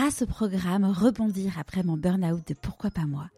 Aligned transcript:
grâce 0.00 0.22
au 0.22 0.26
programme 0.26 0.86
Rebondir 0.86 1.58
après 1.58 1.82
mon 1.82 1.98
burn-out 1.98 2.48
de 2.48 2.54
Pourquoi 2.54 2.90
pas 2.90 3.04
moi, 3.04 3.28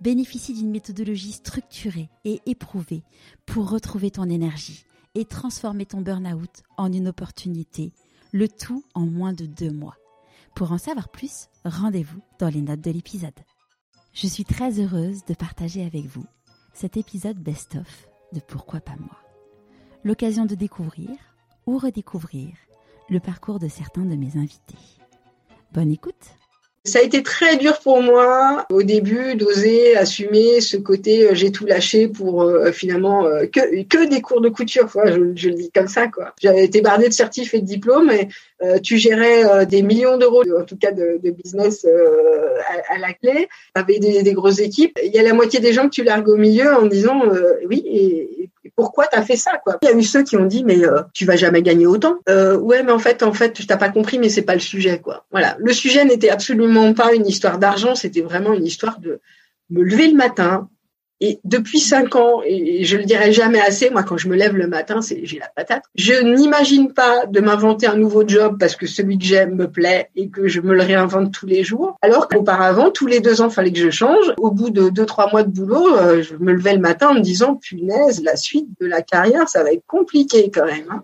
bénéficie 0.00 0.54
d'une 0.54 0.70
méthodologie 0.70 1.32
structurée 1.32 2.10
et 2.24 2.40
éprouvée 2.46 3.02
pour 3.44 3.68
retrouver 3.68 4.12
ton 4.12 4.30
énergie 4.30 4.84
et 5.16 5.24
transformer 5.24 5.84
ton 5.84 6.00
burn-out 6.00 6.62
en 6.76 6.92
une 6.92 7.08
opportunité, 7.08 7.92
le 8.30 8.46
tout 8.46 8.84
en 8.94 9.04
moins 9.04 9.32
de 9.32 9.46
deux 9.46 9.72
mois. 9.72 9.96
Pour 10.54 10.70
en 10.70 10.78
savoir 10.78 11.08
plus, 11.08 11.48
rendez-vous 11.64 12.20
dans 12.38 12.50
les 12.50 12.62
notes 12.62 12.82
de 12.82 12.92
l'épisode. 12.92 13.40
Je 14.12 14.28
suis 14.28 14.44
très 14.44 14.78
heureuse 14.78 15.24
de 15.24 15.34
partager 15.34 15.84
avec 15.84 16.04
vous 16.04 16.26
cet 16.72 16.96
épisode 16.96 17.40
best-of 17.40 18.06
de 18.32 18.38
Pourquoi 18.38 18.78
pas 18.78 18.94
moi. 18.96 19.18
L'occasion 20.04 20.46
de 20.46 20.54
découvrir 20.54 21.10
ou 21.66 21.78
redécouvrir 21.78 22.54
le 23.10 23.18
parcours 23.18 23.58
de 23.58 23.66
certains 23.66 24.04
de 24.04 24.14
mes 24.14 24.36
invités. 24.36 25.01
Bonne 25.72 25.90
écoute. 25.90 26.14
Ça 26.84 26.98
a 26.98 27.02
été 27.02 27.22
très 27.22 27.56
dur 27.56 27.78
pour 27.78 28.02
moi 28.02 28.66
au 28.68 28.82
début 28.82 29.36
d'oser 29.36 29.96
assumer 29.96 30.60
ce 30.60 30.76
côté 30.76 31.28
euh, 31.28 31.30
j'ai 31.32 31.52
tout 31.52 31.64
lâché 31.64 32.08
pour 32.08 32.42
euh, 32.42 32.72
finalement 32.72 33.24
euh, 33.24 33.46
que, 33.46 33.84
que 33.84 34.08
des 34.08 34.20
cours 34.20 34.40
de 34.40 34.48
couture 34.48 34.90
je, 34.92 35.48
le 35.48 35.54
dis 35.54 35.70
comme 35.70 35.86
ça 35.86 36.08
quoi. 36.08 36.34
J'avais 36.42 36.64
été 36.64 36.80
bardée 36.80 37.08
de 37.08 37.12
certifs 37.12 37.54
et 37.54 37.60
de 37.60 37.66
diplômes 37.66 38.10
et 38.10 38.28
tu 38.82 38.96
gérais 38.96 39.66
des 39.66 39.82
millions 39.82 40.18
d'euros 40.18 40.42
en 40.56 40.64
tout 40.64 40.76
cas 40.76 40.92
de, 40.92 41.18
business 41.30 41.84
à, 42.88 42.98
la 42.98 43.12
clé. 43.12 43.48
Avec 43.74 43.98
des, 43.98 44.22
des, 44.22 44.32
grosses 44.34 44.60
équipes. 44.60 44.96
Il 45.04 45.12
y 45.12 45.18
a 45.18 45.22
la 45.24 45.34
moitié 45.34 45.58
des 45.58 45.72
gens 45.72 45.84
que 45.84 45.94
tu 45.94 46.04
largues 46.04 46.28
au 46.28 46.36
milieu 46.36 46.72
en 46.72 46.86
disant 46.86 47.22
oui 47.68 47.82
et, 47.86 48.50
pourquoi 48.76 49.06
t'as 49.06 49.22
fait 49.22 49.36
ça 49.36 49.58
quoi? 49.62 49.78
Il 49.82 49.88
y 49.88 49.92
a 49.92 49.94
eu 49.94 50.02
ceux 50.02 50.22
qui 50.22 50.36
ont 50.36 50.46
dit 50.46 50.64
mais 50.64 50.84
euh, 50.84 51.02
tu 51.12 51.24
vas 51.24 51.36
jamais 51.36 51.62
gagner 51.62 51.86
autant. 51.86 52.16
Euh, 52.28 52.56
ouais 52.56 52.82
mais 52.82 52.92
en 52.92 52.98
fait 52.98 53.22
en 53.22 53.32
fait 53.32 53.52
tu 53.52 53.66
t'as 53.66 53.76
pas 53.76 53.90
compris 53.90 54.18
mais 54.18 54.28
c'est 54.28 54.42
pas 54.42 54.54
le 54.54 54.60
sujet 54.60 55.00
quoi. 55.00 55.24
Voilà 55.30 55.56
le 55.58 55.72
sujet 55.72 56.04
n'était 56.04 56.30
absolument 56.30 56.94
pas 56.94 57.14
une 57.14 57.26
histoire 57.26 57.58
d'argent 57.58 57.94
c'était 57.94 58.22
vraiment 58.22 58.52
une 58.52 58.66
histoire 58.66 58.98
de 58.98 59.20
me 59.70 59.82
lever 59.82 60.08
le 60.08 60.16
matin, 60.16 60.68
et 61.24 61.38
depuis 61.44 61.78
cinq 61.78 62.16
ans, 62.16 62.42
et 62.44 62.82
je 62.82 62.96
le 62.96 63.04
dirai 63.04 63.32
jamais 63.32 63.60
assez, 63.60 63.90
moi 63.90 64.02
quand 64.02 64.16
je 64.16 64.26
me 64.26 64.34
lève 64.34 64.56
le 64.56 64.66
matin, 64.66 65.00
c'est 65.00 65.20
j'ai 65.22 65.38
la 65.38 65.46
patate. 65.54 65.84
Je 65.94 66.14
n'imagine 66.14 66.92
pas 66.92 67.26
de 67.26 67.38
m'inventer 67.38 67.86
un 67.86 67.94
nouveau 67.94 68.26
job 68.26 68.56
parce 68.58 68.74
que 68.74 68.88
celui 68.88 69.18
que 69.18 69.24
j'aime 69.24 69.54
me 69.54 69.70
plaît 69.70 70.10
et 70.16 70.30
que 70.30 70.48
je 70.48 70.60
me 70.60 70.74
le 70.74 70.82
réinvente 70.82 71.32
tous 71.32 71.46
les 71.46 71.62
jours. 71.62 71.96
Alors 72.02 72.26
qu'auparavant, 72.26 72.90
tous 72.90 73.06
les 73.06 73.20
deux 73.20 73.40
ans, 73.40 73.50
fallait 73.50 73.70
que 73.70 73.78
je 73.78 73.90
change. 73.90 74.34
Au 74.36 74.50
bout 74.50 74.70
de 74.70 74.88
deux 74.88 75.06
trois 75.06 75.30
mois 75.30 75.44
de 75.44 75.48
boulot, 75.48 75.96
euh, 75.96 76.22
je 76.22 76.34
me 76.34 76.52
levais 76.52 76.74
le 76.74 76.80
matin 76.80 77.10
en 77.10 77.14
me 77.14 77.20
disant 77.20 77.54
punaise, 77.54 78.20
la 78.24 78.34
suite 78.34 78.66
de 78.80 78.86
la 78.88 79.00
carrière, 79.00 79.48
ça 79.48 79.62
va 79.62 79.70
être 79.70 79.86
compliqué 79.86 80.50
quand 80.52 80.66
même. 80.66 80.86
Hein. 80.90 81.02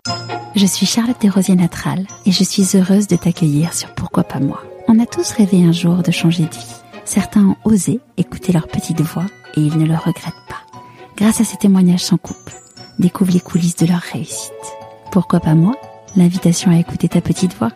Je 0.53 0.65
suis 0.65 0.85
Charlotte 0.85 1.15
Desrosiers 1.21 1.55
Natral 1.55 2.05
et 2.25 2.33
je 2.33 2.43
suis 2.43 2.75
heureuse 2.75 3.07
de 3.07 3.15
t'accueillir 3.15 3.73
sur 3.73 3.93
Pourquoi 3.95 4.23
pas 4.23 4.39
moi. 4.39 4.65
On 4.89 4.99
a 4.99 5.05
tous 5.05 5.31
rêvé 5.31 5.63
un 5.63 5.71
jour 5.71 6.03
de 6.03 6.11
changer 6.11 6.43
de 6.43 6.49
vie. 6.49 6.75
Certains 7.05 7.45
ont 7.45 7.55
osé 7.63 8.01
écouter 8.17 8.51
leur 8.51 8.67
petite 8.67 8.99
voix 8.99 9.25
et 9.59 9.61
ils 9.61 9.77
ne 9.77 9.85
le 9.85 9.95
regrettent 9.95 10.47
pas. 10.47 10.65
Grâce 11.17 11.41
à 11.41 11.43
ces 11.43 11.57
témoignages 11.57 12.03
sans 12.03 12.17
couple, 12.17 12.55
découvre 12.97 13.33
les 13.33 13.41
coulisses 13.41 13.75
de 13.75 13.85
leur 13.85 13.99
réussite. 13.99 14.53
Pourquoi 15.11 15.39
pas 15.39 15.55
moi? 15.55 15.75
L'invitation 16.15 16.71
à 16.71 16.79
écouter 16.79 17.09
ta 17.09 17.21
petite 17.21 17.53
voix. 17.55 17.71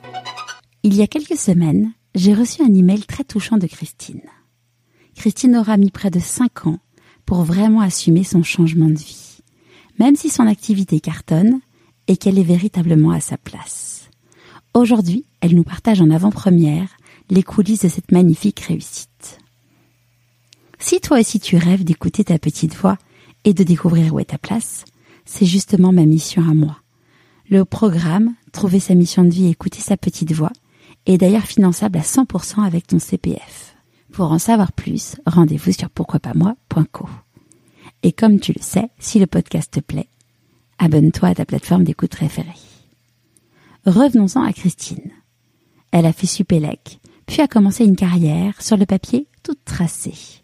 Il 0.84 0.96
y 0.96 1.02
a 1.02 1.08
quelques 1.08 1.38
semaines, 1.38 1.92
j'ai 2.16 2.34
reçu 2.34 2.62
un 2.62 2.74
email 2.74 3.04
très 3.06 3.24
touchant 3.24 3.58
de 3.58 3.68
Christine. 3.68 4.22
Christine 5.16 5.58
aura 5.58 5.78
mis 5.78 5.92
près 5.92 6.10
de 6.10 6.20
cinq 6.20 6.66
ans 6.66 6.80
pour 7.26 7.44
vraiment 7.44 7.82
assumer 7.82 8.24
son 8.24 8.44
changement 8.44 8.90
de 8.90 8.98
vie, 8.98 9.40
même 10.00 10.16
si 10.16 10.30
son 10.30 10.48
activité 10.48 11.00
cartonne 11.00 11.60
et 12.08 12.18
qu'elle 12.18 12.40
est 12.40 12.44
véritablement 12.44 13.12
à 13.12 13.20
sa 13.20 13.38
place. 13.38 14.10
Aujourd'hui, 14.74 15.26
elle 15.42 15.56
nous 15.56 15.64
partage 15.64 16.02
en 16.02 16.10
avant-première 16.10 16.90
les 17.30 17.44
coulisses 17.44 17.84
de 17.84 17.90
cette 17.90 18.12
magnifique 18.12 18.62
réussite. 18.62 19.13
Si 20.86 21.00
toi 21.00 21.22
aussi 21.22 21.40
tu 21.40 21.56
rêves 21.56 21.86
d'écouter 21.86 22.26
ta 22.26 22.38
petite 22.38 22.76
voix 22.76 22.98
et 23.46 23.54
de 23.54 23.64
découvrir 23.64 24.14
où 24.14 24.20
est 24.20 24.26
ta 24.26 24.38
place, 24.38 24.84
c'est 25.24 25.46
justement 25.46 25.94
ma 25.94 26.06
mission 26.06 26.42
à 26.42 26.54
moi. 26.54 26.76
Le 27.50 27.64
programme 27.64 28.36
Trouver 28.52 28.82
sa 28.82 28.94
mission 28.94 29.24
de 29.24 29.30
vie 29.30 29.46
et 29.46 29.52
écouter 29.52 29.80
sa 29.80 29.96
petite 29.96 30.34
voix 30.34 30.52
est 31.06 31.18
d'ailleurs 31.18 31.46
finançable 31.46 32.00
à 32.00 32.02
100% 32.02 32.66
avec 32.66 32.86
ton 32.86 33.00
CPF. 33.00 33.78
Pour 34.12 34.34
en 34.34 34.40
savoir 34.40 34.74
plus, 34.74 35.16
rendez-vous 35.26 35.72
sur 35.72 35.90
pourquoipasmoi.co. 35.90 37.08
Et 38.04 38.12
comme 38.12 38.42
tu 38.42 38.52
le 38.52 38.62
sais, 38.62 38.90
si 39.00 39.20
le 39.20 39.26
podcast 39.26 39.72
te 39.76 39.80
plaît, 39.80 40.10
abonne-toi 40.80 41.30
à 41.30 41.36
ta 41.36 41.46
plateforme 41.46 41.86
d'écoute 41.86 42.12
préférée. 42.12 42.50
Revenons-en 43.86 44.44
à 44.44 44.52
Christine. 44.52 45.12
Elle 45.92 46.06
a 46.06 46.12
fait 46.12 46.28
Supélec, 46.28 47.00
puis 47.26 47.40
a 47.40 47.48
commencé 47.48 47.86
une 47.86 47.96
carrière 47.96 48.62
sur 48.62 48.76
le 48.76 48.86
papier 48.86 49.28
toute 49.44 49.64
tracée. 49.64 50.43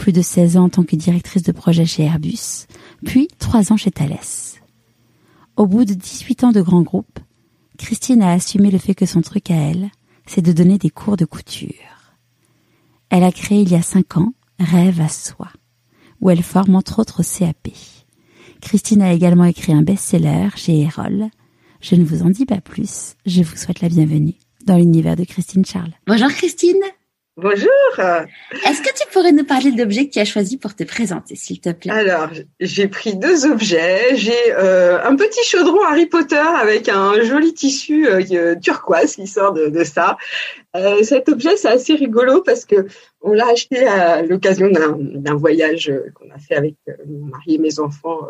Plus 0.00 0.12
de 0.12 0.22
16 0.22 0.56
ans 0.56 0.64
en 0.64 0.68
tant 0.70 0.82
que 0.82 0.96
directrice 0.96 1.42
de 1.42 1.52
projet 1.52 1.84
chez 1.84 2.04
Airbus, 2.04 2.66
puis 3.04 3.28
3 3.38 3.70
ans 3.70 3.76
chez 3.76 3.90
Thales. 3.90 4.16
Au 5.58 5.66
bout 5.66 5.84
de 5.84 5.92
18 5.92 6.44
ans 6.44 6.52
de 6.52 6.62
grand 6.62 6.80
groupe, 6.80 7.18
Christine 7.76 8.22
a 8.22 8.32
assumé 8.32 8.70
le 8.70 8.78
fait 8.78 8.94
que 8.94 9.04
son 9.04 9.20
truc 9.20 9.50
à 9.50 9.56
elle, 9.56 9.90
c'est 10.24 10.40
de 10.40 10.52
donner 10.52 10.78
des 10.78 10.88
cours 10.88 11.18
de 11.18 11.26
couture. 11.26 12.14
Elle 13.10 13.24
a 13.24 13.30
créé 13.30 13.60
il 13.60 13.68
y 13.68 13.74
a 13.74 13.82
5 13.82 14.16
ans 14.16 14.32
Rêve 14.58 15.02
à 15.02 15.08
soi, 15.10 15.48
où 16.22 16.30
elle 16.30 16.42
forme 16.42 16.76
entre 16.76 17.00
autres 17.00 17.22
CAP. 17.22 17.68
Christine 18.62 19.02
a 19.02 19.12
également 19.12 19.44
écrit 19.44 19.74
un 19.74 19.82
best-seller 19.82 20.48
chez 20.56 20.80
Erol. 20.80 21.28
Je 21.82 21.94
ne 21.94 22.04
vous 22.06 22.22
en 22.22 22.30
dis 22.30 22.46
pas 22.46 22.62
plus, 22.62 23.16
je 23.26 23.42
vous 23.42 23.56
souhaite 23.56 23.82
la 23.82 23.90
bienvenue 23.90 24.36
dans 24.64 24.78
l'univers 24.78 25.16
de 25.16 25.24
Christine 25.24 25.66
Charles. 25.66 25.92
Bonjour 26.06 26.28
Christine. 26.28 26.80
Bonjour. 27.36 27.70
Est-ce 27.98 28.82
que 28.82 28.92
tu 28.94 29.08
pourrais 29.12 29.32
nous 29.32 29.44
parler 29.44 29.70
de 29.70 29.78
l'objet 29.78 30.06
que 30.06 30.12
tu 30.12 30.18
as 30.18 30.24
choisi 30.24 30.58
pour 30.58 30.74
te 30.74 30.84
présenter, 30.84 31.36
s'il 31.36 31.60
te 31.60 31.70
plaît? 31.70 31.92
Alors, 31.92 32.28
j'ai 32.58 32.88
pris 32.88 33.16
deux 33.16 33.46
objets. 33.46 34.16
J'ai 34.16 34.52
euh, 34.52 35.02
un 35.02 35.16
petit 35.16 35.42
chaudron 35.44 35.80
Harry 35.84 36.06
Potter 36.06 36.36
avec 36.36 36.88
un 36.88 37.22
joli 37.22 37.54
tissu 37.54 38.06
euh, 38.08 38.56
turquoise 38.56 39.14
qui 39.14 39.26
sort 39.26 39.52
de, 39.52 39.68
de 39.68 39.84
ça. 39.84 40.18
Euh, 40.76 41.02
cet 41.02 41.28
objet, 41.28 41.56
c'est 41.56 41.68
assez 41.68 41.94
rigolo 41.94 42.42
parce 42.42 42.64
que 42.64 42.86
on 43.22 43.32
l'a 43.32 43.48
acheté 43.48 43.86
à 43.86 44.22
l'occasion 44.22 44.68
d'un 44.70 45.34
voyage 45.34 45.92
qu'on 46.14 46.30
a 46.30 46.38
fait 46.38 46.56
avec 46.56 46.74
mon 47.06 47.26
mari 47.26 47.54
et 47.54 47.58
mes 47.58 47.78
enfants 47.78 48.28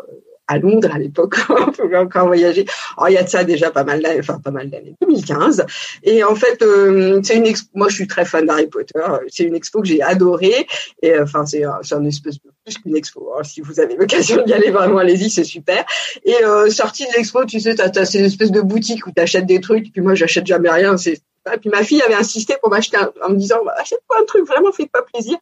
à 0.51 0.57
Londres 0.57 0.89
à 0.91 0.99
l'époque, 0.99 1.35
on 1.49 1.71
pouvait 1.71 1.97
encore 1.97 2.27
voyager. 2.27 2.65
Oh, 2.97 3.05
il 3.07 3.13
y 3.13 3.17
a 3.17 3.23
de 3.23 3.29
ça 3.29 3.43
déjà 3.43 3.71
pas 3.71 3.83
mal 3.83 4.01
d'années, 4.01 4.19
enfin 4.19 4.39
pas 4.39 4.51
mal 4.51 4.69
d'années, 4.69 4.95
2015. 5.01 5.65
Et 6.03 6.23
en 6.23 6.35
fait, 6.35 6.61
euh, 6.61 7.21
c'est 7.23 7.37
une 7.37 7.45
expo. 7.45 7.69
Moi, 7.73 7.87
je 7.87 7.95
suis 7.95 8.07
très 8.07 8.25
fan 8.25 8.45
d'Harry 8.45 8.67
Potter. 8.67 8.99
C'est 9.29 9.43
une 9.43 9.55
expo 9.55 9.81
que 9.81 9.87
j'ai 9.87 10.01
adorée. 10.01 10.67
Et 11.01 11.13
euh, 11.13 11.23
enfin, 11.23 11.45
c'est 11.45 11.63
c'est 11.83 11.95
un 11.95 12.05
espèce 12.05 12.35
de 12.35 12.51
plus 12.65 12.77
qu'une 12.77 12.95
expo. 12.95 13.31
Hein. 13.37 13.43
Si 13.43 13.61
vous 13.61 13.79
avez 13.79 13.95
l'occasion 13.95 14.43
d'y 14.43 14.53
aller, 14.53 14.71
vraiment, 14.71 14.97
allez-y, 14.97 15.29
c'est 15.29 15.45
super. 15.45 15.85
Et 16.25 16.35
euh, 16.43 16.69
sortie 16.69 17.05
de 17.07 17.13
l'expo, 17.15 17.45
tu 17.45 17.61
sais, 17.61 17.75
t'as 17.75 17.89
as 17.95 18.05
ces 18.05 18.19
espèces 18.19 18.51
de 18.51 18.61
boutiques 18.61 19.07
où 19.07 19.11
t'achètes 19.11 19.45
des 19.45 19.61
trucs. 19.61 19.91
Puis 19.93 20.01
moi, 20.01 20.15
j'achète 20.15 20.45
jamais 20.45 20.69
rien. 20.69 20.97
Et 20.97 21.57
puis 21.57 21.69
ma 21.69 21.83
fille 21.83 22.01
avait 22.03 22.13
insisté 22.13 22.55
pour 22.61 22.69
m'acheter 22.69 22.97
en 22.97 23.29
me 23.29 23.35
disant 23.35 23.63
bah, 23.65 23.73
achète-toi 23.79 24.17
un 24.21 24.25
truc 24.25 24.45
vraiment 24.45 24.71
fais 24.71 24.85
pas 24.85 25.01
plaisir 25.01 25.37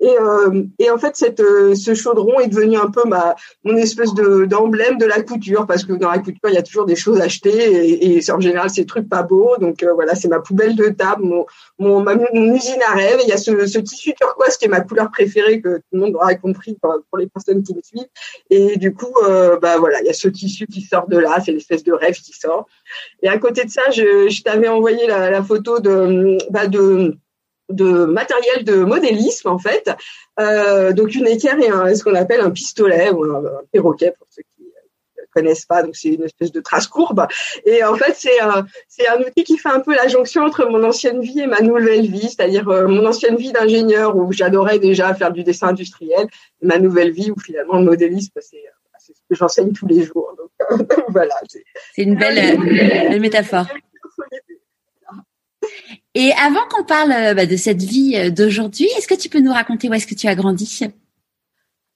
et, 0.00 0.16
euh, 0.18 0.62
et 0.78 0.90
en 0.90 0.98
fait, 0.98 1.16
cette, 1.16 1.40
euh, 1.40 1.74
ce 1.74 1.94
chaudron 1.94 2.38
est 2.38 2.48
devenu 2.48 2.76
un 2.76 2.90
peu 2.90 3.02
ma 3.06 3.34
mon 3.64 3.76
espèce 3.76 4.14
de 4.14 4.44
d'emblème 4.44 4.96
de 4.96 5.06
la 5.06 5.22
couture 5.22 5.66
parce 5.66 5.84
que 5.84 5.92
dans 5.92 6.10
la 6.10 6.18
couture, 6.18 6.48
il 6.48 6.54
y 6.54 6.58
a 6.58 6.62
toujours 6.62 6.86
des 6.86 6.94
choses 6.94 7.20
achetées 7.20 7.48
et, 7.50 8.16
et 8.16 8.30
en 8.30 8.40
général, 8.40 8.70
c'est 8.70 8.82
des 8.82 8.86
trucs 8.86 9.08
pas 9.08 9.22
beaux. 9.22 9.56
Donc 9.58 9.82
euh, 9.82 9.92
voilà, 9.94 10.14
c'est 10.14 10.28
ma 10.28 10.38
poubelle 10.38 10.76
de 10.76 10.88
table, 10.88 11.24
mon, 11.24 11.46
mon, 11.78 12.04
mon 12.04 12.54
usine 12.54 12.80
à 12.86 12.94
rêve. 12.94 13.18
il 13.24 13.28
y 13.28 13.32
a 13.32 13.36
ce, 13.36 13.66
ce 13.66 13.78
tissu 13.78 14.14
turquoise 14.14 14.56
qui 14.56 14.66
est 14.66 14.68
ma 14.68 14.80
couleur 14.80 15.10
préférée 15.10 15.60
que 15.60 15.78
tout 15.78 15.82
le 15.92 15.98
monde 16.00 16.14
aura 16.14 16.34
compris 16.36 16.76
pour, 16.80 16.94
les 17.18 17.26
personnes 17.26 17.62
qui 17.64 17.74
me 17.74 17.82
suivent. 17.82 18.08
Et 18.50 18.76
du 18.76 18.94
coup, 18.94 19.12
euh, 19.24 19.58
bah 19.58 19.78
voilà, 19.78 20.00
il 20.00 20.06
y 20.06 20.10
a 20.10 20.14
ce 20.14 20.28
tissu 20.28 20.66
qui 20.66 20.82
sort 20.82 21.08
de 21.08 21.18
là, 21.18 21.40
c'est 21.44 21.52
l'espèce 21.52 21.82
de 21.82 21.92
rêve 21.92 22.14
qui 22.14 22.32
sort. 22.32 22.66
Et 23.22 23.28
à 23.28 23.38
côté 23.38 23.64
de 23.64 23.70
ça, 23.70 23.90
je, 23.90 24.28
je 24.28 24.42
t'avais 24.42 24.68
envoyé 24.68 25.06
la, 25.08 25.30
la 25.30 25.42
photo 25.42 25.80
de 25.80 26.38
bah 26.50 26.68
de 26.68 27.16
de 27.68 28.04
matériel 28.04 28.64
de 28.64 28.76
modélisme 28.76 29.48
en 29.48 29.58
fait. 29.58 29.90
Euh, 30.40 30.92
donc 30.92 31.14
une 31.14 31.26
équerre 31.26 31.58
et 31.60 31.68
un, 31.68 31.94
ce 31.94 32.04
qu'on 32.04 32.14
appelle 32.14 32.40
un 32.40 32.50
pistolet 32.50 33.10
ou 33.10 33.24
un, 33.24 33.42
perroquet 33.72 34.12
pour 34.18 34.26
ceux 34.30 34.42
qui 34.56 34.64
ne 34.64 35.22
connaissent 35.34 35.66
pas. 35.66 35.82
Donc 35.82 35.96
c'est 35.96 36.10
une 36.10 36.24
espèce 36.24 36.52
de 36.52 36.60
trace 36.60 36.86
courbe. 36.86 37.26
Et 37.64 37.84
en 37.84 37.94
fait 37.94 38.14
c'est 38.16 38.40
un 38.40 38.66
c'est 38.88 39.08
un 39.08 39.20
outil 39.20 39.44
qui 39.44 39.58
fait 39.58 39.68
un 39.68 39.80
peu 39.80 39.94
la 39.94 40.08
jonction 40.08 40.42
entre 40.42 40.66
mon 40.66 40.82
ancienne 40.84 41.20
vie 41.20 41.40
et 41.40 41.46
ma 41.46 41.60
nouvelle 41.60 42.06
vie, 42.06 42.28
c'est-à-dire 42.28 42.68
euh, 42.68 42.86
mon 42.86 43.04
ancienne 43.06 43.36
vie 43.36 43.52
d'ingénieur 43.52 44.16
où 44.16 44.32
j'adorais 44.32 44.78
déjà 44.78 45.14
faire 45.14 45.32
du 45.32 45.44
dessin 45.44 45.68
industriel, 45.68 46.26
et 46.62 46.66
ma 46.66 46.78
nouvelle 46.78 47.10
vie 47.10 47.30
où 47.30 47.38
finalement 47.40 47.78
le 47.78 47.84
modélisme 47.84 48.38
c'est 48.40 48.62
ce 49.14 49.20
que 49.28 49.34
j'enseigne 49.34 49.72
tous 49.72 49.86
les 49.86 50.02
jours. 50.04 50.34
Donc 50.36 50.92
voilà. 51.08 51.34
C'est 51.94 52.02
une 52.02 52.16
belle, 52.16 52.58
belle 53.08 53.20
métaphore. 53.20 53.66
Et 56.20 56.32
avant 56.32 56.66
qu'on 56.68 56.82
parle 56.82 57.12
euh, 57.12 57.34
bah, 57.34 57.46
de 57.46 57.54
cette 57.54 57.80
vie 57.80 58.16
euh, 58.16 58.30
d'aujourd'hui, 58.30 58.88
est-ce 58.96 59.06
que 59.06 59.14
tu 59.14 59.28
peux 59.28 59.38
nous 59.38 59.52
raconter 59.52 59.88
où 59.88 59.94
est-ce 59.94 60.08
que 60.08 60.16
tu 60.16 60.26
as 60.26 60.34
grandi? 60.34 60.80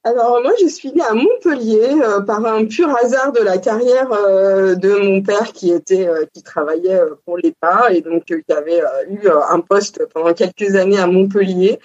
Alors 0.05 0.39
moi, 0.41 0.53
je 0.61 0.67
suis 0.69 0.93
née 0.93 1.03
à 1.03 1.13
Montpellier 1.13 1.89
euh, 2.01 2.21
par 2.21 2.45
un 2.45 2.63
pur 2.63 2.87
hasard 3.03 3.33
de 3.33 3.41
la 3.41 3.57
carrière 3.57 4.07
de 4.07 5.09
mon 5.09 5.21
père 5.21 5.51
qui 5.51 5.71
était 5.71 6.07
qui 6.33 6.41
travaillait 6.41 7.01
pour 7.25 7.37
l'État 7.37 7.91
et 7.91 7.99
donc 7.99 8.23
qui 8.23 8.53
avait 8.53 8.81
eu 9.09 9.27
un 9.27 9.59
poste 9.59 10.05
pendant 10.13 10.33
quelques 10.33 10.73
années 10.75 10.99
à 10.99 11.07
Montpellier. 11.07 11.79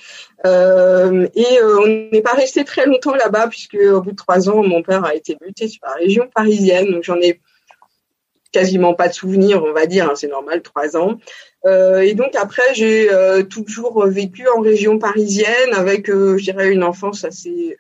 et 0.45 1.63
on 1.65 1.87
n'est 2.13 2.23
pas 2.23 2.35
resté 2.35 2.63
très 2.63 2.87
longtemps 2.87 3.17
là-bas 3.17 3.49
puisque 3.49 3.79
au 3.93 4.01
bout 4.01 4.13
de 4.13 4.17
trois 4.17 4.49
ans, 4.49 4.63
mon 4.63 4.83
père 4.85 5.05
a 5.05 5.17
été 5.17 5.37
muté 5.45 5.67
sur 5.67 5.81
la 5.85 5.95
région 5.95 6.29
parisienne. 6.33 6.93
Donc 6.93 7.03
j'en 7.03 7.17
ai 7.17 7.41
quasiment 8.53 8.95
pas 8.95 9.09
de 9.09 9.15
souvenirs, 9.15 9.63
on 9.65 9.73
va 9.73 9.87
dire. 9.87 10.09
Hein, 10.11 10.15
c'est 10.15 10.29
normal, 10.29 10.63
trois 10.63 10.97
ans. 10.97 11.19
et 11.67 12.15
donc 12.15 12.35
après, 12.35 12.75
j'ai 12.75 13.09
toujours 13.51 14.07
vécu 14.07 14.47
en 14.49 14.61
région 14.61 14.99
parisienne 14.99 15.75
avec, 15.75 16.07
je 16.09 16.43
dirais, 16.43 16.73
une 16.73 16.85
enfance 16.85 17.25
assez 17.25 17.77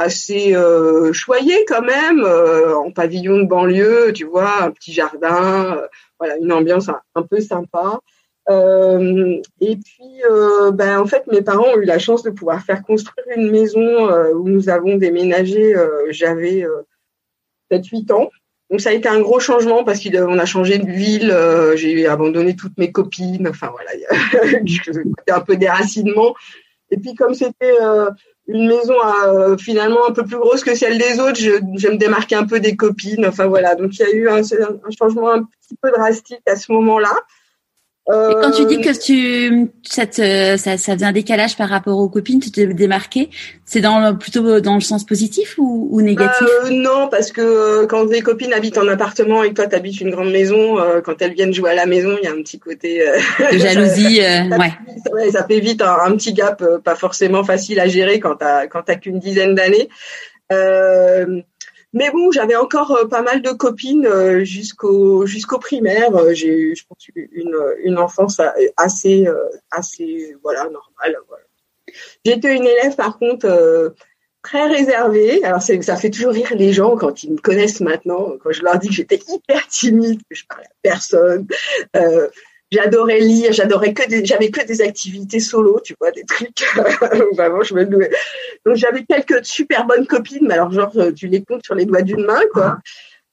assez 0.00 0.54
euh, 0.54 1.12
choyé 1.12 1.64
quand 1.66 1.82
même, 1.82 2.20
euh, 2.20 2.76
en 2.76 2.90
pavillon 2.90 3.38
de 3.38 3.44
banlieue, 3.44 4.12
tu 4.12 4.24
vois, 4.24 4.62
un 4.62 4.70
petit 4.70 4.92
jardin, 4.92 5.76
euh, 5.76 5.86
voilà, 6.18 6.38
une 6.38 6.52
ambiance 6.52 6.88
un, 6.88 7.22
peu 7.22 7.40
sympa. 7.40 8.00
Euh, 8.48 9.40
et 9.60 9.76
puis, 9.76 10.22
ben, 10.72 11.00
en 11.00 11.06
fait, 11.06 11.26
mes 11.26 11.42
parents 11.42 11.68
ont 11.68 11.76
eu 11.76 11.84
la 11.84 11.98
chance 11.98 12.22
de 12.22 12.30
pouvoir 12.30 12.62
faire 12.62 12.82
construire 12.82 13.26
une 13.36 13.50
maison 13.50 14.10
où 14.32 14.48
nous 14.48 14.68
avons 14.68 14.96
déménagé. 14.96 15.74
J'avais 16.08 16.66
7-8 17.70 18.12
ans. 18.12 18.30
Donc 18.70 18.80
ça 18.80 18.90
a 18.90 18.92
été 18.92 19.08
un 19.08 19.20
gros 19.20 19.40
changement 19.40 19.82
parce 19.82 20.00
qu'on 20.00 20.38
a 20.38 20.46
changé 20.46 20.78
de 20.78 20.90
ville, 20.90 21.36
j'ai 21.74 22.06
abandonné 22.06 22.54
toutes 22.54 22.78
mes 22.78 22.92
copines, 22.92 23.48
enfin 23.48 23.70
voilà, 23.72 23.90
a 25.28 25.34
un 25.36 25.40
peu 25.40 25.56
déracinement. 25.56 26.34
Et 26.92 26.96
puis 26.96 27.14
comme 27.14 27.34
c'était 27.34 27.76
une 28.50 28.66
maison 28.66 28.94
euh, 29.24 29.56
finalement 29.56 30.08
un 30.08 30.12
peu 30.12 30.24
plus 30.24 30.38
grosse 30.38 30.64
que 30.64 30.74
celle 30.74 30.98
des 30.98 31.20
autres, 31.20 31.38
je, 31.38 31.52
je 31.76 31.88
me 31.88 31.96
démarquais 31.96 32.34
un 32.34 32.46
peu 32.46 32.58
des 32.60 32.76
copines. 32.76 33.26
Enfin 33.26 33.46
voilà, 33.46 33.74
donc 33.74 33.98
il 33.98 34.00
y 34.00 34.04
a 34.04 34.10
eu 34.10 34.28
un, 34.28 34.40
un 34.40 34.90
changement 34.98 35.30
un 35.30 35.42
petit 35.42 35.76
peu 35.80 35.90
drastique 35.90 36.42
à 36.46 36.56
ce 36.56 36.72
moment-là. 36.72 37.14
Et 38.08 38.34
quand 38.42 38.50
tu 38.50 38.64
dis 38.66 38.76
euh, 38.76 38.80
que 38.80 38.98
tu 38.98 39.70
cette, 39.82 40.18
euh, 40.18 40.56
ça, 40.56 40.76
ça 40.76 40.94
faisait 40.94 41.04
un 41.06 41.12
décalage 41.12 41.56
par 41.56 41.68
rapport 41.68 41.96
aux 41.98 42.08
copines, 42.08 42.40
tu 42.40 42.50
te 42.50 42.60
démarquais, 42.60 43.28
c'est 43.64 43.80
dans 43.80 44.16
plutôt 44.16 44.58
dans 44.60 44.74
le 44.74 44.80
sens 44.80 45.04
positif 45.04 45.54
ou, 45.58 45.88
ou 45.92 46.00
négatif? 46.00 46.48
Euh, 46.64 46.70
Non, 46.70 47.08
parce 47.08 47.30
que 47.30 47.84
quand 47.84 48.06
des 48.06 48.20
copines 48.20 48.52
habitent 48.52 48.78
en 48.78 48.88
appartement 48.88 49.44
et 49.44 49.50
que 49.50 49.54
toi 49.54 49.68
tu 49.68 49.76
habites 49.76 50.00
une 50.00 50.10
grande 50.10 50.32
maison, 50.32 50.76
quand 51.04 51.22
elles 51.22 51.34
viennent 51.34 51.54
jouer 51.54 51.70
à 51.70 51.74
la 51.74 51.86
maison, 51.86 52.16
il 52.20 52.24
y 52.24 52.28
a 52.28 52.32
un 52.32 52.42
petit 52.42 52.58
côté 52.58 53.04
de 53.52 53.58
jalousie. 53.58 54.20
ça, 54.20 54.56
ouais. 54.56 55.30
ça 55.30 55.46
fait 55.46 55.60
vite 55.60 55.82
un, 55.82 55.96
un 56.06 56.12
petit 56.16 56.32
gap, 56.32 56.64
pas 56.82 56.96
forcément 56.96 57.44
facile 57.44 57.78
à 57.78 57.86
gérer 57.86 58.18
quand 58.18 58.36
t'as 58.36 58.66
quand 58.66 58.82
t'as 58.82 58.96
qu'une 58.96 59.20
dizaine 59.20 59.54
d'années. 59.54 59.88
Euh, 60.52 61.42
mais 61.92 62.10
bon, 62.10 62.30
j'avais 62.30 62.56
encore 62.56 62.92
euh, 62.92 63.06
pas 63.06 63.22
mal 63.22 63.42
de 63.42 63.50
copines 63.50 64.06
euh, 64.06 64.44
jusqu'au 64.44 65.26
jusqu'au 65.26 65.58
primaire. 65.58 66.14
Euh, 66.14 66.32
j'ai 66.32 66.56
eu, 66.56 66.76
je 66.76 66.84
pense, 66.86 67.08
une, 67.14 67.56
une 67.82 67.98
enfance 67.98 68.40
assez 68.76 69.26
assez 69.70 70.36
voilà 70.42 70.64
normale. 70.64 71.16
J'étais 72.24 72.54
une 72.54 72.66
élève 72.66 72.94
par 72.94 73.18
contre 73.18 73.94
très 74.42 74.66
réservée. 74.68 75.42
Alors 75.44 75.62
ça 75.62 75.96
fait 75.96 76.10
toujours 76.10 76.32
rire 76.32 76.52
les 76.54 76.72
gens 76.72 76.96
quand 76.96 77.24
ils 77.24 77.32
me 77.32 77.38
connaissent 77.38 77.80
maintenant, 77.80 78.34
quand 78.42 78.52
je 78.52 78.62
leur 78.62 78.78
dis 78.78 78.88
que 78.88 78.94
j'étais 78.94 79.20
hyper 79.28 79.66
timide, 79.66 80.20
que 80.30 80.36
je 80.36 80.44
parlais 80.46 80.66
à 80.66 80.74
personne. 80.82 81.48
J'adorais 82.70 83.20
lire, 83.20 83.52
j'adorais 83.52 83.92
que 83.92 84.08
des, 84.08 84.24
j'avais 84.24 84.50
que 84.50 84.64
des 84.66 84.82
activités 84.82 85.40
solo, 85.40 85.80
tu 85.84 85.94
vois, 86.00 86.10
des 86.10 86.24
trucs. 86.24 86.64
Vraiment, 87.34 87.62
je 87.62 87.74
me 87.74 87.84
Donc 87.84 88.76
j'avais 88.76 89.04
quelques 89.04 89.44
super 89.44 89.86
bonnes 89.86 90.06
copines, 90.06 90.46
mais 90.46 90.54
alors 90.54 90.72
genre 90.72 90.92
tu 91.16 91.26
les 91.26 91.42
comptes 91.42 91.64
sur 91.64 91.74
les 91.74 91.84
doigts 91.84 92.02
d'une 92.02 92.24
main, 92.24 92.42
quoi. 92.52 92.78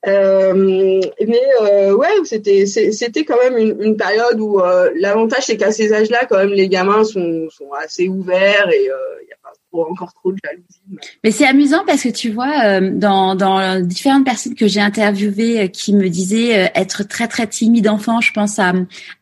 Euh, 0.05 1.01
mais 1.27 1.41
euh, 1.61 1.93
ouais, 1.93 2.07
c'était 2.23 2.65
c'était 2.65 3.25
quand 3.25 3.37
même 3.41 3.57
une, 3.57 3.81
une 3.81 3.97
période 3.97 4.39
où 4.39 4.59
euh, 4.59 4.91
l'avantage 4.95 5.45
c'est 5.45 5.57
qu'à 5.57 5.71
ces 5.71 5.91
âges-là, 5.91 6.25
quand 6.29 6.37
même, 6.37 6.51
les 6.51 6.69
gamins 6.69 7.03
sont 7.03 7.49
sont 7.49 7.71
assez 7.73 8.07
ouverts 8.07 8.69
et 8.71 8.89
euh, 8.89 9.21
il 9.23 9.27
y 9.27 9.33
a 9.33 9.36
encore 9.85 10.13
trop 10.13 10.31
de 10.31 10.37
jalousie. 10.43 11.01
Mais 11.23 11.31
c'est 11.31 11.45
amusant 11.45 11.83
parce 11.85 12.03
que 12.03 12.09
tu 12.09 12.29
vois, 12.29 12.63
euh, 12.63 12.91
dans, 12.93 13.35
dans 13.35 13.81
différentes 13.81 14.25
personnes 14.25 14.55
que 14.55 14.67
j'ai 14.67 14.79
interviewées 14.79 15.61
euh, 15.61 15.67
qui 15.67 15.93
me 15.93 16.09
disaient 16.09 16.65
euh, 16.65 16.67
être 16.75 17.03
très 17.03 17.27
très 17.27 17.47
timide 17.47 17.87
enfant, 17.87 18.21
je 18.21 18.31
pense 18.31 18.59
à 18.59 18.73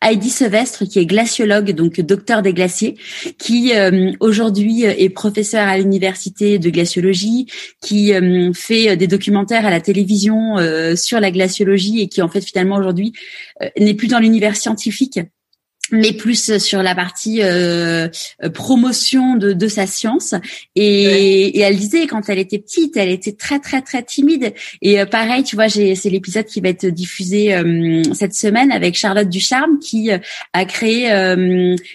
Heidi 0.02 0.30
Sevestre 0.30 0.84
qui 0.84 0.98
est 0.98 1.06
glaciologue, 1.06 1.72
donc 1.72 2.00
docteur 2.00 2.42
des 2.42 2.52
glaciers, 2.52 2.96
qui 3.38 3.72
aujourd'hui 4.20 4.84
est 4.84 5.08
professeur 5.08 5.66
à 5.66 5.78
l'université 5.78 6.58
de 6.58 6.70
glaciologie, 6.70 7.46
qui 7.80 8.12
fait 8.54 8.96
des 8.96 9.06
documentaires 9.06 9.66
à 9.66 9.70
la 9.70 9.80
télévision 9.80 10.56
sur 10.94 11.20
la 11.20 11.30
glaciologie 11.30 12.00
et 12.00 12.08
qui 12.08 12.22
en 12.22 12.28
fait 12.28 12.40
finalement 12.40 12.76
aujourd'hui 12.76 13.12
n'est 13.78 13.94
plus 13.94 14.08
dans 14.08 14.18
l'univers 14.18 14.56
scientifique 14.56 15.20
mais 15.92 16.12
plus 16.12 16.58
sur 16.58 16.82
la 16.82 16.94
partie 16.94 17.42
euh, 17.42 18.08
promotion 18.54 19.36
de, 19.36 19.52
de, 19.52 19.68
sa 19.68 19.86
science. 19.86 20.34
Et, 20.74 21.58
et, 21.58 21.60
elle 21.60 21.76
disait 21.76 22.06
quand 22.06 22.28
elle 22.28 22.38
était 22.38 22.58
petite, 22.58 22.96
elle 22.96 23.10
était 23.10 23.32
très 23.32 23.60
très 23.60 23.82
très 23.82 24.02
timide. 24.02 24.52
Et 24.82 25.00
euh, 25.00 25.06
pareil, 25.06 25.44
tu 25.44 25.56
vois, 25.56 25.68
c'est 25.68 26.10
l'épisode 26.10 26.46
qui 26.46 26.60
va 26.60 26.70
être 26.70 26.86
diffusé 26.86 27.54
euh, 27.54 28.02
cette 28.14 28.34
semaine 28.34 28.72
avec 28.72 28.96
Charlotte 28.96 29.28
Ducharme 29.28 29.78
qui 29.78 30.10
euh, 30.10 30.18
a 30.52 30.64
créé 30.64 31.06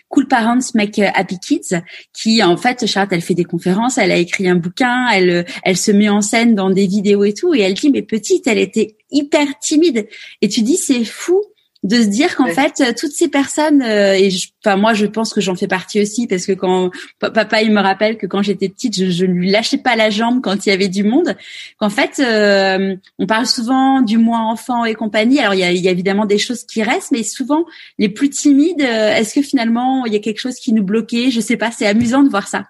Cool 0.09 0.27
Parents 0.27 0.59
Make 0.75 0.99
Happy 0.99 1.39
Kids. 1.39 1.81
Qui 2.13 2.43
en 2.43 2.57
fait, 2.57 2.85
Charlotte, 2.85 3.13
elle 3.13 3.21
fait 3.21 3.33
des 3.33 3.43
conférences, 3.43 3.97
elle 3.97 4.11
a 4.11 4.17
écrit 4.17 4.47
un 4.47 4.55
bouquin, 4.55 5.07
elle 5.13 5.45
elle 5.63 5.77
se 5.77 5.91
met 5.91 6.09
en 6.09 6.21
scène 6.21 6.55
dans 6.55 6.69
des 6.69 6.87
vidéos 6.87 7.23
et 7.23 7.33
tout. 7.33 7.53
Et 7.53 7.61
elle 7.61 7.73
dit 7.73 7.89
mais 7.89 8.01
petite, 8.01 8.47
elle 8.47 8.57
était 8.57 8.95
hyper 9.11 9.47
timide. 9.59 10.07
Et 10.41 10.47
tu 10.47 10.61
dis 10.61 10.77
c'est 10.77 11.03
fou 11.03 11.41
de 11.83 11.95
se 11.95 12.07
dire 12.07 12.35
qu'en 12.35 12.47
fait 12.47 12.79
euh, 12.79 12.93
toutes 12.97 13.11
ces 13.11 13.27
personnes 13.27 13.81
euh, 13.81 14.13
et 14.13 14.29
enfin 14.63 14.75
moi 14.77 14.93
je 14.93 15.07
pense 15.07 15.33
que 15.33 15.41
j'en 15.41 15.55
fais 15.55 15.67
partie 15.67 15.99
aussi 15.99 16.27
parce 16.27 16.45
que 16.45 16.51
quand 16.51 16.91
papa 17.19 17.63
il 17.63 17.71
me 17.71 17.81
rappelle 17.81 18.17
que 18.17 18.27
quand 18.27 18.43
j'étais 18.43 18.69
petite 18.69 18.95
je, 18.95 19.09
je 19.09 19.25
lui 19.25 19.49
lâchais 19.49 19.79
pas 19.79 19.95
la 19.95 20.11
jambe 20.11 20.41
quand 20.41 20.65
il 20.65 20.69
y 20.69 20.71
avait 20.71 20.89
du 20.89 21.03
monde 21.03 21.35
qu'en 21.79 21.89
fait 21.89 22.19
euh, 22.19 22.95
on 23.17 23.25
parle 23.25 23.47
souvent 23.47 24.01
du 24.01 24.17
moi 24.17 24.39
enfant 24.39 24.85
et 24.85 24.93
compagnie. 24.93 25.39
Alors 25.39 25.55
il 25.55 25.59
y 25.59 25.63
a, 25.63 25.71
il 25.71 25.81
y 25.81 25.87
a 25.87 25.91
évidemment 25.91 26.25
des 26.25 26.37
choses 26.37 26.63
qui 26.65 26.83
restent 26.83 27.11
mais 27.11 27.23
souvent 27.23 27.65
les 27.97 28.09
plus 28.09 28.29
timides 28.29 28.81
est-ce 28.81 29.33
que 29.33 29.41
finalement 29.41 30.05
il 30.05 30.13
y 30.13 30.15
a 30.15 30.19
quelque 30.19 30.39
chose 30.39 30.55
qui 30.55 30.73
nous 30.73 30.83
bloquait? 30.83 31.31
Je 31.31 31.41
sais 31.41 31.57
pas 31.57 31.71
c'est 31.71 31.87
amusant 31.87 32.21
de 32.21 32.29
voir 32.29 32.47
ça 32.47 32.65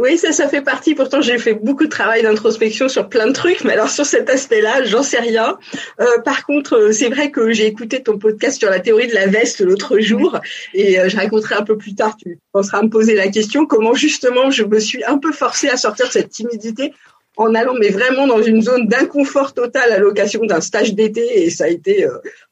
oui, 0.00 0.16
ça, 0.16 0.32
ça 0.32 0.48
fait 0.48 0.62
partie. 0.62 0.94
Pourtant, 0.94 1.20
j'ai 1.20 1.36
fait 1.36 1.52
beaucoup 1.52 1.84
de 1.84 1.90
travail 1.90 2.22
d'introspection 2.22 2.88
sur 2.88 3.08
plein 3.10 3.26
de 3.26 3.32
trucs, 3.32 3.64
mais 3.64 3.74
alors 3.74 3.90
sur 3.90 4.06
cet 4.06 4.30
aspect-là, 4.30 4.84
j'en 4.84 5.02
sais 5.02 5.20
rien. 5.20 5.58
Euh, 6.00 6.18
par 6.24 6.46
contre, 6.46 6.74
euh, 6.74 6.92
c'est 6.92 7.10
vrai 7.10 7.30
que 7.30 7.52
j'ai 7.52 7.66
écouté 7.66 8.02
ton 8.02 8.16
podcast 8.18 8.58
sur 8.58 8.70
la 8.70 8.80
théorie 8.80 9.08
de 9.08 9.14
la 9.14 9.26
veste 9.26 9.60
l'autre 9.60 9.98
jour, 9.98 10.40
et 10.72 10.98
euh, 10.98 11.10
je 11.10 11.16
raconterai 11.18 11.56
un 11.56 11.64
peu 11.64 11.76
plus 11.76 11.94
tard. 11.94 12.16
Tu 12.16 12.38
penseras 12.52 12.82
me 12.82 12.88
poser 12.88 13.14
la 13.14 13.28
question 13.28 13.66
comment 13.66 13.92
justement 13.92 14.50
je 14.50 14.64
me 14.64 14.80
suis 14.80 15.04
un 15.04 15.18
peu 15.18 15.32
forcée 15.32 15.68
à 15.68 15.76
sortir 15.76 16.10
cette 16.10 16.30
timidité 16.30 16.94
en 17.36 17.54
allant 17.54 17.74
mais 17.78 17.90
vraiment 17.90 18.26
dans 18.26 18.42
une 18.42 18.62
zone 18.62 18.86
d'inconfort 18.88 19.52
total 19.52 19.92
à 19.92 19.98
l'occasion 19.98 20.44
d'un 20.44 20.60
stage 20.60 20.94
d'été 20.94 21.44
et 21.44 21.50
ça 21.50 21.64
a 21.64 21.68
été 21.68 22.06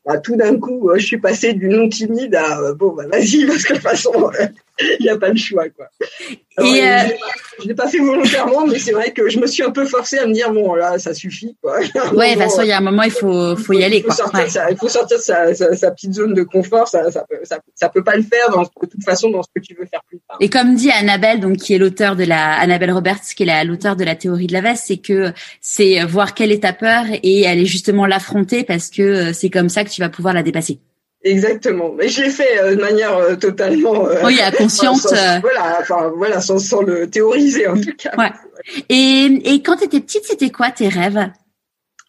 bah, 0.09 0.19
tout 0.19 0.37
d'un 0.37 0.59
coup 0.59 0.91
je 0.97 1.05
suis 1.05 1.19
passée 1.19 1.53
du 1.53 1.69
non 1.69 1.87
timide 1.89 2.35
à 2.35 2.73
bon 2.73 2.95
bah 2.95 3.05
vas-y 3.13 3.45
parce 3.47 3.65
que 3.65 3.75
de 3.75 3.79
toute 3.79 3.89
façon 3.89 4.31
il 4.81 5.03
n'y 5.03 5.09
a 5.11 5.19
pas 5.19 5.29
le 5.29 5.37
choix 5.37 5.69
quoi. 5.69 5.87
et 6.65 6.83
euh... 6.83 6.99
je 7.61 7.69
l'ai 7.69 7.75
pas 7.75 7.89
fait 7.89 7.99
volontairement, 7.99 8.67
mais 8.67 8.79
c'est 8.79 8.93
vrai 8.93 9.13
que 9.13 9.29
je 9.29 9.39
me 9.39 9.47
suis 9.47 9.63
un 9.63 9.71
peu 9.71 9.85
forcée 9.85 10.19
à 10.19 10.27
me 10.27 10.33
dire 10.33 10.53
bon 10.53 10.75
là 10.75 10.99
ça 10.99 11.15
suffit 11.15 11.57
quoi. 11.61 11.79
Ouais, 12.13 12.31
de 12.31 12.33
toute 12.35 12.43
façon 12.45 12.63
il 12.63 12.69
y 12.69 12.73
a 12.73 12.79
un 12.79 12.83
moment 12.83 13.03
il 13.03 13.11
faut 13.11 13.57
faut 13.57 13.73
y 13.73 13.85
aller 13.85 14.03
quoi. 14.03 14.15
il 14.71 14.77
faut 14.77 14.89
sortir 14.89 15.19
sa, 15.19 15.55
sa, 15.55 15.77
sa, 15.77 15.91
petite 15.91 16.15
zone 16.15 16.33
de 16.33 16.43
confort, 16.43 16.89
ça 16.89 17.11
ça 17.11 17.25
peut, 17.29 17.39
ça, 17.43 17.59
ça 17.75 17.89
peut 17.89 18.05
pas 18.05 18.17
le 18.17 18.23
faire 18.23 18.51
dans, 18.51 18.63
de 18.63 18.69
toute 18.89 19.05
façon 19.05 19.31
dans 19.31 19.43
ce 19.43 19.49
que 19.55 19.61
tu 19.61 19.75
veux 19.75 19.87
faire 19.87 20.03
plus 20.09 20.21
tard. 20.27 20.39
Et 20.41 20.49
comme 20.49 20.75
dit 20.75 20.91
Annabelle 20.91 21.41
donc 21.41 21.57
qui 21.57 21.75
est 21.75 21.79
l'auteur 21.79 22.17
de 22.17 22.25
la 22.25 22.55
Annabelle 22.55 22.93
Roberts 22.93 23.21
qui 23.37 23.43
est 23.43 23.65
l'auteur 23.65 23.97
de 23.97 24.05
la 24.05 24.15
théorie 24.15 24.47
de 24.47 24.53
la 24.53 24.61
veste, 24.61 24.85
c'est 24.87 24.99
que 24.99 25.33
c'est 25.61 26.05
voir 26.05 26.35
quelle 26.35 26.53
est 26.53 26.63
ta 26.63 26.73
peur 26.73 27.05
et 27.23 27.47
aller 27.47 27.67
justement 27.67 28.07
l'affronter 28.07 28.65
parce 28.65 28.89
que 28.89 29.33
c'est 29.33 29.51
comme 29.51 29.69
ça 29.69 29.85
que 29.85 29.91
tu 29.91 29.98
vas 30.01 30.09
pouvoir 30.09 30.35
la 30.35 30.43
dépasser. 30.43 30.81
Exactement. 31.23 31.93
Mais 31.93 32.09
je 32.09 32.23
l'ai 32.23 32.31
fait 32.31 32.61
euh, 32.61 32.77
de 32.77 32.81
manière 32.81 33.17
euh, 33.17 33.35
totalement. 33.35 34.09
Euh, 34.09 34.23
oui, 34.25 34.39
consciente. 34.57 35.07
voilà, 35.43 35.79
enfin 35.81 36.13
voilà, 36.17 36.41
sans, 36.41 36.59
sans, 36.59 36.83
le 36.83 37.11
théoriser 37.11 37.67
en 37.67 37.81
tout 37.81 37.93
cas. 37.97 38.13
Ouais. 38.17 38.31
Et, 38.89 39.25
et 39.45 39.63
quand 39.63 39.77
tu 39.77 39.85
étais 39.85 40.01
petite, 40.01 40.25
c'était 40.25 40.51
quoi 40.51 40.71
tes 40.71 40.89
rêves? 40.89 41.29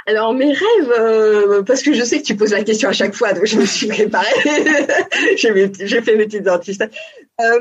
Alors 0.06 0.34
mes 0.34 0.54
rêves, 0.54 1.64
parce 1.66 1.84
que 1.84 1.94
je 1.94 2.04
sais 2.04 2.20
que 2.20 2.26
tu 2.26 2.36
poses 2.36 2.52
la 2.52 2.64
question 2.64 2.90
à 2.90 2.94
chaque 2.94 3.14
fois, 3.14 3.34
donc 3.34 3.46
je 3.46 3.60
me 3.60 3.66
suis 3.66 3.88
préparée. 3.88 4.26
j'ai 5.38 6.02
fait 6.02 6.16
mes 6.16 6.26
petites 6.26 6.48
artistes. 6.48 6.84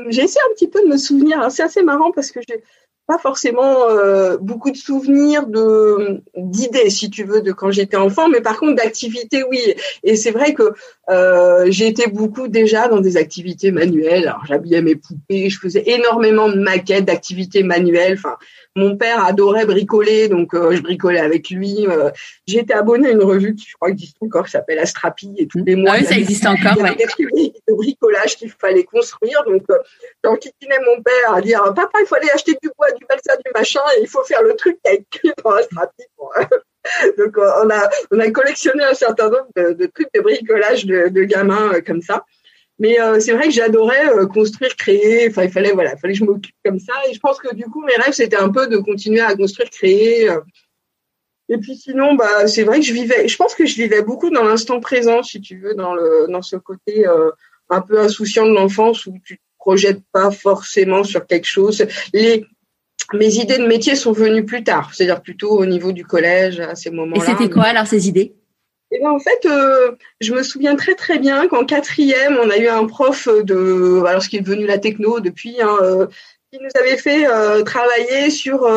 j'ai 0.07 0.23
essayé 0.23 0.41
un 0.49 0.53
petit 0.55 0.67
peu 0.67 0.81
de 0.81 0.87
me 0.87 0.97
souvenir. 0.97 1.45
C'est 1.51 1.61
assez 1.61 1.83
marrant 1.83 2.11
parce 2.11 2.31
que 2.31 2.39
j'ai 2.47 2.63
pas 3.09 3.17
forcément 3.17 3.89
euh, 3.89 4.37
beaucoup 4.39 4.69
de 4.69 4.77
souvenirs 4.77 5.47
de 5.47 6.21
d'idées, 6.37 6.91
si 6.91 7.09
tu 7.09 7.23
veux, 7.23 7.41
de 7.41 7.51
quand 7.51 7.71
j'étais 7.71 7.97
enfant, 7.97 8.29
mais 8.29 8.39
par 8.39 8.59
contre 8.59 8.75
d'activités, 8.75 9.43
oui. 9.49 9.59
Et 10.03 10.15
c'est 10.15 10.29
vrai 10.29 10.53
que 10.53 10.73
euh, 11.09 11.65
j'ai 11.69 11.87
été 11.87 12.05
beaucoup 12.07 12.47
déjà 12.47 12.87
dans 12.87 13.01
des 13.01 13.17
activités 13.17 13.71
manuelles. 13.71 14.27
Alors 14.27 14.45
j'habillais 14.45 14.83
mes 14.83 14.95
poupées, 14.95 15.49
je 15.49 15.59
faisais 15.59 15.83
énormément 15.87 16.49
de 16.49 16.59
maquettes, 16.59 17.05
d'activités 17.05 17.63
manuelles. 17.63 18.13
Enfin, 18.19 18.37
mon 18.75 18.97
père 18.97 19.23
adorait 19.23 19.65
bricoler, 19.65 20.27
donc 20.27 20.53
euh, 20.53 20.71
je 20.75 20.81
bricolais 20.81 21.19
avec 21.19 21.49
lui. 21.49 21.87
Euh, 21.87 22.11
été 22.47 22.73
abonnée 22.73 23.09
à 23.09 23.11
une 23.11 23.23
revue 23.23 23.55
qui 23.55 23.65
je 23.67 23.75
crois 23.75 23.89
existe 23.89 24.17
encore, 24.21 24.45
qui 24.45 24.51
s'appelle 24.51 24.79
Astrapi, 24.79 25.33
et 25.37 25.47
tous 25.47 25.63
les 25.63 25.75
mois. 25.75 25.93
Ah 25.93 25.97
oui, 25.99 26.05
ça 26.05 26.15
existe 26.15 26.45
encore. 26.45 26.73
Il 26.77 26.83
y 26.83 26.87
avait 26.87 26.95
de 27.67 27.73
bricolage 27.73 28.35
qu'il 28.37 28.51
fallait 28.51 28.83
construire. 28.83 29.43
Donc, 29.45 29.63
euh, 29.69 29.77
j'enquiquinais 30.23 30.79
mon 30.85 31.01
père 31.01 31.33
à 31.33 31.41
dire 31.41 31.63
Papa, 31.75 31.99
il 32.01 32.05
faut 32.05 32.15
aller 32.15 32.29
acheter 32.33 32.57
du 32.61 32.69
bois, 32.77 32.91
du 32.91 33.05
balsa, 33.05 33.35
du 33.37 33.51
machin, 33.53 33.81
et 33.97 34.01
il 34.01 34.07
faut 34.07 34.23
faire 34.23 34.43
le 34.43 34.55
truc 34.55 34.77
qui 34.83 34.91
a 34.91 34.93
écrit 34.93 35.31
dans 35.43 35.51
Astrapi. 35.51 36.03
donc, 37.17 37.37
on 37.37 37.69
a 37.69 37.89
on 38.11 38.19
a 38.19 38.31
collectionné 38.31 38.83
un 38.83 38.93
certain 38.93 39.29
nombre 39.29 39.47
de, 39.55 39.85
trucs 39.87 40.13
de 40.13 40.21
bricolage 40.21 40.85
de, 40.85 41.07
de 41.09 41.23
gamins 41.23 41.79
comme 41.85 42.01
ça. 42.01 42.23
Mais 42.79 42.99
euh, 42.99 43.19
c'est 43.19 43.33
vrai 43.33 43.45
que 43.45 43.51
j'adorais 43.51 44.07
euh, 44.09 44.25
construire, 44.25 44.75
créer. 44.75 45.29
Enfin, 45.29 45.43
il 45.43 45.51
fallait, 45.51 45.73
voilà, 45.73 45.93
il 45.93 45.99
fallait 45.99 46.13
que 46.13 46.19
je 46.19 46.25
m'occupe 46.25 46.55
comme 46.63 46.79
ça. 46.79 46.93
Et 47.09 47.13
je 47.13 47.19
pense 47.19 47.39
que 47.39 47.53
du 47.53 47.65
coup, 47.65 47.83
mes 47.83 47.95
rêves, 47.95 48.13
c'était 48.13 48.37
un 48.37 48.49
peu 48.49 48.67
de 48.67 48.77
continuer 48.77 49.19
à 49.19 49.35
construire, 49.35 49.69
créer. 49.69 50.29
Euh. 50.29 50.39
Et 51.49 51.57
puis 51.57 51.75
sinon, 51.75 52.15
bah, 52.15 52.47
c'est 52.47 52.63
vrai 52.63 52.79
que 52.79 52.85
je 52.85 52.93
vivais. 52.93 53.27
Je 53.27 53.35
pense 53.35 53.55
que 53.55 53.65
je 53.65 53.75
vivais 53.75 54.01
beaucoup 54.01 54.29
dans 54.29 54.43
l'instant 54.43 54.79
présent, 54.79 55.23
si 55.23 55.41
tu 55.41 55.57
veux, 55.57 55.73
dans 55.73 55.93
le 55.93 56.27
dans 56.29 56.43
ce 56.43 56.55
côté 56.55 57.05
un 57.71 57.81
peu 57.81 57.99
insouciant 57.99 58.45
de 58.45 58.53
l'enfance 58.53 59.07
où 59.07 59.17
tu 59.25 59.37
te 59.37 59.43
projettes 59.57 60.03
pas 60.11 60.29
forcément 60.29 61.03
sur 61.03 61.25
quelque 61.25 61.47
chose. 61.47 61.87
Les 62.13 62.45
mes 63.13 63.35
idées 63.35 63.57
de 63.57 63.65
métier 63.65 63.95
sont 63.95 64.11
venues 64.11 64.45
plus 64.45 64.63
tard, 64.63 64.93
c'est-à-dire 64.93 65.23
plutôt 65.23 65.49
au 65.49 65.65
niveau 65.65 65.91
du 65.91 66.05
collège 66.05 66.59
à 66.59 66.75
ces 66.75 66.91
moments-là. 66.91 67.23
Et 67.23 67.25
c'était 67.25 67.49
quoi 67.49 67.63
alors 67.63 67.87
ces 67.87 68.07
idées? 68.07 68.35
Eh 68.91 68.99
ben, 68.99 69.11
en 69.11 69.19
fait, 69.19 69.45
euh, 69.45 69.91
je 70.19 70.33
me 70.33 70.41
souviens 70.41 70.75
très 70.75 70.95
très 70.95 71.19
bien 71.19 71.47
qu'en 71.47 71.65
quatrième, 71.65 72.39
on 72.41 72.49
a 72.49 72.57
eu 72.57 72.67
un 72.67 72.85
prof 72.87 73.27
de, 73.27 74.03
alors 74.05 74.23
ce 74.23 74.29
qui 74.29 74.37
est 74.37 74.41
devenu 74.41 74.65
la 74.65 74.79
techno 74.79 75.19
depuis, 75.19 75.61
hein, 75.61 75.77
euh, 75.81 76.07
qui 76.51 76.59
nous 76.59 76.69
avait 76.79 76.97
fait 76.97 77.27
euh, 77.27 77.61
travailler 77.61 78.31
sur 78.31 78.67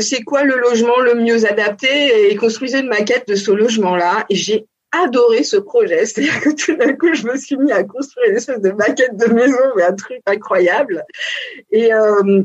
c'est 0.00 0.22
quoi 0.22 0.44
le 0.44 0.56
logement 0.56 1.00
le 1.00 1.14
mieux 1.14 1.44
adapté 1.44 2.30
et 2.30 2.36
construisait 2.36 2.80
une 2.80 2.88
maquette 2.88 3.26
de 3.26 3.34
ce 3.34 3.50
logement-là. 3.50 4.26
Et 4.30 4.36
j'ai 4.36 4.66
adoré 4.92 5.42
ce 5.42 5.56
projet. 5.56 6.06
C'est-à-dire 6.06 6.40
que 6.40 6.50
tout 6.50 6.76
d'un 6.76 6.92
coup, 6.92 7.12
je 7.12 7.26
me 7.26 7.36
suis 7.36 7.56
mis 7.56 7.72
à 7.72 7.82
construire 7.82 8.30
une 8.30 8.36
espèce 8.36 8.60
de 8.60 8.70
maquette 8.70 9.16
de 9.16 9.26
maison, 9.26 9.58
mais 9.76 9.82
un 9.82 9.94
truc 9.94 10.20
incroyable. 10.26 11.04
Et 11.72 11.90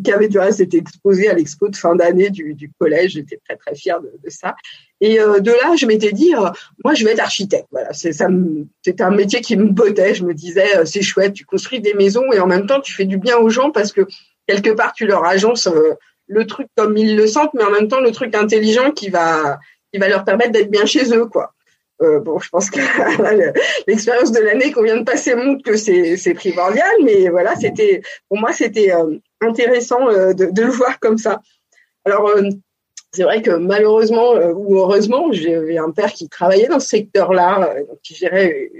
qui 0.03 0.11
avait, 0.11 0.27
du 0.27 0.39
reste, 0.39 0.59
été 0.59 0.77
exposé 0.77 1.29
à 1.29 1.33
l'expo 1.33 1.69
de 1.69 1.75
fin 1.75 1.95
d'année 1.95 2.31
du, 2.31 2.55
du 2.55 2.71
collège. 2.79 3.11
J'étais 3.11 3.39
très, 3.45 3.55
très 3.55 3.75
fière 3.75 4.01
de, 4.01 4.11
de 4.23 4.29
ça. 4.31 4.55
Et 5.01 5.19
euh, 5.19 5.39
de 5.39 5.51
là, 5.51 5.75
je 5.75 5.87
m'étais 5.87 6.11
dit, 6.11 6.33
euh, 6.35 6.49
moi, 6.85 6.93
je 6.93 7.03
vais 7.03 7.11
être 7.11 7.19
architecte. 7.19 7.67
Voilà, 7.71 7.91
c'est. 7.91 8.13
C'était 8.13 9.03
un 9.03 9.11
métier 9.11 9.41
qui 9.41 9.57
me 9.57 9.69
bottait. 9.69 10.13
Je 10.13 10.23
me 10.23 10.33
disais, 10.33 10.77
euh, 10.77 10.85
c'est 10.85 11.01
chouette, 11.01 11.33
tu 11.33 11.43
construis 11.43 11.81
des 11.81 11.95
maisons 11.95 12.31
et 12.31 12.39
en 12.39 12.47
même 12.47 12.67
temps, 12.67 12.79
tu 12.79 12.93
fais 12.93 13.05
du 13.05 13.17
bien 13.17 13.37
aux 13.37 13.49
gens 13.49 13.71
parce 13.71 13.91
que 13.91 14.01
quelque 14.47 14.69
part, 14.69 14.93
tu 14.93 15.07
leur 15.07 15.25
agences 15.25 15.67
le 16.27 16.45
truc 16.45 16.67
comme 16.77 16.95
ils 16.95 17.15
le 17.15 17.27
sentent, 17.27 17.53
mais 17.55 17.63
en 17.63 17.71
même 17.71 17.87
temps, 17.87 17.99
le 17.99 18.11
truc 18.11 18.35
intelligent 18.35 18.91
qui 18.91 19.09
va, 19.09 19.59
qui 19.91 19.99
va 19.99 20.07
leur 20.07 20.23
permettre 20.23 20.51
d'être 20.51 20.69
bien 20.69 20.85
chez 20.85 21.13
eux, 21.13 21.25
quoi. 21.25 21.53
bon, 21.99 22.39
je 22.39 22.49
pense 22.49 22.69
que 22.69 22.79
l'expérience 23.87 24.31
de 24.31 24.39
l'année 24.39 24.71
qu'on 24.71 24.83
vient 24.83 24.97
de 24.97 25.03
passer 25.03 25.35
montre 25.35 25.63
que 25.63 25.75
c'est 25.75 26.33
primordial, 26.35 26.91
mais 27.03 27.29
voilà, 27.29 27.55
c'était 27.55 28.01
pour 28.29 28.39
moi 28.39 28.53
c'était 28.53 28.91
intéressant 29.41 30.05
de, 30.07 30.51
de, 30.51 30.61
le 30.61 30.69
voir 30.69 30.99
comme 30.99 31.17
ça. 31.17 31.41
Alors 32.05 32.29
c'est 33.11 33.23
vrai 33.23 33.41
que 33.41 33.51
malheureusement 33.51 34.35
euh, 34.35 34.53
ou 34.53 34.77
heureusement, 34.77 35.31
j'avais 35.31 35.77
un 35.77 35.91
père 35.91 36.13
qui 36.13 36.29
travaillait 36.29 36.67
dans 36.67 36.79
ce 36.79 36.87
secteur-là, 36.87 37.73
euh, 37.75 37.83
qui 38.03 38.15
gérait 38.15 38.71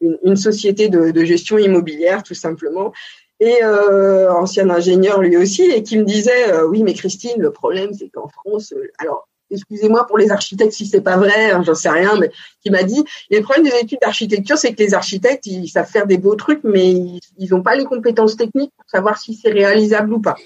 une, 0.00 0.18
une, 0.24 0.36
société 0.36 0.88
de, 0.88 1.10
de, 1.10 1.24
gestion 1.24 1.58
immobilière 1.58 2.22
tout 2.22 2.34
simplement, 2.34 2.92
et 3.40 3.64
euh, 3.64 4.32
ancien 4.32 4.70
ingénieur 4.70 5.20
lui 5.20 5.36
aussi, 5.36 5.62
et 5.62 5.82
qui 5.82 5.98
me 5.98 6.04
disait 6.04 6.52
euh, 6.52 6.66
oui 6.66 6.82
mais 6.82 6.94
Christine, 6.94 7.40
le 7.40 7.50
problème 7.50 7.92
c'est 7.92 8.08
qu'en 8.08 8.28
France, 8.28 8.72
alors 8.98 9.28
excusez-moi 9.50 10.06
pour 10.06 10.16
les 10.16 10.30
architectes 10.30 10.72
si 10.72 10.86
c'est 10.86 11.00
pas 11.00 11.16
vrai, 11.16 11.50
hein, 11.50 11.62
j'en 11.64 11.74
sais 11.74 11.90
rien, 11.90 12.16
mais 12.20 12.30
qui 12.62 12.70
m'a 12.70 12.84
dit 12.84 13.02
le 13.30 13.40
problème 13.40 13.64
des 13.64 13.76
études 13.80 13.98
d'architecture, 14.00 14.58
c'est 14.58 14.74
que 14.74 14.82
les 14.82 14.94
architectes 14.94 15.46
ils 15.46 15.68
savent 15.68 15.90
faire 15.90 16.06
des 16.06 16.18
beaux 16.18 16.36
trucs, 16.36 16.62
mais 16.62 16.92
ils 16.92 17.50
n'ont 17.50 17.62
pas 17.62 17.74
les 17.74 17.84
compétences 17.84 18.36
techniques 18.36 18.72
pour 18.76 18.88
savoir 18.88 19.18
si 19.18 19.34
c'est 19.34 19.50
réalisable 19.50 20.12
ou 20.12 20.20
pas. 20.20 20.36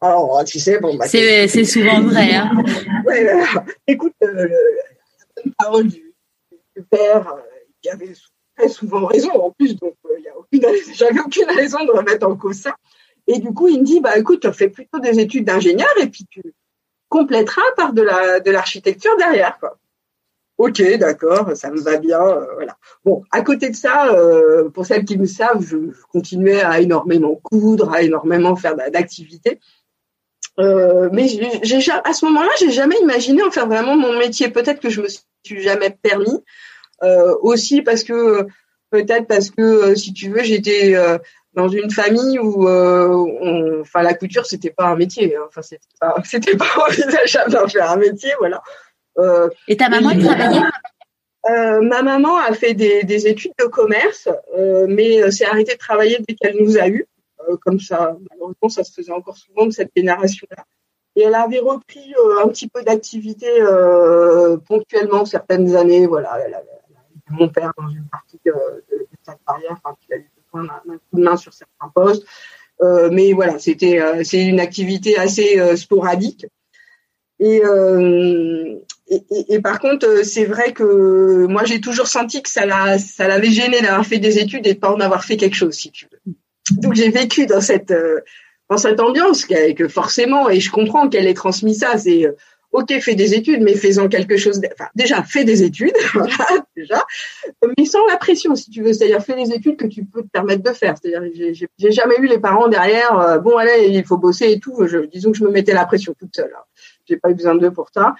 Alors, 0.00 0.42
tu 0.44 0.58
sais, 0.58 0.80
bon, 0.80 0.96
bah, 0.96 1.06
c'est, 1.06 1.46
c'est 1.48 1.64
souvent 1.64 2.00
vrai. 2.00 2.34
Hein. 2.34 2.50
ouais, 3.06 3.36
écoute, 3.86 4.14
euh, 4.22 4.48
la 5.44 5.52
parole 5.58 5.88
du, 5.88 6.14
du 6.76 6.82
père, 6.90 7.34
euh, 7.34 7.40
qui 7.82 7.90
avait 7.90 8.12
très 8.56 8.68
souvent 8.68 9.06
raison 9.06 9.30
en 9.32 9.50
plus, 9.50 9.76
donc 9.76 9.94
euh, 10.06 10.14
il 10.18 10.24
y 10.24 10.28
a 10.28 10.36
aucune, 10.36 10.62
j'avais 10.94 11.20
aucune 11.20 11.50
raison 11.50 11.84
de 11.84 11.90
remettre 11.90 12.26
en 12.26 12.36
cause 12.36 12.56
ça. 12.56 12.76
Et 13.26 13.38
du 13.38 13.52
coup, 13.52 13.68
il 13.68 13.80
me 13.80 13.84
dit, 13.84 14.00
bah 14.00 14.16
écoute, 14.18 14.40
tu 14.40 14.52
fais 14.52 14.68
plutôt 14.68 14.98
des 14.98 15.20
études 15.20 15.44
d'ingénieur 15.44 15.90
et 16.00 16.08
puis 16.08 16.26
tu 16.30 16.42
compléteras 17.08 17.60
par 17.76 17.92
de 17.92 18.02
la 18.02 18.40
de 18.40 18.50
l'architecture 18.50 19.16
derrière, 19.18 19.58
quoi. 19.58 19.76
Ok, 20.60 20.82
d'accord, 20.98 21.56
ça 21.56 21.70
me 21.70 21.80
va 21.80 21.96
bien, 21.96 22.20
euh, 22.20 22.44
voilà. 22.54 22.76
Bon, 23.02 23.22
à 23.30 23.40
côté 23.40 23.70
de 23.70 23.74
ça, 23.74 24.12
euh, 24.12 24.68
pour 24.68 24.84
celles 24.84 25.06
qui 25.06 25.16
me 25.16 25.24
savent, 25.24 25.62
je, 25.62 25.90
je, 25.90 26.02
continuais 26.12 26.60
à 26.60 26.80
énormément 26.80 27.34
coudre, 27.34 27.90
à 27.90 28.02
énormément 28.02 28.54
faire 28.56 28.76
d'activités. 28.76 29.58
Euh, 30.60 31.08
mais 31.12 31.26
j'ai, 31.62 31.92
à 32.04 32.12
ce 32.12 32.24
moment-là, 32.26 32.50
j'ai 32.58 32.70
jamais 32.70 32.96
imaginé 33.00 33.42
en 33.42 33.50
faire 33.50 33.66
vraiment 33.66 33.96
mon 33.96 34.16
métier. 34.18 34.48
Peut-être 34.48 34.80
que 34.80 34.90
je 34.90 35.00
me 35.00 35.08
suis 35.08 35.62
jamais 35.62 35.90
permis. 35.90 36.44
Euh, 37.02 37.34
aussi 37.40 37.80
parce 37.80 38.04
que 38.04 38.46
peut-être 38.90 39.26
parce 39.26 39.48
que 39.50 39.62
euh, 39.62 39.94
si 39.94 40.12
tu 40.12 40.28
veux, 40.28 40.42
j'étais 40.42 40.94
euh, 40.94 41.16
dans 41.54 41.68
une 41.68 41.90
famille 41.90 42.38
où, 42.38 42.68
on, 42.68 43.80
enfin, 43.80 44.02
la 44.02 44.12
couture 44.12 44.44
c'était 44.44 44.70
pas 44.70 44.84
un 44.84 44.96
métier. 44.96 45.34
Hein. 45.34 45.44
Enfin, 45.48 45.62
c'était 45.62 45.80
pas, 45.98 46.14
c'était 46.24 46.56
pas 46.56 46.68
envisageable 46.86 47.52
d'en 47.52 47.68
faire 47.68 47.90
un 47.90 47.96
métier, 47.96 48.32
voilà. 48.38 48.62
Et 49.68 49.76
ta 49.76 49.88
maman 49.88 50.10
travaillait 50.18 50.60
euh, 51.48 51.80
ma 51.80 52.02
maman 52.02 52.36
a 52.36 52.52
fait 52.52 52.74
des, 52.74 53.02
des 53.02 53.26
études 53.26 53.54
de 53.58 53.64
commerce, 53.64 54.28
euh, 54.58 54.86
mais 54.88 55.30
s'est 55.30 55.46
arrêtée 55.46 55.72
de 55.72 55.78
travailler 55.78 56.18
dès 56.28 56.34
qu'elle 56.34 56.56
nous 56.60 56.76
a 56.76 56.86
eus. 56.88 57.06
Euh, 57.48 57.56
comme 57.56 57.80
ça, 57.80 58.16
malheureusement, 58.30 58.68
ça 58.68 58.84
se 58.84 58.92
faisait 58.92 59.12
encore 59.12 59.36
souvent 59.36 59.66
de 59.66 59.70
cette 59.70 59.90
génération-là. 59.96 60.64
Et 61.16 61.22
elle 61.22 61.34
avait 61.34 61.58
repris 61.58 62.14
euh, 62.14 62.44
un 62.44 62.48
petit 62.48 62.68
peu 62.68 62.82
d'activité 62.82 63.48
euh, 63.60 64.56
ponctuellement 64.58 65.24
certaines 65.24 65.74
années. 65.74 66.06
Voilà, 66.06 66.38
elle 66.40 66.54
avait, 66.54 66.66
mon 67.30 67.48
père 67.48 67.72
dans 67.78 67.88
une 67.88 68.06
partie 68.10 68.40
de, 68.44 68.52
sa 69.24 69.36
carrière, 69.46 69.78
enfin, 69.82 69.96
il 70.08 70.14
a 70.14 70.16
eu 70.18 70.30
besoin 70.52 70.64
d'un 70.64 70.96
coup 70.96 71.16
de 71.16 71.22
main 71.22 71.36
sur 71.36 71.52
certains 71.52 71.88
postes. 71.94 72.26
Mais 73.12 73.34
voilà, 73.34 73.58
c'était 73.58 74.24
c'est 74.24 74.42
une 74.42 74.58
activité 74.58 75.18
assez 75.18 75.76
sporadique. 75.76 76.46
Et, 77.38 77.62
et, 79.48 79.60
par 79.60 79.80
contre, 79.80 80.24
c'est 80.24 80.46
vrai 80.46 80.72
que 80.72 81.46
moi 81.46 81.64
j'ai 81.64 81.80
toujours 81.80 82.06
senti 82.06 82.42
que 82.42 82.48
ça 82.48 82.98
ça 82.98 83.28
l'avait 83.28 83.50
gêné 83.50 83.82
d'avoir 83.82 84.06
fait 84.06 84.18
des 84.18 84.38
études 84.38 84.66
et 84.66 84.74
de 84.74 84.78
pas 84.78 84.92
en 84.92 85.00
avoir 85.00 85.24
fait 85.24 85.36
quelque 85.36 85.56
chose, 85.56 85.74
si 85.74 85.90
tu 85.90 86.08
veux 86.10 86.34
donc 86.72 86.94
j'ai 86.94 87.10
vécu 87.10 87.46
dans 87.46 87.60
cette 87.60 87.90
euh, 87.90 88.20
dans 88.68 88.76
cette 88.76 89.00
ambiance 89.00 89.46
que, 89.46 89.88
forcément 89.88 90.48
et 90.48 90.60
je 90.60 90.70
comprends 90.70 91.08
qu'elle 91.08 91.26
ait 91.26 91.34
transmis 91.34 91.74
ça 91.74 91.98
c'est 91.98 92.26
euh, 92.26 92.32
ok 92.72 93.00
fais 93.00 93.14
des 93.14 93.34
études 93.34 93.62
mais 93.62 93.74
fais-en 93.74 94.08
quelque 94.08 94.36
chose 94.36 94.60
enfin 94.72 94.88
déjà 94.94 95.22
fais 95.22 95.44
des 95.44 95.62
études 95.62 95.96
déjà. 96.76 97.04
Mais 97.76 97.84
sans 97.84 98.06
la 98.06 98.16
pression 98.16 98.54
si 98.54 98.70
tu 98.70 98.82
veux. 98.82 98.92
C'est-à-dire 98.92 99.22
fais 99.22 99.34
des 99.34 99.52
études 99.52 99.76
que 99.76 99.86
tu 99.86 100.04
peux 100.04 100.22
te 100.22 100.28
permettre 100.28 100.62
de 100.62 100.72
faire. 100.72 100.94
C'est-à-dire 100.96 101.30
j'ai, 101.34 101.68
j'ai 101.78 101.90
jamais 101.90 102.16
eu 102.18 102.26
les 102.26 102.38
parents 102.38 102.68
derrière 102.68 103.18
euh, 103.18 103.38
bon 103.38 103.56
allez 103.56 103.88
il 103.88 104.04
faut 104.04 104.18
bosser 104.18 104.52
et 104.52 104.60
tout. 104.60 104.86
Je, 104.86 104.98
disons 104.98 105.32
que 105.32 105.38
je 105.38 105.44
me 105.44 105.50
mettais 105.50 105.74
la 105.74 105.84
pression 105.84 106.14
toute 106.18 106.34
seule 106.34 106.52
hein. 106.56 106.62
j'ai 107.08 107.16
pas 107.16 107.30
eu 107.30 107.34
besoin 107.34 107.54
d'eux 107.54 107.72
pour 107.72 107.88
ça 107.92 108.14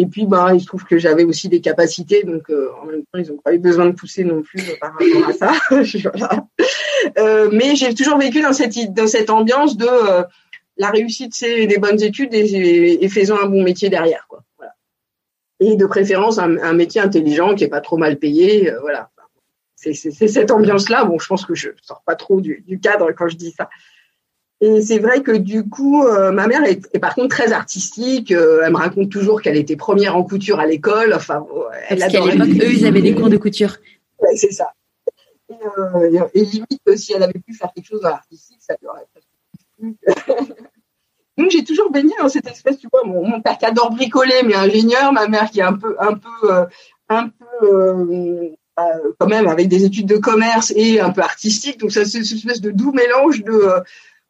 et 0.00 0.06
puis, 0.06 0.24
bah, 0.24 0.52
il 0.54 0.60
se 0.62 0.66
trouve 0.66 0.84
que 0.84 0.96
j'avais 0.96 1.24
aussi 1.24 1.50
des 1.50 1.60
capacités, 1.60 2.22
donc 2.22 2.48
euh, 2.48 2.70
en 2.80 2.86
même 2.86 3.02
temps, 3.02 3.18
ils 3.18 3.28
n'ont 3.28 3.36
pas 3.36 3.52
eu 3.52 3.58
besoin 3.58 3.84
de 3.84 3.92
pousser 3.92 4.24
non 4.24 4.40
plus 4.40 4.58
euh, 4.62 4.72
par 4.80 4.92
rapport 4.92 5.28
à 5.28 5.32
ça. 5.34 5.52
euh, 7.18 7.50
mais 7.52 7.76
j'ai 7.76 7.92
toujours 7.94 8.16
vécu 8.16 8.40
dans 8.40 8.54
cette 8.54 8.94
dans 8.94 9.06
cette 9.06 9.28
ambiance 9.28 9.76
de 9.76 9.86
la 10.78 10.88
réussite, 10.88 11.34
c'est 11.34 11.66
des 11.66 11.76
bonnes 11.76 12.02
études 12.02 12.32
et, 12.32 13.06
faisons 13.10 13.36
un 13.38 13.46
bon 13.46 13.62
métier 13.62 13.90
derrière, 13.90 14.24
quoi. 14.26 14.42
Et 15.62 15.76
de 15.76 15.84
préférence 15.84 16.38
un, 16.38 16.56
un, 16.56 16.72
métier 16.72 17.02
intelligent 17.02 17.54
qui 17.54 17.64
est 17.64 17.68
pas 17.68 17.82
trop 17.82 17.98
mal 17.98 18.16
payé, 18.16 18.72
voilà. 18.80 19.10
C'est 19.74 19.92
cette 19.92 20.50
ambiance-là. 20.50 21.04
Bon, 21.04 21.18
je 21.18 21.26
pense 21.26 21.44
que 21.44 21.54
je 21.54 21.68
sors 21.82 22.02
pas 22.06 22.14
trop 22.14 22.40
du 22.40 22.80
cadre 22.82 23.12
quand 23.12 23.28
je 23.28 23.36
dis 23.36 23.50
ça. 23.50 23.68
Et 24.62 24.82
c'est 24.82 24.98
vrai 24.98 25.22
que 25.22 25.32
du 25.32 25.66
coup, 25.68 26.04
euh, 26.04 26.32
ma 26.32 26.46
mère 26.46 26.64
est, 26.64 26.82
est, 26.92 26.98
par 26.98 27.14
contre 27.14 27.34
très 27.34 27.52
artistique. 27.52 28.30
Euh, 28.30 28.60
elle 28.64 28.72
me 28.72 28.76
raconte 28.76 29.10
toujours 29.10 29.40
qu'elle 29.40 29.56
était 29.56 29.76
première 29.76 30.16
en 30.16 30.22
couture 30.22 30.60
à 30.60 30.66
l'école. 30.66 31.14
Enfin, 31.14 31.46
elle 31.88 31.98
Parce 31.98 32.12
qu'à 32.12 32.20
l'époque, 32.26 32.48
eux, 32.48 32.72
ils 32.72 32.86
avaient 32.86 33.00
des 33.00 33.14
cours 33.14 33.30
de 33.30 33.38
couture. 33.38 33.76
Ouais, 34.18 34.36
c'est 34.36 34.52
ça. 34.52 34.72
Et, 35.48 35.54
euh, 35.78 36.26
et, 36.34 36.44
limite, 36.44 36.96
si 36.96 37.14
elle 37.14 37.22
avait 37.22 37.40
pu 37.40 37.54
faire 37.54 37.70
quelque 37.74 37.86
chose 37.86 38.02
d'artistique, 38.02 38.58
ça 38.60 38.76
lui 38.80 38.86
aurait 38.86 39.06
presque 39.12 39.26
donc 41.38 41.50
j'ai 41.50 41.64
toujours 41.64 41.90
baigné 41.90 42.12
dans 42.20 42.28
cette 42.28 42.46
espèce, 42.46 42.78
tu 42.78 42.88
vois, 42.92 43.04
mon, 43.04 43.40
père 43.40 43.56
qui 43.58 43.64
adore 43.64 43.90
bricoler, 43.90 44.42
mais 44.44 44.54
ingénieur, 44.54 45.12
ma 45.12 45.26
mère 45.26 45.50
qui 45.50 45.60
est 45.60 45.64
un 45.64 45.72
peu, 45.72 45.96
un 45.98 46.14
peu, 46.14 46.52
euh, 46.52 46.66
un 47.08 47.28
peu, 47.28 47.66
euh, 47.66 48.50
quand 49.18 49.26
même 49.26 49.48
avec 49.48 49.68
des 49.68 49.84
études 49.84 50.06
de 50.06 50.16
commerce 50.16 50.72
et 50.76 51.00
un 51.00 51.10
peu 51.10 51.22
artistique. 51.22 51.78
Donc 51.80 51.92
ça, 51.92 52.04
c'est 52.04 52.18
une 52.18 52.36
espèce 52.36 52.60
de 52.60 52.70
doux 52.70 52.92
mélange 52.92 53.42
de, 53.42 53.72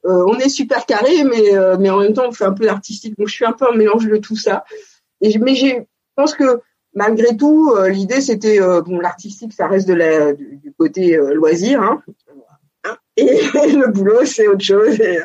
on 0.04 0.38
est 0.38 0.48
super 0.48 0.86
carré, 0.86 1.24
mais 1.24 1.52
mais 1.78 1.90
en 1.90 1.98
même 1.98 2.14
temps 2.14 2.28
on 2.28 2.32
fait 2.32 2.44
un 2.44 2.52
peu 2.52 2.64
d'artistique. 2.64 3.18
Donc 3.18 3.28
je 3.28 3.34
suis 3.34 3.44
un 3.44 3.52
peu 3.52 3.66
un 3.70 3.76
mélange 3.76 4.06
de 4.06 4.16
tout 4.16 4.36
ça. 4.36 4.64
Et 5.20 5.38
mais 5.38 5.54
je 5.54 5.76
pense 6.16 6.34
que 6.34 6.60
malgré 6.94 7.36
tout, 7.36 7.74
l'idée 7.88 8.20
c'était 8.20 8.60
bon 8.60 8.98
l'artistique, 8.98 9.52
ça 9.52 9.66
reste 9.66 9.86
de 9.86 9.94
la 9.94 10.32
du, 10.32 10.72
côté 10.78 11.16
loisir. 11.34 11.82
Hein, 11.82 12.02
et 13.16 13.24
le 13.76 13.92
boulot 13.92 14.24
c'est 14.24 14.46
autre 14.46 14.64
chose 14.64 14.98
et, 15.00 15.18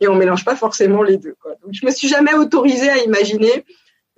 et 0.00 0.08
on 0.08 0.14
mélange 0.14 0.44
pas 0.44 0.56
forcément 0.56 1.02
les 1.02 1.16
deux. 1.16 1.34
Quoi. 1.40 1.52
Donc 1.62 1.72
je 1.72 1.86
me 1.86 1.90
suis 1.90 2.08
jamais 2.08 2.34
autorisée 2.34 2.90
à 2.90 2.98
imaginer 2.98 3.64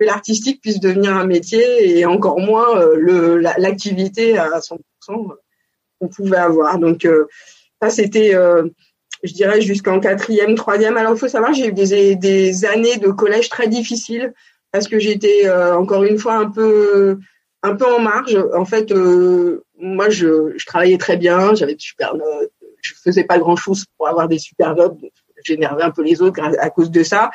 que 0.01 0.05
l'artistique 0.05 0.61
puisse 0.61 0.79
devenir 0.79 1.15
un 1.15 1.27
métier 1.27 1.97
et 1.99 2.05
encore 2.05 2.39
moins 2.39 2.75
euh, 2.81 3.39
l'activité 3.57 4.35
à 4.37 4.49
100% 4.59 4.79
qu'on 5.07 6.07
pouvait 6.07 6.37
avoir. 6.37 6.79
Donc 6.79 7.05
euh, 7.05 7.27
ça 7.79 7.91
c'était, 7.91 8.33
euh, 8.33 8.67
je 9.23 9.33
dirais 9.33 9.61
jusqu'en 9.61 9.99
quatrième, 9.99 10.55
troisième. 10.55 10.97
Alors 10.97 11.13
il 11.13 11.19
faut 11.19 11.27
savoir 11.27 11.53
j'ai 11.53 11.67
eu 11.67 11.73
des, 11.73 12.15
des 12.15 12.65
années 12.65 12.97
de 12.97 13.09
collège 13.09 13.49
très 13.49 13.67
difficiles 13.67 14.33
parce 14.71 14.87
que 14.87 14.99
j'étais 14.99 15.49
encore 15.51 16.03
une 16.03 16.17
fois 16.17 16.35
un 16.35 16.49
peu 16.49 17.19
un 17.63 17.75
peu 17.75 17.85
en 17.85 17.99
marge. 17.99 18.37
En 18.55 18.65
fait, 18.65 18.93
moi 19.79 20.09
je, 20.09 20.53
je 20.55 20.65
travaillais 20.65 20.97
très 20.97 21.17
bien, 21.17 21.53
j'avais 21.53 21.75
de 21.75 21.81
super 21.81 22.15
notes 22.15 22.51
je 22.81 22.93
faisais 22.95 23.23
pas 23.23 23.37
grand 23.37 23.55
chose 23.55 23.85
pour 23.97 24.07
avoir 24.07 24.27
des 24.27 24.39
super 24.39 24.75
notes. 24.75 24.97
J'énervais 25.43 25.83
un 25.83 25.91
peu 25.91 26.03
les 26.03 26.21
autres 26.21 26.41
à 26.41 26.69
cause 26.69 26.91
de 26.91 27.03
ça. 27.03 27.31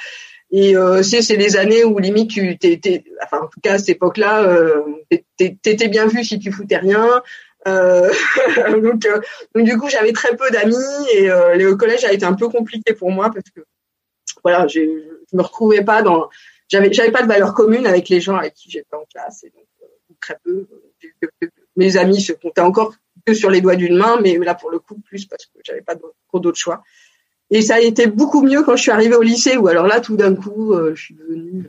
Et 0.52 0.76
euh, 0.76 1.02
c'est 1.02 1.36
les 1.36 1.56
années 1.56 1.82
où 1.82 1.98
limite 1.98 2.30
tu 2.30 2.56
t'étais, 2.56 3.02
enfin 3.24 3.38
en 3.42 3.48
tout 3.48 3.60
cas 3.60 3.74
à 3.74 3.78
cette 3.78 3.88
époque-là, 3.88 4.44
euh, 4.44 4.80
t'étais 5.36 5.88
bien 5.88 6.06
vu 6.06 6.22
si 6.22 6.38
tu 6.38 6.52
foutais 6.52 6.76
rien. 6.76 7.22
Euh, 7.66 8.12
donc, 8.82 9.06
euh, 9.06 9.20
donc 9.54 9.64
du 9.64 9.76
coup 9.76 9.88
j'avais 9.88 10.12
très 10.12 10.36
peu 10.36 10.50
d'amis 10.50 10.76
et 11.14 11.30
euh, 11.30 11.56
le 11.56 11.74
collège 11.74 12.04
a 12.04 12.12
été 12.12 12.24
un 12.24 12.34
peu 12.34 12.48
compliqué 12.48 12.94
pour 12.94 13.10
moi 13.10 13.30
parce 13.30 13.50
que 13.50 13.60
voilà, 14.42 14.68
je 14.68 14.80
me 15.32 15.42
retrouvais 15.42 15.82
pas 15.82 16.02
dans, 16.02 16.28
j'avais 16.68 16.92
j'avais 16.92 17.10
pas 17.10 17.22
de 17.22 17.28
valeur 17.28 17.54
commune 17.54 17.86
avec 17.86 18.08
les 18.08 18.20
gens 18.20 18.36
avec 18.36 18.54
qui 18.54 18.70
j'étais 18.70 18.94
en 18.94 19.04
classe 19.12 19.44
et 19.44 19.50
donc 19.50 19.66
très 20.20 20.38
peu. 20.42 20.66
Mes 21.76 21.96
amis 21.96 22.20
se 22.20 22.32
comptaient 22.32 22.60
encore 22.60 22.94
que 23.24 23.34
sur 23.34 23.50
les 23.50 23.60
doigts 23.60 23.76
d'une 23.76 23.96
main, 23.96 24.18
mais 24.20 24.38
là 24.38 24.54
pour 24.54 24.70
le 24.70 24.78
coup 24.78 24.98
plus 25.00 25.26
parce 25.26 25.46
que 25.46 25.58
j'avais 25.64 25.82
pas 25.82 25.96
trop 26.28 26.40
d'autres 26.40 26.58
choix. 26.58 26.82
Et 27.50 27.62
ça 27.62 27.76
a 27.76 27.80
été 27.80 28.06
beaucoup 28.06 28.42
mieux 28.42 28.62
quand 28.62 28.76
je 28.76 28.82
suis 28.82 28.90
arrivée 28.90 29.14
au 29.14 29.22
lycée, 29.22 29.56
où 29.56 29.68
alors 29.68 29.86
là 29.86 30.00
tout 30.00 30.16
d'un 30.16 30.34
coup 30.34 30.72
euh, 30.72 30.94
je 30.94 31.02
suis 31.02 31.14
devenue 31.14 31.68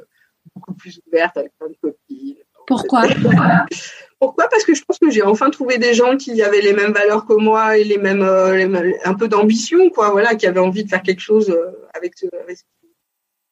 beaucoup 0.56 0.74
plus 0.74 1.00
ouverte 1.08 1.38
avec 1.38 1.52
plein 1.58 1.70
de 1.70 1.76
copines. 1.82 2.36
Pourquoi? 2.66 3.04
Pourquoi? 4.20 4.48
Parce 4.50 4.64
que 4.64 4.74
je 4.74 4.84
pense 4.84 4.98
que 4.98 5.12
j'ai 5.12 5.22
enfin 5.22 5.50
trouvé 5.50 5.78
des 5.78 5.94
gens 5.94 6.18
qui 6.18 6.42
avaient 6.42 6.62
les 6.62 6.74
mêmes 6.74 6.92
valeurs 6.92 7.26
que 7.26 7.34
moi 7.34 7.78
et 7.78 7.84
les 7.84 7.98
mêmes, 7.98 8.24
euh, 8.24 8.92
un 9.04 9.14
peu 9.14 9.28
d'ambition, 9.28 9.90
quoi. 9.92 10.10
Voilà, 10.10 10.36
qui 10.36 10.48
avaient 10.48 10.60
envie 10.60 10.84
de 10.84 10.90
faire 10.90 11.04
quelque 11.04 11.22
chose 11.22 11.50
euh, 11.50 11.72
avec, 11.94 12.14
avec 12.42 12.58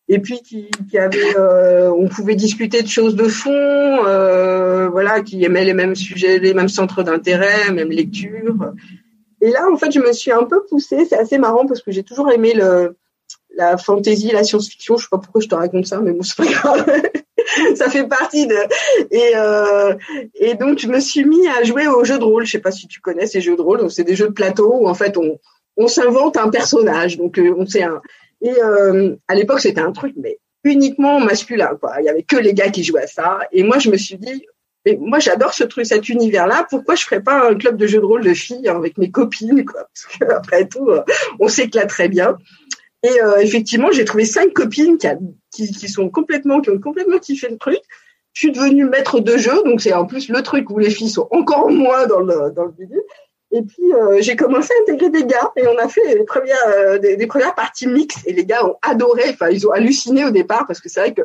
et 0.08 0.20
puis 0.20 0.42
qui, 0.42 0.70
euh, 0.96 1.92
on 1.98 2.08
pouvait 2.08 2.36
discuter 2.36 2.84
de 2.84 2.88
choses 2.88 3.16
de 3.16 3.28
fond, 3.28 4.02
voilà, 4.92 5.22
qui 5.22 5.44
aimaient 5.44 5.66
les 5.66 5.74
mêmes 5.74 5.96
sujets, 5.96 6.38
les 6.38 6.54
mêmes 6.54 6.70
centres 6.70 7.02
d'intérêt, 7.02 7.72
même 7.72 7.90
lecture. 7.90 8.72
Et 9.42 9.50
là, 9.50 9.68
en 9.72 9.78
fait, 9.78 9.92
je 9.92 10.00
me 10.00 10.14
suis 10.14 10.32
un 10.32 10.44
peu 10.44 10.64
poussée. 10.70 11.06
C'est 11.06 11.18
assez 11.18 11.40
marrant 11.40 11.66
parce 11.66 11.82
que 11.82 11.92
j'ai 11.92 12.04
toujours 12.04 12.32
aimé 12.32 12.54
le, 12.54 12.96
la 13.56 13.78
fantasy, 13.78 14.32
la 14.32 14.44
science-fiction. 14.44 14.98
Je 14.98 15.04
sais 15.04 15.10
pas 15.10 15.18
pourquoi 15.18 15.42
je 15.42 15.48
te 15.48 15.56
raconte 15.56 15.88
ça, 15.88 16.00
mais 16.00 16.12
bon, 16.12 16.22
c'est 16.22 16.38
pas 16.38 16.46
grave. 16.46 16.86
ça 17.75 17.90
fait 17.90 18.08
partie 18.08 18.48
de. 18.48 18.58
Et, 19.12 19.32
euh, 19.36 19.94
et 20.36 20.56
donc, 20.56 20.80
je 20.80 20.88
me 20.88 21.00
suis 21.00 21.25
mis 21.25 21.48
à 21.48 21.64
jouer 21.64 21.88
aux 21.88 22.04
jeux 22.04 22.20
de 22.20 22.24
rôle. 22.24 22.46
Je 22.46 22.52
sais 22.52 22.60
pas 22.60 22.72
si 22.72 22.88
tu 22.88 23.02
connais 23.02 23.28
ces 23.28 23.42
jeux 23.42 23.56
de 23.56 23.62
rôle. 23.62 23.90
C'est 23.92 24.04
des 24.04 24.16
jeux 24.16 24.28
de 24.28 24.34
plateau 24.34 24.72
où 24.74 24.88
en 24.88 24.94
fait 24.94 25.18
on 25.78 25.88
s'invente 25.88 26.38
un 26.38 26.50
personnage. 26.50 27.18
Donc, 27.18 27.38
euh, 27.38 27.54
on 27.58 27.66
sait 27.66 27.84
un 27.84 28.02
et 28.42 28.62
euh, 28.62 29.16
à 29.28 29.36
l'époque, 29.36 29.60
c'était 29.60 29.82
un 29.82 29.92
truc, 29.92 30.14
mais 30.18 30.38
uniquement 30.64 31.20
masculin. 31.20 31.78
Quoi. 31.80 31.96
Il 32.00 32.06
y 32.06 32.10
avait 32.10 32.24
que 32.24 32.36
les 32.36 32.54
gars 32.54 32.70
qui 32.70 32.84
jouaient 32.84 33.04
à 33.04 33.08
ça. 33.08 33.40
Et 33.52 33.64
moi, 33.64 33.80
je 33.80 33.90
me 33.90 33.98
suis 33.98 34.18
dit, 34.18 34.46
mais 34.86 34.98
moi, 35.02 35.20
j'adore 35.20 35.54
ce 35.54 35.64
truc, 35.64 35.86
cet 35.86 36.10
univers-là. 36.10 36.68
Pourquoi 36.70 36.94
je 36.94 37.04
ferais 37.04 37.22
pas 37.22 37.50
un 37.50 37.56
club 37.56 37.78
de 37.78 37.88
jeux 37.88 38.00
de 38.00 38.06
rôle 38.06 38.24
de 38.24 38.34
filles 38.34 38.68
avec 38.68 39.00
mes 39.00 39.10
copines, 39.10 39.66
quoi? 39.66 39.88
Parce 39.94 40.18
qu'après 40.18 40.68
tout, 40.68 40.90
on 41.40 41.48
s'éclate 41.48 41.90
très 41.90 42.08
bien. 42.08 42.38
Et 43.06 43.22
euh, 43.22 43.38
effectivement, 43.38 43.92
j'ai 43.92 44.04
trouvé 44.04 44.26
cinq 44.26 44.51
copines 44.53 44.98
qui, 45.51 45.72
qui, 45.72 45.88
sont 45.88 46.10
complètement, 46.10 46.60
qui 46.60 46.72
ont 46.72 46.79
complètement 46.79 47.20
kiffé 47.20 47.48
le 47.48 47.58
truc. 47.58 47.77
Je 48.34 48.40
suis 48.40 48.51
devenue 48.51 48.86
maître 48.86 49.20
de 49.20 49.38
jeu, 49.38 49.53
donc 49.64 49.79
c'est 49.79 49.94
en 49.94 50.06
plus 50.06 50.27
le 50.27 50.42
truc 50.42 50.72
où 50.72 50.79
les 50.79 50.90
filles 50.90 51.10
sont 51.10 51.27
encore 51.29 51.70
moins 51.70 52.08
dans 52.08 52.20
le 52.20 52.51
dans 52.51 52.66
le. 52.66 52.74
Et 53.51 53.62
puis 53.62 53.94
euh, 53.94 54.18
j'ai 54.22 54.36
commencé 54.36 54.74
à 54.74 54.82
intégrer 54.82 55.12
des 55.12 55.25
gars 55.25 55.51
et 55.56 55.68
on 55.68 55.77
a 55.77 55.88
fait 55.88 56.16
les 56.16 56.25
premières 56.25 56.68
euh, 56.68 56.98
des, 56.98 57.27
premières 57.27 57.53
parties 57.53 57.88
mixtes 57.88 58.25
et 58.25 58.34
les 58.34 58.44
gars 58.44 58.66
ont 58.66 58.75
adoré. 58.82 59.22
Enfin, 59.29 59.50
ils 59.50 59.68
ont 59.68 59.72
halluciné 59.72 60.25
au 60.25 60.32
départ 60.32 60.66
parce 60.68 60.82
que 60.82 60.90
c'est 60.90 61.00
vrai 61.00 61.14
que 61.14 61.22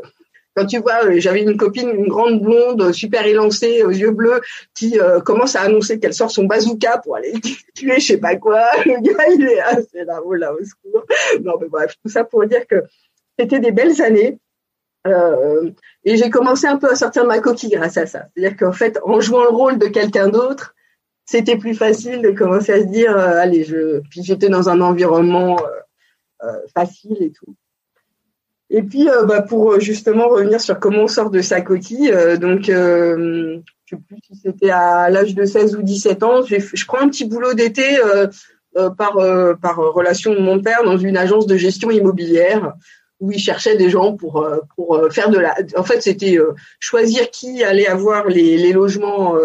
quand 0.54 0.66
tu 0.66 0.78
vois, 0.78 1.04
euh, 1.04 1.20
j'avais 1.20 1.42
une 1.42 1.56
copine, 1.56 1.88
une 1.90 2.08
grande 2.08 2.42
blonde, 2.42 2.92
super 2.92 3.26
élancée, 3.26 3.82
aux 3.82 3.90
yeux 3.90 4.10
bleus, 4.10 4.40
qui 4.74 4.98
commence 5.24 5.56
à 5.56 5.62
annoncer 5.62 5.98
qu'elle 5.98 6.14
sort 6.14 6.30
son 6.30 6.44
bazooka 6.44 6.98
pour 6.98 7.16
aller 7.16 7.32
tuer 7.74 8.00
je 8.00 8.06
sais 8.06 8.18
pas 8.18 8.36
quoi. 8.36 8.62
Le 8.84 9.00
gars, 9.00 9.24
il 9.34 9.46
est 9.46 9.60
assez 9.60 10.04
là, 10.04 10.20
oh 10.24 10.34
là, 10.34 10.52
au 10.52 10.64
secours. 10.64 11.04
Non, 11.42 11.54
mais 11.60 11.68
bref, 11.68 11.94
tout 12.02 12.10
ça 12.10 12.24
pour 12.24 12.44
dire 12.46 12.66
que 12.66 12.82
c'était 13.38 13.60
des 13.60 13.72
belles 13.72 14.00
années. 14.02 14.38
Euh, 15.06 15.70
et 16.04 16.16
j'ai 16.16 16.28
commencé 16.28 16.66
un 16.66 16.76
peu 16.76 16.90
à 16.90 16.94
sortir 16.94 17.22
de 17.22 17.28
ma 17.28 17.38
coquille 17.38 17.70
grâce 17.70 17.96
à 17.96 18.06
ça. 18.06 18.26
C'est-à-dire 18.34 18.56
qu'en 18.56 18.72
fait, 18.72 18.98
en 19.02 19.20
jouant 19.20 19.44
le 19.44 19.50
rôle 19.50 19.78
de 19.78 19.86
quelqu'un 19.86 20.28
d'autre, 20.28 20.74
c'était 21.30 21.56
plus 21.56 21.74
facile 21.74 22.22
de 22.22 22.32
commencer 22.32 22.72
à 22.72 22.80
se 22.80 22.86
dire, 22.86 23.16
euh, 23.16 23.38
allez, 23.38 23.62
je, 23.62 24.00
puis 24.10 24.22
j'étais 24.22 24.48
dans 24.48 24.68
un 24.68 24.80
environnement 24.80 25.58
euh, 25.60 26.46
euh, 26.46 26.60
facile 26.74 27.16
et 27.20 27.30
tout. 27.30 27.54
Et 28.70 28.82
puis, 28.82 29.08
bah, 29.26 29.42
pour 29.42 29.80
justement 29.80 30.28
revenir 30.28 30.60
sur 30.60 30.78
comment 30.78 31.02
on 31.02 31.08
sort 31.08 31.30
de 31.30 31.40
sa 31.42 31.60
coquille, 31.60 32.12
donc, 32.40 32.66
je 32.66 33.60
sais 33.88 33.96
plus 33.96 34.16
si 34.22 34.36
c'était 34.36 34.70
à 34.70 35.10
l'âge 35.10 35.34
de 35.34 35.44
16 35.44 35.74
ou 35.74 35.82
17 35.82 36.22
ans, 36.22 36.42
je 36.44 36.86
prends 36.86 37.00
un 37.00 37.08
petit 37.08 37.24
boulot 37.24 37.52
d'été 37.52 37.98
par, 38.74 39.18
par 39.60 39.76
relation 39.76 40.32
de 40.32 40.38
mon 40.38 40.60
père 40.60 40.84
dans 40.84 40.98
une 40.98 41.16
agence 41.16 41.48
de 41.48 41.56
gestion 41.56 41.90
immobilière 41.90 42.74
où 43.20 43.30
ils 43.30 43.38
cherchaient 43.38 43.76
des 43.76 43.90
gens 43.90 44.16
pour 44.16 44.38
euh, 44.38 44.58
pour 44.74 44.96
euh, 44.96 45.10
faire 45.10 45.28
de 45.30 45.38
la. 45.38 45.54
En 45.76 45.84
fait, 45.84 46.00
c'était 46.02 46.38
euh, 46.38 46.54
choisir 46.80 47.30
qui 47.30 47.62
allait 47.62 47.86
avoir 47.86 48.26
les, 48.26 48.56
les 48.56 48.72
logements 48.72 49.36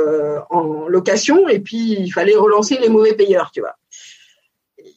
en 0.50 0.88
location 0.88 1.48
et 1.48 1.60
puis 1.60 1.98
il 2.00 2.12
fallait 2.12 2.36
relancer 2.36 2.78
les 2.78 2.90
mauvais 2.90 3.14
payeurs, 3.14 3.52
tu 3.54 3.60
vois. 3.60 3.76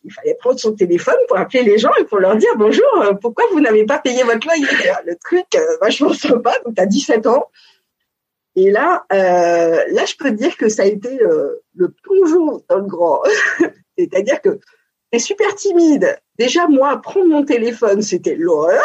Il 0.08 0.12
fallait 0.12 0.34
prendre 0.34 0.58
son 0.58 0.72
téléphone 0.72 1.16
pour 1.28 1.36
appeler 1.36 1.62
les 1.62 1.78
gens 1.78 1.92
et 2.00 2.04
pour 2.04 2.18
leur 2.18 2.36
dire 2.36 2.50
bonjour, 2.56 2.86
pourquoi 3.20 3.44
vous 3.52 3.60
n'avez 3.60 3.84
pas 3.84 3.98
payé 3.98 4.22
votre 4.22 4.46
loyer? 4.46 4.66
Le 5.04 5.16
truc 5.16 5.46
vachement 5.80 6.12
sympa. 6.14 6.54
Donc 6.64 6.74
t'as 6.74 6.86
17 6.86 7.26
ans. 7.26 7.50
Et 8.56 8.70
là, 8.70 9.04
là, 9.10 10.04
je 10.04 10.16
peux 10.16 10.30
dire 10.32 10.56
que 10.56 10.68
ça 10.68 10.82
a 10.82 10.86
été 10.86 11.18
le 11.74 11.94
plongeon 12.02 12.62
dans 12.68 12.78
le 12.78 12.86
grand. 12.86 13.22
C'est-à-dire 13.98 14.40
que 14.40 14.58
c'est 15.12 15.18
super 15.18 15.54
timide. 15.54 16.18
Déjà, 16.38 16.68
moi, 16.68 17.00
prendre 17.00 17.26
mon 17.26 17.44
téléphone, 17.44 18.02
c'était 18.02 18.34
l'horreur. 18.34 18.82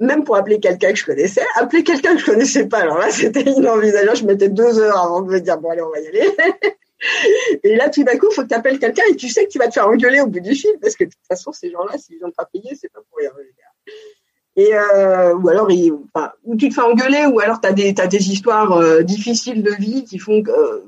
Même 0.00 0.24
pour 0.24 0.36
appeler 0.36 0.60
quelqu'un 0.60 0.90
que 0.90 0.98
je 0.98 1.06
connaissais. 1.06 1.44
Appeler 1.56 1.82
quelqu'un 1.82 2.14
que 2.14 2.20
je 2.20 2.26
connaissais 2.26 2.66
pas, 2.66 2.80
alors 2.80 2.98
là, 2.98 3.10
c'était 3.10 3.42
inenvisageable. 3.42 4.16
Je 4.16 4.24
mettais 4.24 4.48
deux 4.48 4.78
heures 4.78 4.98
avant 4.98 5.22
de 5.22 5.30
me 5.30 5.40
dire, 5.40 5.58
bon, 5.58 5.70
allez, 5.70 5.82
on 5.82 5.90
va 5.90 6.00
y 6.00 6.08
aller. 6.08 6.36
et 7.62 7.76
là, 7.76 7.90
tout 7.90 8.04
d'un 8.04 8.16
coup, 8.16 8.28
il 8.30 8.34
faut 8.34 8.42
que 8.42 8.48
tu 8.48 8.54
appelles 8.54 8.78
quelqu'un 8.78 9.02
et 9.10 9.16
tu 9.16 9.28
sais 9.28 9.44
que 9.44 9.50
tu 9.50 9.58
vas 9.58 9.68
te 9.68 9.74
faire 9.74 9.88
engueuler 9.88 10.20
au 10.20 10.26
bout 10.26 10.40
du 10.40 10.54
fil 10.54 10.72
parce 10.80 10.96
que 10.96 11.04
de 11.04 11.10
toute 11.10 11.26
façon, 11.28 11.52
ces 11.52 11.70
gens-là, 11.70 11.98
s'ils 11.98 12.18
n'ont 12.20 12.30
pas 12.30 12.46
payé, 12.46 12.74
c'est 12.74 12.90
pas 12.90 13.00
pour 13.08 13.18
rien. 13.18 13.30
Et 14.56 14.74
euh, 14.74 15.34
ou 15.34 15.48
alors, 15.50 15.68
enfin, 16.14 16.32
ou 16.44 16.56
tu 16.56 16.70
te 16.70 16.74
fais 16.74 16.80
engueuler, 16.80 17.26
ou 17.26 17.40
alors 17.40 17.60
tu 17.60 17.68
as 17.68 17.72
des, 17.72 17.92
des 17.92 18.30
histoires 18.30 18.72
euh, 18.72 19.02
difficiles 19.02 19.62
de 19.62 19.72
vie 19.72 20.04
qui 20.04 20.18
font 20.18 20.42
que 20.42 20.50
euh, 20.50 20.80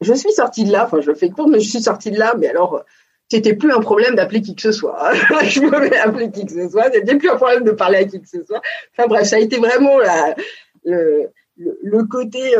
je 0.00 0.14
suis 0.14 0.32
sortie 0.32 0.64
de 0.64 0.72
là, 0.72 0.86
enfin 0.86 1.02
je 1.02 1.12
fais 1.12 1.28
court, 1.28 1.48
mais 1.48 1.60
je 1.60 1.68
suis 1.68 1.82
sortie 1.82 2.10
de 2.10 2.18
là, 2.18 2.34
mais 2.38 2.48
alors 2.48 2.82
c'était 3.28 3.54
plus 3.54 3.70
un 3.70 3.80
problème 3.80 4.14
d'appeler 4.14 4.40
qui 4.40 4.54
que 4.54 4.62
ce 4.62 4.72
soit. 4.72 5.12
je 5.42 5.60
pouvais 5.60 5.96
appeler 5.98 6.30
qui 6.30 6.46
que 6.46 6.52
ce 6.52 6.70
soit, 6.70 6.90
c'était 6.90 7.16
plus 7.16 7.28
un 7.28 7.36
problème 7.36 7.64
de 7.64 7.72
parler 7.72 7.98
à 7.98 8.04
qui 8.04 8.20
que 8.20 8.28
ce 8.28 8.42
soit. 8.44 8.62
Enfin 8.96 9.06
bref, 9.06 9.28
ça 9.28 9.36
a 9.36 9.40
été 9.40 9.58
vraiment 9.58 9.98
le, 10.84 11.28
le, 11.56 12.04
côté 12.04 12.54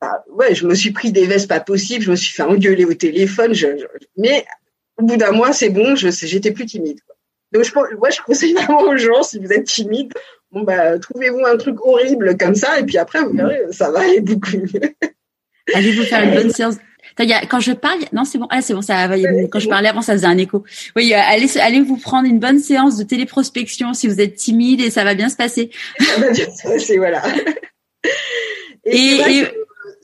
bah, 0.00 0.24
ouais, 0.30 0.54
je 0.54 0.66
me 0.66 0.74
suis 0.74 0.90
pris 0.90 1.12
des 1.12 1.26
vestes 1.26 1.48
pas 1.48 1.60
possibles, 1.60 2.04
je 2.04 2.10
me 2.10 2.16
suis 2.16 2.32
fait 2.32 2.42
engueuler 2.42 2.84
au 2.84 2.94
téléphone, 2.94 3.54
je, 3.54 3.66
mais 4.16 4.44
au 4.98 5.04
bout 5.04 5.16
d'un 5.16 5.32
mois, 5.32 5.52
c'est 5.52 5.70
bon, 5.70 5.96
je 5.96 6.08
j'étais 6.10 6.52
plus 6.52 6.66
timide. 6.66 7.00
Quoi. 7.06 7.16
Donc 7.52 7.64
je, 7.64 7.96
moi, 7.96 8.10
je 8.10 8.20
conseille 8.22 8.52
vraiment 8.54 8.82
aux 8.82 8.96
gens, 8.96 9.22
si 9.22 9.38
vous 9.38 9.52
êtes 9.52 9.64
timide, 9.64 10.12
bon 10.50 10.62
bah 10.62 10.98
trouvez-vous 10.98 11.44
un 11.44 11.56
truc 11.56 11.76
horrible 11.84 12.36
comme 12.36 12.54
ça, 12.54 12.78
et 12.78 12.84
puis 12.84 12.98
après 12.98 13.22
vous 13.22 13.32
verrez, 13.32 13.60
ça 13.70 13.90
va 13.90 14.00
aller 14.00 14.20
beaucoup 14.20 14.56
mieux. 14.56 14.94
Allez-vous 15.74 16.04
faire 16.04 16.22
une 16.22 16.34
bonne 16.34 16.52
séance? 16.52 16.76
Quand 17.48 17.60
je 17.60 17.72
parle, 17.72 18.00
non, 18.12 18.24
c'est 18.24 18.38
bon. 18.38 18.46
Ah, 18.50 18.60
c'est 18.60 18.74
bon, 18.74 18.82
ça 18.82 19.08
va. 19.08 19.16
quand 19.50 19.58
je 19.58 19.68
parlais 19.68 19.88
avant, 19.88 20.02
ça 20.02 20.12
faisait 20.12 20.26
un 20.26 20.36
écho. 20.36 20.64
Oui, 20.94 21.12
euh, 21.14 21.18
allez, 21.18 21.58
allez 21.58 21.80
vous 21.80 21.96
prendre 21.96 22.28
une 22.28 22.38
bonne 22.38 22.58
séance 22.58 22.98
de 22.98 23.04
téléprospection 23.04 23.94
si 23.94 24.06
vous 24.06 24.20
êtes 24.20 24.36
timide 24.36 24.80
et 24.80 24.90
ça 24.90 25.02
va 25.02 25.14
bien 25.14 25.28
se 25.28 25.36
passer. 25.36 25.70
Ça 25.98 26.20
va 26.20 26.30
bien 26.30 26.44
se 26.44 26.62
passer, 26.62 26.98
voilà. 26.98 27.22
Et, 28.84 29.44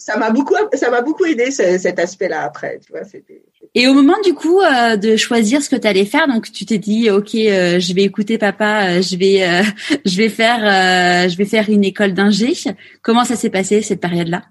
ça 0.05 0.17
m'a 0.17 0.31
beaucoup, 0.31 0.55
ça 0.75 0.91
m'a 0.91 1.01
beaucoup 1.01 1.25
aidé 1.25 1.51
cet 1.53 1.99
aspect-là 1.99 2.43
après. 2.43 2.81
Tu 2.85 2.91
vois, 2.93 3.05
c'était. 3.05 3.43
Et 3.75 3.87
au 3.87 3.95
moment 3.95 4.17
du 4.25 4.35
coup 4.35 4.61
euh, 4.61 4.97
de 4.97 5.17
choisir 5.17 5.63
ce 5.63 5.71
que 5.71 5.77
tu 5.77 5.87
allais 5.87 6.05
faire, 6.05 6.27
donc 6.27 6.51
tu 6.51 6.67
t'es 6.67 6.79
dit 6.79 7.09
ok, 7.11 7.35
euh, 7.37 7.79
je 7.79 7.95
vais 7.95 8.03
écouter 8.03 8.37
papa, 8.37 9.01
je 9.01 9.17
vais, 9.17 9.63
je 10.05 10.17
vais 10.17 10.29
faire, 10.29 11.29
je 11.29 11.37
vais 11.37 11.45
faire 11.45 11.71
une 11.71 11.85
école 11.85 12.15
d'ingé. 12.15 12.53
Comment 13.01 13.25
ça 13.25 13.37
s'est 13.37 13.51
passé 13.51 13.81
cette 13.83 14.01
période-là? 14.01 14.43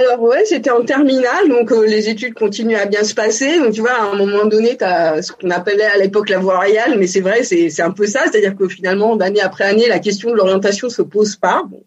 Alors 0.00 0.20
ouais, 0.22 0.44
c'était 0.44 0.70
en 0.70 0.84
terminale, 0.84 1.48
donc 1.48 1.70
euh, 1.70 1.86
les 1.86 2.08
études 2.08 2.34
continuent 2.34 2.76
à 2.76 2.86
bien 2.86 3.04
se 3.04 3.14
passer. 3.14 3.60
Donc 3.60 3.74
tu 3.74 3.80
vois, 3.80 3.92
à 3.92 4.02
un 4.02 4.16
moment 4.16 4.44
donné, 4.44 4.76
tu 4.76 4.82
as 4.82 5.22
ce 5.22 5.30
qu'on 5.30 5.50
appelait 5.50 5.84
à 5.84 5.96
l'époque 5.98 6.30
la 6.30 6.38
voie 6.38 6.56
royale, 6.56 6.96
mais 6.98 7.06
c'est 7.06 7.20
vrai, 7.20 7.44
c'est 7.44 7.80
un 7.80 7.92
peu 7.92 8.06
ça, 8.06 8.22
c'est-à-dire 8.24 8.56
que 8.56 8.66
finalement, 8.66 9.14
d'année 9.14 9.40
après 9.40 9.64
année, 9.64 9.86
la 9.86 10.00
question 10.00 10.30
de 10.30 10.34
l'orientation 10.34 10.88
se 10.88 11.02
pose 11.02 11.36
pas. 11.36 11.62
Bon, 11.70 11.84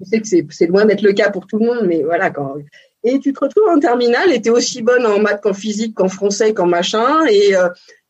je 0.00 0.04
sais 0.04 0.20
que 0.20 0.26
c'est 0.50 0.66
loin 0.66 0.84
d'être 0.84 1.02
le 1.02 1.12
cas 1.12 1.30
pour 1.30 1.46
tout 1.46 1.58
le 1.58 1.66
monde, 1.66 1.86
mais 1.86 2.02
voilà 2.02 2.30
quand. 2.30 2.56
Et 3.04 3.20
tu 3.20 3.32
te 3.32 3.40
retrouves 3.40 3.68
en 3.68 3.78
terminale, 3.78 4.32
et 4.32 4.40
t'es 4.40 4.50
aussi 4.50 4.82
bonne 4.82 5.06
en 5.06 5.20
maths 5.20 5.40
qu'en 5.40 5.54
physique, 5.54 5.94
qu'en 5.94 6.08
français, 6.08 6.52
qu'en 6.54 6.66
machin, 6.66 7.24
et 7.26 7.56
euh, 7.56 7.68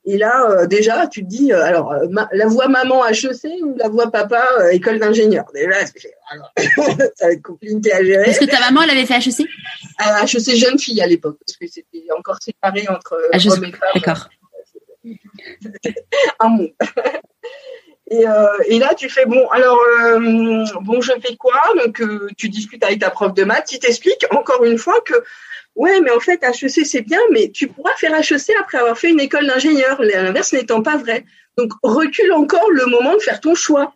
et 0.08 0.18
là, 0.18 0.48
euh, 0.50 0.66
déjà, 0.68 1.08
tu 1.08 1.24
te 1.24 1.28
dis, 1.28 1.52
euh, 1.52 1.64
alors, 1.64 1.92
la 2.30 2.46
voix 2.46 2.68
maman 2.68 3.04
HEC 3.08 3.44
ou 3.64 3.74
la 3.76 3.88
voix 3.88 4.08
papa 4.12 4.46
école 4.70 5.00
d'ingénieur? 5.00 5.46
Déjà, 5.52 5.84
ça 7.16 7.26
va 7.26 7.32
être 7.32 7.42
compliqué 7.42 7.92
à 7.92 8.04
gérer. 8.04 8.30
Est-ce 8.30 8.38
que 8.38 8.44
ta 8.44 8.60
maman, 8.60 8.82
elle 8.82 8.90
avait 8.90 9.04
fait 9.04 9.16
HEC 9.16 9.40
HEC 9.98 10.56
jeune 10.56 10.78
fille 10.78 11.02
à 11.02 11.08
l'époque, 11.08 11.38
parce 11.44 11.56
que 11.56 11.66
c'était 11.66 12.06
encore 12.16 12.38
séparé 12.40 12.86
entre 12.88 13.20
HEC, 13.32 13.50
hommes 13.50 13.64
et 13.64 13.72
femmes. 13.72 13.90
D'accord. 13.96 14.28
Un 16.40 16.48
monde. 16.48 16.70
Et, 18.10 18.24
et, 18.68 18.78
là, 18.78 18.94
tu 18.94 19.08
fais 19.08 19.26
bon. 19.26 19.48
Alors, 19.48 19.78
bon, 20.82 21.00
je 21.00 21.12
fais 21.20 21.34
quoi? 21.36 21.60
Donc, 21.84 22.00
tu 22.36 22.48
discutes 22.48 22.84
avec 22.84 23.00
ta 23.00 23.10
prof 23.10 23.34
de 23.34 23.42
maths, 23.42 23.66
qui 23.66 23.80
t'explique 23.80 24.24
encore 24.30 24.64
une 24.64 24.78
fois 24.78 25.00
que 25.04 25.14
Ouais, 25.76 26.00
mais 26.00 26.10
en 26.10 26.20
fait, 26.20 26.42
HEC, 26.42 26.86
c'est 26.86 27.02
bien, 27.02 27.20
mais 27.32 27.50
tu 27.50 27.68
pourras 27.68 27.94
faire 27.96 28.14
HEC 28.14 28.50
après 28.58 28.78
avoir 28.78 28.96
fait 28.96 29.10
une 29.10 29.20
école 29.20 29.46
d'ingénieur, 29.46 30.00
l'inverse 30.02 30.54
n'étant 30.54 30.82
pas 30.82 30.96
vrai. 30.96 31.26
Donc, 31.58 31.70
recule 31.82 32.32
encore 32.32 32.70
le 32.70 32.86
moment 32.86 33.12
de 33.12 33.20
faire 33.20 33.40
ton 33.40 33.54
choix. 33.54 33.94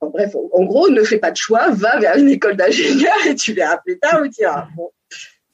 bref, 0.00 0.34
en 0.34 0.64
gros, 0.64 0.88
ne 0.88 1.02
fais 1.02 1.18
pas 1.18 1.30
de 1.30 1.36
choix, 1.36 1.68
va 1.70 1.98
vers 1.98 2.16
une 2.16 2.30
école 2.30 2.56
d'ingénieur 2.56 3.14
et 3.26 3.34
tu 3.34 3.52
verras 3.52 3.76
plus 3.76 3.98
tard 3.98 4.22
où 4.22 4.28
tu 4.28 4.40
iras. 4.40 4.68
Bon. 4.74 4.90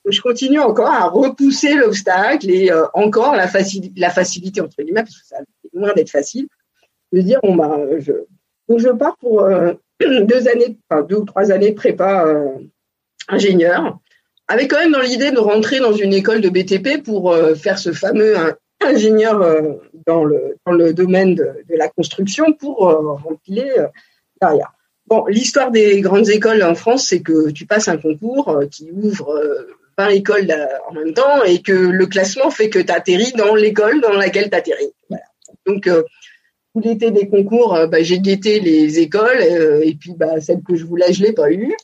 Je 0.08 0.20
continue 0.20 0.60
encore 0.60 0.90
à 0.90 1.08
repousser 1.08 1.74
l'obstacle 1.74 2.48
et 2.48 2.70
euh, 2.70 2.86
encore 2.94 3.34
la, 3.34 3.48
facilité, 3.48 3.98
la 3.98 4.10
facilité, 4.10 4.60
entre 4.60 4.80
guillemets, 4.80 5.02
parce 5.02 5.20
que 5.20 5.26
ça 5.26 5.38
loin 5.72 5.92
d'être 5.94 6.10
facile, 6.10 6.46
de 7.16 7.22
dire, 7.22 7.40
bon, 7.42 7.54
bah, 7.56 7.78
je, 7.98 8.12
donc 8.68 8.78
je 8.78 8.88
pars 8.88 9.16
pour 9.18 9.40
euh, 9.40 9.72
deux 10.00 10.48
années, 10.48 10.76
enfin, 10.88 11.02
deux 11.02 11.16
ou 11.16 11.24
trois 11.24 11.50
années 11.50 11.72
prépa 11.72 12.26
euh, 12.26 12.48
ingénieur 13.28 13.98
avec 14.48 14.70
quand 14.70 14.78
même 14.78 14.92
dans 14.92 15.00
l'idée 15.00 15.32
de 15.32 15.38
rentrer 15.38 15.80
dans 15.80 15.92
une 15.92 16.12
école 16.12 16.40
de 16.40 16.48
BTP 16.48 17.02
pour 17.02 17.32
euh, 17.32 17.56
faire 17.56 17.78
ce 17.78 17.92
fameux 17.92 18.36
ingénieur 18.80 19.42
euh, 19.42 19.72
dans, 20.06 20.22
le, 20.22 20.56
dans 20.64 20.72
le 20.72 20.92
domaine 20.92 21.34
de, 21.34 21.64
la 21.70 21.88
construction 21.88 22.52
pour 22.52 22.78
remplir 23.24 23.88
derrière. 24.40 24.72
Bon, 25.08 25.24
l'histoire 25.26 25.70
des 25.72 26.00
grandes 26.00 26.28
écoles 26.28 26.62
en 26.62 26.76
France, 26.76 27.08
c'est 27.08 27.22
que 27.22 27.50
tu 27.50 27.66
passes 27.66 27.88
un 27.88 27.96
concours 27.96 28.60
qui 28.70 28.90
ouvre 28.92 29.40
20 29.98 30.08
écoles 30.10 30.54
en 30.88 30.94
même 30.94 31.12
temps 31.12 31.42
et 31.44 31.60
que 31.60 31.72
le 31.72 32.06
classement 32.06 32.50
fait 32.50 32.70
que 32.70 32.78
tu 32.78 32.92
atterris 32.92 33.32
dans 33.36 33.54
l'école 33.54 34.00
dans 34.00 34.12
laquelle 34.12 34.48
tu 34.48 34.56
atterris. 34.56 34.92
Donc, 35.66 35.88
tout 36.76 36.86
l'été 36.86 37.10
des 37.10 37.26
concours, 37.26 37.78
bah, 37.90 38.02
j'ai 38.02 38.18
guetté 38.18 38.60
les 38.60 38.98
écoles 38.98 39.42
et 39.82 39.94
puis 39.94 40.12
bah, 40.12 40.40
celle 40.40 40.62
que 40.62 40.76
je 40.76 40.84
voulais, 40.84 41.12
je 41.12 41.22
l'ai 41.22 41.32
pas 41.32 41.50
eu. 41.50 41.74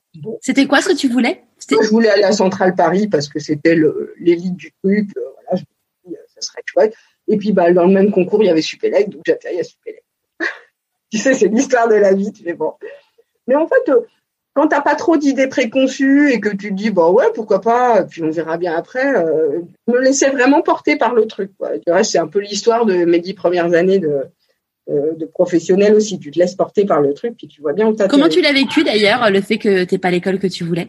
C'était 0.42 0.66
quoi 0.66 0.82
ce 0.82 0.90
que 0.90 0.96
tu 0.96 1.08
voulais? 1.08 1.42
Je 1.70 1.88
voulais 1.88 2.08
aller 2.08 2.24
à 2.24 2.32
Centrale 2.32 2.74
Paris 2.74 3.08
parce 3.08 3.28
que 3.28 3.38
c'était 3.38 3.76
l'élite 4.18 4.56
du 4.56 4.72
truc. 4.82 5.10
Euh, 5.16 5.20
voilà, 5.34 5.56
je 5.56 5.62
me 5.62 6.10
dit, 6.10 6.16
euh, 6.16 6.24
ça 6.34 6.40
serait 6.40 6.62
chouette. 6.66 6.94
Et 7.28 7.36
puis, 7.36 7.52
bah, 7.52 7.72
dans 7.72 7.86
le 7.86 7.92
même 7.92 8.10
concours, 8.10 8.42
il 8.42 8.46
y 8.46 8.50
avait 8.50 8.62
Supélec, 8.62 9.08
donc 9.08 9.22
j'atterris 9.26 9.60
à 9.60 9.64
Supélec. 9.64 10.04
tu 11.10 11.18
sais, 11.18 11.34
c'est 11.34 11.48
l'histoire 11.48 11.88
de 11.88 11.94
la 11.94 12.12
vie, 12.12 12.32
tu 12.32 12.42
fais 12.42 12.54
bon. 12.54 12.72
Mais 13.46 13.54
en 13.54 13.66
fait, 13.66 13.90
euh, 13.90 14.00
quand 14.54 14.68
t'as 14.68 14.82
pas 14.82 14.96
trop 14.96 15.16
d'idées 15.16 15.46
préconçues 15.46 16.32
et 16.32 16.40
que 16.40 16.50
tu 16.50 16.70
te 16.70 16.74
dis, 16.74 16.90
bon, 16.90 17.12
ouais, 17.12 17.26
pourquoi 17.34 17.60
pas, 17.60 18.02
puis 18.04 18.22
on 18.22 18.30
verra 18.30 18.58
bien 18.58 18.74
après, 18.74 19.10
me 19.86 19.98
laisser 19.98 20.28
vraiment 20.28 20.60
porter 20.60 20.96
par 20.96 21.14
le 21.14 21.26
truc, 21.26 21.52
quoi. 21.56 21.78
Du 21.78 21.90
reste, 21.90 22.12
c'est 22.12 22.18
un 22.18 22.26
peu 22.26 22.40
l'histoire 22.40 22.84
de 22.84 23.06
mes 23.06 23.18
dix 23.20 23.32
premières 23.32 23.72
années 23.72 23.98
de, 23.98 24.26
de 24.88 25.26
professionnel 25.26 25.94
aussi. 25.94 26.18
Tu 26.18 26.30
te 26.30 26.38
laisses 26.38 26.54
porter 26.54 26.84
par 26.84 27.00
le 27.00 27.14
truc, 27.14 27.34
puis 27.36 27.48
tu 27.48 27.60
vois 27.60 27.72
bien 27.72 27.86
où 27.86 27.96
Comment 28.08 28.28
tu 28.28 28.40
l'as 28.40 28.52
vécu 28.52 28.84
d'ailleurs, 28.84 29.30
le 29.30 29.40
fait 29.40 29.58
que 29.58 29.84
t'es 29.84 29.98
pas 29.98 30.10
l'école 30.10 30.38
que 30.38 30.46
tu 30.48 30.64
voulais? 30.64 30.88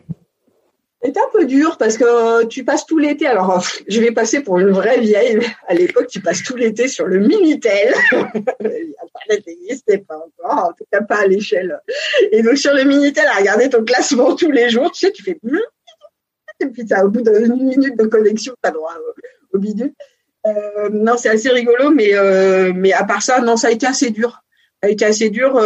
C'est 1.06 1.18
un 1.18 1.30
peu 1.34 1.46
dur 1.46 1.78
parce 1.78 1.98
que 1.98 2.06
euh, 2.06 2.46
tu 2.46 2.64
passes 2.64 2.86
tout 2.86 2.98
l'été. 2.98 3.28
Alors, 3.28 3.58
euh, 3.58 3.60
je 3.90 4.00
vais 4.00 4.12
passer 4.12 4.42
pour 4.42 4.60
une 4.60 4.70
vraie 4.70 5.02
vieille. 5.02 5.38
À 5.68 5.74
l'époque, 5.74 6.08
tu 6.08 6.22
passes 6.22 6.44
tout 6.44 6.56
l'été 6.56 6.88
sur 6.88 7.08
le 7.08 7.20
Minitel. 7.20 7.94
Internet 8.14 9.46
n'existait 9.46 9.98
pas 9.98 10.16
encore, 10.16 10.70
en 10.70 10.72
tout 10.72 10.86
cas 10.90 11.02
pas 11.02 11.24
à 11.24 11.28
l'échelle. 11.28 11.78
Et 12.32 12.42
donc, 12.42 12.58
sur 12.58 12.74
le 12.74 12.86
Minitel, 12.86 13.26
à 13.28 13.38
regarder 13.38 13.70
ton 13.70 13.84
classement 13.84 14.34
tous 14.36 14.52
les 14.52 14.70
jours, 14.70 14.92
tu 14.92 15.06
sais, 15.06 15.12
tu 15.12 15.24
fais 15.24 15.38
et 16.60 16.68
puis 16.68 16.88
ça, 16.88 17.06
au 17.06 17.10
bout 17.10 17.22
d'une 17.22 17.56
minute 17.56 17.98
de 17.98 18.06
connexion, 18.06 18.54
tu 18.62 18.70
as 18.70 18.72
droit 18.72 18.96
au, 19.54 19.58
bidule. 19.58 19.94
Euh, 20.46 20.90
non, 20.92 21.16
c'est 21.18 21.30
assez 21.30 21.50
rigolo, 21.50 21.90
mais, 21.92 22.12
mais 22.74 22.94
à 22.94 23.04
part 23.04 23.22
ça, 23.22 23.42
non, 23.42 23.58
ça 23.58 23.68
a 23.68 23.72
été 23.72 23.86
assez 23.86 24.12
dur. 24.12 24.42
Ça 24.82 24.90
a 24.90 24.92
été 24.92 25.06
assez 25.06 25.30
dur, 25.30 25.62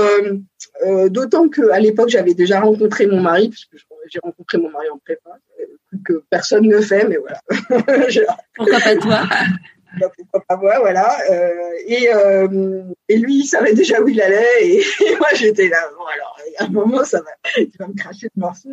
d'autant 1.08 1.50
qu'à 1.50 1.80
l'époque, 1.80 2.10
j'avais 2.10 2.36
déjà 2.36 2.60
rencontré 2.60 3.08
mon 3.08 3.20
mari, 3.20 3.50
puisque 3.50 3.76
j'ai 4.10 4.20
rencontré 4.20 4.60
mon 4.60 4.70
mari 4.70 4.90
en 4.90 5.00
prépa, 5.00 5.32
que 6.06 6.24
personne 6.30 6.68
ne 6.68 6.82
fait, 6.82 7.08
mais 7.08 7.18
voilà. 7.18 7.42
pourquoi 8.56 8.80
pas 8.80 8.96
toi? 8.96 9.22
Bah, 10.00 10.12
Pourquoi 10.16 10.44
pas 10.48 10.58
moi, 10.58 10.80
voilà. 10.80 11.18
Euh, 11.32 11.72
et, 11.88 12.14
euh, 12.14 12.84
et 13.08 13.18
lui, 13.18 13.40
il 13.40 13.46
savait 13.46 13.74
déjà 13.74 14.02
où 14.02 14.08
il 14.08 14.22
allait, 14.22 14.68
et, 14.68 14.84
moi 15.20 15.30
j'étais 15.34 15.70
là. 15.70 15.78
Bon, 15.98 16.06
alors, 16.06 16.38
à 16.58 16.64
un 16.66 16.70
moment, 16.70 17.04
ça 17.04 17.22
va, 17.22 17.32
tu 17.56 17.70
vas 17.80 17.88
me 17.88 17.96
cracher 17.96 18.28
de 18.28 18.40
morceaux. 18.40 18.70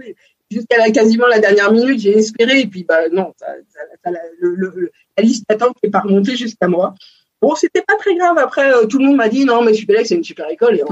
Jusqu'à 0.51 0.77
la, 0.77 0.91
quasiment 0.91 1.27
la 1.27 1.39
dernière 1.39 1.73
minute, 1.73 2.01
j'ai 2.01 2.19
espéré, 2.19 2.61
et 2.61 2.67
puis 2.67 2.85
bah 2.85 3.09
non, 3.11 3.33
ça, 3.39 3.47
ça, 3.73 4.11
le, 4.39 4.91
la 5.17 5.25
liste 5.25 5.45
d'attente 5.49 5.77
n'est 5.83 5.91
pas 5.91 6.01
remontée 6.01 6.37
jusqu'à 6.37 6.69
moi. 6.69 6.95
Bon, 7.41 7.55
c'était 7.55 7.83
pas 7.83 7.97
très 7.97 8.15
grave. 8.17 8.39
Après, 8.39 8.73
euh, 8.73 8.87
tout 8.87 8.99
le 8.99 9.07
monde 9.07 9.17
m'a 9.17 9.29
dit 9.29 9.45
non, 9.45 9.63
mais 9.63 9.75
Supélec, 9.75 10.07
c'est 10.07 10.15
une 10.15 10.25
super 10.25 10.49
école. 10.49 10.77
Et 10.77 10.83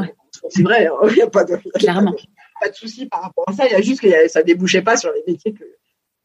c'est 0.50 0.62
vrai, 0.62 0.86
hein, 0.86 1.08
il 1.08 1.14
n'y 1.14 1.22
a 1.22 1.30
pas 1.30 1.44
de. 1.44 1.56
Clairement 1.78 2.14
pas 2.62 2.68
de 2.68 2.74
souci 2.74 3.06
par 3.06 3.22
rapport 3.22 3.44
à 3.48 3.52
ça. 3.52 3.66
Il 3.66 3.72
y 3.72 3.74
a 3.74 3.80
juste 3.80 4.00
que 4.00 4.28
ça 4.28 4.42
débouchait 4.42 4.82
pas 4.82 4.96
sur 4.96 5.10
les 5.12 5.32
métiers 5.32 5.52
que, 5.52 5.64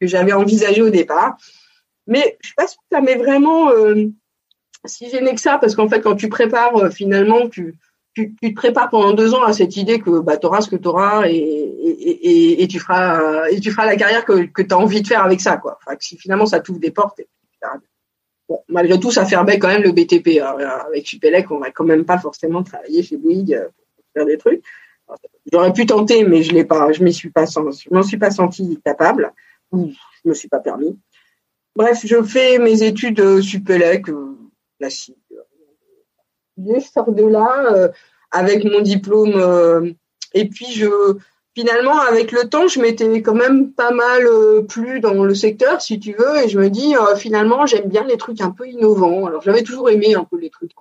que 0.00 0.06
j'avais 0.06 0.32
envisagé 0.32 0.82
au 0.82 0.90
départ. 0.90 1.36
Mais 2.06 2.38
je 2.42 2.52
pense 2.56 2.74
que 2.74 2.80
ça 2.92 3.00
m'est 3.00 3.16
vraiment 3.16 3.70
euh, 3.70 4.06
si 4.84 5.10
gêné 5.10 5.34
que 5.34 5.40
ça, 5.40 5.58
parce 5.58 5.74
qu'en 5.74 5.88
fait, 5.88 6.00
quand 6.00 6.14
tu 6.14 6.28
prépares, 6.28 6.76
euh, 6.76 6.90
finalement, 6.90 7.48
tu, 7.48 7.74
tu, 8.14 8.34
tu, 8.40 8.54
te 8.54 8.54
prépares 8.54 8.88
pendant 8.88 9.12
deux 9.12 9.34
ans 9.34 9.42
à 9.42 9.52
cette 9.52 9.76
idée 9.76 9.98
que 9.98 10.20
bah, 10.20 10.36
tu 10.36 10.46
auras 10.46 10.60
ce 10.60 10.70
que 10.70 10.76
tu 10.76 10.88
auras 10.88 11.28
et, 11.28 11.36
et, 11.36 12.10
et, 12.10 12.62
et, 12.62 12.68
tu 12.68 12.78
feras, 12.78 13.48
et 13.50 13.60
tu 13.60 13.70
feras 13.70 13.86
la 13.86 13.96
carrière 13.96 14.24
que, 14.24 14.44
que 14.46 14.62
tu 14.62 14.74
as 14.74 14.78
envie 14.78 15.02
de 15.02 15.06
faire 15.06 15.24
avec 15.24 15.40
ça. 15.40 15.56
Quoi. 15.56 15.78
Enfin, 15.80 15.96
si 16.00 16.16
finalement, 16.16 16.46
ça 16.46 16.60
t'ouvre 16.60 16.80
des 16.80 16.90
portes. 16.90 17.20
Malgré 18.68 18.98
tout, 18.98 19.10
ça 19.10 19.26
fermait 19.26 19.58
quand 19.58 19.68
même 19.68 19.82
le 19.82 19.92
BTP. 19.92 20.40
avec 20.40 21.06
Supélec, 21.06 21.50
on 21.50 21.58
va 21.58 21.70
quand 21.70 21.84
même 21.84 22.04
pas 22.04 22.18
forcément 22.18 22.62
travailler 22.62 23.02
chez 23.02 23.16
Bouygues 23.16 23.54
euh, 23.54 23.68
pour 23.96 24.04
faire 24.14 24.26
des 24.26 24.38
trucs. 24.38 24.64
J'aurais 25.52 25.72
pu 25.72 25.86
tenter, 25.86 26.24
mais 26.24 26.42
je 26.42 26.52
l'ai 26.52 26.64
pas, 26.64 26.92
je 26.92 27.04
suis 27.06 27.30
pas, 27.30 27.46
je 27.46 27.90
m'en 27.90 28.02
suis 28.02 28.18
pas 28.18 28.30
senti 28.30 28.78
capable, 28.84 29.32
ou 29.72 29.90
je 30.22 30.28
me 30.28 30.34
suis 30.34 30.48
pas 30.48 30.60
permis. 30.60 30.98
Bref, 31.74 32.00
je 32.04 32.22
fais 32.22 32.58
mes 32.58 32.82
études 32.82 33.20
euh, 33.20 33.40
Supélec, 33.40 34.08
euh, 34.08 34.36
classiques. 34.78 35.16
Je 36.58 36.80
sors 36.80 37.12
de 37.12 37.24
là 37.24 37.72
euh, 37.72 37.88
avec 38.30 38.64
mon 38.64 38.80
diplôme, 38.80 39.34
euh, 39.36 39.92
et 40.34 40.48
puis 40.48 40.66
je, 40.72 41.16
finalement, 41.58 41.98
avec 41.98 42.32
le 42.32 42.48
temps, 42.48 42.68
je 42.68 42.80
m'étais 42.80 43.22
quand 43.22 43.34
même 43.34 43.72
pas 43.72 43.90
mal 43.90 44.26
plu 44.68 45.00
dans 45.00 45.24
le 45.24 45.34
secteur, 45.34 45.80
si 45.80 45.98
tu 45.98 46.12
veux, 46.12 46.44
et 46.44 46.48
je 46.48 46.58
me 46.58 46.70
dis, 46.70 46.94
finalement, 47.16 47.66
j'aime 47.66 47.88
bien 47.88 48.04
les 48.04 48.16
trucs 48.16 48.40
un 48.40 48.50
peu 48.50 48.68
innovants. 48.68 49.26
Alors, 49.26 49.42
j'avais 49.42 49.62
toujours 49.62 49.90
aimé 49.90 50.14
un 50.14 50.24
peu 50.24 50.38
les 50.38 50.50
trucs 50.50 50.72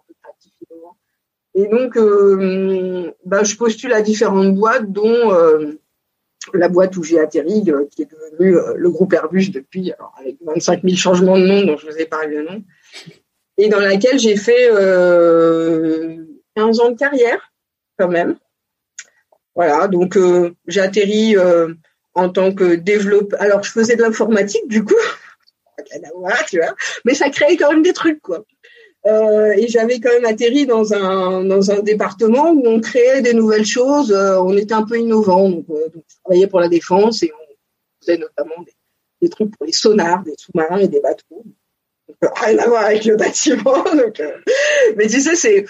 et 1.57 1.65
donc, 1.65 1.97
euh, 1.97 3.11
bah, 3.25 3.43
je 3.43 3.55
postule 3.55 3.91
à 3.91 4.03
différentes 4.03 4.53
boîtes, 4.53 4.91
dont 4.91 5.33
euh, 5.33 5.79
la 6.53 6.69
boîte 6.69 6.95
où 6.97 7.03
j'ai 7.03 7.19
atterri, 7.19 7.63
euh, 7.67 7.85
qui 7.89 8.03
est 8.03 8.11
devenue 8.11 8.55
le 8.75 8.89
groupe 8.91 9.11
Airbus 9.13 9.49
depuis, 9.49 9.91
alors 9.93 10.13
avec 10.19 10.37
25 10.45 10.83
000 10.83 10.95
changements 10.95 11.35
de 11.35 11.47
nom, 11.47 11.65
dont 11.65 11.75
je 11.75 11.87
vous 11.87 11.97
ai 11.97 12.05
parlé 12.05 12.35
le 12.35 12.43
nom, 12.43 12.63
et 13.57 13.69
dans 13.69 13.79
laquelle 13.79 14.19
j'ai 14.19 14.35
fait 14.35 14.67
15 16.55 16.79
ans 16.79 16.91
de 16.91 16.97
carrière, 16.97 17.51
quand 17.97 18.07
même. 18.07 18.37
Voilà, 19.57 19.89
donc 19.89 20.17
j'ai 20.67 20.79
atterri 20.79 21.35
en 22.17 22.29
tant 22.29 22.53
que 22.53 22.75
développeur. 22.75 23.41
Alors, 23.41 23.63
je 23.63 23.71
faisais 23.71 23.95
de 23.95 24.01
l'informatique, 24.01 24.67
du 24.67 24.83
coup. 24.83 24.95
tu 26.49 26.57
vois. 26.57 26.75
Mais 27.05 27.13
ça 27.13 27.29
créait 27.29 27.57
quand 27.57 27.71
même 27.71 27.83
des 27.83 27.93
trucs, 27.93 28.21
quoi. 28.21 28.43
Euh, 29.05 29.51
et 29.51 29.67
j'avais 29.67 29.99
quand 29.99 30.09
même 30.09 30.25
atterri 30.25 30.65
dans 30.65 30.93
un 30.93 31.45
dans 31.45 31.71
un 31.71 31.79
département 31.79 32.51
où 32.51 32.63
on 32.65 32.81
créait 32.81 33.21
des 33.21 33.33
nouvelles 33.33 33.65
choses. 33.65 34.11
Euh, 34.11 34.41
on 34.41 34.57
était 34.57 34.73
un 34.73 34.83
peu 34.83 34.99
innovant, 34.99 35.49
donc, 35.49 35.65
euh, 35.69 35.87
je 35.93 36.15
travaillais 36.23 36.47
pour 36.47 36.59
la 36.59 36.67
défense 36.67 37.23
et 37.23 37.31
on 37.31 38.01
faisait 38.01 38.17
notamment 38.17 38.65
des, 39.21 39.29
trucs 39.29 39.55
pour 39.55 39.65
les 39.65 39.71
sonars, 39.71 40.23
des 40.23 40.33
sous-marins 40.37 40.79
et 40.79 40.87
des 40.87 40.99
bateaux. 40.99 41.43
Donc, 42.21 42.37
rien 42.37 42.57
à 42.57 42.67
voir 42.67 42.85
avec 42.85 43.05
le 43.05 43.15
bâtiment. 43.15 43.85
Mais 44.97 45.07
tu 45.07 45.21
sais, 45.21 45.35
c'est 45.35 45.65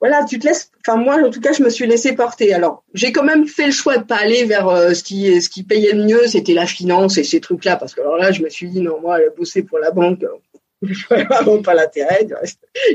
voilà, 0.00 0.24
tu 0.24 0.38
te 0.38 0.46
laisses. 0.46 0.70
Enfin, 0.86 0.98
moi, 0.98 1.16
en 1.22 1.30
tout 1.30 1.40
cas, 1.40 1.52
je 1.52 1.62
me 1.62 1.68
suis 1.68 1.86
laissé 1.86 2.14
porter. 2.14 2.54
Alors, 2.54 2.84
j'ai 2.94 3.12
quand 3.12 3.22
même 3.22 3.46
fait 3.46 3.66
le 3.66 3.72
choix 3.72 3.98
de 3.98 4.04
pas 4.04 4.16
aller 4.16 4.44
vers 4.44 4.68
euh, 4.68 4.94
ce 4.94 5.02
qui 5.02 5.40
ce 5.42 5.50
qui 5.50 5.62
payait 5.62 5.92
le 5.92 6.04
mieux, 6.04 6.26
c'était 6.26 6.54
la 6.54 6.66
finance 6.66 7.18
et 7.18 7.24
ces 7.24 7.40
trucs-là, 7.40 7.76
parce 7.76 7.94
que 7.94 8.00
alors 8.00 8.16
là, 8.16 8.32
je 8.32 8.42
me 8.42 8.48
suis 8.48 8.68
dit 8.68 8.80
non, 8.80 8.98
moi, 9.00 9.18
bosser 9.36 9.62
pour 9.62 9.78
la 9.78 9.90
banque, 9.90 10.24
je 10.82 11.06
vraiment 11.06 11.60
pas 11.60 11.74
l'intérêt. 11.74 12.26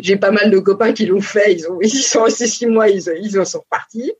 J'ai 0.02 0.18
pas 0.18 0.32
mal 0.32 0.50
de 0.50 0.58
copains 0.58 0.94
qui 0.94 1.06
l'ont 1.06 1.22
fait. 1.22 1.54
Ils 1.54 1.68
ont 1.68 1.80
ils 1.80 1.90
sont 1.90 2.24
restés 2.24 2.48
six 2.48 2.66
mois, 2.66 2.90
ils 2.90 3.04
ils 3.22 3.40
en 3.40 3.46
sont 3.46 3.60
repartis. 3.60 4.12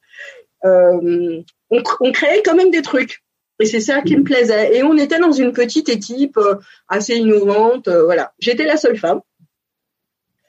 Euh, 0.64 1.42
on, 1.72 1.84
on 2.02 2.12
créait 2.12 2.44
quand 2.44 2.56
même 2.56 2.72
des 2.72 2.84
trucs. 2.84 3.24
Et 3.60 3.66
c'est 3.66 3.80
ça 3.80 4.02
qui 4.02 4.18
me 4.18 4.24
plaisait. 4.24 4.76
Et 4.76 4.84
on 4.84 4.98
était 4.98 5.20
dans 5.20 5.32
une 5.32 5.54
petite 5.54 5.90
équipe 5.90 6.38
euh, 6.38 6.56
assez 6.88 7.16
innovante. 7.16 7.88
voilà. 7.88 8.34
J'étais 8.38 8.66
la 8.66 8.78
seule 8.78 8.98
femme. 8.98 9.22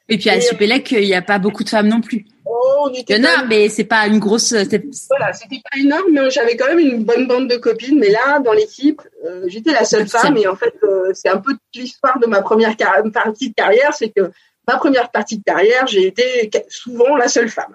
Et 0.09 0.19
puis 0.19 0.31
à 0.31 0.40
Supélec, 0.40 0.92
il 0.92 1.01
n'y 1.01 1.14
a 1.14 1.23
pas 1.23 1.38
beaucoup 1.38 1.64
de 1.64 1.69
femmes 1.69 1.88
non 1.88 2.01
plus. 2.01 2.27
Oh, 2.45 2.88
il 2.92 3.05
y 3.09 3.21
en 3.21 3.25
a, 3.25 3.45
mais 3.45 3.69
c'est 3.69 3.85
pas 3.85 4.07
une 4.07 4.19
grosse. 4.19 4.53
Voilà, 4.53 5.33
c'était 5.33 5.61
pas 5.71 5.81
énorme, 5.81 6.12
mais 6.12 6.31
j'avais 6.31 6.57
quand 6.57 6.69
même 6.69 6.79
une 6.79 7.03
bonne 7.03 7.27
bande 7.27 7.49
de 7.49 7.57
copines. 7.57 7.99
Mais 7.99 8.11
là, 8.11 8.38
dans 8.38 8.53
l'équipe, 8.53 9.03
euh, 9.25 9.45
j'étais 9.49 9.73
la 9.73 9.85
seule 9.85 10.09
femme, 10.09 10.37
et 10.37 10.47
en 10.47 10.55
fait, 10.55 10.75
euh, 10.85 11.11
c'est 11.12 11.29
un 11.29 11.38
peu 11.38 11.53
l'histoire 11.75 12.21
de 12.21 12.27
ma 12.27 12.42
première 12.42 12.77
partie 13.12 13.51
de 13.51 13.55
carrière, 13.55 13.92
c'est 13.95 14.11
que 14.11 14.31
ma 14.69 14.77
première 14.77 15.11
partie 15.11 15.38
de 15.38 15.42
carrière, 15.42 15.87
j'ai 15.87 16.07
été 16.07 16.51
souvent 16.69 17.16
la 17.16 17.27
seule 17.27 17.49
femme, 17.49 17.75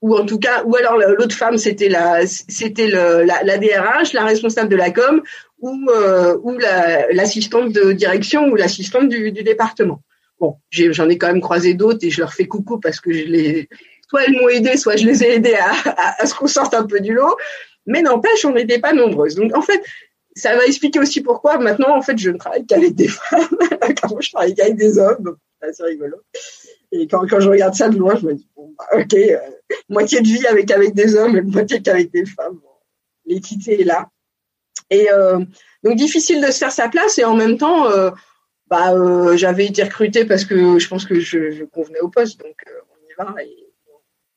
ou 0.00 0.16
en 0.16 0.24
tout 0.24 0.38
cas, 0.38 0.62
ou 0.64 0.76
alors 0.76 0.96
l'autre 0.96 1.34
femme, 1.34 1.58
c'était 1.58 1.88
la, 1.88 2.24
c'était 2.26 2.86
la, 2.86 3.24
la, 3.42 3.58
DRH, 3.58 4.12
la 4.12 4.24
responsable 4.24 4.68
de 4.68 4.76
la 4.76 4.90
com, 4.90 5.22
ou 5.60 5.76
euh, 5.90 6.36
ou 6.42 6.56
l'assistante 7.12 7.72
de 7.72 7.92
direction 7.92 8.48
ou 8.48 8.54
l'assistante 8.54 9.08
du, 9.08 9.32
du 9.32 9.42
département. 9.42 10.02
Bon, 10.40 10.56
j'en 10.70 11.08
ai, 11.08 11.18
quand 11.18 11.28
même 11.28 11.40
croisé 11.40 11.74
d'autres 11.74 11.98
et 12.02 12.10
je 12.10 12.20
leur 12.20 12.32
fais 12.32 12.46
coucou 12.46 12.78
parce 12.78 13.00
que 13.00 13.12
je 13.12 13.24
les, 13.24 13.68
soit 14.08 14.24
elles 14.24 14.40
m'ont 14.40 14.48
aidé, 14.48 14.76
soit 14.76 14.96
je 14.96 15.04
les 15.04 15.24
ai 15.24 15.34
aidés 15.34 15.54
à, 15.54 15.72
à, 15.72 16.22
à 16.22 16.26
ce 16.26 16.34
qu'on 16.34 16.46
sorte 16.46 16.74
un 16.74 16.86
peu 16.86 17.00
du 17.00 17.12
lot. 17.12 17.36
Mais 17.86 18.02
n'empêche, 18.02 18.44
on 18.44 18.52
n'était 18.52 18.78
pas 18.78 18.92
nombreuses. 18.92 19.34
Donc, 19.34 19.56
en 19.56 19.62
fait, 19.62 19.82
ça 20.36 20.56
va 20.56 20.64
expliquer 20.66 21.00
aussi 21.00 21.20
pourquoi 21.20 21.58
maintenant, 21.58 21.96
en 21.96 22.02
fait, 22.02 22.16
je 22.18 22.30
ne 22.30 22.38
travaille 22.38 22.66
qu'avec 22.66 22.94
des 22.94 23.08
femmes. 23.08 23.48
quand 24.00 24.20
je 24.20 24.30
travaille 24.30 24.54
qu'avec 24.54 24.76
des 24.76 24.98
hommes, 24.98 25.36
c'est 25.72 25.82
rigolo. 25.82 26.16
Et 26.92 27.06
quand, 27.06 27.26
quand 27.28 27.40
je 27.40 27.48
regarde 27.48 27.74
ça 27.74 27.88
de 27.88 27.98
loin, 27.98 28.14
je 28.16 28.26
me 28.26 28.34
dis, 28.34 28.48
bon, 28.56 28.74
bah, 28.78 29.00
ok, 29.00 29.14
euh, 29.14 29.38
moitié 29.88 30.20
de 30.20 30.26
vie 30.26 30.46
avec, 30.46 30.70
avec 30.70 30.94
des 30.94 31.16
hommes 31.16 31.36
et 31.36 31.42
moitié 31.42 31.82
qu'avec 31.82 32.10
des 32.12 32.24
femmes. 32.24 32.54
Bon, 32.62 32.68
L'équité 33.26 33.80
est 33.80 33.84
là. 33.84 34.08
Et 34.90 35.10
euh, 35.12 35.40
donc, 35.82 35.96
difficile 35.96 36.40
de 36.40 36.50
se 36.50 36.58
faire 36.58 36.72
sa 36.72 36.88
place 36.88 37.18
et 37.18 37.24
en 37.24 37.34
même 37.34 37.58
temps, 37.58 37.90
euh, 37.90 38.10
bah, 38.68 38.92
euh, 38.92 39.36
j'avais 39.36 39.66
été 39.66 39.82
recrutée 39.82 40.24
parce 40.24 40.44
que 40.44 40.78
je 40.78 40.88
pense 40.88 41.04
que 41.04 41.20
je, 41.20 41.50
je 41.52 41.64
convenais 41.64 42.00
au 42.00 42.08
poste, 42.08 42.40
donc 42.40 42.56
euh, 42.66 42.80
on 42.90 43.10
y 43.10 43.14
va. 43.16 43.42
Et, 43.42 43.68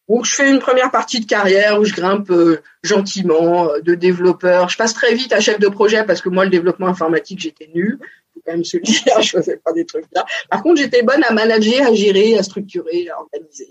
donc 0.09 0.25
je 0.25 0.35
fais 0.35 0.49
une 0.49 0.59
première 0.59 0.91
partie 0.91 1.21
de 1.21 1.25
carrière 1.25 1.79
où 1.79 1.85
je 1.85 1.93
grimpe 1.93 2.29
euh, 2.31 2.61
gentiment 2.83 3.69
de 3.81 3.95
développeur. 3.95 4.67
Je 4.67 4.77
passe 4.77 4.93
très 4.93 5.13
vite 5.13 5.31
à 5.31 5.39
chef 5.39 5.59
de 5.59 5.69
projet 5.69 6.03
parce 6.05 6.21
que 6.21 6.29
moi 6.29 6.43
le 6.43 6.49
développement 6.49 6.87
informatique 6.87 7.39
j'étais 7.39 7.69
nul. 7.73 7.97
Faut 8.33 8.41
quand 8.45 8.53
même 8.53 8.65
se 8.65 8.77
dire, 8.81 9.21
je 9.21 9.29
faisais 9.29 9.57
pas 9.57 9.71
des 9.73 9.85
trucs 9.85 10.05
là. 10.13 10.25
Par 10.49 10.63
contre 10.63 10.81
j'étais 10.81 11.03
bonne 11.03 11.23
à 11.23 11.33
manager, 11.33 11.87
à 11.87 11.93
gérer, 11.93 12.37
à 12.37 12.43
structurer, 12.43 13.09
à 13.09 13.19
organiser. 13.19 13.69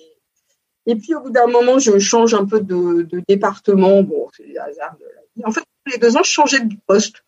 Et 0.87 0.95
puis 0.95 1.15
au 1.15 1.21
bout 1.21 1.31
d'un 1.31 1.47
moment 1.47 1.79
je 1.79 1.99
change 1.99 2.33
un 2.33 2.47
peu 2.47 2.61
de, 2.61 3.03
de 3.03 3.23
département. 3.29 4.03
Bon 4.03 4.29
c'est 4.35 4.47
le 4.47 4.59
hasard 4.61 4.97
de 4.99 5.05
la 5.05 5.21
vie. 5.37 5.45
En 5.45 5.51
fait 5.51 5.61
tous 5.85 5.93
les 5.93 5.99
deux 5.99 6.17
ans 6.17 6.23
je 6.23 6.31
changeais 6.31 6.61
de 6.61 6.75
poste 6.87 7.23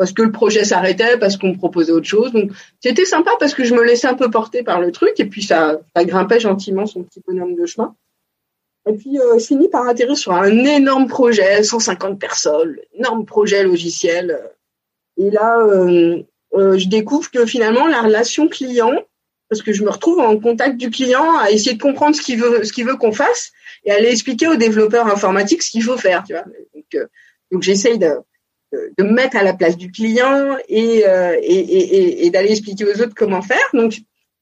parce 0.00 0.12
que 0.12 0.22
le 0.22 0.32
projet 0.32 0.64
s'arrêtait, 0.64 1.18
parce 1.18 1.36
qu'on 1.36 1.48
me 1.48 1.58
proposait 1.58 1.92
autre 1.92 2.06
chose. 2.06 2.32
Donc 2.32 2.52
c'était 2.82 3.04
sympa 3.04 3.32
parce 3.38 3.52
que 3.52 3.64
je 3.64 3.74
me 3.74 3.84
laissais 3.84 4.06
un 4.06 4.14
peu 4.14 4.30
porter 4.30 4.62
par 4.62 4.80
le 4.80 4.92
truc 4.92 5.20
et 5.20 5.26
puis 5.26 5.42
ça, 5.42 5.78
ça 5.94 6.04
grimpait 6.06 6.40
gentiment 6.40 6.86
son 6.86 7.02
petit 7.02 7.20
bonhomme 7.26 7.54
de 7.54 7.66
chemin. 7.66 7.94
Et 8.88 8.94
puis 8.94 9.20
euh, 9.20 9.38
je 9.38 9.44
finis 9.44 9.68
par 9.68 9.86
atterrir 9.86 10.16
sur 10.16 10.32
un 10.32 10.64
énorme 10.64 11.06
projet, 11.06 11.62
150 11.62 12.18
personnes, 12.18 12.78
énorme 12.94 13.26
projet 13.26 13.62
logiciel. 13.62 14.40
Et 15.18 15.30
là, 15.30 15.58
euh, 15.58 16.22
euh, 16.54 16.78
je 16.78 16.88
découvre 16.88 17.30
que 17.30 17.44
finalement 17.44 17.86
la 17.86 18.00
relation 18.00 18.48
client, 18.48 18.94
parce 19.50 19.60
que 19.60 19.74
je 19.74 19.84
me 19.84 19.90
retrouve 19.90 20.20
en 20.20 20.38
contact 20.38 20.78
du 20.78 20.88
client 20.88 21.36
à 21.40 21.50
essayer 21.50 21.76
de 21.76 21.82
comprendre 21.82 22.16
ce 22.16 22.22
qu'il 22.22 22.40
veut, 22.40 22.64
ce 22.64 22.72
qu'il 22.72 22.86
veut 22.86 22.96
qu'on 22.96 23.12
fasse 23.12 23.52
et 23.84 23.90
à 23.90 23.96
aller 23.96 24.08
expliquer 24.08 24.48
aux 24.48 24.56
développeurs 24.56 25.08
informatiques 25.08 25.62
ce 25.62 25.70
qu'il 25.72 25.82
faut 25.82 25.98
faire. 25.98 26.24
Tu 26.26 26.32
vois. 26.32 26.44
Donc, 26.74 26.86
euh, 26.94 27.04
donc 27.52 27.62
j'essaye 27.62 27.98
de 27.98 28.14
de 28.72 29.02
me 29.02 29.12
mettre 29.12 29.36
à 29.36 29.42
la 29.42 29.52
place 29.52 29.76
du 29.76 29.90
client 29.90 30.56
et, 30.68 31.06
euh, 31.06 31.36
et, 31.42 31.58
et, 31.58 32.26
et 32.26 32.30
d'aller 32.30 32.50
expliquer 32.50 32.84
aux 32.84 33.00
autres 33.00 33.14
comment 33.16 33.42
faire. 33.42 33.68
Donc, 33.72 33.94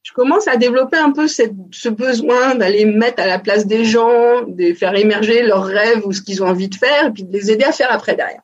je 0.03 0.13
commence 0.13 0.47
à 0.47 0.55
développer 0.55 0.97
un 0.97 1.11
peu 1.11 1.27
ce 1.27 1.89
besoin 1.89 2.55
d'aller 2.55 2.85
me 2.85 2.97
mettre 2.97 3.21
à 3.21 3.27
la 3.27 3.37
place 3.37 3.67
des 3.67 3.85
gens, 3.85 4.43
de 4.47 4.73
faire 4.73 4.95
émerger 4.95 5.43
leurs 5.43 5.65
rêves 5.65 6.05
ou 6.05 6.13
ce 6.13 6.21
qu'ils 6.21 6.41
ont 6.41 6.47
envie 6.47 6.69
de 6.69 6.75
faire, 6.75 7.07
et 7.07 7.11
puis 7.11 7.23
de 7.23 7.33
les 7.33 7.51
aider 7.51 7.65
à 7.65 7.71
faire 7.71 7.91
après 7.91 8.15
derrière. 8.15 8.41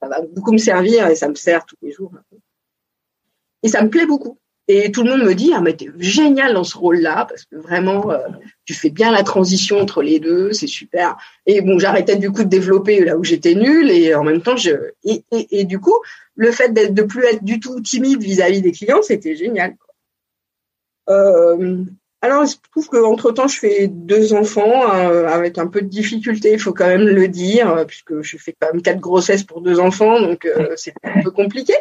Ça 0.00 0.08
va 0.08 0.22
beaucoup 0.22 0.52
me 0.52 0.58
servir 0.58 1.08
et 1.08 1.14
ça 1.14 1.28
me 1.28 1.34
sert 1.34 1.66
tous 1.66 1.76
les 1.82 1.92
jours. 1.92 2.12
Et 3.62 3.68
ça 3.68 3.82
me 3.82 3.90
plaît 3.90 4.06
beaucoup. 4.06 4.38
Et 4.72 4.92
tout 4.92 5.02
le 5.02 5.10
monde 5.10 5.24
me 5.24 5.34
dit, 5.34 5.50
ah, 5.52 5.60
mais 5.60 5.74
t'es 5.74 5.88
génial 5.98 6.54
dans 6.54 6.62
ce 6.62 6.78
rôle-là, 6.78 7.26
parce 7.28 7.44
que 7.44 7.56
vraiment, 7.56 8.12
euh, 8.12 8.18
tu 8.64 8.72
fais 8.72 8.90
bien 8.90 9.10
la 9.10 9.24
transition 9.24 9.80
entre 9.80 10.00
les 10.00 10.20
deux, 10.20 10.52
c'est 10.52 10.68
super. 10.68 11.16
Et 11.44 11.60
bon, 11.60 11.76
j'arrêtais 11.80 12.14
du 12.14 12.30
coup 12.30 12.44
de 12.44 12.48
développer 12.48 13.04
là 13.04 13.16
où 13.16 13.24
j'étais 13.24 13.56
nulle, 13.56 13.90
et 13.90 14.14
en 14.14 14.22
même 14.22 14.42
temps, 14.42 14.56
je, 14.56 14.70
et, 15.02 15.24
et, 15.32 15.60
et 15.60 15.64
du 15.64 15.80
coup, 15.80 15.98
le 16.36 16.52
fait 16.52 16.72
d'être, 16.72 16.94
de 16.94 17.02
plus 17.02 17.24
être 17.24 17.42
du 17.42 17.58
tout 17.58 17.80
timide 17.80 18.22
vis-à-vis 18.22 18.62
des 18.62 18.70
clients, 18.70 19.02
c'était 19.02 19.34
génial. 19.34 19.74
Euh, 21.08 21.84
alors, 22.22 22.44
je 22.44 22.54
trouve 22.70 22.86
qu'entre 22.86 23.32
temps, 23.32 23.48
je 23.48 23.58
fais 23.58 23.88
deux 23.88 24.34
enfants 24.34 24.94
euh, 24.94 25.26
avec 25.26 25.58
un 25.58 25.66
peu 25.66 25.82
de 25.82 25.88
difficulté, 25.88 26.52
il 26.52 26.60
faut 26.60 26.72
quand 26.72 26.86
même 26.86 27.08
le 27.08 27.26
dire, 27.26 27.84
puisque 27.88 28.22
je 28.22 28.36
fais 28.36 28.54
quand 28.60 28.72
même 28.72 28.82
quatre 28.82 29.00
grossesses 29.00 29.42
pour 29.42 29.62
deux 29.62 29.80
enfants, 29.80 30.20
donc 30.20 30.44
euh, 30.44 30.74
c'est 30.76 30.94
un 31.02 31.22
peu 31.22 31.32
compliqué. 31.32 31.74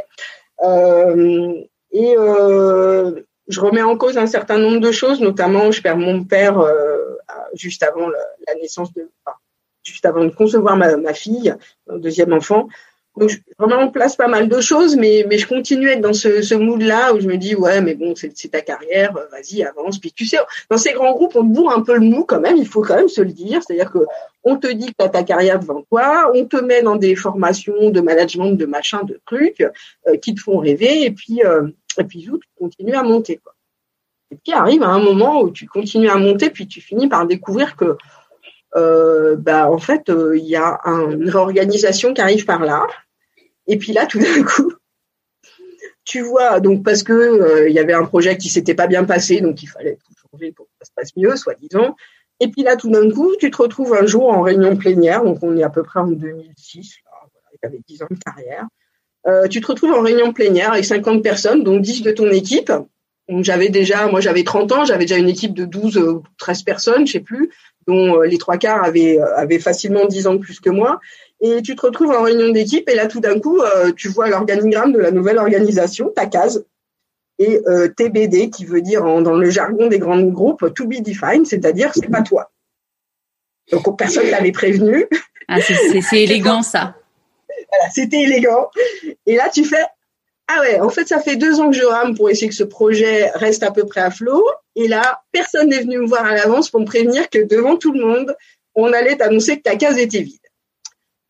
Euh, 0.64 1.54
et 1.92 2.16
euh, 2.18 3.22
je 3.48 3.60
remets 3.60 3.82
en 3.82 3.98
cause 3.98 4.18
un 4.18 4.28
certain 4.28 4.58
nombre 4.58 4.80
de 4.80 4.92
choses, 4.92 5.22
notamment 5.22 5.72
je 5.72 5.82
perds 5.82 5.98
mon 5.98 6.24
père 6.24 6.60
euh, 6.60 7.18
juste 7.54 7.84
avant 7.84 8.08
la, 8.08 8.56
naissance 8.62 8.94
de, 8.94 9.10
enfin, 9.26 9.38
juste 9.84 10.06
avant 10.06 10.24
de 10.24 10.30
concevoir 10.30 10.78
ma, 10.78 10.98
ma 10.98 11.14
fille, 11.14 11.56
mon 11.88 11.98
deuxième 11.98 12.34
enfant. 12.34 12.68
Donc, 13.20 13.30
je 13.30 13.38
remets 13.58 13.76
en 13.76 13.90
place 13.90 14.16
pas 14.16 14.28
mal 14.28 14.48
de 14.48 14.62
choses, 14.62 14.96
mais, 14.96 15.26
mais 15.28 15.38
je 15.38 15.48
continue 15.48 15.90
à 15.90 15.94
être 15.94 16.02
dans 16.02 16.14
ce, 16.14 16.42
ce 16.42 16.56
mood-là 16.56 17.14
où 17.14 17.20
je 17.20 17.28
me 17.28 17.36
dis, 17.36 17.54
ouais, 17.54 17.82
mais 17.82 17.94
bon, 17.96 18.14
c'est 18.16 18.50
ta 18.50 18.62
carrière, 18.62 19.14
vas-y, 19.14 19.64
avance. 19.64 20.00
Puis 20.00 20.14
tu 20.14 20.26
sais, 20.26 20.38
dans 20.70 20.78
ces 20.78 20.94
grands 20.94 21.12
groupes, 21.12 21.36
on 21.36 21.42
te 21.42 21.54
bourre 21.54 21.74
un 21.74 21.82
peu 21.82 21.96
le 21.96 22.00
mou 22.00 22.24
quand 22.24 22.40
même, 22.40 22.56
il 22.56 22.68
faut 22.68 22.82
quand 22.82 22.96
même 22.96 23.10
se 23.10 23.22
le 23.22 23.32
dire. 23.32 23.62
C'est-à-dire 23.62 23.92
que 23.92 24.00
on 24.44 24.58
te 24.58 24.68
dit 24.68 24.88
que 24.88 24.94
tu 24.98 25.06
as 25.06 25.10
ta 25.10 25.24
carrière 25.24 25.60
devant 25.60 25.82
toi, 25.82 26.32
on 26.34 26.46
te 26.46 26.56
met 26.56 26.82
dans 26.82 26.96
des 26.96 27.16
formations 27.16 27.90
de 27.90 28.00
management, 28.00 28.54
de 28.54 28.66
machin, 28.66 29.04
de 29.04 29.20
trucs 29.26 29.62
euh, 30.08 30.16
qui 30.18 30.34
te 30.34 30.40
font 30.40 30.58
rêver, 30.58 31.04
et 31.04 31.12
puis, 31.12 31.42
euh, 31.44 31.68
et 31.98 32.06
puis 32.06 32.22
tu 32.24 32.32
continues 32.58 32.96
à 32.96 33.04
monter. 33.04 33.38
Quoi. 33.44 33.54
Et 34.32 34.38
puis 34.42 34.54
arrive 34.54 34.84
à 34.84 34.90
un 34.90 35.00
moment 35.00 35.42
où 35.42 35.50
tu 35.50 35.66
continues 35.66 36.10
à 36.10 36.16
monter, 36.16 36.50
puis 36.50 36.68
tu 36.68 36.80
finis 36.80 37.10
par 37.10 37.28
découvrir 37.28 37.76
que 37.76 37.98
euh, 38.76 39.36
bah, 39.36 39.70
en 39.70 39.78
fait, 39.78 40.04
il 40.08 40.14
euh, 40.14 40.38
y 40.38 40.56
a 40.56 40.80
un, 40.84 41.12
une 41.12 41.30
réorganisation 41.30 42.14
qui 42.14 42.22
arrive 42.22 42.46
par 42.46 42.64
là. 42.64 42.86
Et 43.70 43.78
puis 43.78 43.94
là, 43.94 44.06
tout 44.06 44.20
d'un 44.20 44.44
coup, 44.44 44.74
tu 46.04 46.22
vois, 46.22 46.60
donc 46.60 46.84
parce 46.84 47.04
que 47.04 47.14
euh, 47.14 47.70
il 47.70 47.76
y 47.76 47.80
avait 47.80 47.94
un 47.94 48.04
projet 48.04 48.36
qui 48.36 48.50
s'était 48.50 48.74
pas 48.74 48.88
bien 48.88 49.06
passé, 49.06 49.42
donc 49.42 49.62
il 49.64 49.68
fallait 49.68 49.98
tout 50.04 50.14
changer 50.32 50.52
pour 50.52 50.66
que 50.66 50.72
ça 50.82 50.86
se 50.86 50.92
passe 50.96 51.16
mieux, 51.16 51.36
soi-disant. 51.38 51.96
Et 52.40 52.48
puis 52.48 52.64
là, 52.64 52.76
tout 52.76 52.90
d'un 52.90 53.10
coup, 53.12 53.36
tu 53.40 53.52
te 53.52 53.58
retrouves 53.58 53.94
un 53.94 54.06
jour 54.06 54.30
en 54.30 54.42
réunion 54.42 54.76
plénière, 54.76 55.24
donc 55.24 55.38
on 55.44 55.56
est 55.56 55.64
à 55.64 55.70
peu 55.70 55.84
près 55.84 56.00
en 56.00 56.08
2006, 56.08 56.96
là, 57.06 57.12
voilà, 57.32 57.50
tu 57.62 57.68
avais 57.68 57.80
10 57.88 58.04
ans 58.04 58.08
de 58.10 58.18
carrière. 58.18 58.68
Euh, 59.28 59.48
tu 59.48 59.62
te 59.62 59.68
retrouves 59.68 59.92
en 59.92 60.02
réunion 60.02 60.34
plénière 60.34 60.72
avec 60.72 60.86
50 60.86 61.22
personnes, 61.22 61.64
dont 61.64 61.78
10 61.78 62.02
de 62.02 62.12
ton 62.12 62.32
équipe. 62.32 62.72
J'avais 63.42 63.70
déjà, 63.70 64.08
moi 64.08 64.22
j'avais 64.22 64.44
30 64.44 64.72
ans, 64.72 64.86
j'avais 64.86 65.04
déjà 65.06 65.18
une 65.18 65.30
équipe 65.30 65.54
de 65.54 65.66
12 65.66 65.98
ou 65.98 66.24
13 66.40 66.64
personnes, 66.64 67.06
je 67.06 67.12
sais 67.12 67.20
plus, 67.20 67.52
dont 67.90 68.22
euh, 68.22 68.26
les 68.26 68.38
trois 68.38 68.58
quarts 68.58 68.84
avaient, 68.84 69.20
euh, 69.20 69.36
avaient 69.36 69.60
facilement 69.60 70.06
10 70.06 70.28
ans 70.28 70.34
de 70.36 70.40
plus 70.40 70.60
que 70.60 70.70
moi. 70.70 71.00
Et 71.42 71.62
tu 71.62 71.76
te 71.76 71.86
retrouves 71.86 72.12
en 72.12 72.24
réunion 72.24 72.50
d'équipe 72.50 72.88
et 72.90 72.96
là 72.96 73.08
tout 73.08 73.20
d'un 73.20 73.40
coup, 73.40 73.60
euh, 73.62 73.92
tu 73.96 74.10
vois 74.10 74.30
l'organigramme 74.30 74.92
de 74.92 75.00
la 75.00 75.12
nouvelle 75.12 75.38
organisation, 75.38 76.10
ta 76.10 76.28
case, 76.28 76.66
et 77.40 77.62
euh, 77.68 77.88
TBD 77.88 78.50
qui 78.50 78.66
veut 78.66 78.82
dire 78.82 79.06
en, 79.06 79.22
dans 79.22 79.36
le 79.36 79.50
jargon 79.50 79.88
des 79.88 80.00
grands 80.00 80.22
groupes 80.22 80.74
to 80.76 80.86
be 80.86 81.02
defined, 81.02 81.48
c'est-à-dire 81.48 81.92
c'est 81.94 82.10
pas 82.10 82.22
toi. 82.22 82.52
Donc 83.72 83.98
personne 83.98 84.30
l'avait 84.30 84.52
prévenu. 84.52 85.08
Ah, 85.48 85.60
c'est 85.62 86.24
élégant 86.24 86.62
ça. 86.62 86.96
Voilà, 87.48 87.90
c'était 87.92 88.22
élégant. 88.22 88.70
Et 89.26 89.36
là 89.36 89.50
tu 89.50 89.64
fais 89.64 89.86
ah 90.52 90.62
ouais, 90.62 90.80
en 90.80 90.90
fait, 90.90 91.08
ça 91.08 91.20
fait 91.20 91.36
deux 91.36 91.60
ans 91.60 91.70
que 91.70 91.78
je 91.78 91.84
rame 91.84 92.16
pour 92.16 92.30
essayer 92.30 92.50
que 92.50 92.56
ce 92.56 92.64
projet 92.64 93.30
reste 93.36 93.62
à 93.62 93.70
peu 93.70 93.86
près 93.86 94.02
à 94.02 94.10
flot. 94.10 94.44
Et 94.76 94.88
là, 94.88 95.22
personne 95.32 95.70
n'est 95.70 95.82
venu 95.82 96.00
me 96.00 96.08
voir 96.08 96.26
à 96.26 96.34
l'avance 96.34 96.72
pour 96.72 96.80
me 96.80 96.86
prévenir 96.86 97.30
que 97.30 97.38
devant 97.46 97.78
tout 97.78 97.92
le 97.92 98.04
monde, 98.04 98.36
on 98.74 98.92
allait 98.92 99.18
t'annoncer 99.18 99.58
que 99.58 99.62
ta 99.62 99.76
case 99.76 100.00
était 100.00 100.22
vide. 100.22 100.40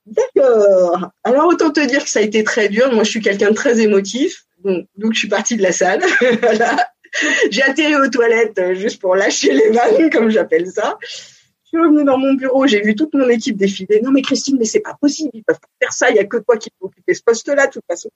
D'accord. 0.05 1.10
Alors 1.25 1.47
autant 1.47 1.69
te 1.69 1.86
dire 1.86 2.03
que 2.03 2.10
ça 2.10 2.19
a 2.19 2.21
été 2.21 2.45
très 2.45 2.69
dur. 2.69 2.93
Moi, 2.93 3.03
je 3.03 3.10
suis 3.10 3.21
quelqu'un 3.21 3.49
de 3.49 3.55
très 3.55 3.82
émotif, 3.82 4.45
donc, 4.63 5.13
je 5.13 5.19
suis 5.19 5.27
partie 5.27 5.58
de 5.58 5.63
la 5.63 5.71
salle. 5.71 6.01
J'ai 7.49 7.63
atterri 7.63 7.95
aux 7.95 8.08
toilettes 8.10 8.60
euh, 8.60 8.75
juste 8.75 9.01
pour 9.01 9.15
lâcher 9.15 9.51
les 9.51 9.71
vannes, 9.71 10.10
comme 10.12 10.29
j'appelle 10.29 10.67
ça. 10.67 10.97
Je 11.01 11.69
suis 11.69 11.77
revenue 11.77 12.03
dans 12.03 12.19
mon 12.19 12.34
bureau, 12.34 12.67
j'ai 12.67 12.82
vu 12.82 12.95
toute 12.95 13.13
mon 13.13 13.27
équipe 13.29 13.58
défiler. 13.58 13.99
Non 14.01 14.12
mais 14.12 14.21
Christine, 14.21 14.58
mais 14.60 14.65
c'est 14.65 14.79
pas 14.79 14.95
possible, 14.99 15.32
ils 15.34 15.43
peuvent 15.43 15.60
pas 15.60 15.67
faire 15.82 15.91
ça. 15.91 16.10
Il 16.10 16.15
y 16.15 16.19
a 16.19 16.25
que 16.25 16.38
toi 16.38 16.58
qui 16.58 16.69
peux 16.69 16.86
occuper 16.86 17.13
ce 17.13 17.21
poste-là, 17.23 17.67
de 17.67 17.71
toute 17.71 17.86
façon. 17.88 18.10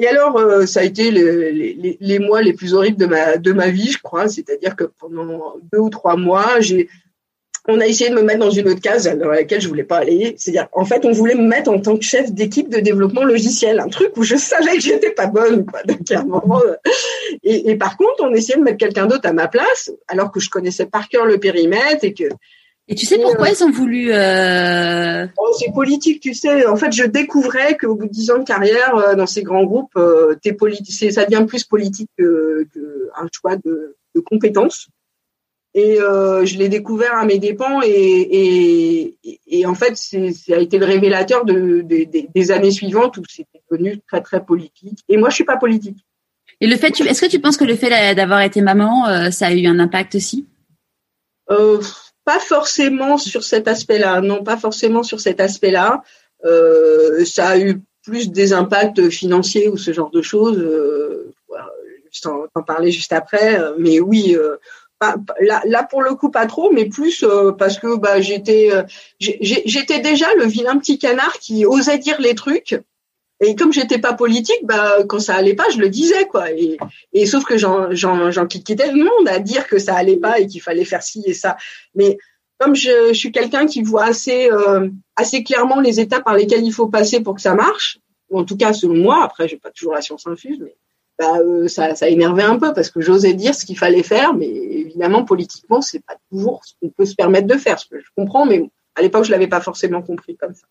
Et 0.00 0.08
alors, 0.08 0.38
euh, 0.38 0.64
ça 0.64 0.80
a 0.80 0.84
été 0.84 1.10
les, 1.10 2.18
mois 2.18 2.40
les 2.40 2.54
plus 2.54 2.72
horribles 2.72 2.96
de 2.96 3.04
ma 3.04 3.36
de 3.36 3.52
ma 3.52 3.68
vie, 3.68 3.90
je 3.92 3.98
crois. 4.00 4.28
C'est-à-dire 4.28 4.74
que 4.74 4.84
pendant 4.84 5.56
deux 5.70 5.78
ou 5.78 5.90
trois 5.90 6.16
mois, 6.16 6.56
on 7.68 7.78
a 7.78 7.86
essayé 7.86 8.08
de 8.08 8.14
me 8.14 8.22
mettre 8.22 8.38
dans 8.38 8.50
une 8.50 8.66
autre 8.70 8.80
case 8.80 9.04
dans 9.04 9.28
laquelle 9.28 9.60
je 9.60 9.68
voulais 9.68 9.84
pas 9.84 9.98
aller. 9.98 10.34
C'est-à-dire, 10.38 10.68
en 10.72 10.86
fait, 10.86 11.04
on 11.04 11.12
voulait 11.12 11.34
me 11.34 11.46
mettre 11.46 11.70
en 11.70 11.78
tant 11.78 11.98
que 11.98 12.02
chef 12.02 12.32
d'équipe 12.32 12.70
de 12.70 12.80
développement 12.80 13.24
logiciel, 13.24 13.78
un 13.78 13.88
truc 13.88 14.16
où 14.16 14.22
je 14.22 14.36
savais 14.36 14.72
que 14.76 14.80
j'étais 14.80 15.10
pas 15.10 15.26
bonne, 15.26 15.66
quoi. 15.66 15.80
Euh, 15.86 16.76
et, 17.42 17.70
et, 17.70 17.76
par 17.76 17.98
contre, 17.98 18.20
on 18.20 18.32
essayait 18.32 18.58
de 18.58 18.64
mettre 18.64 18.78
quelqu'un 18.78 19.06
d'autre 19.06 19.28
à 19.28 19.34
ma 19.34 19.48
place, 19.48 19.92
alors 20.08 20.32
que 20.32 20.40
je 20.40 20.48
connaissais 20.48 20.86
par 20.86 21.10
cœur 21.10 21.26
le 21.26 21.38
périmètre 21.38 22.04
et 22.04 22.14
que. 22.14 22.24
Et 22.90 22.96
tu 22.96 23.06
sais 23.06 23.18
pourquoi 23.18 23.46
euh, 23.46 23.52
ils 23.56 23.64
ont 23.64 23.70
voulu 23.70 24.12
euh... 24.12 25.24
oh, 25.38 25.54
C'est 25.56 25.72
politique, 25.72 26.20
tu 26.20 26.34
sais. 26.34 26.66
En 26.66 26.74
fait, 26.74 26.90
je 26.90 27.04
découvrais 27.04 27.76
qu'au 27.76 27.94
bout 27.94 28.06
de 28.06 28.10
dix 28.10 28.32
ans 28.32 28.38
de 28.38 28.44
carrière 28.44 28.96
euh, 28.96 29.14
dans 29.14 29.26
ces 29.26 29.44
grands 29.44 29.64
groupes, 29.64 29.96
t'es 30.42 30.56
ça 31.10 31.24
devient 31.24 31.46
plus 31.46 31.62
politique 31.62 32.10
que, 32.18 32.66
que 32.74 33.08
un 33.16 33.28
choix 33.32 33.54
de, 33.54 33.96
de 34.16 34.20
compétences. 34.20 34.88
Et 35.72 36.00
euh, 36.00 36.44
je 36.44 36.58
l'ai 36.58 36.68
découvert 36.68 37.14
à 37.14 37.24
mes 37.24 37.38
dépens 37.38 37.80
et, 37.84 37.88
et, 37.92 39.40
et 39.46 39.66
en 39.66 39.76
fait, 39.76 39.96
ça 39.96 40.18
a 40.56 40.58
été 40.58 40.78
le 40.78 40.84
révélateur 40.84 41.44
de, 41.44 41.82
de, 41.82 42.06
des 42.34 42.50
années 42.50 42.72
suivantes 42.72 43.18
où 43.18 43.22
c'était 43.28 43.62
devenu 43.70 44.00
très 44.08 44.20
très 44.20 44.44
politique. 44.44 44.98
Et 45.08 45.16
moi, 45.16 45.30
je 45.30 45.36
suis 45.36 45.44
pas 45.44 45.58
politique. 45.58 46.04
Et 46.60 46.66
le 46.66 46.76
fait, 46.76 47.00
est-ce 47.00 47.20
que 47.20 47.30
tu 47.30 47.38
penses 47.38 47.56
que 47.56 47.64
le 47.64 47.76
fait 47.76 48.14
d'avoir 48.16 48.40
été 48.42 48.62
maman, 48.62 49.06
euh, 49.06 49.30
ça 49.30 49.46
a 49.46 49.54
eu 49.54 49.66
un 49.66 49.78
impact 49.78 50.16
aussi? 50.16 50.44
Euh, 51.52 51.80
Pas 52.30 52.38
forcément 52.38 53.18
sur 53.18 53.42
cet 53.42 53.66
aspect-là. 53.66 54.20
Non, 54.20 54.44
pas 54.44 54.56
forcément 54.56 55.02
sur 55.02 55.18
cet 55.18 55.40
aspect-là. 55.40 56.04
Euh, 56.44 57.24
ça 57.24 57.48
a 57.48 57.58
eu 57.58 57.82
plus 58.04 58.30
des 58.30 58.52
impacts 58.52 59.10
financiers 59.10 59.68
ou 59.68 59.76
ce 59.76 59.92
genre 59.92 60.12
de 60.12 60.22
choses. 60.22 60.58
Euh, 60.58 61.34
je 62.12 62.20
t'en 62.20 62.62
parler 62.64 62.92
juste 62.92 63.12
après. 63.12 63.60
Mais 63.78 63.98
oui, 63.98 64.36
euh, 64.36 64.58
là, 65.40 65.60
là 65.64 65.82
pour 65.82 66.02
le 66.02 66.14
coup 66.14 66.30
pas 66.30 66.46
trop, 66.46 66.70
mais 66.70 66.84
plus 66.84 67.24
euh, 67.24 67.50
parce 67.50 67.80
que 67.80 67.96
bah 67.96 68.20
j'étais 68.20 68.70
j'étais 69.18 69.98
déjà 69.98 70.32
le 70.36 70.44
vilain 70.44 70.78
petit 70.78 71.00
canard 71.00 71.36
qui 71.40 71.66
osait 71.66 71.98
dire 71.98 72.20
les 72.20 72.36
trucs. 72.36 72.80
Et 73.42 73.56
comme 73.56 73.72
j'étais 73.72 73.98
pas 73.98 74.12
politique, 74.12 74.60
bah 74.64 74.98
quand 75.08 75.18
ça 75.18 75.34
allait 75.34 75.54
pas, 75.54 75.68
je 75.72 75.78
le 75.78 75.88
disais 75.88 76.26
quoi. 76.26 76.50
Et, 76.52 76.76
et 77.14 77.24
sauf 77.24 77.44
que 77.44 77.56
j'en 77.56 77.90
j'en 77.92 78.46
quittais 78.46 78.92
le 78.92 79.02
monde 79.02 79.28
à 79.28 79.38
dire 79.38 79.66
que 79.66 79.78
ça 79.78 79.94
allait 79.94 80.18
pas 80.18 80.40
et 80.40 80.46
qu'il 80.46 80.60
fallait 80.60 80.84
faire 80.84 81.02
ci 81.02 81.22
et 81.24 81.32
ça. 81.32 81.56
Mais 81.94 82.18
comme 82.58 82.76
je, 82.76 83.08
je 83.08 83.14
suis 83.14 83.32
quelqu'un 83.32 83.66
qui 83.66 83.82
voit 83.82 84.04
assez 84.04 84.50
euh, 84.50 84.90
assez 85.16 85.42
clairement 85.42 85.80
les 85.80 86.00
étapes 86.00 86.24
par 86.24 86.34
lesquelles 86.34 86.64
il 86.64 86.72
faut 86.72 86.88
passer 86.88 87.20
pour 87.20 87.34
que 87.34 87.40
ça 87.40 87.54
marche, 87.54 87.98
ou 88.28 88.38
en 88.38 88.44
tout 88.44 88.58
cas 88.58 88.74
selon 88.74 88.96
moi. 88.96 89.24
Après, 89.24 89.48
j'ai 89.48 89.56
pas 89.56 89.70
toujours 89.70 89.94
la 89.94 90.02
science 90.02 90.26
infuse, 90.26 90.58
mais 90.60 90.76
bah, 91.18 91.38
euh, 91.38 91.66
ça, 91.66 91.94
ça 91.94 92.08
énervait 92.08 92.42
un 92.42 92.58
peu 92.58 92.74
parce 92.74 92.90
que 92.90 93.00
j'osais 93.00 93.32
dire 93.32 93.54
ce 93.54 93.64
qu'il 93.64 93.78
fallait 93.78 94.02
faire, 94.02 94.34
mais 94.34 94.48
évidemment 94.48 95.24
politiquement 95.24 95.80
c'est 95.80 96.04
pas 96.04 96.16
toujours 96.30 96.62
ce 96.64 96.74
qu'on 96.80 96.90
peut 96.90 97.06
se 97.06 97.14
permettre 97.14 97.46
de 97.46 97.56
faire. 97.56 97.78
Ce 97.78 97.86
que 97.88 97.98
je 97.98 98.06
comprends, 98.14 98.44
mais 98.44 98.70
à 98.94 99.00
l'époque 99.02 99.24
je 99.24 99.30
l'avais 99.30 99.48
pas 99.48 99.60
forcément 99.62 100.02
compris 100.02 100.36
comme 100.36 100.54
ça. 100.54 100.66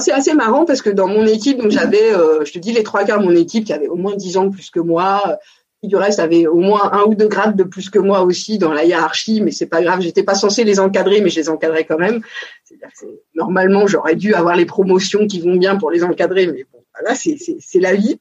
C'est 0.00 0.12
assez 0.12 0.34
marrant 0.34 0.64
parce 0.64 0.82
que 0.82 0.90
dans 0.90 1.06
mon 1.06 1.26
équipe, 1.26 1.58
donc 1.58 1.70
j'avais, 1.70 2.12
euh, 2.12 2.44
je 2.44 2.52
te 2.52 2.58
dis 2.58 2.72
les 2.72 2.82
trois 2.82 3.04
quarts 3.04 3.20
de 3.20 3.24
mon 3.24 3.36
équipe 3.36 3.64
qui 3.64 3.72
avait 3.72 3.86
au 3.88 3.96
moins 3.96 4.16
dix 4.16 4.36
ans 4.36 4.46
de 4.46 4.50
plus 4.50 4.70
que 4.70 4.80
moi, 4.80 5.38
qui 5.80 5.88
du 5.88 5.96
reste 5.96 6.18
avait 6.18 6.46
au 6.46 6.56
moins 6.56 6.92
un 6.92 7.04
ou 7.04 7.14
deux 7.14 7.28
grades 7.28 7.56
de 7.56 7.62
plus 7.62 7.90
que 7.90 7.98
moi 7.98 8.22
aussi 8.22 8.58
dans 8.58 8.72
la 8.72 8.84
hiérarchie, 8.84 9.40
mais 9.40 9.52
c'est 9.52 9.66
pas 9.66 9.82
grave, 9.82 10.00
j'étais 10.00 10.22
pas 10.22 10.34
censée 10.34 10.64
les 10.64 10.80
encadrer, 10.80 11.20
mais 11.20 11.30
je 11.30 11.36
les 11.36 11.48
encadrais 11.48 11.84
quand 11.84 11.98
même. 11.98 12.22
C'est-à-dire 12.64 12.90
normalement 13.34 13.86
j'aurais 13.86 14.16
dû 14.16 14.34
avoir 14.34 14.56
les 14.56 14.66
promotions 14.66 15.26
qui 15.26 15.40
vont 15.40 15.56
bien 15.56 15.76
pour 15.76 15.90
les 15.90 16.02
encadrer, 16.02 16.46
mais 16.46 16.66
bon, 16.72 16.82
voilà, 16.98 17.14
c'est 17.14 17.80
la 17.80 17.94
vie. 17.94 18.18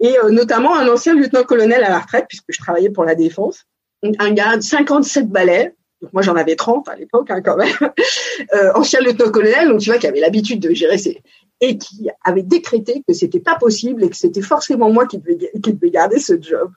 Et 0.00 0.18
euh, 0.18 0.30
notamment 0.30 0.76
un 0.76 0.88
ancien 0.88 1.14
lieutenant-colonel 1.14 1.82
à 1.82 1.90
la 1.90 1.98
retraite, 2.00 2.26
puisque 2.28 2.46
je 2.50 2.58
travaillais 2.58 2.90
pour 2.90 3.04
la 3.04 3.14
défense, 3.14 3.64
un 4.02 4.32
gars 4.32 4.56
de 4.56 4.62
57 4.62 5.28
balais, 5.28 5.74
donc 6.02 6.12
moi 6.12 6.22
j'en 6.22 6.36
avais 6.36 6.56
30 6.56 6.88
à 6.88 6.96
l'époque 6.96 7.30
hein, 7.30 7.40
quand 7.42 7.56
même, 7.56 7.68
euh, 8.54 8.72
ancien 8.74 9.00
lieutenant-colonel, 9.00 9.68
donc 9.68 9.80
tu 9.80 9.90
vois, 9.90 9.98
qui 9.98 10.06
avait 10.06 10.20
l'habitude 10.20 10.60
de 10.60 10.74
gérer 10.74 10.98
ses... 10.98 11.22
et 11.60 11.78
qui 11.78 12.08
avait 12.24 12.42
décrété 12.42 13.02
que 13.06 13.14
c'était 13.14 13.40
pas 13.40 13.56
possible 13.56 14.04
et 14.04 14.10
que 14.10 14.16
c'était 14.16 14.42
forcément 14.42 14.90
moi 14.90 15.06
qui 15.06 15.18
devais, 15.18 15.50
qui 15.62 15.90
garder 15.90 16.18
ce 16.18 16.40
job. 16.40 16.70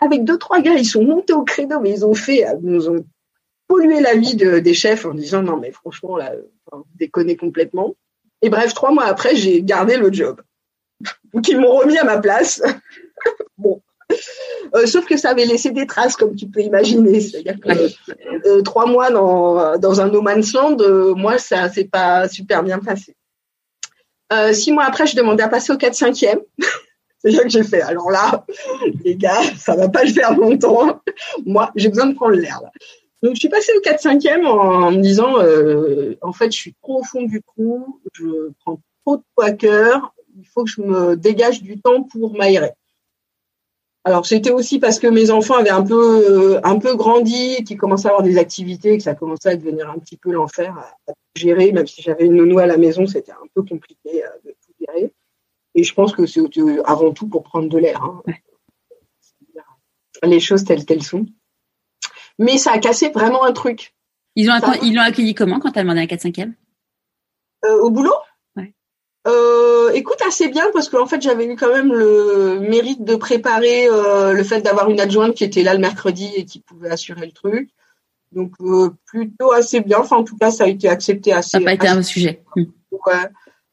Avec 0.00 0.24
deux 0.24 0.38
trois 0.38 0.60
gars, 0.60 0.74
ils 0.74 0.86
sont 0.86 1.02
montés 1.02 1.32
au 1.32 1.44
créneau, 1.44 1.80
mais 1.80 1.90
ils 1.90 2.06
ont 2.06 2.14
fait, 2.14 2.46
euh, 2.46 2.54
nous 2.62 2.88
ont 2.88 3.04
pollué 3.66 4.00
la 4.00 4.14
vie 4.14 4.36
de, 4.36 4.58
des 4.58 4.74
chefs 4.74 5.06
en 5.06 5.14
disant 5.14 5.42
non 5.42 5.56
mais 5.56 5.72
franchement 5.72 6.16
là, 6.16 6.34
vous 6.70 6.84
déconnez 6.94 7.36
complètement. 7.36 7.96
Et 8.42 8.50
bref, 8.50 8.74
trois 8.74 8.92
mois 8.92 9.04
après, 9.04 9.34
j'ai 9.34 9.62
gardé 9.62 9.96
le 9.96 10.12
job 10.12 10.40
ou 11.32 11.40
qu'ils 11.40 11.58
m'ont 11.58 11.76
remis 11.76 11.98
à 11.98 12.04
ma 12.04 12.18
place. 12.18 12.62
bon. 13.58 13.80
Euh, 14.74 14.86
sauf 14.86 15.06
que 15.06 15.16
ça 15.16 15.30
avait 15.30 15.44
laissé 15.44 15.70
des 15.70 15.86
traces, 15.86 16.16
comme 16.16 16.34
tu 16.34 16.46
peux 16.46 16.60
imaginer. 16.60 17.20
C'est-à-dire 17.20 17.60
que 17.60 18.48
euh, 18.48 18.62
trois 18.62 18.86
mois 18.86 19.10
dans, 19.10 19.78
dans 19.78 20.00
un 20.00 20.08
no 20.08 20.20
man's 20.22 20.52
land, 20.52 20.76
euh, 20.80 21.14
moi, 21.14 21.38
ça 21.38 21.68
s'est 21.68 21.84
pas 21.84 22.28
super 22.28 22.62
bien 22.62 22.78
passé. 22.78 23.14
six 24.52 24.72
mois 24.72 24.84
après, 24.84 25.06
je 25.06 25.16
demandais 25.16 25.42
à 25.42 25.48
passer 25.48 25.72
au 25.72 25.76
4-5e. 25.76 26.40
C'est 27.18 27.30
ça 27.32 27.42
que 27.42 27.48
j'ai 27.48 27.62
fait. 27.62 27.80
Alors 27.80 28.10
là, 28.10 28.44
les 29.02 29.16
gars, 29.16 29.40
ça 29.56 29.74
va 29.74 29.88
pas 29.88 30.04
le 30.04 30.12
faire 30.12 30.36
longtemps. 30.36 31.00
Moi, 31.46 31.70
j'ai 31.74 31.88
besoin 31.88 32.06
de 32.06 32.14
prendre 32.14 32.34
l'air. 32.34 32.60
Donc, 33.22 33.34
je 33.34 33.40
suis 33.40 33.48
passée 33.48 33.72
au 33.74 33.80
4-5e 33.80 34.44
en, 34.44 34.90
me 34.90 35.00
disant, 35.00 35.36
en 36.20 36.32
fait, 36.32 36.52
je 36.52 36.58
suis 36.58 36.74
trop 36.82 37.00
au 37.00 37.02
fond 37.02 37.22
du 37.22 37.40
trou, 37.42 37.98
je 38.12 38.50
prends 38.60 38.78
trop 39.06 39.16
de 39.16 39.22
poids 39.34 39.46
à 39.46 39.52
cœur, 39.52 40.14
il 40.36 40.46
faut 40.46 40.64
que 40.64 40.70
je 40.70 40.82
me 40.82 41.16
dégage 41.16 41.62
du 41.62 41.80
temps 41.80 42.02
pour 42.02 42.36
m'aérer. 42.36 42.72
Alors 44.06 44.26
c'était 44.26 44.50
aussi 44.50 44.78
parce 44.78 44.98
que 44.98 45.06
mes 45.06 45.30
enfants 45.30 45.54
avaient 45.54 45.70
un 45.70 45.82
peu 45.82 46.54
euh, 46.54 46.60
un 46.62 46.78
peu 46.78 46.94
grandi, 46.94 47.64
qu'ils 47.64 47.78
commençaient 47.78 48.08
à 48.08 48.10
avoir 48.10 48.22
des 48.22 48.36
activités, 48.36 48.98
que 48.98 49.02
ça 49.02 49.14
commençait 49.14 49.48
à 49.48 49.56
devenir 49.56 49.90
un 49.90 49.98
petit 49.98 50.18
peu 50.18 50.30
l'enfer 50.30 50.76
à, 51.08 51.12
gérer. 51.34 51.72
Même 51.72 51.86
si 51.86 52.02
j'avais 52.02 52.26
une 52.26 52.34
nounou 52.34 52.58
à 52.58 52.66
la 52.66 52.76
maison, 52.76 53.06
c'était 53.06 53.32
un 53.32 53.46
peu 53.54 53.62
compliqué 53.62 54.22
euh, 54.22 54.28
de 54.44 54.50
tout 54.50 54.72
gérer. 54.78 55.10
Et 55.74 55.84
je 55.84 55.94
pense 55.94 56.12
que 56.12 56.26
c'est 56.26 56.42
avant 56.84 57.12
tout 57.12 57.26
pour 57.28 57.42
prendre 57.42 57.68
de 57.68 57.78
l'air. 57.78 58.02
Hein. 58.02 58.22
Les 60.22 60.40
choses 60.40 60.64
telles 60.64 60.84
qu'elles 60.84 61.02
sont. 61.02 61.26
Mais 62.38 62.58
ça 62.58 62.72
a 62.72 62.78
cassé 62.78 63.08
vraiment 63.08 63.44
un 63.44 63.52
truc. 63.52 63.94
Ils 64.36 64.50
ont 64.50 64.54
ils 64.82 64.94
l'ont 64.94 65.02
accueilli 65.02 65.34
comment 65.34 65.60
quand 65.60 65.72
tu 65.72 65.78
as 65.78 65.82
demandé 65.82 66.00
un 66.00 66.06
4 66.06 66.20
5 66.20 66.38
e 66.40 67.78
Au 67.82 67.90
boulot? 67.90 68.14
Euh, 69.26 69.90
écoute 69.92 70.20
assez 70.26 70.48
bien 70.48 70.66
parce 70.72 70.88
qu'en 70.88 71.06
fait 71.06 71.22
j'avais 71.22 71.46
eu 71.46 71.56
quand 71.56 71.72
même 71.72 71.92
le 71.92 72.60
mérite 72.60 73.04
de 73.04 73.16
préparer 73.16 73.88
euh, 73.88 74.32
le 74.32 74.44
fait 74.44 74.60
d'avoir 74.60 74.90
une 74.90 75.00
adjointe 75.00 75.34
qui 75.34 75.44
était 75.44 75.62
là 75.62 75.72
le 75.72 75.80
mercredi 75.80 76.30
et 76.36 76.44
qui 76.44 76.60
pouvait 76.60 76.90
assurer 76.90 77.24
le 77.24 77.32
truc. 77.32 77.70
Donc 78.32 78.52
euh, 78.60 78.90
plutôt 79.06 79.52
assez 79.52 79.80
bien. 79.80 80.00
Enfin 80.00 80.16
en 80.16 80.24
tout 80.24 80.36
cas 80.36 80.50
ça 80.50 80.64
a 80.64 80.66
été 80.66 80.88
accepté 80.88 81.32
assez. 81.32 81.50
Ça 81.50 81.60
n'a 81.60 81.64
pas 81.64 81.74
été 81.74 81.88
un 81.88 82.02
sujet. 82.02 82.42
Ouais. 82.56 83.14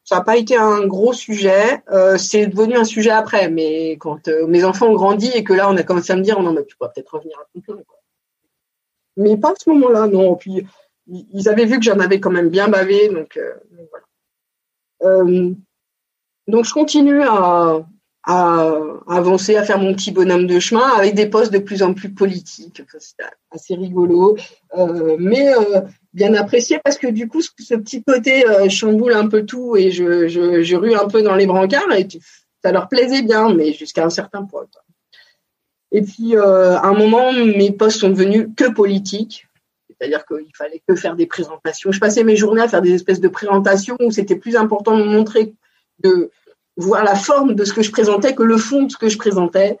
Ça 0.04 0.16
n'a 0.16 0.22
pas 0.22 0.36
été 0.36 0.56
un 0.56 0.86
gros 0.86 1.12
sujet. 1.12 1.82
Euh, 1.90 2.16
c'est 2.16 2.46
devenu 2.46 2.74
un 2.76 2.84
sujet 2.84 3.10
après, 3.10 3.48
mais 3.50 3.92
quand 3.98 4.28
euh, 4.28 4.46
mes 4.46 4.64
enfants 4.64 4.88
ont 4.88 4.94
grandi 4.94 5.30
et 5.34 5.44
que 5.44 5.52
là 5.52 5.68
on 5.68 5.76
a 5.76 5.82
commencé 5.82 6.12
à 6.12 6.16
me 6.16 6.22
dire 6.22 6.40
non 6.40 6.52
mais 6.52 6.64
tu 6.64 6.76
pourras 6.76 6.90
peut-être 6.90 7.14
revenir 7.14 7.38
à 7.38 7.44
ton 7.52 7.60
plan. 7.60 7.76
Quoi. 7.86 7.98
Mais 9.16 9.36
pas 9.36 9.50
à 9.50 9.54
ce 9.56 9.68
moment-là 9.70 10.06
non. 10.06 10.34
Puis 10.36 10.66
ils 11.08 11.48
avaient 11.48 11.66
vu 11.66 11.78
que 11.78 11.84
j'en 11.84 11.98
avais 11.98 12.20
quand 12.20 12.30
même 12.30 12.48
bien 12.48 12.68
bavé 12.68 13.08
donc, 13.08 13.38
donc 13.38 13.88
voilà. 13.90 14.06
Euh, 15.02 15.52
donc 16.48 16.64
je 16.64 16.72
continue 16.72 17.22
à, 17.22 17.84
avancer, 18.24 19.56
à 19.56 19.64
faire 19.64 19.78
mon 19.78 19.94
petit 19.94 20.12
bonhomme 20.12 20.46
de 20.46 20.60
chemin 20.60 20.88
avec 20.96 21.14
des 21.14 21.26
postes 21.26 21.52
de 21.52 21.58
plus 21.58 21.82
en 21.82 21.92
plus 21.92 22.12
politiques. 22.12 22.82
C'est 22.98 23.24
assez 23.50 23.74
rigolo, 23.74 24.36
euh, 24.78 25.16
mais 25.18 25.52
euh, 25.54 25.80
bien 26.12 26.34
apprécié 26.34 26.78
parce 26.84 26.98
que 26.98 27.08
du 27.08 27.28
coup, 27.28 27.42
ce, 27.42 27.74
petit 27.74 28.02
côté 28.02 28.44
chamboule 28.68 29.14
un 29.14 29.28
peu 29.28 29.44
tout 29.44 29.76
et 29.76 29.90
je, 29.90 30.76
rue 30.76 30.94
un 30.94 31.08
peu 31.08 31.22
dans 31.22 31.34
les 31.34 31.46
brancards 31.46 31.92
et 31.92 32.06
ça 32.62 32.70
leur 32.70 32.88
plaisait 32.88 33.22
bien, 33.22 33.52
mais 33.52 33.72
jusqu'à 33.72 34.04
un 34.04 34.10
certain 34.10 34.44
point. 34.44 34.66
Et 35.90 36.02
puis, 36.02 36.36
à 36.36 36.84
un 36.84 36.94
moment, 36.94 37.32
mes 37.32 37.72
postes 37.72 38.00
sont 38.00 38.10
devenus 38.10 38.48
que 38.56 38.70
politiques. 38.70 39.46
C'est-à-dire 40.02 40.26
qu'il 40.26 40.50
fallait 40.56 40.82
que 40.88 40.96
faire 40.96 41.14
des 41.14 41.26
présentations. 41.26 41.92
Je 41.92 42.00
passais 42.00 42.24
mes 42.24 42.34
journées 42.34 42.62
à 42.62 42.66
faire 42.66 42.82
des 42.82 42.92
espèces 42.92 43.20
de 43.20 43.28
présentations 43.28 43.96
où 44.00 44.10
c'était 44.10 44.34
plus 44.34 44.56
important 44.56 44.98
de 44.98 45.04
montrer 45.04 45.54
de 46.00 46.32
voir 46.76 47.04
la 47.04 47.14
forme 47.14 47.54
de 47.54 47.64
ce 47.64 47.72
que 47.72 47.82
je 47.82 47.92
présentais 47.92 48.34
que 48.34 48.42
le 48.42 48.56
fond 48.56 48.82
de 48.82 48.90
ce 48.90 48.96
que 48.96 49.08
je 49.08 49.16
présentais. 49.16 49.78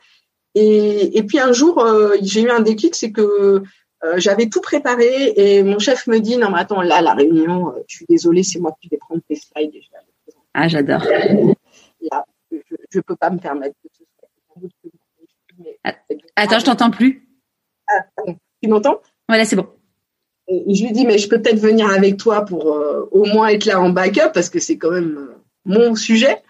Et, 0.54 1.18
et 1.18 1.24
puis 1.24 1.40
un 1.40 1.52
jour, 1.52 1.80
euh, 1.80 2.14
j'ai 2.22 2.42
eu 2.42 2.50
un 2.50 2.60
déclic, 2.60 2.94
c'est 2.94 3.10
que 3.10 3.64
euh, 4.04 4.14
j'avais 4.18 4.48
tout 4.48 4.60
préparé 4.60 5.32
et 5.34 5.64
mon 5.64 5.80
chef 5.80 6.06
me 6.06 6.20
dit 6.20 6.36
non 6.36 6.50
mais 6.50 6.60
attends 6.60 6.82
là 6.82 7.00
la 7.00 7.14
réunion, 7.14 7.70
euh, 7.70 7.82
je 7.88 7.96
suis 7.96 8.06
désolée, 8.08 8.44
c'est 8.44 8.60
moi 8.60 8.76
qui 8.80 8.88
vais 8.88 8.98
prendre 8.98 9.22
tes 9.28 9.34
slides. 9.34 9.74
Et 9.74 9.82
je 9.82 9.90
vais 9.90 10.36
ah 10.54 10.68
j'adore. 10.68 11.02
Là, 11.02 12.24
je, 12.52 12.58
je 12.90 13.00
peux 13.00 13.16
pas 13.16 13.30
me 13.30 13.38
permettre 13.38 13.74
de 13.82 14.68
Attends, 16.36 16.60
je 16.60 16.64
t'entends 16.64 16.90
plus. 16.90 17.26
Ah, 17.88 18.04
tu 18.62 18.68
m'entends? 18.68 19.00
Voilà, 19.28 19.44
c'est 19.44 19.56
bon. 19.56 19.66
Je 20.68 20.84
lui 20.84 20.92
dis 20.92 21.06
mais 21.06 21.18
je 21.18 21.28
peux 21.28 21.40
peut-être 21.40 21.60
venir 21.60 21.90
avec 21.90 22.16
toi 22.16 22.44
pour 22.44 22.66
au 23.10 23.24
moins 23.26 23.48
être 23.48 23.64
là 23.66 23.80
en 23.80 23.90
backup 23.90 24.32
parce 24.34 24.50
que 24.50 24.58
c'est 24.58 24.76
quand 24.76 24.90
même 24.90 25.28
mon 25.64 25.94
sujet. 25.94 26.42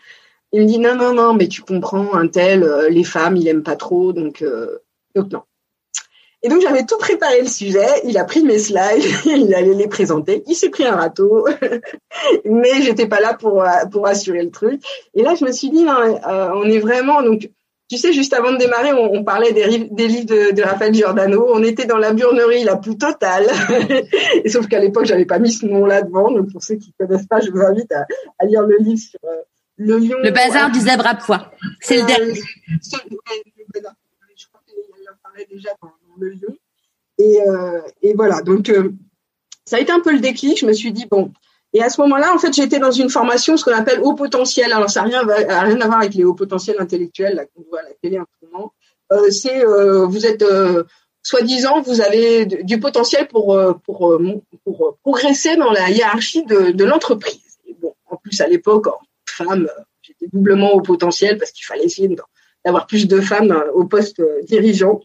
Il 0.53 0.63
me 0.63 0.67
dit 0.67 0.79
non, 0.79 0.95
non, 0.95 1.15
non, 1.15 1.35
mais 1.35 1.49
tu 1.49 1.63
comprends, 1.63 2.15
un 2.15 2.29
tel, 2.29 2.63
euh, 2.63 2.89
les 2.91 3.05
femmes, 3.05 3.37
il 3.37 3.49
aime 3.49 3.63
pas 3.63 3.77
trop, 3.77 4.13
donc, 4.13 4.43
euh, 4.43 4.79
non. 5.17 5.43
Et 6.45 6.49
donc 6.49 6.61
j'avais 6.61 6.85
tout 6.85 6.99
préparé 6.99 7.41
le 7.41 7.47
sujet, 7.47 7.87
il 8.05 8.19
a 8.19 8.25
pris 8.25 8.43
mes 8.43 8.59
slides, 8.59 9.05
il 9.25 9.55
allait 9.55 9.75
les 9.75 9.87
présenter, 9.87 10.43
il 10.49 10.57
s'est 10.57 10.71
pris 10.71 10.85
un 10.85 10.97
râteau, 10.97 11.47
mais 12.45 12.83
j'étais 12.83 13.07
pas 13.07 13.21
là 13.21 13.35
pour 13.35 13.63
euh, 13.63 13.87
pour 13.91 14.09
assurer 14.09 14.43
le 14.43 14.51
truc. 14.51 14.83
Et 15.15 15.23
là 15.23 15.37
je 15.37 15.45
me 15.45 15.53
suis 15.53 15.71
dit 15.71 15.85
non, 15.85 15.95
on 16.27 16.65
est 16.65 16.81
vraiment 16.81 17.23
donc 17.23 17.49
tu 17.93 17.99
sais 17.99 18.15
juste 18.15 18.33
avant 18.33 18.53
de 18.53 18.57
démarrer 18.57 18.95
on, 18.95 19.23
parlait 19.23 19.53
des, 19.53 19.87
des 19.91 20.09
livres 20.09 20.25
de, 20.25 20.53
de, 20.53 20.63
Raphaël 20.63 20.95
Giordano, 20.95 21.47
on 21.53 21.63
était 21.63 21.85
dans 21.85 21.99
la 21.99 22.15
burnerie 22.15 22.65
la 22.65 22.77
plus 22.77 22.97
totale. 22.97 23.45
Et 24.45 24.49
sauf 24.49 24.67
qu'à 24.67 24.79
l'époque 24.79 25.05
j'avais 25.05 25.27
pas 25.27 25.39
mis 25.39 25.53
ce 25.53 25.67
nom-là 25.67 26.01
devant, 26.01 26.31
donc 26.31 26.51
pour 26.51 26.65
ceux 26.65 26.77
qui 26.77 26.95
connaissent 26.99 27.27
pas, 27.27 27.41
je 27.41 27.51
vous 27.51 27.61
invite 27.61 27.93
à, 27.93 28.07
à 28.39 28.47
lire 28.47 28.63
le 28.63 28.79
livre 28.79 28.99
sur 28.99 29.21
le 29.77 29.99
lion. 29.99 30.17
Le 30.23 30.31
bazar 30.31 30.71
du 30.71 30.81
zèbre 30.81 31.07
à 31.07 31.17
poids. 31.17 31.53
C'est 31.81 31.99
le 31.99 32.07
dernier. 32.07 32.33
Je 32.35 32.89
crois 34.49 34.61
qu'il 34.67 34.79
en 35.11 35.17
parlait 35.23 35.47
déjà 35.51 35.71
dans, 35.83 35.93
le 36.19 36.31
lion. 36.31 36.57
Et, 37.19 37.43
euh, 37.47 37.83
et 38.01 38.15
voilà. 38.15 38.41
Donc, 38.41 38.71
euh, 38.71 38.93
ça 39.67 39.77
a 39.77 39.81
été 39.81 39.93
un 39.93 40.01
peu 40.01 40.13
le 40.13 40.21
déclic. 40.21 40.59
Je 40.59 40.65
me 40.65 40.73
suis 40.73 40.93
dit, 40.93 41.05
bon. 41.11 41.31
Et 41.75 41.83
à 41.83 41.89
ce 41.89 42.01
moment-là, 42.03 42.35
en 42.35 42.39
fait, 42.39 42.53
j'étais 42.53 42.79
dans 42.79 42.91
une 42.91 43.09
formation, 43.09 43.57
ce 43.57 43.65
qu'on 43.65 43.73
appelle 43.73 44.01
haut 44.01 44.15
potentiel. 44.15 44.73
Alors, 44.73 44.91
ça 44.91 45.03
n'a 45.03 45.07
rien, 45.07 45.23
rien 45.25 45.81
à 45.81 45.87
voir 45.87 46.01
avec 46.01 46.15
les 46.15 46.25
hauts 46.25 46.35
potentiels 46.35 46.77
intellectuels 46.79 47.47
qu'on 47.55 47.65
voit 47.71 47.81
à 47.81 47.85
la 47.85 47.95
télé 48.03 48.19
en 48.19 48.27
ce 48.41 48.47
moment. 48.47 48.73
Euh, 49.13 49.31
c'est, 49.31 49.65
euh, 49.65 50.05
vous 50.05 50.27
êtes, 50.27 50.43
euh, 50.43 50.85
soi-disant, 51.23 51.81
vous 51.81 52.01
avez 52.01 52.45
du 52.47 52.79
potentiel 52.79 53.27
pour, 53.29 53.55
euh, 53.55 53.73
pour, 53.85 54.19
pour, 54.65 54.99
progresser 55.03 55.57
dans 55.57 55.71
la 55.71 55.91
hiérarchie 55.91 56.45
de, 56.45 56.73
de 56.73 56.85
l'entreprise. 56.85 57.59
Bon, 57.81 57.95
en 58.07 58.17
plus, 58.17 58.41
à 58.41 58.47
l'époque, 58.47 58.87
femmes. 59.33 59.69
J'étais 60.03 60.27
doublement 60.33 60.73
au 60.73 60.81
potentiel 60.81 61.39
parce 61.39 61.53
qu'il 61.53 61.65
fallait 61.65 61.85
essayer 61.85 62.15
d'avoir 62.65 62.87
plus 62.87 63.07
de 63.07 63.21
femmes 63.21 63.53
euh, 63.53 63.73
au 63.73 63.85
poste 63.85 64.21
euh, 64.21 64.43
dirigeant. 64.43 65.01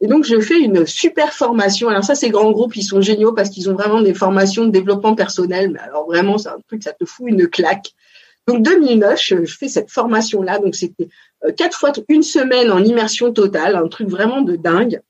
Et 0.00 0.06
donc, 0.06 0.24
je 0.24 0.40
fais 0.40 0.58
une 0.58 0.86
super 0.86 1.32
formation. 1.32 1.88
Alors 1.88 2.04
ça, 2.04 2.14
ces 2.14 2.30
grands 2.30 2.50
groupes, 2.50 2.76
ils 2.76 2.82
sont 2.82 3.00
géniaux 3.00 3.32
parce 3.32 3.48
qu'ils 3.48 3.70
ont 3.70 3.74
vraiment 3.74 4.02
des 4.02 4.14
formations 4.14 4.64
de 4.64 4.70
développement 4.70 5.14
personnel. 5.14 5.70
Mais 5.70 5.80
alors 5.80 6.06
vraiment, 6.06 6.36
c'est 6.36 6.48
un 6.48 6.58
truc, 6.66 6.82
ça 6.82 6.92
te 6.92 7.04
fout 7.04 7.26
une 7.28 7.48
claque. 7.48 7.92
Donc 8.46 8.62
2009, 8.62 9.20
je, 9.22 9.44
fais 9.46 9.68
cette 9.68 9.90
formation-là. 9.90 10.58
Donc 10.58 10.74
c'était 10.74 11.08
euh, 11.44 11.52
quatre 11.52 11.78
fois 11.78 11.92
une 12.08 12.22
semaine 12.22 12.70
en 12.70 12.82
immersion 12.82 13.32
totale, 13.32 13.76
un 13.76 13.88
truc 13.88 14.08
vraiment 14.08 14.42
de 14.42 14.56
dingue, 14.56 15.00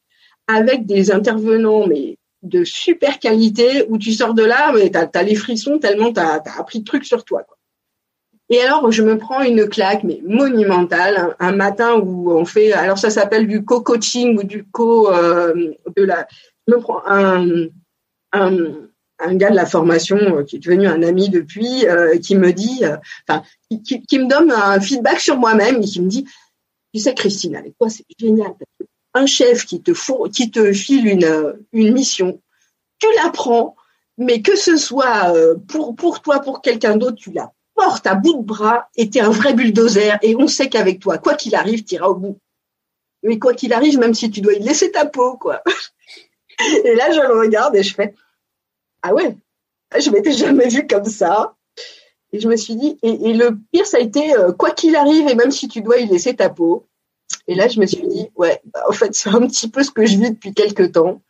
avec 0.47 0.87
des 0.87 1.11
intervenants 1.11 1.87
mais 1.87 2.19
de 2.43 2.63
super 2.63 3.19
qualité 3.19 3.87
où 3.89 3.97
tu 3.99 4.13
sors 4.13 4.35
de 4.35 4.45
là, 4.45 4.73
mais 4.73 4.91
t'as 4.91 5.09
as 5.13 5.23
les 5.23 5.35
frissons 5.35 5.79
tellement 5.79 6.13
t'as 6.13 6.37
as 6.45 6.61
appris 6.61 6.81
de 6.81 6.85
trucs 6.85 7.07
sur 7.07 7.25
toi. 7.25 7.45
Et 8.55 8.61
alors, 8.61 8.93
je 8.93 9.03
me 9.03 9.19
prends 9.19 9.43
une 9.43 9.69
claque, 9.69 10.05
mais 10.05 10.21
monumentale, 10.25 11.35
un, 11.41 11.51
matin 11.51 11.97
où 11.97 12.31
on 12.31 12.45
fait, 12.45 12.73
alors 12.73 12.99
ça 12.99 13.11
s'appelle 13.11 13.49
du 13.49 13.65
co-coaching 13.65 14.39
ou 14.39 14.45
du 14.45 14.63
co 14.63 15.11
euh, 15.11 15.73
de 15.97 16.05
la. 16.05 16.29
Je 16.69 16.75
me 16.75 16.79
prends 16.79 17.03
un, 17.05 17.67
un, 18.31 18.57
un, 19.19 19.35
gars 19.35 19.51
de 19.51 19.57
la 19.57 19.67
formation 19.67 20.19
euh, 20.19 20.45
qui 20.45 20.55
est 20.55 20.59
devenu 20.61 20.87
un 20.87 21.03
ami 21.03 21.31
depuis, 21.31 21.85
euh, 21.89 22.17
qui 22.21 22.37
me 22.37 22.53
dit, 22.53 22.83
enfin, 23.29 23.43
qui, 23.69 24.03
qui, 24.03 24.19
me 24.21 24.29
donne 24.29 24.53
un 24.53 24.79
feedback 24.79 25.19
sur 25.19 25.37
moi-même 25.37 25.83
et 25.83 25.87
qui 25.87 26.01
me 26.01 26.09
dit, 26.09 26.25
tu 26.95 27.01
sais, 27.01 27.13
Christine, 27.13 27.57
avec 27.57 27.77
toi, 27.77 27.91
c'est 27.91 28.05
génial. 28.21 28.55
Un 29.15 29.27
chef 29.27 29.67
qui 29.67 29.83
te 29.83 29.93
four, 29.93 30.29
qui 30.29 30.53
te 30.53 30.73
file 30.73 31.09
une, 31.09 31.57
une 31.73 31.93
mission, 31.93 32.41
tu 33.01 33.09
la 33.21 33.31
prends, 33.31 33.75
mais 34.17 34.43
que 34.43 34.55
ce 34.55 34.77
soit 34.77 35.35
pour, 35.67 35.97
pour 35.97 36.23
toi, 36.23 36.39
pour 36.39 36.63
quelqu'un 36.63 36.97
d'autre, 36.97 37.17
tu 37.17 37.33
la 37.33 37.51
porte 37.75 38.07
à 38.07 38.15
bout 38.15 38.39
de 38.39 38.43
bras 38.43 38.89
et 38.97 39.11
t'es 39.11 39.21
un 39.21 39.31
vrai 39.31 39.55
bulldozer 39.55 40.19
et 40.23 40.37
on 40.37 40.47
sait 40.47 40.69
qu'avec 40.69 41.01
toi, 41.01 41.19
quoi 41.19 41.35
qu'il 41.35 41.55
arrive, 41.55 41.85
t'iras 41.85 42.09
au 42.09 42.15
bout. 42.15 42.39
Mais 43.23 43.39
quoi 43.39 43.55
qu'il 43.55 43.73
arrive, 43.73 43.99
même 43.99 44.15
si 44.15 44.31
tu 44.31 44.41
dois 44.41 44.53
y 44.53 44.63
laisser 44.63 44.93
ta 44.93 45.07
peau, 45.07 45.37
quoi. 45.37 45.63
Et 46.85 46.95
là, 46.95 47.11
je 47.11 47.21
le 47.21 47.41
regarde 47.41 47.75
et 47.75 47.83
je 47.83 47.95
fais, 47.95 48.15
ah 49.03 49.13
ouais, 49.13 49.37
je 49.99 50.11
m'étais 50.11 50.33
jamais 50.33 50.69
vue 50.69 50.87
comme 50.87 51.05
ça. 51.05 51.57
Et 52.33 52.41
je 52.41 52.49
me 52.49 52.57
suis 52.57 52.75
dit, 52.75 52.99
et, 53.03 53.33
le 53.33 53.57
pire, 53.73 53.87
ça 53.87 53.99
a 53.99 54.01
été, 54.01 54.35
euh, 54.37 54.53
quoi 54.53 54.71
qu'il 54.71 54.97
arrive, 54.97 55.29
et 55.29 55.35
même 55.35 55.51
si 55.51 55.69
tu 55.69 55.83
dois 55.83 55.99
y 55.99 56.07
laisser 56.07 56.35
ta 56.35 56.51
peau. 56.51 56.87
Et 57.47 57.55
là, 57.55 57.69
je 57.69 57.79
me 57.79 57.87
suis 57.87 58.07
dit, 58.07 58.29
ouais, 58.35 58.61
bah, 58.65 58.83
en 58.89 58.93
fait, 58.93 59.11
c'est 59.15 59.31
un 59.31 59.47
petit 59.47 59.69
peu 59.69 59.83
ce 59.83 59.91
que 59.91 60.07
je 60.07 60.17
vis 60.17 60.31
depuis 60.31 60.55
quelques 60.55 60.93
temps. 60.93 61.23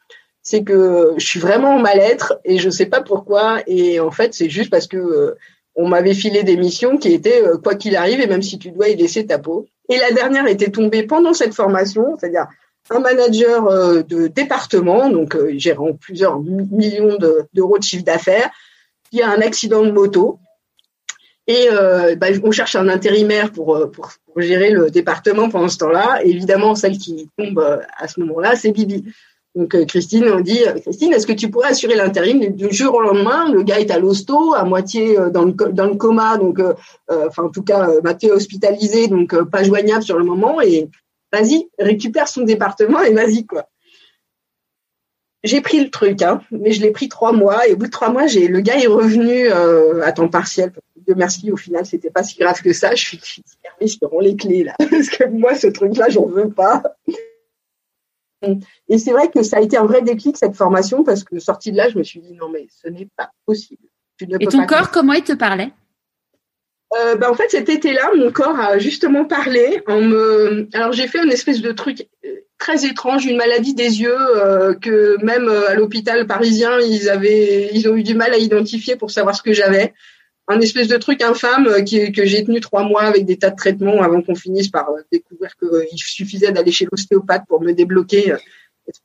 C'est 0.43 0.63
que 0.63 1.15
je 1.17 1.27
suis 1.27 1.41
vraiment 1.41 1.77
en 1.77 1.79
mal-être 1.79 2.39
et 2.45 2.59
je 2.59 2.69
sais 2.69 2.87
pas 2.87 3.03
pourquoi. 3.03 3.63
Et 3.67 3.99
en 4.01 4.11
fait, 4.11 4.35
c'est 4.35 4.51
juste 4.51 4.71
parce 4.71 4.87
que 4.87 4.99
euh, 4.99 5.39
on 5.77 5.89
m'avait 5.89 6.15
filé 6.15 6.43
des 6.43 6.57
missions 6.57 6.97
qui 6.99 7.13
étaient 7.13 7.43
euh, 7.43 7.59
quoi 7.59 7.75
qu'il 7.75 7.97
arrive 7.97 8.21
et 8.21 8.27
même 8.27 8.43
si 8.43 8.59
tu 8.59 8.71
dois 8.71 8.89
y 8.89 8.97
laisser 8.97 9.27
ta 9.27 9.39
peau. 9.39 9.67
Et 9.89 9.99
la 9.99 10.13
dernière 10.13 10.47
était 10.47 10.71
tombée 10.71 11.03
pendant 11.03 11.35
cette 11.35 11.55
formation, 11.55 12.17
c'est-à-dire 12.19 12.47
un 12.91 13.01
manager 13.01 13.67
euh, 13.67 14.03
de 14.03 14.29
département, 14.29 15.11
donc 15.11 15.35
euh, 15.35 15.53
gérant 15.59 15.93
plusieurs 15.95 16.41
millions 16.41 17.19
d'euros 17.53 17.79
de, 17.79 17.83
chiffre 17.83 18.05
d'affaires, 18.05 18.51
qui 19.11 19.23
a 19.23 19.31
un 19.31 19.41
accident 19.41 19.85
de 19.85 19.91
moto. 19.91 20.39
Et 21.47 21.69
bah, 22.17 22.29
on 22.43 22.53
cherche 22.53 22.75
un 22.75 22.89
intérimaire 22.89 23.53
pour, 23.53 23.87
gérer 24.39 24.71
le 24.71 24.91
département 24.91 25.51
pendant 25.51 25.69
ce 25.69 25.77
temps-là. 25.77 26.21
Évidemment, 26.25 26.75
celle 26.75 26.97
qui 26.97 27.29
tombe 27.37 27.59
à 27.99 28.09
ce 28.09 28.19
moment-là, 28.21 28.57
c'est 28.57 28.71
Bibi. 28.71 29.05
Donc 29.55 29.75
euh, 29.75 29.85
Christine, 29.85 30.25
on 30.29 30.41
dit 30.41 30.65
euh, 30.67 30.81
Christine, 30.81 31.13
est-ce 31.13 31.27
que 31.27 31.33
tu 31.33 31.49
pourrais 31.49 31.69
assurer 31.69 31.95
l'intérim 31.95 32.41
du 32.41 32.73
jour 32.73 32.95
au 32.95 33.01
lendemain? 33.01 33.53
Le 33.53 33.63
gars 33.63 33.79
est 33.79 33.91
à 33.91 33.99
l'hosto, 33.99 34.55
à 34.55 34.65
moitié 34.65 35.19
euh, 35.19 35.31
dans 35.31 35.45
le, 35.45 35.53
dans 35.53 35.87
le 35.87 35.95
coma, 35.95 36.39
donc 36.39 36.61
enfin 37.09 37.45
en 37.45 37.51
tout 37.51 37.63
cas 37.63 37.89
Mathieu 38.03 38.33
hospitalisé, 38.33 39.07
donc 39.07 39.37
pas 39.51 39.63
joignable 39.63 40.03
sur 40.03 40.19
le 40.19 40.25
moment. 40.25 40.61
Et 40.61 40.89
vas-y, 41.33 41.69
récupère 41.79 42.27
son 42.29 42.43
département 42.43 43.01
et 43.03 43.13
vas-y 43.13 43.47
quoi. 43.47 43.69
J'ai 45.45 45.61
pris 45.61 45.79
le 45.79 45.91
truc, 45.91 46.23
hein, 46.23 46.41
mais 46.51 46.73
je 46.73 46.81
l'ai 46.81 46.91
pris 46.91 47.09
trois 47.09 47.33
mois 47.33 47.69
et 47.69 47.75
au 47.75 47.77
bout 47.77 47.87
de 47.87 47.91
trois 47.91 48.09
mois, 48.09 48.27
j'ai 48.27 48.49
le 48.49 48.61
gars 48.61 48.79
est 48.79 48.87
revenu 48.87 49.49
à 49.51 50.11
temps 50.13 50.29
partiel. 50.29 50.73
De 51.07 51.13
merci, 51.13 51.53
au 51.53 51.57
final, 51.57 51.85
c'était 51.85 52.11
pas 52.11 52.23
si 52.23 52.39
grave 52.39 52.63
que 52.63 52.73
ça. 52.73 52.95
Je 52.95 53.05
suis, 53.05 53.21
je 53.81 53.87
suis 53.87 53.99
rends 54.03 54.21
les 54.21 54.37
clés 54.37 54.65
là, 54.65 54.75
parce 54.91 55.11
que 55.11 55.29
moi, 55.29 55.55
ce 55.55 55.67
truc-là, 55.67 56.09
j'en 56.09 56.25
veux 56.25 56.49
pas. 56.49 56.83
Et 58.89 58.99
c'est 58.99 59.13
vrai 59.13 59.31
que 59.31 59.43
ça 59.43 59.59
a 59.59 59.61
été 59.61 59.77
un 59.77 59.87
vrai 59.87 60.03
déclic 60.03 60.37
cette 60.37 60.55
formation 60.55 61.05
parce 61.05 61.25
que 61.25 61.39
sortie 61.39 61.73
de 61.73 61.77
là, 61.77 61.89
je 61.89 61.99
me 61.99 62.03
suis 62.03 62.21
dit 62.21 62.35
non 62.35 62.49
mais 62.49 62.67
ce 62.71 62.89
n'est 62.89 63.09
pas 63.17 63.31
possible. 63.47 63.83
Et 64.21 64.47
ton 64.47 64.67
corps, 64.67 64.91
comment 64.91 65.13
il 65.13 65.25
te 65.25 65.33
parlait? 65.33 65.73
Euh, 66.97 67.17
ben, 67.17 67.31
en 67.31 67.35
fait, 67.35 67.49
cet 67.49 67.69
été-là, 67.69 68.13
mon 68.17 68.31
corps 68.31 68.59
a 68.59 68.79
justement 68.79 69.25
parlé. 69.25 69.83
En 69.89 70.01
me... 70.01 70.69
Alors, 70.75 70.93
j'ai 70.93 71.09
fait 71.09 71.23
une 71.23 71.33
espèce 71.33 71.61
de 71.61 71.73
truc 71.73 72.07
euh, 72.25 72.29
très 72.59 72.85
étrange, 72.85 73.27
une 73.27 73.37
maladie 73.37 73.75
des 73.75 74.01
yeux 74.01 74.17
euh, 74.17 74.75
que 74.75 75.17
même 75.25 75.49
à 75.49 75.75
l'hôpital 75.75 76.27
parisien, 76.27 76.79
ils 76.81 77.09
avaient, 77.09 77.71
ils 77.73 77.89
ont 77.89 77.97
eu 77.97 78.05
du 78.05 78.15
mal 78.15 78.33
à 78.33 78.39
identifier 78.39 78.97
pour 78.97 79.11
savoir 79.11 79.35
ce 79.35 79.43
que 79.43 79.53
j'avais. 79.53 79.93
Un 80.47 80.61
espèce 80.61 80.89
de 80.89 80.97
truc 80.99 81.23
infâme 81.23 81.85
qui, 81.85 82.13
que 82.13 82.25
j'ai 82.27 82.45
tenu 82.45 82.61
trois 82.61 82.83
mois 82.83 83.03
avec 83.03 83.25
des 83.25 83.39
tas 83.39 83.51
de 83.51 83.57
traitements 83.57 84.03
avant 84.03 84.21
qu'on 84.21 84.35
finisse 84.35 84.69
par 84.69 84.89
découvrir 85.11 85.53
qu'il 85.57 85.99
suffisait 85.99 86.53
d'aller 86.53 86.71
chez 86.71 86.87
l'ostéopathe 86.91 87.45
pour 87.49 87.63
me 87.63 87.73
débloquer 87.73 88.35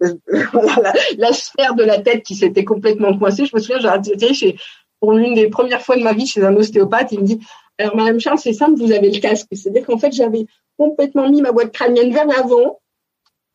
la, 1.18 1.34
sphère 1.34 1.76
de 1.76 1.84
la 1.84 2.00
tête 2.00 2.24
qui 2.24 2.36
s'était 2.36 2.66
complètement 2.66 3.18
coincée. 3.18 3.46
Je 3.46 3.56
me 3.56 3.62
souviens, 3.62 3.80
j'ai 4.04 4.34
chez, 4.34 4.58
pour 5.00 5.14
l'une 5.14 5.34
des 5.34 5.48
premières 5.50 5.82
fois 5.82 5.96
de 5.96 6.04
ma 6.04 6.14
vie 6.14 6.28
chez 6.28 6.44
un 6.44 6.56
ostéopathe. 6.56 7.12
Il 7.12 7.22
me 7.22 7.26
dit, 7.26 7.40
alors 7.78 7.96
Madame 7.96 8.20
Charles, 8.20 8.40
c'est 8.40 8.54
simple, 8.54 8.80
vous 8.80 8.92
avez 8.92 9.10
le 9.10 9.20
casque. 9.20 9.48
C'est-à-dire 9.52 9.86
qu'en 9.86 9.98
fait, 9.98 10.12
j'avais 10.12 10.46
complètement 10.78 11.30
mis 11.30 11.42
ma 11.42 11.52
boîte 11.52 11.72
crânienne 11.72 12.12
vers 12.12 12.26
l'avant 12.26 12.80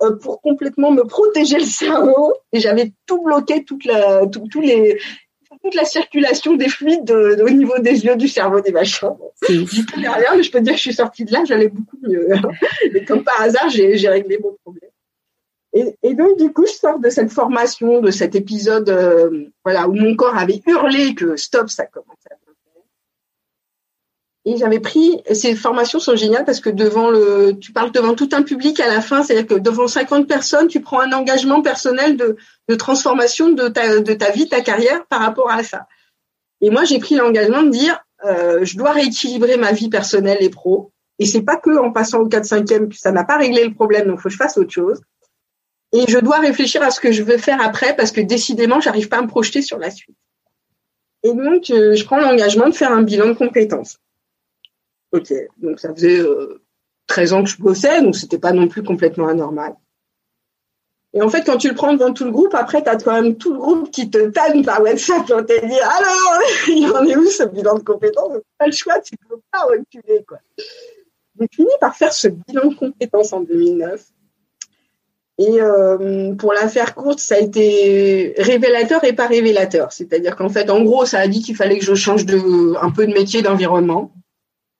euh, 0.02 0.16
pour 0.16 0.40
complètement 0.40 0.90
me 0.90 1.04
protéger 1.04 1.58
le 1.58 1.64
cerveau 1.64 2.34
et 2.52 2.60
j'avais 2.60 2.92
tout 3.06 3.22
bloqué, 3.22 3.64
toute 3.64 3.84
la, 3.84 4.26
tout, 4.26 4.60
les, 4.60 4.98
toute 5.64 5.74
la 5.74 5.86
circulation 5.86 6.56
des 6.56 6.68
fluides 6.68 7.10
au 7.10 7.48
niveau 7.48 7.78
des 7.78 8.04
yeux, 8.04 8.16
du 8.16 8.28
cerveau, 8.28 8.60
des 8.60 8.70
machins. 8.70 9.08
Connais 9.46 10.08
rien, 10.08 10.36
mais 10.36 10.42
je 10.42 10.50
peux 10.50 10.60
dire 10.60 10.74
que 10.74 10.78
je 10.78 10.82
suis 10.82 10.92
sortie 10.92 11.24
de 11.24 11.32
là, 11.32 11.42
j'allais 11.46 11.68
beaucoup 11.68 11.96
mieux. 12.02 12.28
et 12.94 13.04
comme 13.06 13.24
par 13.24 13.40
hasard, 13.40 13.70
j'ai 13.70 14.08
réglé 14.08 14.38
mon 14.42 14.54
problème. 14.62 14.90
Et, 15.72 16.14
donc, 16.14 16.38
du 16.38 16.52
coup, 16.52 16.66
je 16.66 16.72
sors 16.72 17.00
de 17.00 17.08
cette 17.08 17.32
formation, 17.32 18.00
de 18.00 18.12
cet 18.12 18.36
épisode 18.36 18.88
euh, 18.90 19.46
voilà, 19.64 19.88
où 19.88 19.94
mon 19.94 20.14
corps 20.14 20.36
avait 20.36 20.62
hurlé 20.66 21.14
que 21.16 21.34
stop, 21.36 21.68
ça 21.68 21.86
commence 21.86 22.14
à 22.30 22.34
Et 24.46 24.58
j'avais 24.58 24.80
pris, 24.80 25.22
ces 25.32 25.54
formations 25.56 25.98
sont 25.98 26.16
géniales 26.16 26.44
parce 26.44 26.60
que 26.60 26.68
devant 26.68 27.10
le, 27.10 27.56
tu 27.58 27.72
parles 27.72 27.92
devant 27.92 28.14
tout 28.14 28.28
un 28.32 28.42
public 28.42 28.78
à 28.78 28.88
la 28.88 29.00
fin, 29.00 29.22
c'est-à-dire 29.22 29.46
que 29.46 29.54
devant 29.54 29.88
50 29.88 30.28
personnes, 30.28 30.68
tu 30.68 30.80
prends 30.80 31.00
un 31.00 31.12
engagement 31.12 31.62
personnel 31.62 32.18
de, 32.18 32.36
de 32.68 32.74
transformation 32.74 33.50
de 33.50 33.68
ta, 33.68 34.00
de 34.00 34.12
ta 34.12 34.30
vie, 34.32 34.46
ta 34.46 34.60
carrière 34.60 35.06
par 35.06 35.20
rapport 35.20 35.50
à 35.50 35.62
ça. 35.62 35.86
Et 36.60 36.68
moi, 36.68 36.84
j'ai 36.84 36.98
pris 36.98 37.14
l'engagement 37.14 37.62
de 37.62 37.70
dire, 37.70 38.04
euh, 38.24 38.64
je 38.64 38.76
dois 38.76 38.92
rééquilibrer 38.92 39.56
ma 39.56 39.72
vie 39.72 39.88
personnelle 39.88 40.38
et 40.40 40.50
pro. 40.50 40.92
Et 41.18 41.26
c'est 41.26 41.42
pas 41.42 41.56
que 41.56 41.78
en 41.78 41.92
passant 41.92 42.18
au 42.18 42.28
4-5e 42.28 42.88
que 42.88 42.96
ça 42.96 43.12
n'a 43.12 43.24
pas 43.24 43.38
réglé 43.38 43.64
le 43.64 43.72
problème, 43.72 44.08
donc 44.08 44.20
faut 44.20 44.28
que 44.28 44.32
je 44.32 44.36
fasse 44.36 44.58
autre 44.58 44.72
chose. 44.72 45.00
Et 45.92 46.04
je 46.08 46.18
dois 46.18 46.40
réfléchir 46.40 46.82
à 46.82 46.90
ce 46.90 47.00
que 47.00 47.12
je 47.12 47.22
veux 47.22 47.38
faire 47.38 47.62
après 47.62 47.94
parce 47.94 48.10
que 48.10 48.20
décidément, 48.20 48.80
j'arrive 48.80 49.08
pas 49.08 49.18
à 49.18 49.22
me 49.22 49.28
projeter 49.28 49.62
sur 49.62 49.78
la 49.78 49.90
suite. 49.90 50.16
Et 51.22 51.32
donc, 51.32 51.70
euh, 51.70 51.94
je 51.94 52.04
prends 52.04 52.18
l'engagement 52.18 52.68
de 52.68 52.74
faire 52.74 52.92
un 52.92 53.02
bilan 53.02 53.28
de 53.28 53.32
compétences. 53.32 53.98
Ok, 55.14 55.32
donc 55.58 55.78
ça 55.78 55.94
faisait 55.94 56.20
13 57.06 57.32
euh, 57.32 57.36
ans 57.36 57.44
que 57.44 57.50
je 57.50 57.58
bossais, 57.58 58.02
donc 58.02 58.16
c'était 58.16 58.38
pas 58.38 58.52
non 58.52 58.66
plus 58.66 58.82
complètement 58.82 59.28
anormal. 59.28 59.76
Et 61.12 61.22
en 61.22 61.28
fait, 61.28 61.44
quand 61.44 61.56
tu 61.56 61.68
le 61.68 61.76
prends 61.76 61.92
devant 61.92 62.12
tout 62.12 62.24
le 62.24 62.32
groupe, 62.32 62.52
après, 62.54 62.82
tu 62.82 62.88
as 62.88 62.96
quand 62.96 63.12
même 63.12 63.36
tout 63.36 63.52
le 63.52 63.60
groupe 63.60 63.92
qui 63.92 64.10
te 64.10 64.18
tanne 64.30 64.64
par 64.64 64.82
WhatsApp 64.82 65.24
pour 65.24 65.46
te 65.46 65.66
dire 65.66 65.88
alors, 65.88 66.42
il 66.68 66.90
en 66.92 67.04
est 67.04 67.16
où 67.16 67.26
ce 67.26 67.44
bilan 67.44 67.78
de 67.78 67.84
compétences? 67.84 68.32
Pas 68.58 68.66
le 68.66 68.72
choix, 68.72 68.98
tu 68.98 69.14
peux 69.28 69.38
pas 69.52 69.60
reculer. 69.60 70.24
Quoi. 70.26 70.38
J'ai 71.38 71.46
fini 71.52 71.70
par 71.80 71.94
faire 71.94 72.12
ce 72.12 72.26
bilan 72.26 72.70
de 72.70 72.74
compétences 72.74 73.32
en 73.32 73.42
2009. 73.42 74.04
Et 75.38 75.60
euh, 75.60 76.34
pour 76.34 76.52
la 76.52 76.66
faire 76.66 76.96
courte, 76.96 77.20
ça 77.20 77.36
a 77.36 77.38
été 77.38 78.34
révélateur 78.38 79.04
et 79.04 79.12
pas 79.12 79.28
révélateur. 79.28 79.92
C'est-à-dire 79.92 80.34
qu'en 80.34 80.48
fait, 80.48 80.68
en 80.70 80.82
gros, 80.82 81.06
ça 81.06 81.20
a 81.20 81.28
dit 81.28 81.40
qu'il 81.40 81.54
fallait 81.54 81.78
que 81.78 81.84
je 81.84 81.94
change 81.94 82.24
un 82.80 82.90
peu 82.90 83.06
de 83.06 83.12
métier, 83.12 83.42
d'environnement 83.42 84.10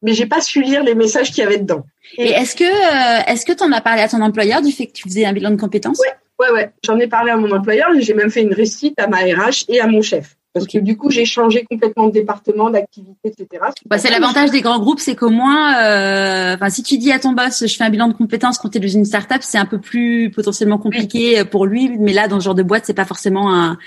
mais 0.05 0.13
j'ai 0.13 0.27
pas 0.27 0.41
su 0.41 0.63
lire 0.63 0.85
les 0.85 0.95
messages 0.95 1.33
qu'il 1.33 1.43
y 1.43 1.47
avait 1.47 1.59
dedans. 1.59 1.85
Et, 2.19 2.29
est-ce 2.29 2.55
que 2.55 2.65
euh, 2.65 3.23
est-ce 3.27 3.45
que 3.45 3.53
tu 3.53 3.65
en 3.65 3.73
as 3.73 3.81
parlé 3.81 4.03
à 4.03 4.09
ton 4.09 4.21
employeur 4.21 4.63
du 4.63 4.71
fait 4.71 4.87
que 4.87 4.93
tu 4.93 5.09
faisais 5.09 5.25
un 5.25 5.33
bilan 5.33 5.51
de 5.51 5.57
compétences? 5.57 5.99
Ouais, 5.99 6.47
ouais, 6.47 6.53
ouais. 6.53 6.71
J'en 6.85 6.99
ai 6.99 7.09
parlé 7.09 7.33
à 7.33 7.37
mon 7.37 7.51
employeur. 7.51 7.89
J'ai 7.99 8.15
même 8.15 8.31
fait 8.31 8.43
une 8.43 8.53
récite 8.53 9.01
à 9.01 9.09
ma 9.09 9.19
RH 9.19 9.65
et 9.69 9.81
à 9.81 9.87
mon 9.87 10.03
chef. 10.03 10.37
Parce 10.53 10.69
que 10.69 10.79
du 10.79 10.97
coup, 10.97 11.11
j'ai 11.11 11.25
changé 11.25 11.65
complètement 11.69 12.07
de 12.07 12.13
département, 12.13 12.71
d'activité, 12.71 13.19
etc. 13.25 13.65
Bah, 13.87 13.99
c'est 13.99 14.11
l'avantage 14.11 14.53
des 14.53 14.61
grands 14.61 14.79
groupes, 14.79 15.01
c'est 15.01 15.17
qu'au 15.17 15.31
moins, 15.31 15.83
euh, 15.83 16.55
enfin, 16.55 16.71
si 16.71 16.85
tu 16.85 16.97
dis 16.97 17.11
à 17.11 17.19
ton 17.19 17.33
boss, 17.33 17.67
je 17.67 17.75
fais 17.75 17.83
un 17.83 17.91
bilan 17.91 18.07
de 18.07 18.13
compétences 18.13 18.59
quand 18.59 18.69
tu 18.69 18.79
es 18.79 18.81
dans 18.81 18.87
une 18.87 19.05
startup, 19.05 19.39
c'est 19.41 19.59
un 19.59 19.65
peu 19.65 19.81
plus 19.81 20.31
potentiellement 20.31 20.79
compliqué 20.79 21.45
pour 21.45 21.67
lui. 21.67 21.97
Mais 21.99 22.13
là, 22.13 22.29
dans 22.29 22.39
ce 22.39 22.45
genre 22.45 22.55
de 22.55 22.63
boîte, 22.63 22.85
c'est 22.87 22.95
pas 22.95 23.05
forcément 23.05 23.53
un, 23.53 23.79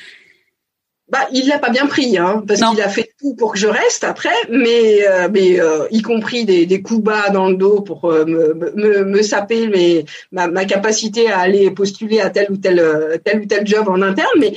bah, 1.10 1.26
il 1.32 1.48
l'a 1.48 1.58
pas 1.58 1.70
bien 1.70 1.86
pris, 1.86 2.18
hein, 2.18 2.44
parce 2.46 2.60
qu'il 2.60 2.82
a 2.82 2.90
fait 2.90 3.14
tout 3.18 3.34
pour 3.36 3.54
que 3.54 3.60
je 3.60 3.68
reste 3.68 4.04
après, 4.04 4.36
mais, 4.50 5.08
euh, 5.08 5.30
mais 5.32 5.60
euh, 5.60 5.88
y 5.90 6.02
compris 6.02 6.44
des, 6.44 6.66
des 6.66 6.82
coups 6.82 7.02
bas 7.02 7.30
dans 7.30 7.48
le 7.48 7.56
dos 7.56 7.80
pour 7.82 8.12
euh, 8.12 8.26
me, 8.26 8.54
me, 8.54 9.06
me, 9.06 9.22
saper 9.22 9.68
mais 9.68 10.04
ma, 10.34 10.48
ma, 10.48 10.66
capacité 10.66 11.32
à 11.32 11.40
aller 11.40 11.72
postuler 11.72 12.20
à 12.20 12.30
tel 12.30 12.52
ou 12.52 12.58
tel 12.58 13.22
tel 13.24 13.42
ou 13.42 13.46
tel 13.46 13.66
job 13.66 13.88
en 13.88 14.02
interne, 14.02 14.28
mais 14.38 14.54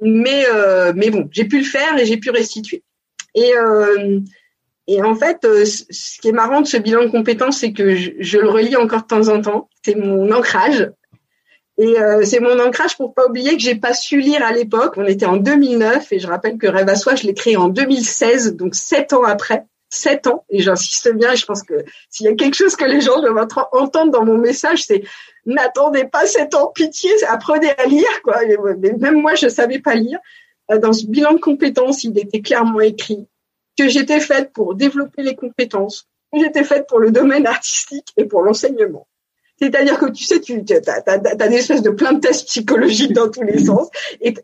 mais 0.00 0.44
mais 0.94 1.10
bon, 1.10 1.28
j'ai 1.32 1.44
pu 1.44 1.58
le 1.58 1.64
faire 1.64 1.98
et 1.98 2.06
j'ai 2.06 2.18
pu 2.18 2.30
restituer. 2.30 2.84
Et 3.34 3.52
et 4.86 5.02
en 5.02 5.16
fait, 5.16 5.38
ce 5.42 6.20
qui 6.20 6.28
est 6.28 6.32
marrant 6.32 6.60
de 6.60 6.66
ce 6.66 6.76
bilan 6.76 7.02
de 7.02 7.10
compétences, 7.10 7.58
c'est 7.58 7.72
que 7.72 7.94
je, 7.94 8.12
je 8.20 8.38
le 8.38 8.48
relis 8.48 8.76
encore 8.76 9.02
de 9.02 9.06
temps 9.08 9.28
en 9.28 9.42
temps. 9.42 9.68
C'est 9.84 9.96
mon 9.96 10.30
ancrage 10.32 10.88
et 11.78 12.00
euh, 12.00 12.24
c'est 12.24 12.40
mon 12.40 12.58
ancrage 12.58 12.96
pour 12.96 13.14
pas 13.14 13.26
oublier 13.26 13.52
que 13.52 13.62
j'ai 13.62 13.76
pas 13.76 13.94
su 13.94 14.18
lire 14.18 14.44
à 14.44 14.52
l'époque. 14.52 14.94
On 14.96 15.06
était 15.06 15.26
en 15.26 15.36
2009 15.36 16.12
et 16.12 16.18
je 16.18 16.26
rappelle 16.26 16.58
que 16.58 16.66
Rêve 16.66 16.88
à 16.88 16.96
soi, 16.96 17.14
je 17.14 17.24
l'ai 17.24 17.34
créé 17.34 17.56
en 17.56 17.68
2016, 17.68 18.56
donc 18.56 18.74
sept 18.74 19.12
ans 19.12 19.22
après. 19.22 19.64
Sept 19.90 20.26
ans, 20.26 20.44
et 20.50 20.60
j'insiste 20.60 21.14
bien, 21.14 21.32
et 21.32 21.36
je 21.36 21.46
pense 21.46 21.62
que 21.62 21.74
s'il 22.10 22.26
y 22.26 22.28
a 22.28 22.34
quelque 22.34 22.56
chose 22.56 22.76
que 22.76 22.84
les 22.84 23.00
gens 23.00 23.22
doivent 23.22 23.46
entendre 23.72 24.12
dans 24.12 24.24
mon 24.24 24.36
message, 24.36 24.84
c'est 24.84 25.02
n'attendez 25.46 26.04
pas 26.04 26.26
sept 26.26 26.54
ans, 26.54 26.70
pitié, 26.74 27.10
apprenez 27.26 27.70
à 27.70 27.86
lire, 27.86 28.22
quoi. 28.22 28.40
Mais 28.78 28.92
même 28.98 29.22
moi, 29.22 29.34
je 29.34 29.48
savais 29.48 29.78
pas 29.78 29.94
lire. 29.94 30.18
Euh, 30.70 30.78
dans 30.78 30.92
ce 30.92 31.06
bilan 31.06 31.32
de 31.32 31.38
compétences, 31.38 32.04
il 32.04 32.18
était 32.18 32.42
clairement 32.42 32.80
écrit 32.80 33.26
que 33.78 33.88
j'étais 33.88 34.20
faite 34.20 34.52
pour 34.52 34.74
développer 34.74 35.22
les 35.22 35.36
compétences, 35.36 36.06
que 36.34 36.40
j'étais 36.40 36.64
faite 36.64 36.86
pour 36.86 36.98
le 36.98 37.10
domaine 37.10 37.46
artistique 37.46 38.12
et 38.18 38.26
pour 38.26 38.42
l'enseignement. 38.42 39.06
C'est-à-dire 39.60 39.98
que 39.98 40.06
tu 40.06 40.24
sais, 40.24 40.40
tu 40.40 40.62
as, 40.86 41.18
des 41.18 41.56
espèces 41.56 41.82
de 41.82 41.90
plein 41.90 42.12
de 42.12 42.20
tests 42.20 42.46
psychologiques 42.46 43.12
dans 43.12 43.28
tous 43.28 43.42
les 43.42 43.64
sens. 43.64 43.88
Et, 44.20 44.34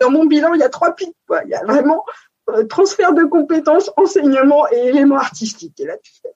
dans 0.00 0.10
mon 0.10 0.26
bilan, 0.26 0.54
il 0.54 0.60
y 0.60 0.64
a 0.64 0.68
trois 0.68 0.94
pics. 0.94 1.14
Quoi. 1.28 1.42
Il 1.44 1.50
y 1.50 1.54
a 1.54 1.64
vraiment 1.64 2.04
euh, 2.50 2.64
transfert 2.64 3.12
de 3.12 3.24
compétences, 3.24 3.92
enseignement 3.96 4.66
et 4.72 4.88
éléments 4.88 5.16
artistiques. 5.16 5.78
Et 5.80 5.84
là, 5.84 5.96
tu 6.02 6.12
fais... 6.20 6.30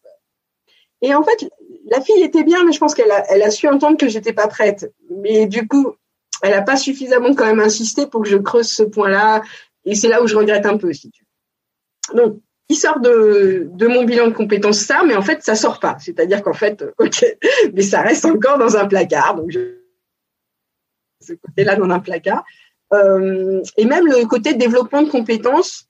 Et 1.03 1.14
en 1.14 1.22
fait, 1.22 1.51
la 1.87 2.01
fille 2.01 2.22
était 2.22 2.45
bien, 2.45 2.62
mais 2.64 2.72
je 2.72 2.78
pense 2.78 2.95
qu'elle 2.95 3.11
a, 3.11 3.24
elle 3.33 3.43
a 3.43 3.51
su 3.51 3.66
entendre 3.66 3.97
que 3.97 4.09
j'étais 4.09 4.35
pas 4.35 4.49
prête. 4.49 4.93
Mais 5.09 5.47
du 5.47 5.66
coup, 5.66 5.95
elle 6.43 6.53
a 6.53 6.62
pas 6.62 6.76
suffisamment 6.76 7.35
quand 7.35 7.47
même 7.47 7.61
insisté 7.61 8.07
pour 8.07 8.22
que 8.22 8.28
je 8.28 8.37
creuse 8.37 8.68
ce 8.68 8.83
point-là. 8.83 9.43
Et 9.85 9.95
c'est 9.95 10.09
là 10.09 10.22
où 10.22 10.26
je 10.26 10.37
regrette 10.37 10.66
un 10.66 10.76
peu, 10.76 10.93
si 10.93 11.11
tu 11.11 11.24
veux. 11.24 12.22
Donc, 12.22 12.41
il 12.70 12.76
sort 12.76 13.00
de, 13.00 13.68
mon 13.88 14.04
bilan 14.04 14.28
de 14.28 14.32
compétences 14.32 14.78
ça, 14.78 15.02
mais 15.04 15.16
en 15.16 15.22
fait 15.22 15.42
ça 15.42 15.56
sort 15.56 15.80
pas. 15.80 15.96
C'est-à-dire 15.98 16.40
qu'en 16.40 16.52
fait, 16.52 16.84
ok, 16.98 17.26
mais 17.74 17.82
ça 17.82 18.00
reste 18.00 18.24
encore 18.24 18.58
dans 18.58 18.76
un 18.76 18.86
placard. 18.86 19.34
Donc 19.34 19.50
je, 19.50 19.58
ce 21.20 21.32
côté-là 21.34 21.76
dans 21.76 21.90
un 21.90 21.98
placard. 21.98 22.44
Euh, 22.92 23.60
et 23.76 23.84
même 23.84 24.06
le 24.06 24.24
côté 24.26 24.54
développement 24.54 25.02
de 25.02 25.10
compétences, 25.10 25.86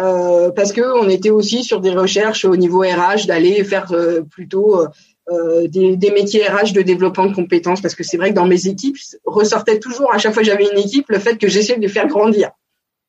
euh, 0.00 0.50
parce 0.52 0.72
que 0.72 0.80
on 0.80 1.08
était 1.10 1.30
aussi 1.30 1.64
sur 1.64 1.80
des 1.80 1.90
recherches 1.90 2.46
au 2.46 2.56
niveau 2.56 2.80
RH 2.80 3.26
d'aller 3.26 3.62
faire 3.62 3.92
euh, 3.92 4.22
plutôt 4.22 4.86
euh, 5.28 5.68
des, 5.68 5.96
des, 5.96 6.10
métiers 6.12 6.48
RH 6.48 6.72
de 6.72 6.80
développement 6.80 7.26
de 7.26 7.34
compétences, 7.34 7.82
parce 7.82 7.94
que 7.94 8.02
c'est 8.02 8.16
vrai 8.16 8.30
que 8.30 8.34
dans 8.34 8.46
mes 8.46 8.68
équipes 8.68 8.96
ressortait 9.26 9.78
toujours 9.78 10.12
à 10.14 10.18
chaque 10.18 10.32
fois 10.32 10.42
que 10.42 10.48
j'avais 10.48 10.68
une 10.70 10.78
équipe 10.78 11.10
le 11.10 11.18
fait 11.18 11.36
que 11.36 11.46
j'essayais 11.46 11.76
de 11.76 11.82
les 11.82 11.88
faire 11.88 12.06
grandir. 12.06 12.52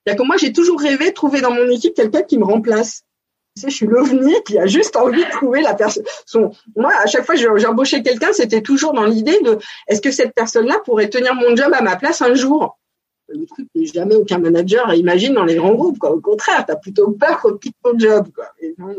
C'est-à-dire 0.05 0.23
que 0.23 0.27
moi 0.27 0.35
j'ai 0.35 0.51
toujours 0.51 0.81
rêvé 0.81 1.09
de 1.09 1.13
trouver 1.13 1.39
dans 1.39 1.51
mon 1.51 1.69
équipe 1.69 1.93
quelqu'un 1.93 2.23
qui 2.23 2.37
me 2.37 2.43
remplace 2.43 3.03
sais, 3.61 3.69
je 3.69 3.75
suis 3.75 3.87
l'ovni 3.87 4.33
qui 4.45 4.57
a 4.57 4.65
juste 4.65 4.95
envie 4.95 5.23
de 5.23 5.29
trouver 5.29 5.61
la 5.61 5.73
personne. 5.73 6.03
Moi, 6.75 6.91
à 6.93 7.05
chaque 7.05 7.25
fois 7.25 7.35
que 7.35 7.57
j'embauchais 7.57 8.01
quelqu'un, 8.01 8.33
c'était 8.33 8.61
toujours 8.61 8.93
dans 8.93 9.05
l'idée 9.05 9.39
de 9.41 9.59
est-ce 9.87 10.01
que 10.01 10.11
cette 10.11 10.33
personne-là 10.33 10.79
pourrait 10.85 11.09
tenir 11.09 11.35
mon 11.35 11.55
job 11.55 11.71
à 11.73 11.81
ma 11.81 11.95
place 11.95 12.21
un 12.21 12.33
jour? 12.33 12.77
Le 13.29 13.45
truc 13.45 13.67
que 13.73 13.83
jamais 13.85 14.15
aucun 14.15 14.37
manager 14.37 14.93
imagine 14.93 15.33
dans 15.33 15.45
les 15.45 15.55
grands 15.55 15.73
groupes. 15.73 15.97
Quoi. 15.97 16.11
Au 16.11 16.19
contraire, 16.19 16.65
tu 16.65 16.71
as 16.71 16.75
plutôt 16.75 17.11
peur 17.11 17.41
qu'on 17.41 17.57
quitte 17.57 17.75
ton 17.81 17.97
job. 17.97 18.27
Quoi. 18.35 18.45
Et 18.59 18.75
moi, 18.77 18.93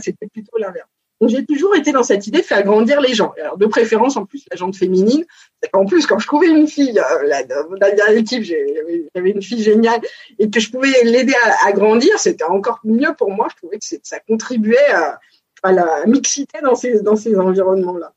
c'était 0.00 0.26
plutôt 0.26 0.58
l'inverse. 0.58 0.88
Donc 1.20 1.28
j'ai 1.28 1.44
toujours 1.44 1.76
été 1.76 1.92
dans 1.92 2.02
cette 2.02 2.26
idée 2.26 2.40
de 2.40 2.44
faire 2.44 2.62
grandir 2.62 3.00
les 3.00 3.12
gens. 3.12 3.34
Alors 3.40 3.58
de 3.58 3.66
préférence 3.66 4.16
en 4.16 4.24
plus 4.24 4.44
la 4.50 4.56
gente 4.56 4.74
féminine. 4.74 5.24
En 5.74 5.84
plus 5.84 6.06
quand 6.06 6.18
je 6.18 6.26
trouvais 6.26 6.48
une 6.48 6.66
fille, 6.66 6.98
euh, 6.98 7.26
la, 7.26 7.42
la 7.42 7.90
dernière 7.90 8.16
équipe, 8.16 8.42
j'avais 8.42 9.30
une 9.30 9.42
fille 9.42 9.62
géniale 9.62 10.00
et 10.38 10.48
que 10.48 10.60
je 10.60 10.70
pouvais 10.70 10.88
l'aider 11.04 11.34
à, 11.64 11.72
grandir, 11.72 12.18
c'était 12.18 12.44
encore 12.44 12.80
mieux 12.84 13.14
pour 13.18 13.30
moi. 13.30 13.48
Je 13.50 13.56
trouvais 13.56 13.78
que 13.78 13.84
ça 14.02 14.18
contribuait 14.20 14.90
à, 14.92 15.20
à, 15.62 15.72
la 15.72 16.06
mixité 16.06 16.60
dans 16.62 16.74
ces 16.74 17.02
dans 17.02 17.16
ces 17.16 17.36
environnements-là. 17.38 18.14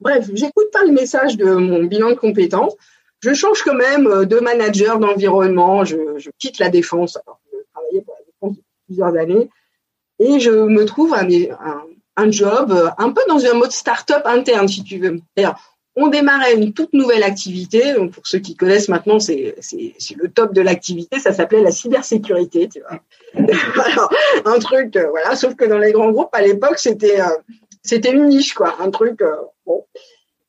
Bref, 0.00 0.28
j'écoute 0.34 0.70
pas 0.72 0.84
le 0.84 0.90
message 0.90 1.36
de 1.36 1.44
mon 1.44 1.84
bilan 1.84 2.10
de 2.10 2.16
compétences. 2.16 2.74
Je 3.20 3.32
change 3.34 3.62
quand 3.62 3.74
même 3.74 4.08
euh, 4.08 4.24
de 4.24 4.40
manager 4.40 4.98
d'environnement. 4.98 5.84
Je, 5.84 6.28
quitte 6.40 6.58
la 6.58 6.70
défense. 6.70 7.16
Alors, 7.18 7.38
je 7.52 7.58
travaillais 7.72 8.00
pour 8.00 8.14
la 8.18 8.24
défense 8.24 8.56
depuis 8.56 8.72
plusieurs 8.86 9.16
années 9.16 9.48
et 10.18 10.40
je 10.40 10.50
me 10.50 10.84
trouve 10.84 11.14
un, 11.14 11.24
un 11.24 11.84
un 12.16 12.30
job 12.30 12.72
euh, 12.72 12.90
un 12.98 13.10
peu 13.10 13.22
dans 13.28 13.44
un 13.44 13.54
mode 13.54 13.72
start-up 13.72 14.22
interne, 14.24 14.68
si 14.68 14.82
tu 14.84 14.98
veux. 14.98 15.20
On 15.94 16.08
démarrait 16.08 16.54
une 16.54 16.72
toute 16.72 16.94
nouvelle 16.94 17.22
activité. 17.22 17.92
Donc 17.94 18.12
pour 18.12 18.26
ceux 18.26 18.38
qui 18.38 18.56
connaissent 18.56 18.88
maintenant, 18.88 19.18
c'est 19.20 19.54
le 20.16 20.28
top 20.28 20.54
de 20.54 20.62
l'activité. 20.62 21.18
Ça 21.18 21.32
s'appelait 21.32 21.62
la 21.62 21.70
cybersécurité, 21.70 22.68
tu 22.68 22.80
vois. 22.80 23.00
un 24.44 24.58
truc, 24.58 24.96
euh, 24.96 25.08
voilà. 25.10 25.36
Sauf 25.36 25.54
que 25.54 25.64
dans 25.64 25.78
les 25.78 25.92
grands 25.92 26.10
groupes 26.10 26.34
à 26.34 26.42
l'époque, 26.42 26.78
c'était 26.78 27.20
euh, 27.20 27.26
c'était 27.82 28.12
une 28.12 28.28
niche, 28.28 28.54
quoi. 28.54 28.76
Un 28.80 28.90
truc 28.90 29.22
bon. 29.66 29.84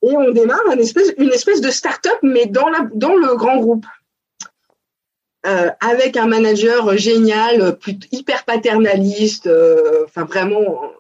Et 0.02 0.16
on 0.16 0.32
démarre 0.32 0.72
une 0.74 0.80
espèce 0.80 1.14
une 1.18 1.32
espèce 1.32 1.62
de 1.62 1.72
start-up, 1.72 2.20
mais 2.22 2.46
dans 2.46 2.70
la 2.70 2.88
dans 2.94 3.16
le 3.16 3.36
grand 3.36 3.58
groupe. 3.58 3.86
Avec 5.82 6.16
un 6.16 6.28
manager 6.28 6.96
génial, 6.96 7.78
hyper 8.14 8.46
paternaliste, 8.46 9.50
enfin 10.06 10.24
vraiment 10.24 10.94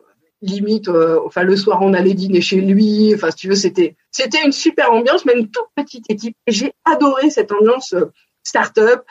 limite, 0.43 0.89
euh, 0.89 1.19
enfin 1.25 1.43
le 1.43 1.55
soir 1.55 1.79
on 1.81 1.93
allait 1.93 2.13
dîner 2.13 2.41
chez 2.41 2.61
lui. 2.61 3.13
Enfin, 3.15 3.31
si 3.31 3.37
tu 3.37 3.47
veux, 3.49 3.55
c'était 3.55 3.95
c'était 4.11 4.43
une 4.43 4.51
super 4.51 4.91
ambiance, 4.91 5.23
une 5.25 5.49
toute 5.49 5.67
petite 5.75 6.05
équipe. 6.09 6.35
J'ai 6.47 6.73
adoré 6.85 7.29
cette 7.29 7.51
ambiance 7.51 7.93
euh, 7.93 8.11
start-up. 8.43 9.03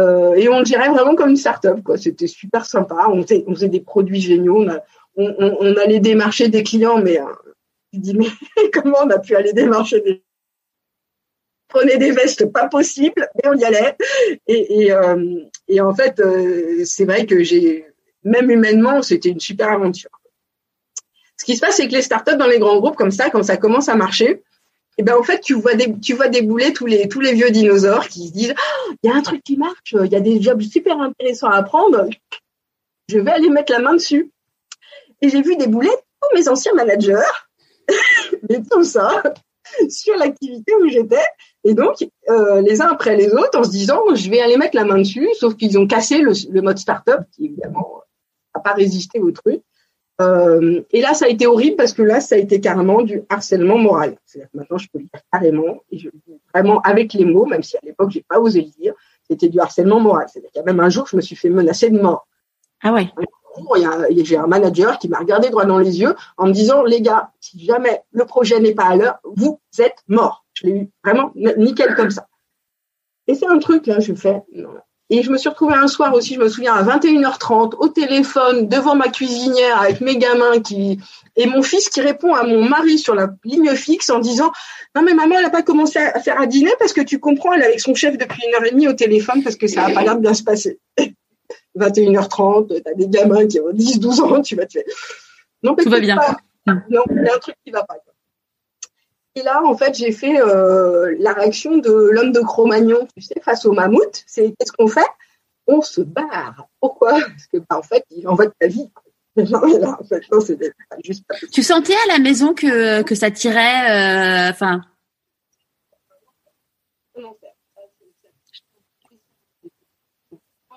Euh, 0.00 0.34
et 0.34 0.48
on 0.48 0.58
le 0.58 0.64
dirait 0.64 0.88
vraiment 0.88 1.14
comme 1.14 1.30
une 1.30 1.36
start-up, 1.36 1.82
quoi. 1.84 1.96
C'était 1.96 2.26
super 2.26 2.66
sympa. 2.66 3.06
On 3.08 3.22
faisait, 3.22 3.68
des 3.68 3.80
produits 3.80 4.20
géniaux. 4.20 4.66
On, 5.16 5.34
on, 5.38 5.56
on, 5.60 5.76
allait 5.76 6.00
démarcher 6.00 6.48
des 6.48 6.64
clients, 6.64 6.98
mais 6.98 7.20
tu 7.92 8.00
dis 8.00 8.14
mais 8.14 8.26
comment 8.72 8.98
on 9.04 9.10
a 9.10 9.18
pu 9.18 9.36
aller 9.36 9.52
démarcher 9.52 10.00
des 10.00 10.22
prenait 11.68 11.96
des 11.96 12.12
vestes 12.12 12.52
pas 12.52 12.68
possible, 12.68 13.28
mais 13.36 13.48
on 13.48 13.54
y 13.54 13.64
allait. 13.64 13.96
Et, 14.46 14.86
et, 14.86 14.92
et 15.68 15.80
en 15.80 15.94
fait, 15.94 16.20
c'est 16.84 17.04
vrai 17.04 17.26
que 17.26 17.42
j'ai 17.42 17.86
même 18.24 18.50
humainement, 18.50 19.02
c'était 19.02 19.30
une 19.30 19.40
super 19.40 19.70
aventure. 19.70 20.10
Ce 21.44 21.52
qui 21.52 21.56
se 21.56 21.60
passe, 21.60 21.76
c'est 21.76 21.88
que 21.88 21.92
les 21.92 22.00
startups 22.00 22.38
dans 22.38 22.46
les 22.46 22.58
grands 22.58 22.78
groupes 22.78 22.96
comme 22.96 23.10
ça, 23.10 23.28
quand 23.28 23.42
ça 23.42 23.58
commence 23.58 23.90
à 23.90 23.96
marcher, 23.96 24.42
et 24.96 25.02
ben 25.02 25.14
en 25.14 25.22
fait 25.22 25.42
tu 25.42 25.52
vois 25.52 25.74
des 25.74 25.94
tu 26.00 26.14
vois 26.14 26.28
débouler 26.28 26.72
tous 26.72 26.86
les 26.86 27.06
tous 27.06 27.20
les 27.20 27.34
vieux 27.34 27.50
dinosaures 27.50 28.08
qui 28.08 28.28
se 28.28 28.32
disent 28.32 28.54
oh, 28.56 28.92
il 29.02 29.10
y 29.10 29.12
a 29.12 29.14
un 29.14 29.20
truc 29.20 29.42
qui 29.42 29.58
marche, 29.58 29.92
il 29.92 30.10
y 30.10 30.16
a 30.16 30.20
des 30.20 30.40
jobs 30.40 30.62
super 30.62 30.98
intéressants 30.98 31.50
à 31.50 31.56
apprendre, 31.56 32.08
je 33.10 33.18
vais 33.18 33.30
aller 33.30 33.50
mettre 33.50 33.72
la 33.72 33.80
main 33.80 33.92
dessus. 33.92 34.30
Et 35.20 35.28
j'ai 35.28 35.42
vu 35.42 35.56
débouler 35.56 35.90
tous 36.22 36.34
mes 36.34 36.48
anciens 36.48 36.72
managers, 36.72 37.28
mais 38.48 38.62
tout 38.62 38.84
ça 38.84 39.22
sur 39.90 40.16
l'activité 40.16 40.72
où 40.82 40.88
j'étais. 40.88 41.26
Et 41.64 41.74
donc, 41.74 41.96
euh, 42.30 42.62
les 42.62 42.80
uns 42.80 42.88
après 42.88 43.16
les 43.16 43.34
autres, 43.34 43.58
en 43.58 43.64
se 43.64 43.70
disant, 43.70 44.00
je 44.14 44.30
vais 44.30 44.40
aller 44.40 44.56
mettre 44.56 44.76
la 44.76 44.86
main 44.86 44.96
dessus, 44.96 45.28
sauf 45.38 45.56
qu'ils 45.56 45.78
ont 45.78 45.86
cassé 45.86 46.20
le, 46.20 46.32
le 46.50 46.62
mode 46.62 46.78
startup, 46.78 47.20
qui 47.32 47.46
évidemment 47.46 48.00
n'a 48.54 48.62
pas 48.62 48.72
résisté 48.72 49.20
au 49.20 49.30
truc. 49.30 49.60
Euh, 50.20 50.82
et 50.92 51.00
là, 51.00 51.14
ça 51.14 51.26
a 51.26 51.28
été 51.28 51.46
horrible 51.46 51.76
parce 51.76 51.92
que 51.92 52.02
là, 52.02 52.20
ça 52.20 52.36
a 52.36 52.38
été 52.38 52.60
carrément 52.60 53.02
du 53.02 53.22
harcèlement 53.28 53.78
moral. 53.78 54.16
C'est-à-dire 54.24 54.50
que 54.50 54.56
maintenant, 54.58 54.78
je 54.78 54.88
peux 54.92 54.98
le 54.98 55.04
dire 55.04 55.20
carrément, 55.32 55.82
et 55.90 55.98
je 55.98 56.06
le 56.06 56.18
dis 56.26 56.40
vraiment 56.52 56.80
avec 56.82 57.12
les 57.14 57.24
mots, 57.24 57.46
même 57.46 57.62
si 57.62 57.76
à 57.76 57.80
l'époque, 57.82 58.10
j'ai 58.10 58.24
pas 58.28 58.38
osé 58.38 58.60
le 58.60 58.68
dire, 58.68 58.94
c'était 59.28 59.48
du 59.48 59.58
harcèlement 59.58 60.00
moral. 60.00 60.26
C'est-à-dire 60.28 60.50
qu'il 60.50 60.60
y 60.60 60.62
a 60.62 60.66
même 60.66 60.80
un 60.80 60.88
jour, 60.88 61.06
je 61.08 61.16
me 61.16 61.20
suis 61.20 61.36
fait 61.36 61.50
menacer 61.50 61.90
de 61.90 62.00
mort. 62.00 62.28
Ah 62.82 62.92
ouais. 62.92 63.08
J'ai 64.24 64.36
un 64.36 64.46
manager 64.46 64.98
qui 64.98 65.08
m'a 65.08 65.18
regardé 65.18 65.48
droit 65.48 65.64
dans 65.64 65.78
les 65.78 66.00
yeux 66.00 66.14
en 66.36 66.46
me 66.46 66.52
disant, 66.52 66.82
les 66.82 67.00
gars, 67.00 67.30
si 67.40 67.64
jamais 67.64 68.02
le 68.10 68.24
projet 68.24 68.58
n'est 68.60 68.74
pas 68.74 68.86
à 68.86 68.96
l'heure, 68.96 69.18
vous 69.24 69.60
êtes 69.78 69.98
morts. 70.08 70.44
Je 70.54 70.66
l'ai 70.66 70.72
eu 70.72 70.90
vraiment 71.04 71.32
nickel 71.34 71.94
comme 71.94 72.10
ça. 72.10 72.26
Et 73.26 73.34
c'est 73.34 73.46
un 73.46 73.58
truc, 73.58 73.86
là, 73.86 74.00
je 74.00 74.12
fais, 74.14 74.42
non, 74.52 74.74
et 75.10 75.22
je 75.22 75.30
me 75.30 75.36
suis 75.36 75.48
retrouvée 75.48 75.74
un 75.74 75.86
soir 75.86 76.14
aussi, 76.14 76.34
je 76.34 76.40
me 76.40 76.48
souviens, 76.48 76.74
à 76.74 76.82
21h30, 76.82 77.74
au 77.78 77.88
téléphone, 77.88 78.68
devant 78.68 78.94
ma 78.94 79.08
cuisinière, 79.08 79.80
avec 79.80 80.00
mes 80.00 80.16
gamins 80.16 80.60
qui, 80.60 80.98
et 81.36 81.46
mon 81.46 81.62
fils 81.62 81.90
qui 81.90 82.00
répond 82.00 82.34
à 82.34 82.44
mon 82.44 82.66
mari 82.66 82.98
sur 82.98 83.14
la 83.14 83.28
ligne 83.44 83.74
fixe 83.74 84.08
en 84.08 84.18
disant, 84.18 84.50
non, 84.94 85.02
mais 85.02 85.12
maman, 85.12 85.36
elle 85.36 85.42
n'a 85.42 85.50
pas 85.50 85.62
commencé 85.62 85.98
à 85.98 86.18
faire 86.20 86.40
à 86.40 86.46
dîner 86.46 86.72
parce 86.78 86.92
que 86.92 87.02
tu 87.02 87.18
comprends, 87.18 87.52
elle 87.52 87.62
est 87.62 87.66
avec 87.66 87.80
son 87.80 87.94
chef 87.94 88.16
depuis 88.16 88.40
une 88.46 88.54
heure 88.54 88.64
et 88.64 88.70
demie 88.70 88.88
au 88.88 88.94
téléphone 88.94 89.42
parce 89.42 89.56
que 89.56 89.66
ça 89.66 89.86
n'a 89.86 89.94
pas 89.94 90.02
l'air 90.02 90.16
de 90.16 90.22
bien 90.22 90.34
se 90.34 90.42
passer. 90.42 90.78
21h30, 91.76 92.82
t'as 92.82 92.94
des 92.94 93.08
gamins 93.08 93.46
qui 93.46 93.60
ont 93.60 93.72
10, 93.72 94.00
12 94.00 94.20
ans, 94.20 94.40
tu 94.40 94.56
vas 94.56 94.64
te 94.64 94.74
faire. 94.74 94.84
Non, 95.62 95.74
tout 95.74 95.90
va 95.90 96.00
bien. 96.00 96.16
non, 96.66 97.02
il 97.10 97.24
y 97.24 97.28
a 97.28 97.34
un 97.34 97.38
truc 97.38 97.56
qui 97.64 97.72
va 97.72 97.82
pas. 97.84 97.96
Là, 99.42 99.62
en 99.64 99.76
fait, 99.76 99.94
j'ai 99.94 100.12
fait 100.12 100.40
euh, 100.40 101.14
la 101.18 101.32
réaction 101.32 101.76
de 101.78 101.90
l'homme 101.90 102.32
de 102.32 102.40
Cro-Magnon, 102.40 103.08
tu 103.16 103.22
sais, 103.22 103.40
face 103.40 103.66
au 103.66 103.72
mammouth. 103.72 104.22
C'est 104.26 104.54
qu'est-ce 104.58 104.72
qu'on 104.72 104.86
fait? 104.86 105.06
On 105.66 105.82
se 105.82 106.00
barre. 106.02 106.68
Pourquoi? 106.80 107.12
Parce 107.12 107.46
que, 107.52 107.58
bah, 107.58 107.78
en 107.78 107.82
fait, 107.82 108.04
il 108.10 108.28
envoie 108.28 108.46
ta 108.46 108.66
vie. 108.66 108.88
Tu 111.52 111.62
sentais 111.64 111.94
à 111.94 112.12
la 112.12 112.18
maison 112.20 112.54
que, 112.54 113.02
que 113.02 113.14
ça 113.16 113.32
tirait, 113.32 114.48
euh, 114.48 114.50
enfin? 114.50 114.82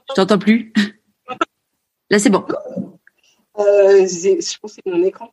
Je 0.09 0.13
t'entends 0.15 0.39
plus. 0.39 0.73
Là, 2.09 2.17
c'est 2.17 2.29
bon. 2.29 2.45
Euh, 3.59 4.07
je 4.07 4.59
pense 4.59 4.75
que 4.75 4.81
c'est 4.83 4.91
mon 4.91 5.03
écran. 5.03 5.31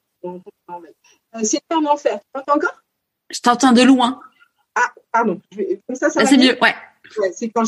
C'est 1.42 1.62
un 1.70 1.84
enfer. 1.86 2.20
Tu 2.20 2.26
m'entends 2.34 2.56
encore? 2.56 2.83
Je 3.34 3.40
t'entends 3.40 3.72
de 3.72 3.82
loin. 3.82 4.20
Ah, 4.74 4.92
pardon. 5.12 5.40
Comme 5.86 5.96
ça, 5.96 6.10
ça 6.10 6.24
c'est 6.24 6.36
mieux, 6.36 6.56
ouais. 6.60 6.74
c'est 7.34 7.50
quand 7.50 7.64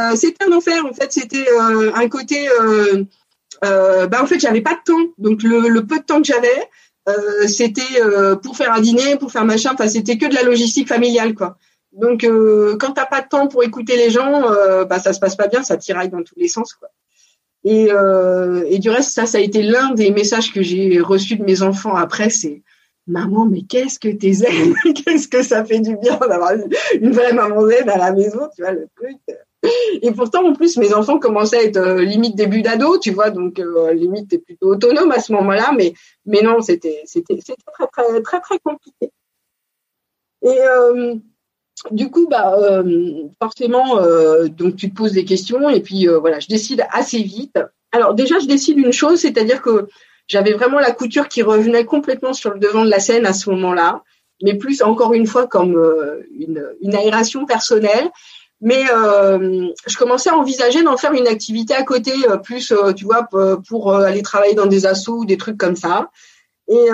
euh, 0.00 0.14
c'était 0.14 0.44
un 0.44 0.52
enfer, 0.52 0.84
en 0.84 0.92
fait. 0.92 1.12
C'était 1.12 1.46
euh, 1.48 1.92
un 1.94 2.08
côté. 2.08 2.48
Euh, 2.60 4.06
bah, 4.06 4.22
en 4.22 4.26
fait, 4.26 4.38
j'avais 4.38 4.60
pas 4.60 4.74
de 4.74 4.80
temps. 4.84 5.12
Donc, 5.18 5.42
le, 5.42 5.80
peu 5.80 5.98
de 5.98 6.04
temps 6.04 6.20
que 6.20 6.26
j'avais, 6.26 6.68
c'était 7.48 8.00
pour 8.42 8.56
faire 8.56 8.72
un 8.72 8.80
dîner, 8.80 9.16
pour 9.16 9.32
faire 9.32 9.44
machin. 9.44 9.72
Enfin, 9.74 9.88
c'était 9.88 10.18
que 10.18 10.26
de 10.26 10.34
la 10.34 10.42
logistique 10.42 10.88
familiale, 10.88 11.34
quoi. 11.34 11.56
Donc, 11.92 12.26
quand 12.78 12.92
t'as 12.92 13.06
pas 13.06 13.22
de 13.22 13.28
temps 13.28 13.48
pour 13.48 13.64
écouter 13.64 13.96
les 13.96 14.10
gens, 14.10 14.42
bah, 14.84 14.98
ça 14.98 15.12
se 15.12 15.20
passe 15.20 15.36
pas 15.36 15.48
bien, 15.48 15.62
ça 15.62 15.76
tiraille 15.76 16.10
dans 16.10 16.22
tous 16.22 16.34
les 16.36 16.48
sens, 16.48 16.74
quoi. 16.74 16.88
Et, 17.64 17.88
et 18.68 18.78
du 18.78 18.90
reste, 18.90 19.12
ça, 19.12 19.24
ça 19.24 19.38
a 19.38 19.40
été 19.40 19.62
l'un 19.62 19.92
des 19.92 20.10
messages 20.10 20.52
que 20.52 20.62
j'ai 20.62 21.00
reçus 21.00 21.36
de 21.36 21.44
mes 21.44 21.62
enfants 21.62 21.96
après. 21.96 22.28
C'est 22.28 22.62
maman, 23.06 23.46
mais 23.46 23.62
qu'est-ce 23.62 23.98
que 23.98 24.08
t'es 24.08 24.32
zen? 24.32 24.74
Qu'est-ce 24.94 25.28
que 25.28 25.42
ça 25.42 25.64
fait 25.64 25.80
du 25.80 25.96
bien 25.96 26.16
d'avoir 26.16 26.52
une 27.00 27.12
vraie 27.12 27.32
maman 27.32 27.66
zen 27.66 27.88
à 27.88 27.98
la 27.98 28.12
maison, 28.12 28.48
tu 28.54 28.62
vois, 28.62 28.72
le 28.72 28.88
truc. 28.96 29.18
Et 30.02 30.12
pourtant, 30.12 30.46
en 30.46 30.54
plus, 30.54 30.76
mes 30.76 30.92
enfants 30.92 31.18
commençaient 31.18 31.58
à 31.58 31.62
être 31.64 31.76
euh, 31.76 32.02
limite 32.02 32.36
début 32.36 32.62
d'ado, 32.62 32.98
tu 32.98 33.10
vois, 33.10 33.30
donc 33.30 33.58
euh, 33.58 33.92
limite 33.92 34.28
t'es 34.28 34.38
plutôt 34.38 34.72
autonome 34.72 35.10
à 35.10 35.20
ce 35.20 35.32
moment-là, 35.32 35.72
mais 35.76 36.42
non, 36.42 36.60
c'était 36.60 37.02
très 37.06 37.86
très 37.86 38.22
très 38.22 38.40
très 38.40 38.58
compliqué. 38.58 39.10
Et 40.42 40.60
euh, 40.60 41.14
du 41.90 42.10
coup, 42.10 42.28
bah 42.28 42.82
forcément, 43.40 43.96
donc 44.48 44.76
tu 44.76 44.90
te 44.90 44.94
poses 44.94 45.12
des 45.12 45.24
questions 45.24 45.68
et 45.68 45.80
puis 45.80 46.06
voilà, 46.06 46.38
je 46.38 46.48
décide 46.48 46.84
assez 46.90 47.22
vite. 47.22 47.58
Alors 47.92 48.14
déjà, 48.14 48.38
je 48.38 48.46
décide 48.46 48.78
une 48.78 48.92
chose, 48.92 49.20
c'est-à-dire 49.20 49.62
que 49.62 49.88
j'avais 50.28 50.52
vraiment 50.52 50.78
la 50.78 50.92
couture 50.92 51.28
qui 51.28 51.42
revenait 51.42 51.84
complètement 51.84 52.32
sur 52.32 52.52
le 52.52 52.58
devant 52.58 52.84
de 52.84 52.90
la 52.90 53.00
scène 53.00 53.26
à 53.26 53.32
ce 53.32 53.50
moment-là, 53.50 54.02
mais 54.42 54.54
plus 54.54 54.82
encore 54.82 55.14
une 55.14 55.26
fois 55.26 55.46
comme 55.46 55.76
euh, 55.76 56.22
une, 56.38 56.66
une, 56.82 56.94
aération 56.94 57.46
personnelle. 57.46 58.10
Mais 58.60 58.84
euh, 58.90 59.68
je 59.86 59.96
commençais 59.98 60.30
à 60.30 60.36
envisager 60.36 60.82
d'en 60.82 60.96
faire 60.96 61.12
une 61.12 61.26
activité 61.26 61.74
à 61.74 61.82
côté, 61.82 62.12
euh, 62.28 62.38
plus, 62.38 62.72
tu 62.96 63.04
vois, 63.04 63.28
pour 63.68 63.94
aller 63.94 64.22
travailler 64.22 64.54
dans 64.54 64.66
des 64.66 64.86
assos 64.86 65.18
ou 65.18 65.24
des 65.26 65.36
trucs 65.36 65.58
comme 65.58 65.76
ça. 65.76 66.10
Et 66.68 66.88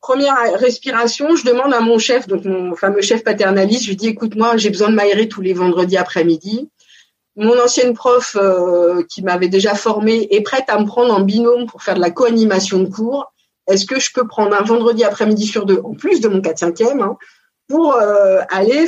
première 0.00 0.36
respiration, 0.54 1.36
je 1.36 1.44
demande 1.44 1.74
à 1.74 1.80
mon 1.80 1.98
chef, 1.98 2.26
donc 2.26 2.46
mon 2.46 2.74
fameux 2.74 3.02
chef 3.02 3.22
paternaliste, 3.22 3.82
je 3.82 3.88
lui 3.88 3.96
dis, 3.96 4.08
écoute, 4.08 4.36
moi, 4.36 4.56
j'ai 4.56 4.70
besoin 4.70 4.88
de 4.88 4.94
m'aérer 4.94 5.28
tous 5.28 5.42
les 5.42 5.52
vendredis 5.52 5.98
après-midi 5.98 6.70
mon 7.36 7.58
ancienne 7.60 7.94
prof 7.94 8.36
euh, 8.40 9.02
qui 9.08 9.22
m'avait 9.22 9.48
déjà 9.48 9.74
formée 9.74 10.28
est 10.30 10.42
prête 10.42 10.64
à 10.68 10.78
me 10.78 10.86
prendre 10.86 11.12
en 11.12 11.20
binôme 11.20 11.66
pour 11.66 11.82
faire 11.82 11.94
de 11.94 12.00
la 12.00 12.10
co-animation 12.10 12.80
de 12.80 12.88
cours. 12.88 13.32
Est-ce 13.66 13.86
que 13.86 13.98
je 13.98 14.12
peux 14.12 14.26
prendre 14.26 14.54
un 14.54 14.62
vendredi 14.62 15.04
après-midi 15.04 15.46
sur 15.46 15.66
deux, 15.66 15.80
en 15.82 15.94
plus 15.94 16.20
de 16.20 16.28
mon 16.28 16.40
4 16.40 16.58
5 16.58 16.80
hein, 16.82 17.16
pour 17.68 17.94
euh, 17.94 18.40
aller 18.50 18.86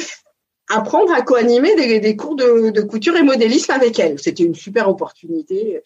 apprendre 0.68 1.12
à 1.12 1.22
co-animer 1.22 1.74
des, 1.98 2.16
cours 2.16 2.36
de, 2.36 2.70
de, 2.70 2.82
couture 2.82 3.16
et 3.16 3.22
modélisme 3.22 3.72
avec 3.72 3.98
elle? 3.98 4.18
C'était 4.18 4.44
une 4.44 4.54
super 4.54 4.88
opportunité. 4.88 5.82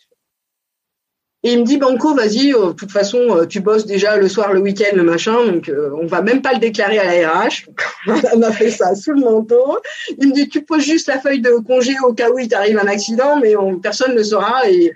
Et 1.43 1.53
il 1.53 1.61
me 1.61 1.64
dit 1.64 1.78
Banco, 1.78 2.14
vas-y, 2.14 2.53
euh, 2.53 2.68
de 2.68 2.72
toute 2.72 2.93
façon, 2.93 3.18
euh, 3.30 3.47
tu 3.47 3.61
bosses 3.61 3.86
déjà 3.86 4.18
le 4.18 4.28
soir, 4.28 4.53
le 4.53 4.61
week-end, 4.61 4.95
le 4.95 5.03
machin, 5.03 5.47
donc 5.47 5.70
euh, 5.70 5.91
on 5.99 6.07
va 6.07 6.20
même 6.20 6.43
pas 6.43 6.53
le 6.53 6.59
déclarer 6.59 6.99
à 6.99 7.05
la 7.05 7.30
RH. 7.30 7.66
on 8.34 8.43
a 8.43 8.53
fait 8.53 8.70
ça 8.70 8.95
sous 8.95 9.12
le 9.12 9.20
manteau. 9.20 9.78
Il 10.18 10.28
me 10.28 10.34
dit 10.34 10.51
tu 10.51 10.62
poses 10.62 10.82
juste 10.82 11.09
la 11.09 11.18
feuille 11.18 11.41
de 11.41 11.53
congé 11.66 11.95
au 12.07 12.12
cas 12.12 12.30
où 12.30 12.38
il 12.38 12.49
t'arrive 12.49 12.78
un 12.78 12.86
accident, 12.86 13.41
mais 13.41 13.55
personne 13.82 14.14
ne 14.14 14.22
saura 14.22 14.68
et, 14.68 14.93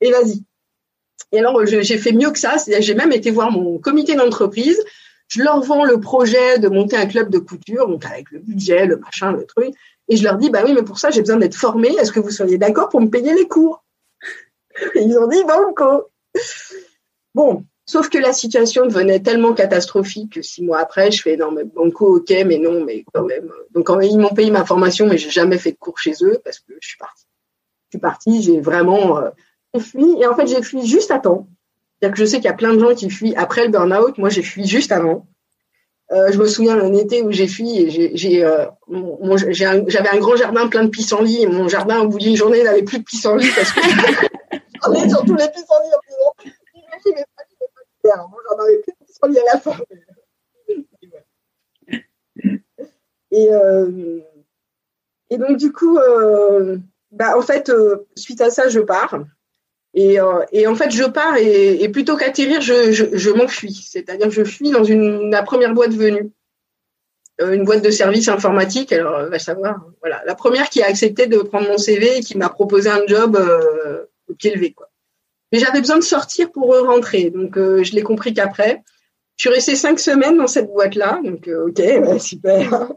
et 0.00 0.10
vas-y. 0.10 0.42
Et 1.30 1.38
alors 1.38 1.64
j'ai 1.64 1.98
fait 1.98 2.12
mieux 2.12 2.30
que 2.32 2.38
ça, 2.40 2.56
j'ai 2.66 2.94
même 2.94 3.12
été 3.12 3.30
voir 3.30 3.52
mon 3.52 3.78
comité 3.78 4.16
d'entreprise. 4.16 4.80
Je 5.28 5.42
leur 5.42 5.62
vends 5.62 5.84
le 5.84 6.00
projet 6.00 6.58
de 6.58 6.68
monter 6.68 6.96
un 6.96 7.06
club 7.06 7.30
de 7.30 7.38
couture, 7.38 7.88
donc 7.88 8.04
avec 8.04 8.30
le 8.32 8.40
budget, 8.40 8.86
le 8.86 8.96
machin, 8.96 9.32
le 9.32 9.44
truc, 9.46 9.72
et 10.08 10.16
je 10.16 10.24
leur 10.24 10.36
dis 10.38 10.50
bah 10.50 10.62
oui, 10.64 10.72
mais 10.74 10.82
pour 10.82 10.98
ça 10.98 11.10
j'ai 11.10 11.20
besoin 11.20 11.36
d'être 11.36 11.54
formé. 11.54 11.88
Est-ce 11.88 12.10
que 12.10 12.20
vous 12.20 12.30
seriez 12.30 12.58
d'accord 12.58 12.88
pour 12.88 13.00
me 13.00 13.08
payer 13.08 13.32
les 13.32 13.46
cours? 13.46 13.83
Ils 14.94 15.18
ont 15.18 15.26
dit 15.26 15.42
banco. 15.44 16.10
Bon, 17.34 17.64
sauf 17.86 18.08
que 18.08 18.18
la 18.18 18.32
situation 18.32 18.86
devenait 18.86 19.20
tellement 19.20 19.52
catastrophique 19.52 20.34
que 20.34 20.42
six 20.42 20.62
mois 20.62 20.78
après, 20.78 21.10
je 21.10 21.22
fais 21.22 21.36
non 21.36 21.50
mais 21.50 21.64
banco, 21.64 22.16
ok, 22.16 22.30
mais 22.46 22.58
non, 22.58 22.84
mais 22.84 23.04
quand 23.12 23.24
même. 23.24 23.50
Donc 23.72 23.88
ils 24.02 24.18
m'ont 24.18 24.34
payé 24.34 24.50
ma 24.50 24.64
formation, 24.64 25.06
mais 25.06 25.18
j'ai 25.18 25.30
jamais 25.30 25.58
fait 25.58 25.72
de 25.72 25.78
cours 25.78 25.98
chez 25.98 26.14
eux 26.22 26.38
parce 26.44 26.60
que 26.60 26.74
je 26.80 26.88
suis 26.88 26.98
partie. 26.98 27.26
Je 27.88 27.96
suis 27.96 28.00
partie, 28.00 28.42
j'ai 28.42 28.60
vraiment 28.60 29.18
euh, 29.18 29.30
fui 29.78 30.20
et 30.20 30.26
en 30.26 30.34
fait 30.34 30.46
j'ai 30.46 30.62
fui 30.62 30.86
juste 30.86 31.10
à 31.10 31.18
temps. 31.18 31.48
C'est-à-dire 32.04 32.14
que 32.14 32.20
je 32.20 32.26
sais 32.26 32.36
qu'il 32.36 32.46
y 32.46 32.48
a 32.48 32.54
plein 32.54 32.74
de 32.74 32.80
gens 32.80 32.94
qui 32.94 33.08
fuient 33.08 33.34
après 33.36 33.64
le 33.64 33.70
burn-out. 33.70 34.18
Moi, 34.18 34.28
j'ai 34.28 34.42
fui 34.42 34.66
juste 34.66 34.92
avant. 34.92 35.26
Euh, 36.12 36.30
je 36.30 36.38
me 36.38 36.46
souviens 36.46 36.76
d'un 36.76 36.92
été 36.92 37.22
où 37.22 37.32
j'ai 37.32 37.46
fui 37.48 37.78
et 37.78 38.44
euh, 38.44 38.66
j'avais 39.48 40.08
un, 40.10 40.18
grand 40.18 40.36
jardin 40.36 40.68
plein 40.68 40.84
de 40.84 40.90
pissenlits 40.90 41.42
et 41.42 41.46
mon 41.46 41.66
jardin 41.66 42.00
au 42.00 42.08
bout 42.08 42.18
d'une 42.18 42.36
journée 42.36 42.62
n'avait 42.62 42.82
plus 42.82 42.98
de 42.98 43.04
pissenlits 43.04 43.48
parce 43.56 43.72
que 43.72 43.80
sur 45.08 45.24
tous 45.24 45.36
les 45.36 45.48
pissenlits 45.48 45.94
en 45.94 46.00
disant 46.08 46.34
pas, 46.36 48.28
j'en 48.50 48.62
avais 48.62 48.78
plus 48.78 48.92
de 48.92 49.06
pissenlits 49.06 49.38
à 49.38 49.54
la 49.54 49.60
fin. 49.60 49.76
Et, 53.30 53.48
euh, 53.50 54.20
et 55.30 55.38
donc, 55.38 55.56
du 55.56 55.72
coup, 55.72 55.98
euh, 55.98 56.78
bah, 57.10 57.36
en 57.36 57.42
fait, 57.42 57.68
euh, 57.68 58.06
suite 58.14 58.40
à 58.40 58.50
ça, 58.50 58.68
je 58.68 58.80
pars. 58.80 59.18
Et, 59.96 60.18
et 60.50 60.66
en 60.66 60.74
fait, 60.74 60.90
je 60.90 61.04
pars 61.04 61.36
et, 61.36 61.88
plutôt 61.88 62.16
qu'atterrir, 62.16 62.60
je, 62.60 62.90
je, 62.90 63.30
m'enfuis. 63.30 63.86
C'est-à-dire 63.88 64.28
je 64.28 64.42
fuis 64.42 64.72
dans 64.72 64.82
une, 64.82 65.30
la 65.30 65.44
première 65.44 65.72
boîte 65.72 65.92
venue 65.92 66.32
une 67.40 67.64
boîte 67.64 67.84
de 67.84 67.90
services 67.90 68.28
informatique. 68.28 68.92
Alors, 68.92 69.28
va 69.28 69.38
savoir. 69.38 69.86
Voilà, 70.00 70.20
la 70.26 70.34
première 70.34 70.68
qui 70.68 70.82
a 70.82 70.86
accepté 70.86 71.28
de 71.28 71.38
prendre 71.38 71.68
mon 71.68 71.78
CV 71.78 72.18
et 72.18 72.20
qui 72.22 72.36
m'a 72.36 72.48
proposé 72.48 72.90
un 72.90 73.06
job 73.06 73.38
euh, 74.44 74.68
quoi. 74.74 74.90
Mais 75.52 75.58
j'avais 75.58 75.80
besoin 75.80 75.98
de 75.98 76.02
sortir 76.02 76.50
pour 76.50 76.74
rentrer, 76.86 77.30
donc 77.30 77.56
je 77.56 77.94
l'ai 77.94 78.02
compris 78.02 78.34
qu'après. 78.34 78.82
Je 79.36 79.48
suis 79.48 79.54
restée 79.54 79.74
cinq 79.74 79.98
semaines 79.98 80.36
dans 80.36 80.46
cette 80.46 80.68
boîte-là, 80.68 81.20
donc 81.24 81.48
ok, 81.48 81.80
super. 82.20 82.92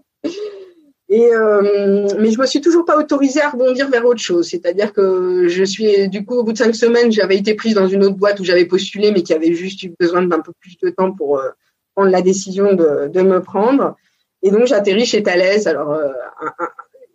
Et 1.09 1.33
euh, 1.33 2.07
mais 2.19 2.31
je 2.31 2.39
me 2.39 2.45
suis 2.45 2.59
toujours 2.59 2.83
pas 2.83 2.97
autorisée 2.97 3.41
à 3.41 3.49
rebondir 3.49 3.89
vers 3.89 4.05
autre 4.05 4.21
chose. 4.21 4.49
C'est-à-dire 4.49 4.91
que 4.91 5.47
je 5.47 5.63
suis 5.63 6.09
du 6.09 6.25
coup 6.25 6.35
au 6.35 6.43
bout 6.43 6.51
de 6.51 6.57
cinq 6.57 6.75
semaines, 6.75 7.11
j'avais 7.11 7.37
été 7.37 7.53
prise 7.53 7.75
dans 7.75 7.87
une 7.87 8.03
autre 8.03 8.17
boîte 8.17 8.39
où 8.41 8.43
j'avais 8.43 8.65
postulé, 8.65 9.11
mais 9.11 9.23
qui 9.23 9.33
avait 9.33 9.53
juste 9.53 9.81
eu 9.83 9.93
besoin 9.97 10.23
d'un 10.23 10.41
peu 10.41 10.51
plus 10.59 10.77
de 10.77 10.89
temps 10.89 11.13
pour 11.13 11.39
euh, 11.39 11.49
prendre 11.95 12.11
la 12.11 12.21
décision 12.21 12.73
de, 12.73 13.07
de 13.07 13.21
me 13.21 13.41
prendre. 13.41 13.95
Et 14.43 14.51
donc 14.51 14.65
j'atterris 14.65 15.05
chez 15.05 15.23
Thales. 15.23 15.65
Alors 15.65 15.93
euh, 15.93 16.09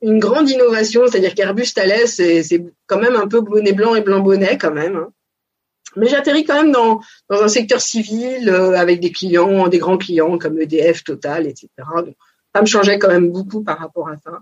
une 0.03 0.19
grande 0.19 0.51
innovation, 0.51 1.07
c'est-à-dire 1.07 1.35
qu'Airbus 1.35 1.73
Thales, 1.75 2.07
c'est 2.09 2.65
quand 2.87 3.01
même 3.01 3.17
un 3.17 3.29
peu 3.29 3.41
bonnet 3.41 3.73
blanc 3.73 3.95
et 3.95 4.01
blanc 4.01 4.21
bonnet 4.21 4.59
quand 4.59 4.73
même. 4.73 4.97
Hein. 4.97 5.13
Mais 5.97 6.09
j'atterris 6.09 6.45
quand 6.45 6.63
même 6.63 6.73
dans, 6.73 7.01
dans 7.29 7.43
un 7.43 7.49
secteur 7.49 7.81
civil 7.81 8.49
avec 8.49 9.01
des 9.01 9.13
clients, 9.13 9.69
des 9.69 9.79
grands 9.79 9.99
clients 9.99 10.39
comme 10.39 10.61
EDF, 10.61 11.05
Total, 11.05 11.47
etc. 11.47 11.69
Donc, 11.97 12.17
ça 12.55 12.61
me 12.61 12.67
changeait 12.67 12.99
quand 12.99 13.09
même 13.09 13.31
beaucoup 13.31 13.63
par 13.63 13.79
rapport 13.79 14.09
à 14.09 14.17
ça. 14.17 14.41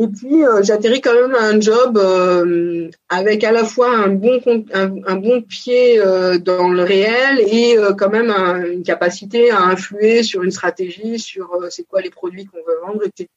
Et 0.00 0.08
puis 0.08 0.46
euh, 0.46 0.62
j'atterris 0.62 1.02
quand 1.02 1.12
même 1.12 1.34
à 1.34 1.42
un 1.42 1.60
job 1.60 1.98
euh, 1.98 2.88
avec 3.10 3.44
à 3.44 3.52
la 3.52 3.64
fois 3.64 3.94
un 3.94 4.08
bon 4.08 4.40
un, 4.72 5.16
bon 5.16 5.42
pied 5.42 6.00
euh, 6.00 6.38
dans 6.38 6.70
le 6.70 6.82
réel 6.82 7.38
et 7.40 7.76
quand 7.98 8.08
même 8.08 8.30
une 8.30 8.82
capacité 8.82 9.50
à 9.50 9.60
influer 9.60 10.22
sur 10.22 10.42
une 10.42 10.52
stratégie, 10.52 11.18
sur 11.18 11.66
c'est 11.68 11.84
quoi 11.84 12.00
les 12.00 12.08
produits 12.08 12.46
qu'on 12.46 12.56
veut 12.66 12.80
vendre, 12.86 13.02
etc. 13.04 13.28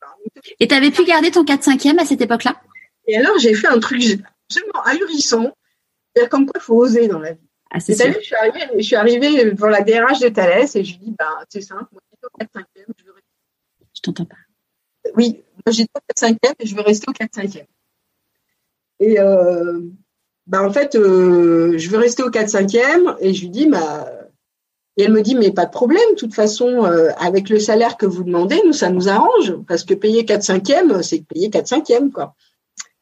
Et 0.61 0.67
tu 0.69 0.73
avais 0.73 0.89
pu 0.89 1.03
garder 1.03 1.31
ton 1.31 1.43
4-5e 1.43 1.99
à 1.99 2.05
cette 2.05 2.21
époque-là? 2.21 2.55
Et 3.07 3.17
alors 3.17 3.37
j'ai 3.39 3.53
fait 3.55 3.67
un 3.67 3.79
truc 3.79 4.01
absolument 4.47 4.83
ahurissant, 4.85 5.53
c'est-à-dire 6.15 6.29
comme 6.29 6.45
quoi 6.45 6.61
il 6.61 6.63
faut 6.63 6.77
oser 6.77 7.09
dans 7.09 7.19
la 7.19 7.33
vie. 7.33 7.49
Ah, 7.71 7.81
c'est 7.81 7.93
je 7.93 8.19
suis 8.21 8.35
arrivée, 8.35 8.69
je 8.77 8.83
suis 8.83 8.95
arrivée 8.95 9.51
devant 9.51 9.67
la 9.67 9.81
DRH 9.81 10.21
de 10.21 10.29
Thales 10.29 10.69
et 10.75 10.83
je 10.85 10.91
lui 10.93 10.99
dis 11.07 11.15
bah 11.19 11.43
c'est 11.49 11.59
simple, 11.59 11.87
moi 11.91 12.01
4-5e, 12.39 12.63
je 12.97 13.05
veux 13.05 13.13
t'entends 14.01 14.25
pas. 14.25 14.35
Oui, 15.15 15.43
j'étais 15.71 15.91
au 15.95 16.01
4 16.07 16.19
5 16.19 16.37
et 16.59 16.65
je 16.65 16.75
veux 16.75 16.81
rester 16.81 17.09
au 17.09 17.13
4 17.13 17.29
5 17.33 17.65
Et 18.99 19.19
euh, 19.19 19.79
bah 20.47 20.63
en 20.63 20.71
fait, 20.71 20.95
euh, 20.95 21.77
je 21.77 21.89
veux 21.89 21.97
rester 21.97 22.23
au 22.23 22.29
4 22.29 22.49
5 22.49 22.75
et 23.19 23.33
je 23.33 23.41
lui 23.41 23.49
dis, 23.49 23.67
bah, 23.67 24.09
et 24.97 25.03
elle 25.03 25.11
me 25.11 25.21
dit, 25.21 25.35
mais 25.35 25.51
pas 25.51 25.65
de 25.65 25.71
problème, 25.71 26.03
de 26.11 26.15
toute 26.15 26.35
façon, 26.35 26.85
euh, 26.85 27.09
avec 27.17 27.49
le 27.49 27.59
salaire 27.59 27.97
que 27.97 28.05
vous 28.05 28.23
demandez, 28.23 28.61
nous, 28.65 28.73
ça 28.73 28.89
nous 28.89 29.09
arrange, 29.09 29.55
parce 29.67 29.83
que 29.83 29.93
payer 29.93 30.25
4 30.25 30.43
5 30.43 30.71
c'est 31.01 31.25
payer 31.25 31.49
4 31.49 31.67
5 31.67 32.11
quoi. 32.13 32.35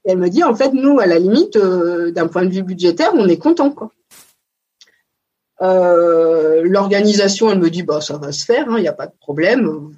Et 0.05 0.11
elle 0.11 0.17
me 0.17 0.29
dit, 0.29 0.43
en 0.43 0.55
fait, 0.55 0.73
nous, 0.73 0.99
à 0.99 1.05
la 1.05 1.19
limite, 1.19 1.57
d'un 1.57 2.27
point 2.27 2.43
de 2.43 2.49
vue 2.49 2.63
budgétaire, 2.63 3.11
on 3.13 3.27
est 3.27 3.37
content, 3.37 3.69
quoi. 3.69 3.91
L'organisation, 5.59 7.51
elle 7.51 7.59
me 7.59 7.69
dit, 7.69 7.83
bah, 7.83 8.01
ça 8.01 8.17
va 8.17 8.31
se 8.31 8.45
faire, 8.45 8.65
il 8.69 8.73
hein, 8.73 8.79
n'y 8.79 8.87
a 8.87 8.93
pas 8.93 9.05
de 9.05 9.13
problème. 9.19 9.91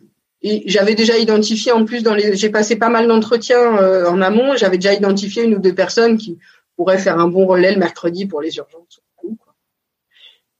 Et 0.44 0.64
j'avais 0.66 0.94
déjà 0.94 1.18
identifié 1.18 1.72
en 1.72 1.86
plus 1.86 2.04
dans 2.04 2.14
les, 2.14 2.36
j'ai 2.36 2.50
passé 2.50 2.76
pas 2.76 2.90
mal 2.90 3.08
d'entretiens 3.08 3.78
euh, 3.78 4.10
en 4.10 4.22
amont. 4.22 4.58
J'avais 4.58 4.78
déjà 4.78 4.94
identifié 4.94 5.44
une 5.44 5.56
ou 5.56 5.60
deux 5.60 5.74
personnes 5.74 6.18
qui 6.18 6.38
pourraient 6.76 6.98
faire 6.98 7.18
un 7.18 7.30
bon 7.30 7.46
relais 7.48 7.74
le 7.74 7.80
mercredi 7.80 8.26
pour 8.26 8.42
les 8.42 8.58
urgences. 8.58 9.02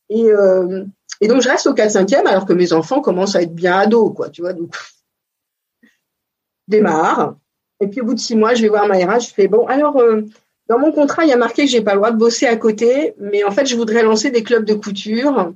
Et, 0.10 0.32
euh, 0.32 0.86
et 1.22 1.28
donc 1.28 1.42
je 1.42 1.50
reste 1.50 1.68
au 1.68 1.74
4-5e 1.74 2.28
alors 2.28 2.46
que 2.46 2.54
mes 2.54 2.72
enfants 2.72 3.02
commencent 3.02 3.36
à 3.36 3.42
être 3.42 3.54
bien 3.54 3.78
ados, 3.78 4.14
quoi. 4.16 4.30
Tu 4.30 4.42
vois, 4.42 4.54
donc 4.54 4.74
démarre. 6.68 7.36
Et 7.82 7.88
puis 7.88 8.00
au 8.00 8.06
bout 8.06 8.14
de 8.14 8.20
six 8.20 8.36
mois, 8.36 8.54
je 8.54 8.62
vais 8.62 8.70
voir 8.70 8.88
ma 8.88 8.96
RH. 8.96 9.28
Je 9.28 9.34
fais 9.34 9.50
bon, 9.50 9.66
alors 9.68 9.98
euh, 9.98 10.22
dans 10.70 10.80
mon 10.80 10.94
contrat, 10.94 11.26
il 11.26 11.30
y 11.30 11.34
a 11.34 11.38
marqué 11.38 11.66
que 11.66 11.70
j'ai 11.70 11.82
pas 11.82 11.94
le 11.94 11.98
droit 11.98 12.12
de 12.12 12.18
bosser 12.18 12.46
à 12.46 12.56
côté, 12.56 13.16
mais 13.18 13.44
en 13.44 13.52
fait, 13.52 13.66
je 13.66 13.76
voudrais 13.76 14.04
lancer 14.04 14.32
des 14.32 14.44
clubs 14.44 14.64
de 14.64 14.74
couture 14.76 15.54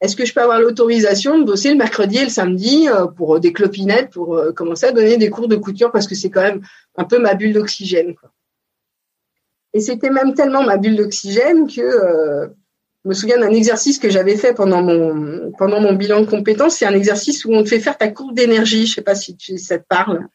est-ce 0.00 0.16
que 0.16 0.24
je 0.24 0.34
peux 0.34 0.42
avoir 0.42 0.60
l'autorisation 0.60 1.38
de 1.38 1.44
bosser 1.44 1.70
le 1.70 1.76
mercredi 1.76 2.18
et 2.18 2.24
le 2.24 2.30
samedi 2.30 2.88
euh, 2.88 3.06
pour 3.06 3.40
des 3.40 3.52
clopinettes, 3.52 4.10
pour 4.10 4.36
euh, 4.36 4.52
commencer 4.52 4.86
à 4.86 4.92
donner 4.92 5.16
des 5.16 5.30
cours 5.30 5.48
de 5.48 5.56
couture 5.56 5.90
parce 5.92 6.06
que 6.06 6.14
c'est 6.14 6.30
quand 6.30 6.42
même 6.42 6.62
un 6.96 7.04
peu 7.04 7.18
ma 7.18 7.34
bulle 7.34 7.52
d'oxygène. 7.52 8.14
Et 9.72 9.80
c'était 9.80 10.10
même 10.10 10.34
tellement 10.34 10.62
ma 10.62 10.76
bulle 10.76 10.96
d'oxygène 10.96 11.66
que 11.66 11.80
euh, 11.80 12.48
je 13.04 13.08
me 13.08 13.14
souviens 13.14 13.38
d'un 13.38 13.50
exercice 13.50 13.98
que 13.98 14.10
j'avais 14.10 14.36
fait 14.36 14.54
pendant 14.54 14.82
mon 14.82 15.52
pendant 15.58 15.80
mon 15.80 15.94
bilan 15.94 16.20
de 16.20 16.26
compétences. 16.26 16.76
C'est 16.76 16.86
un 16.86 16.94
exercice 16.94 17.44
où 17.44 17.52
on 17.52 17.62
te 17.62 17.68
fait 17.68 17.80
faire 17.80 17.98
ta 17.98 18.08
courbe 18.08 18.34
d'énergie. 18.34 18.86
Je 18.86 18.94
sais 18.94 19.02
pas 19.02 19.14
si 19.14 19.36
tu, 19.36 19.58
ça 19.58 19.78
te 19.78 19.84
parle. 19.86 20.26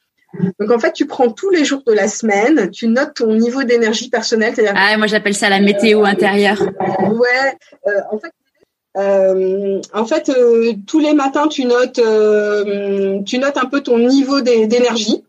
Donc 0.60 0.72
en 0.72 0.78
fait, 0.78 0.94
tu 0.94 1.08
prends 1.08 1.32
tous 1.32 1.50
les 1.50 1.66
jours 1.66 1.82
de 1.86 1.94
la 1.94 2.08
semaine, 2.08 2.70
tu 2.70 2.88
notes 2.88 3.16
ton 3.16 3.34
niveau 3.34 3.64
d'énergie 3.64 4.10
personnelle. 4.10 4.54
Ah, 4.76 4.96
moi 4.98 5.08
j'appelle 5.08 5.34
ça 5.34 5.50
la 5.50 5.60
météo 5.60 6.04
intérieure. 6.04 6.62
Ouais. 6.62 7.58
en 8.12 8.20
fait, 8.20 8.32
euh, 9.00 9.82
en 9.94 10.06
fait, 10.06 10.30
euh, 10.30 10.74
tous 10.86 11.00
les 11.00 11.14
matins, 11.14 11.48
tu 11.48 11.66
notes, 11.66 12.00
euh, 12.00 13.22
tu 13.24 13.38
notes 13.38 13.58
un 13.58 13.66
peu 13.66 13.82
ton 13.82 13.98
niveau 13.98 14.42
d'énergie. 14.42 15.24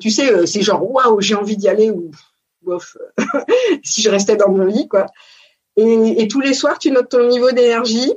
Tu 0.00 0.10
sais, 0.10 0.46
c'est 0.46 0.62
genre 0.62 0.90
waouh, 0.90 1.20
j'ai 1.20 1.34
envie 1.34 1.58
d'y 1.58 1.68
aller 1.68 1.90
ou 1.90 2.10
bof, 2.62 2.96
si 3.84 4.00
je 4.00 4.08
restais 4.08 4.36
dans 4.36 4.48
mon 4.48 4.64
lit. 4.64 4.88
Et, 5.76 6.28
tous 6.28 6.40
les 6.40 6.54
soirs, 6.54 6.78
tu 6.78 6.90
notes 6.90 7.10
ton 7.10 7.28
niveau 7.28 7.50
d'énergie 7.52 8.12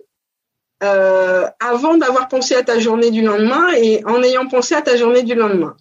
avant 0.79 1.97
d'avoir 1.97 2.29
pensé 2.29 2.55
à 2.55 2.63
ta 2.63 2.79
journée 2.79 3.11
du 3.11 3.21
lendemain 3.21 3.73
et 3.77 4.03
en 4.05 4.23
ayant 4.23 4.47
pensé 4.47 4.75
à 4.75 4.81
ta 4.81 4.95
journée 4.95 5.23
du 5.23 5.35
lendemain. 5.35 5.75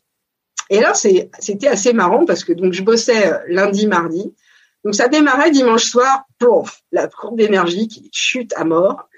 Et 0.71 0.81
là, 0.81 0.93
c'était 0.95 1.69
assez 1.69 1.93
marrant 1.93 2.25
parce 2.25 2.43
que 2.43 2.53
je 2.73 2.83
bossais 2.83 3.33
lundi, 3.47 3.87
mardi. 3.87 4.33
Donc 4.85 4.95
ça 4.95 5.09
démarrait 5.09 5.51
dimanche 5.51 5.85
soir, 5.85 6.25
plouf, 6.39 6.83
la 6.91 7.07
courbe 7.07 7.37
d'énergie 7.37 7.89
qui 7.89 8.09
chute 8.13 8.53
à 8.57 8.65
mort, 8.65 9.09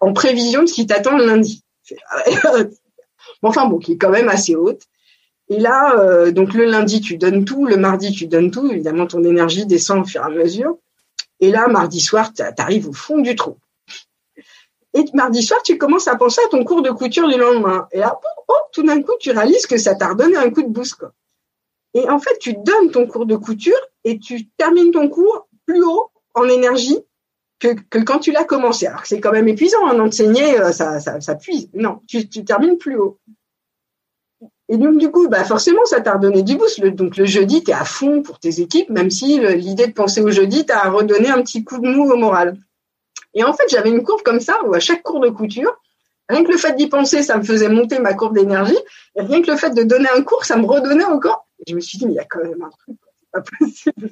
en 0.00 0.12
prévision 0.12 0.62
de 0.62 0.66
ce 0.66 0.74
qui 0.74 0.86
t'attend 0.86 1.16
le 1.16 1.26
lundi. 1.26 1.62
enfin 3.42 3.66
bon, 3.66 3.78
qui 3.78 3.92
est 3.92 3.98
quand 3.98 4.10
même 4.10 4.28
assez 4.28 4.54
haute. 4.54 4.82
Et 5.48 5.60
là, 5.60 5.98
euh, 5.98 6.30
donc 6.30 6.54
le 6.54 6.64
lundi, 6.64 7.02
tu 7.02 7.18
donnes 7.18 7.44
tout, 7.44 7.66
le 7.66 7.76
mardi, 7.76 8.12
tu 8.12 8.26
donnes 8.26 8.50
tout. 8.50 8.70
Évidemment, 8.70 9.06
ton 9.06 9.22
énergie 9.24 9.66
descend 9.66 10.00
au 10.00 10.04
fur 10.04 10.22
et 10.22 10.24
à 10.24 10.30
mesure. 10.30 10.78
Et 11.40 11.50
là, 11.50 11.68
mardi 11.68 12.00
soir, 12.00 12.32
tu 12.32 12.42
arrives 12.56 12.88
au 12.88 12.94
fond 12.94 13.18
du 13.18 13.36
trou. 13.36 13.58
Et 14.94 15.04
mardi 15.12 15.42
soir, 15.42 15.60
tu 15.62 15.76
commences 15.76 16.08
à 16.08 16.16
penser 16.16 16.40
à 16.46 16.48
ton 16.48 16.64
cours 16.64 16.80
de 16.80 16.90
couture 16.90 17.28
du 17.28 17.36
lendemain. 17.36 17.88
Et 17.92 17.98
là, 17.98 18.18
oh, 18.48 18.54
tout 18.72 18.84
d'un 18.84 19.02
coup, 19.02 19.12
tu 19.20 19.32
réalises 19.32 19.66
que 19.66 19.76
ça 19.76 19.94
t'a 19.96 20.08
redonné 20.08 20.36
un 20.36 20.50
coup 20.50 20.62
de 20.62 20.68
boost. 20.68 20.96
Et 21.92 22.08
en 22.08 22.18
fait, 22.18 22.38
tu 22.38 22.54
donnes 22.54 22.90
ton 22.90 23.06
cours 23.06 23.26
de 23.26 23.36
couture 23.36 23.78
et 24.04 24.18
tu 24.18 24.48
termines 24.50 24.90
ton 24.90 25.08
cours 25.08 25.48
plus 25.66 25.82
haut 25.82 26.10
en 26.34 26.44
énergie 26.44 26.98
que, 27.58 27.68
que 27.68 27.98
quand 27.98 28.18
tu 28.18 28.32
l'as 28.32 28.44
commencé. 28.44 28.86
Alors 28.86 29.06
c'est 29.06 29.20
quand 29.20 29.32
même 29.32 29.48
épuisant 29.48 29.86
hein, 29.86 29.94
d'enseigner, 29.94 30.58
euh, 30.60 30.72
ça, 30.72 31.00
ça, 31.00 31.20
ça 31.20 31.34
puise. 31.34 31.68
Non, 31.74 32.00
tu, 32.06 32.28
tu 32.28 32.44
termines 32.44 32.78
plus 32.78 32.96
haut. 32.96 33.18
Et 34.68 34.76
donc 34.76 34.98
du 34.98 35.10
coup, 35.10 35.28
bah 35.28 35.44
forcément, 35.44 35.84
ça 35.84 36.00
t'a 36.00 36.14
redonné 36.14 36.42
du 36.42 36.56
boost. 36.56 36.82
donc 36.84 37.16
le 37.16 37.26
jeudi, 37.26 37.62
tu 37.62 37.70
es 37.70 37.74
à 37.74 37.84
fond 37.84 38.22
pour 38.22 38.38
tes 38.38 38.60
équipes, 38.60 38.88
même 38.90 39.10
si 39.10 39.38
l'idée 39.38 39.86
de 39.86 39.92
penser 39.92 40.22
au 40.22 40.30
jeudi 40.30 40.64
t'a 40.64 40.88
redonné 40.90 41.28
un 41.28 41.42
petit 41.42 41.64
coup 41.64 41.78
de 41.78 41.86
mou 41.86 42.10
au 42.10 42.16
moral. 42.16 42.56
Et 43.34 43.44
en 43.44 43.52
fait, 43.52 43.64
j'avais 43.68 43.90
une 43.90 44.02
courbe 44.02 44.22
comme 44.22 44.40
ça 44.40 44.56
où 44.64 44.74
à 44.74 44.80
chaque 44.80 45.02
cours 45.02 45.20
de 45.20 45.28
couture, 45.28 45.76
rien 46.28 46.44
que 46.44 46.50
le 46.50 46.56
fait 46.56 46.74
d'y 46.76 46.88
penser, 46.88 47.22
ça 47.22 47.36
me 47.36 47.42
faisait 47.42 47.68
monter 47.68 47.98
ma 47.98 48.14
courbe 48.14 48.34
d'énergie. 48.34 48.78
Et 49.16 49.22
rien 49.22 49.42
que 49.42 49.50
le 49.50 49.56
fait 49.56 49.70
de 49.70 49.82
donner 49.82 50.08
un 50.16 50.22
cours, 50.22 50.44
ça 50.44 50.56
me 50.56 50.64
redonnait 50.64 51.04
encore 51.04 51.44
je 51.66 51.74
me 51.74 51.80
suis 51.80 51.98
dit, 51.98 52.06
mais 52.06 52.12
il 52.12 52.16
y 52.16 52.20
a 52.20 52.24
quand 52.24 52.42
même 52.42 52.62
un 52.62 52.70
truc, 52.70 52.96
pas 53.34 53.42
possible. 53.58 54.10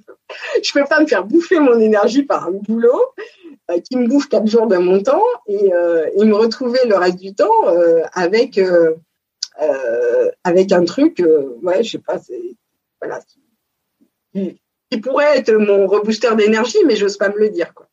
je 0.63 0.73
peux 0.73 0.85
pas 0.85 1.01
me 1.01 1.07
faire 1.07 1.25
bouffer 1.25 1.61
mon 1.61 1.79
énergie 1.79 2.23
par 2.23 2.47
un 2.47 2.53
boulot 2.53 3.03
euh, 3.71 3.81
qui 3.81 3.97
me 3.97 4.09
bouffe 4.09 4.29
quatre 4.29 4.47
jours 4.47 4.67
de 4.67 4.77
mon 4.77 5.03
temps 5.03 5.23
et, 5.47 5.73
euh, 5.73 6.25
me 6.25 6.35
retrouver 6.35 6.81
le 6.87 6.97
reste 6.97 7.19
du 7.19 7.35
temps 7.35 7.69
euh, 7.69 8.03
avec 8.13 8.61
avec 10.45 10.73
un 10.73 10.85
truc, 10.85 11.23
ouais, 11.63 11.85
je 11.85 11.93
sais 11.93 11.99
pas, 11.99 12.19
c'est 12.19 12.57
voilà, 13.01 13.21
qui, 14.33 15.01
pourrait 15.01 15.39
être 15.39 15.53
mon 15.53 15.87
rebooster 15.87 16.35
d'énergie, 16.35 16.79
mais 16.87 16.97
j'ose 16.97 17.17
pas 17.17 17.29
me 17.29 17.39
le 17.39 17.49
dire, 17.49 17.73
quoi. 17.75 17.87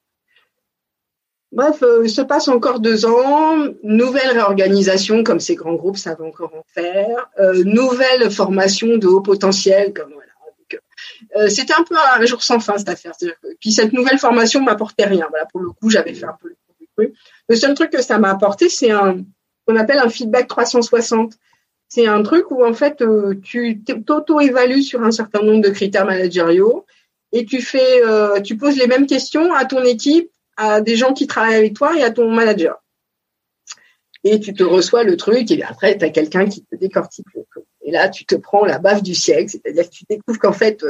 Bref, 1.51 1.79
se 1.79 2.21
passe 2.21 2.47
encore 2.47 2.79
deux 2.79 3.05
ans, 3.05 3.67
nouvelle 3.83 4.31
réorganisation 4.31 5.23
comme 5.23 5.39
ces 5.39 5.55
grands 5.55 5.75
groupes 5.75 5.97
savent 5.97 6.21
encore 6.21 6.53
en 6.55 6.63
faire, 6.67 7.29
nouvelle 7.65 8.31
formation 8.31 8.97
de 8.97 9.07
haut 9.07 9.21
potentiel 9.21 9.93
comme. 9.93 10.13
Euh, 11.35 11.47
c'était 11.49 11.73
un 11.73 11.83
peu 11.83 11.95
un 11.95 12.25
jour 12.25 12.41
sans 12.41 12.59
fin 12.59 12.77
cette 12.77 12.89
affaire. 12.89 13.13
puis 13.59 13.71
cette 13.71 13.93
nouvelle 13.93 14.17
formation 14.17 14.61
m'apportait 14.61 15.05
rien. 15.05 15.27
Voilà, 15.29 15.45
pour 15.45 15.61
le 15.61 15.71
coup, 15.71 15.89
j'avais 15.89 16.13
fait 16.13 16.25
un 16.25 16.37
peu 16.41 16.49
le 16.49 16.55
truc. 16.95 17.13
Le 17.47 17.55
seul 17.55 17.73
truc 17.75 17.91
que 17.91 18.01
ça 18.01 18.17
m'a 18.19 18.31
apporté, 18.31 18.69
c'est 18.69 18.91
un 18.91 19.23
qu'on 19.67 19.75
appelle 19.75 19.99
un 19.99 20.09
feedback 20.09 20.47
360. 20.47 21.33
C'est 21.87 22.07
un 22.07 22.21
truc 22.23 22.51
où 22.51 22.63
en 22.63 22.73
fait 22.73 23.03
tu 23.43 23.81
t'auto-évalues 23.83 24.83
sur 24.83 25.03
un 25.03 25.11
certain 25.11 25.41
nombre 25.41 25.61
de 25.61 25.69
critères 25.69 26.05
managériaux 26.05 26.85
et 27.31 27.45
tu 27.45 27.61
fais, 27.61 28.01
tu 28.43 28.57
poses 28.57 28.77
les 28.77 28.87
mêmes 28.87 29.07
questions 29.07 29.53
à 29.53 29.65
ton 29.65 29.83
équipe 29.83 30.29
à 30.59 30.81
des 30.81 30.97
gens 30.97 31.13
qui 31.13 31.25
travaillent 31.25 31.55
avec 31.55 31.73
toi 31.73 31.97
et 31.97 32.03
à 32.03 32.11
ton 32.11 32.29
manager. 32.29 32.83
Et 34.25 34.39
tu 34.41 34.53
te 34.53 34.63
reçois 34.63 35.05
le 35.05 35.15
truc, 35.15 35.49
et 35.51 35.63
après, 35.63 35.97
tu 35.97 36.03
as 36.03 36.09
quelqu'un 36.09 36.47
qui 36.47 36.65
te 36.65 36.75
décortique. 36.75 37.25
Et 37.81 37.91
là, 37.91 38.09
tu 38.09 38.25
te 38.25 38.35
prends 38.35 38.65
la 38.65 38.77
baffe 38.77 39.01
du 39.01 39.15
siècle, 39.15 39.49
c'est-à-dire 39.49 39.85
que 39.89 39.95
tu 39.95 40.03
découvres 40.09 40.39
qu'en 40.39 40.51
fait, 40.51 40.83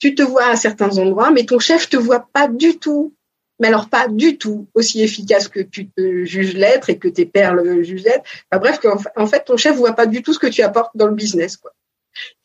tu 0.00 0.14
te 0.14 0.22
vois 0.22 0.46
à 0.46 0.56
certains 0.56 0.98
endroits, 0.98 1.30
mais 1.30 1.44
ton 1.44 1.60
chef 1.60 1.88
te 1.88 1.96
voit 1.96 2.28
pas 2.32 2.48
du 2.48 2.78
tout. 2.78 3.14
Mais 3.60 3.68
alors 3.68 3.90
pas 3.90 4.08
du 4.08 4.38
tout 4.38 4.68
aussi 4.72 5.02
efficace 5.02 5.46
que 5.46 5.60
tu 5.60 5.88
te 5.90 6.24
juges 6.24 6.54
l'être 6.54 6.88
et 6.88 6.98
que 6.98 7.08
tes 7.08 7.26
pairs 7.26 7.54
le 7.54 7.82
jugent 7.82 8.04
l'être. 8.04 8.24
bref, 8.50 8.80
en 9.16 9.26
fait, 9.26 9.44
ton 9.44 9.58
chef 9.58 9.76
voit 9.76 9.92
pas 9.92 10.06
du 10.06 10.22
tout 10.22 10.32
ce 10.32 10.38
que 10.38 10.46
tu 10.46 10.62
apportes 10.62 10.96
dans 10.96 11.06
le 11.06 11.14
business, 11.14 11.58
quoi. 11.58 11.72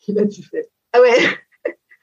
Et 0.06 0.12
là, 0.12 0.26
tu 0.26 0.42
fais, 0.42 0.68
ah 0.92 1.00
ouais. 1.00 1.16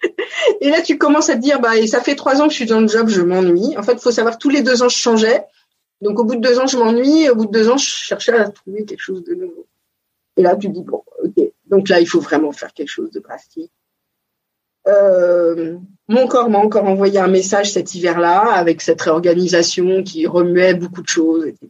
Et 0.61 0.69
là, 0.69 0.81
tu 0.81 0.97
commences 0.97 1.29
à 1.29 1.35
te 1.35 1.41
dire, 1.41 1.61
bah, 1.61 1.77
et 1.77 1.87
ça 1.87 2.01
fait 2.01 2.15
trois 2.15 2.41
ans 2.41 2.47
que 2.47 2.51
je 2.51 2.57
suis 2.57 2.65
dans 2.65 2.81
le 2.81 2.87
job, 2.87 3.07
je 3.07 3.21
m'ennuie. 3.21 3.77
En 3.77 3.83
fait, 3.83 3.93
il 3.93 3.99
faut 3.99 4.11
savoir, 4.11 4.37
tous 4.37 4.49
les 4.49 4.61
deux 4.61 4.83
ans, 4.83 4.89
je 4.89 4.97
changeais. 4.97 5.45
Donc, 6.01 6.19
au 6.19 6.25
bout 6.25 6.35
de 6.35 6.41
deux 6.41 6.59
ans, 6.59 6.67
je 6.67 6.77
m'ennuie. 6.77 7.29
Au 7.29 7.35
bout 7.35 7.45
de 7.45 7.51
deux 7.51 7.69
ans, 7.69 7.77
je 7.77 7.85
cherchais 7.85 8.33
à 8.33 8.49
trouver 8.49 8.83
quelque 8.83 8.99
chose 8.99 9.23
de 9.23 9.33
nouveau. 9.33 9.65
Et 10.35 10.41
là, 10.41 10.57
tu 10.57 10.67
dis, 10.67 10.81
bon, 10.81 11.03
ok. 11.23 11.45
Donc 11.67 11.87
là, 11.87 12.01
il 12.01 12.07
faut 12.07 12.19
vraiment 12.19 12.51
faire 12.51 12.73
quelque 12.73 12.89
chose 12.89 13.11
de 13.11 13.19
drastique. 13.19 13.71
Euh, 14.87 15.77
mon 16.07 16.27
corps 16.27 16.49
m'a 16.49 16.59
encore 16.59 16.85
envoyé 16.85 17.19
un 17.19 17.27
message 17.27 17.71
cet 17.71 17.95
hiver-là 17.95 18.53
avec 18.53 18.81
cette 18.81 19.01
réorganisation 19.01 20.03
qui 20.03 20.27
remuait 20.27 20.73
beaucoup 20.73 21.01
de 21.01 21.07
choses, 21.07 21.45
etc. 21.45 21.69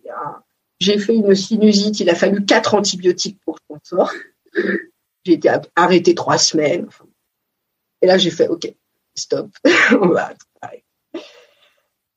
J'ai 0.80 0.97
fait 0.97 1.16
une 1.16 1.36
sinusite, 1.36 1.99
il 1.99 2.09
a 2.09 2.16
fallu 2.16 2.43
quatre 2.45 2.74
antibiotiques 2.74 3.39
pour 3.45 3.55
que 3.55 3.61
je 3.70 3.74
m'en 3.74 3.80
sorte. 3.84 4.16
J'ai 5.26 5.34
été 5.34 5.49
arrêtée 5.76 6.16
trois 6.16 6.38
semaines. 6.38 6.88
Et 8.01 8.07
là, 8.07 8.18
j'ai 8.18 8.30
fait, 8.30 8.49
OK, 8.49 8.70
stop, 9.16 9.47
on 10.01 10.09
va 10.09 10.34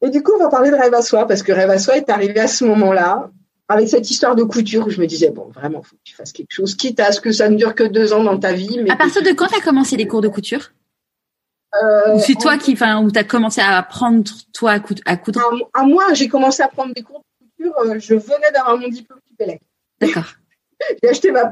Et 0.01 0.11
du 0.11 0.24
coup, 0.24 0.32
on 0.34 0.42
va 0.42 0.49
parler 0.49 0.72
de 0.72 0.74
Rêve 0.74 0.92
à 0.92 1.03
soi, 1.03 1.28
parce 1.28 1.44
que 1.44 1.53
Rêve 1.53 1.70
à 1.70 1.78
soi 1.78 1.97
est 1.97 2.11
arrivé 2.11 2.40
à 2.40 2.49
ce 2.49 2.64
moment-là, 2.64 3.30
avec 3.68 3.88
cette 3.88 4.11
histoire 4.11 4.34
de 4.34 4.42
couture 4.42 4.84
où 4.88 4.90
je 4.90 5.01
me 5.01 5.07
disais, 5.07 5.30
bon, 5.30 5.49
vraiment, 5.51 5.82
faut 5.82 5.94
que 5.94 6.01
tu 6.03 6.16
fasses 6.16 6.32
quelque 6.32 6.51
chose, 6.51 6.74
quitte 6.74 6.99
à 6.99 7.12
ce 7.12 7.20
que 7.20 7.30
ça 7.30 7.49
ne 7.49 7.57
dure 7.57 7.76
que 7.76 7.84
deux 7.84 8.12
ans 8.12 8.24
dans 8.24 8.36
ta 8.36 8.53
vie. 8.53 8.80
Mais 8.82 8.90
à 8.90 8.97
partir 8.97 9.22
de 9.22 9.30
quand 9.30 9.47
tu 9.47 9.55
as 9.55 9.61
commencé 9.61 9.97
les 9.97 10.09
cours 10.09 10.22
de 10.22 10.28
couture? 10.28 10.72
Euh, 11.83 12.18
c'est 12.18 12.35
toi 12.35 12.59
qui, 12.59 12.72
enfin, 12.72 13.03
où 13.03 13.11
tu 13.11 13.18
as 13.18 13.24
commencé 13.24 13.61
à 13.61 13.79
apprendre, 13.79 14.31
toi, 14.53 14.72
à, 14.72 14.81
coudre, 14.81 15.03
à 15.07 15.16
coudre? 15.16 15.41
À, 15.74 15.85
moi, 15.85 16.12
j'ai 16.14 16.29
commencé 16.29 16.62
à 16.62 16.68
prendre 16.68 16.95
des 16.95 17.03
cours 17.03 17.22
de 17.41 17.64
couture. 17.64 17.79
Euh, 17.81 17.99
je 17.99 18.14
venais 18.14 18.51
d'avoir 18.53 18.79
mon 18.79 18.89
diplôme 18.89 19.20
du 19.27 19.35
Pélec. 19.35 19.61
D'accord. 20.01 20.24
j'ai 21.03 21.09
acheté 21.09 21.31
ma, 21.31 21.51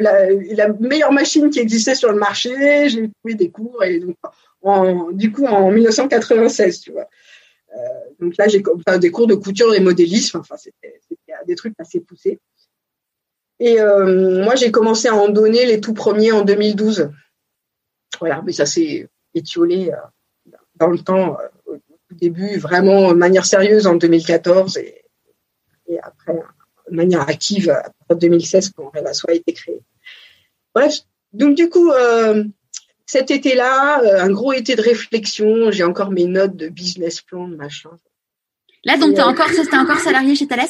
la, 0.00 0.68
meilleure 0.80 1.12
machine 1.12 1.50
qui 1.50 1.58
existait 1.58 1.94
sur 1.94 2.12
le 2.12 2.18
marché. 2.18 2.88
J'ai 2.88 3.10
trouvé 3.20 3.34
des 3.34 3.50
cours 3.50 3.82
et 3.84 4.00
donc, 4.00 4.16
en, 4.62 5.10
du 5.10 5.32
coup, 5.32 5.46
en 5.46 5.70
1996, 5.70 6.80
tu 6.80 6.92
vois. 6.92 7.08
Euh, 7.76 7.80
donc 8.20 8.36
là, 8.38 8.48
j'ai 8.48 8.62
enfin, 8.74 8.98
des 8.98 9.10
cours 9.10 9.26
de 9.26 9.34
couture 9.34 9.74
et 9.74 9.80
modélisme. 9.80 10.38
Enfin, 10.38 10.56
c'était 10.56 11.00
des 11.46 11.54
trucs 11.54 11.74
assez 11.78 12.00
poussés. 12.00 12.38
Et 13.60 13.80
euh, 13.80 14.44
moi, 14.44 14.54
j'ai 14.54 14.70
commencé 14.70 15.08
à 15.08 15.14
en 15.14 15.28
donner 15.28 15.66
les 15.66 15.80
tout 15.80 15.94
premiers 15.94 16.32
en 16.32 16.42
2012. 16.42 17.10
Voilà, 18.20 18.42
mais 18.44 18.52
ça 18.52 18.66
c'est 18.66 19.08
étiolé 19.38 19.90
euh, 19.90 20.52
dans 20.76 20.88
le 20.88 20.98
temps, 20.98 21.38
euh, 21.40 21.76
au 21.76 22.14
début, 22.14 22.56
vraiment 22.58 23.10
de 23.10 23.16
manière 23.16 23.44
sérieuse 23.44 23.86
en 23.86 23.94
2014 23.94 24.76
et, 24.78 25.02
et 25.88 25.98
après, 26.00 26.38
de 26.90 26.96
manière 26.96 27.22
active 27.22 27.74
en 28.08 28.14
2016 28.14 28.72
quand 28.76 28.90
Révasso 28.90 29.28
a 29.28 29.34
été 29.34 29.52
créé. 29.52 29.80
Bref, 30.74 30.94
donc 31.32 31.54
du 31.54 31.68
coup, 31.68 31.90
euh, 31.90 32.44
cet 33.06 33.30
été-là, 33.30 34.22
un 34.22 34.30
gros 34.30 34.52
été 34.52 34.74
de 34.74 34.82
réflexion, 34.82 35.70
j'ai 35.70 35.84
encore 35.84 36.10
mes 36.10 36.26
notes 36.26 36.56
de 36.56 36.68
business 36.68 37.20
plan, 37.22 37.48
de 37.48 37.56
machin. 37.56 37.90
Là, 38.84 38.96
donc, 38.96 39.14
tu 39.14 39.20
encore, 39.20 39.48
encore 39.72 39.98
salarié 39.98 40.34
chez 40.34 40.46
Thales? 40.46 40.68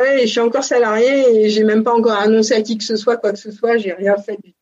Oui, 0.00 0.22
je 0.22 0.26
suis 0.26 0.40
encore 0.40 0.64
salarié 0.64 1.44
et 1.44 1.48
j'ai 1.48 1.64
même 1.64 1.84
pas 1.84 1.94
encore 1.94 2.18
annoncé 2.18 2.54
à 2.54 2.62
qui 2.62 2.76
que 2.76 2.84
ce 2.84 2.96
soit 2.96 3.16
quoi 3.16 3.32
que 3.32 3.38
ce 3.38 3.52
soit. 3.52 3.76
J'ai 3.76 3.92
rien 3.92 4.16
fait 4.16 4.36
du 4.42 4.52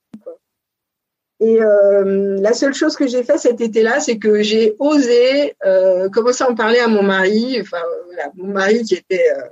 et 1.44 1.60
euh, 1.60 2.40
la 2.40 2.54
seule 2.54 2.72
chose 2.72 2.96
que 2.96 3.06
j'ai 3.06 3.22
fait 3.22 3.36
cet 3.36 3.60
été-là, 3.60 4.00
c'est 4.00 4.16
que 4.16 4.42
j'ai 4.42 4.76
osé 4.78 5.54
euh, 5.66 6.08
commencer 6.08 6.42
à 6.42 6.50
en 6.50 6.54
parler 6.54 6.78
à 6.78 6.88
mon 6.88 7.02
mari, 7.02 7.58
enfin 7.60 7.82
voilà, 8.06 8.30
mon 8.34 8.46
mari 8.46 8.82
qui 8.82 8.94
était 8.94 9.30
euh, 9.36 9.42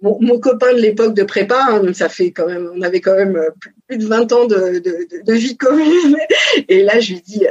mon, 0.00 0.40
copain 0.40 0.72
de 0.72 0.78
l'époque 0.78 1.12
de 1.12 1.22
prépa, 1.22 1.66
hein, 1.68 1.92
ça 1.92 2.08
fait 2.08 2.32
quand 2.32 2.46
même, 2.46 2.70
on 2.74 2.80
avait 2.80 3.02
quand 3.02 3.14
même 3.14 3.38
plus, 3.86 3.98
de 3.98 4.06
20 4.06 4.32
ans 4.32 4.46
de, 4.46 5.32
vie 5.34 5.56
commune. 5.58 6.16
Et 6.68 6.82
là, 6.82 6.98
je 6.98 7.12
lui 7.12 7.20
dis, 7.20 7.46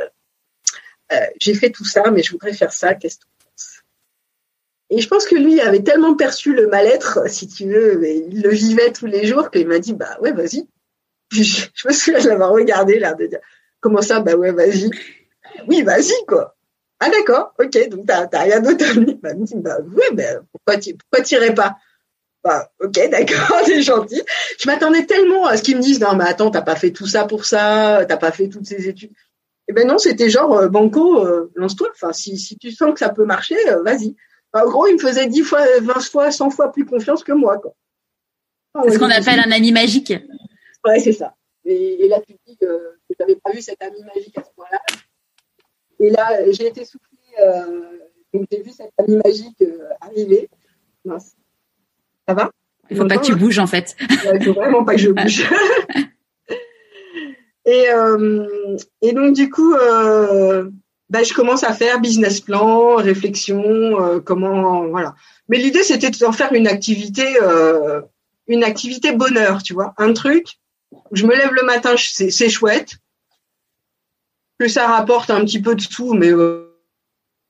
j'ai 1.40 1.54
fait 1.54 1.70
tout 1.70 1.86
ça, 1.86 2.10
mais 2.10 2.24
je 2.24 2.32
voudrais 2.32 2.54
faire 2.54 2.74
ça. 2.74 2.96
Qu'est-ce 2.96 3.18
que 3.18 3.26
tu 3.26 3.46
penses? 3.46 3.84
Et 4.90 5.02
je 5.02 5.08
pense 5.08 5.26
que 5.28 5.36
lui 5.36 5.62
avait 5.62 5.84
tellement 5.84 6.16
perçu 6.16 6.56
le 6.56 6.68
mal-être, 6.68 7.30
si 7.30 7.48
tu 7.48 7.66
veux, 7.68 8.00
mais 8.00 8.18
il 8.18 8.42
le 8.42 8.50
vivait 8.50 8.92
tous 8.92 9.06
les 9.06 9.28
jours, 9.28 9.52
qu'il 9.52 9.68
m'a 9.68 9.78
dit, 9.78 9.94
bah 9.94 10.18
ouais, 10.20 10.32
vas-y. 10.32 10.68
Je, 11.32 11.42
je 11.74 11.88
me 11.88 11.94
souviens 11.94 12.22
de 12.22 12.28
l'avoir 12.28 12.52
regardé 12.52 13.00
là, 13.00 13.16
de 13.16 13.26
dire 13.26 13.40
Comment 13.84 14.02
ça? 14.02 14.22
Bah 14.22 14.36
ouais, 14.36 14.52
vas-y. 14.52 14.90
Oui, 15.68 15.84
vas-y, 15.84 16.14
quoi. 16.26 16.56
Ah 17.02 17.10
d'accord, 17.10 17.54
ok, 17.60 17.90
donc 17.90 18.06
t'as, 18.06 18.28
rien 18.44 18.62
d'autre 18.62 18.86
à 18.90 18.94
dire. 18.94 19.18
Bah, 19.22 19.32
bah 19.56 19.78
ouais, 19.94 20.10
ben 20.14 20.42
pourquoi 20.54 20.80
tu 20.80 20.96
pourquoi 20.96 21.52
pas? 21.52 21.76
Bah 22.42 22.72
ok, 22.80 22.94
d'accord, 23.12 23.60
c'est 23.66 23.82
gentil. 23.82 24.22
Je 24.58 24.68
m'attendais 24.68 25.06
tellement 25.06 25.46
à 25.46 25.58
ce 25.58 25.64
qu'ils 25.64 25.76
me 25.76 25.82
disent 25.82 26.00
non 26.00 26.16
mais 26.16 26.24
attends, 26.24 26.50
t'as 26.50 26.62
pas 26.62 26.78
fait 26.78 26.92
tout 26.92 27.06
ça 27.06 27.26
pour 27.26 27.44
ça, 27.44 28.06
t'as 28.08 28.16
pas 28.16 28.32
fait 28.32 28.48
toutes 28.48 28.66
ces 28.66 28.88
études. 28.88 29.12
Eh 29.68 29.74
ben 29.74 29.86
non, 29.86 29.98
c'était 29.98 30.30
genre 30.30 30.54
euh, 30.54 30.70
banco, 30.70 31.26
euh, 31.26 31.52
lance-toi. 31.56 31.90
Enfin, 31.94 32.14
si, 32.14 32.38
si 32.38 32.58
tu 32.58 32.72
sens 32.72 32.94
que 32.94 33.00
ça 33.00 33.10
peut 33.10 33.26
marcher, 33.26 33.58
euh, 33.70 33.84
vas-y. 33.84 34.16
En 34.54 34.66
gros, 34.66 34.88
il 34.88 34.94
me 34.94 35.00
faisait 35.00 35.28
10 35.28 35.44
fois, 35.44 35.66
20 35.82 36.00
fois, 36.10 36.32
100 36.32 36.52
fois 36.52 36.72
plus 36.72 36.86
confiance 36.86 37.24
que 37.24 37.34
moi. 37.34 37.58
Quoi. 37.58 37.74
c'est 38.86 38.92
ce 38.92 39.00
qu'on 39.00 39.10
appelle 39.10 39.40
un 39.40 39.52
ami 39.52 39.74
magique. 39.74 40.14
Ouais, 40.86 41.00
c'est 41.00 41.14
ça. 41.14 41.36
Et, 41.66 42.08
là, 42.08 42.20
tu 42.26 42.36
dis 42.46 42.58
n'avais 43.24 43.40
pas 43.42 43.52
vu 43.52 43.62
cet 43.62 43.82
ami 43.82 44.04
magique 44.04 44.38
à 44.38 44.44
ce 44.44 44.50
point-là. 44.56 44.80
Et 46.00 46.10
là, 46.10 46.52
j'ai 46.52 46.68
été 46.68 46.86
soufflée, 46.86 47.18
euh, 47.42 47.98
donc 48.34 48.48
j'ai 48.52 48.62
vu 48.62 48.72
cet 48.72 48.92
ami 48.98 49.18
magique 49.24 49.62
euh, 49.62 49.90
arriver. 50.02 50.50
Ça 51.06 52.34
va? 52.34 52.52
Il 52.90 52.98
ne 52.98 53.02
faut 53.02 53.08
pas 53.08 53.18
que 53.18 53.26
tu 53.26 53.36
bouges 53.36 53.60
en 53.60 53.68
fait. 53.68 53.96
Il 54.00 54.40
ne 54.40 54.44
faut 54.44 54.54
vraiment 54.54 54.84
pas 54.84 54.96
que 54.96 55.02
je 55.02 55.10
bouge. 55.12 55.50
et, 57.66 57.90
euh, 57.90 58.76
et 59.02 59.14
donc 59.14 59.34
du 59.34 59.50
coup, 59.50 59.74
bah, 59.74 61.24
je 61.24 61.34
commence 61.34 61.64
à 61.64 61.74
faire 61.74 62.00
business 62.02 62.42
plan, 62.42 62.96
réflexion, 62.96 64.22
comment 64.26 64.88
voilà. 64.88 65.16
Mais 65.48 65.58
l'idée 65.58 65.84
c'était 65.84 66.12
d'en 66.12 66.32
faire 66.32 66.54
une 66.54 66.68
activité, 66.68 67.26
une 68.48 68.64
activité 68.64 69.14
bonheur, 69.14 69.64
tu 69.64 69.74
vois, 69.74 69.94
un 69.98 70.14
truc 70.14 70.60
je 71.12 71.26
me 71.26 71.36
lève 71.36 71.54
le 71.54 71.64
matin, 71.66 71.96
c'est 71.98 72.50
chouette. 72.50 72.98
Que 74.60 74.68
ça 74.68 74.88
rapporte 74.88 75.30
un 75.30 75.44
petit 75.44 75.62
peu 75.62 75.76
de 75.76 75.84
mais 76.16 76.32
euh, 76.32 76.70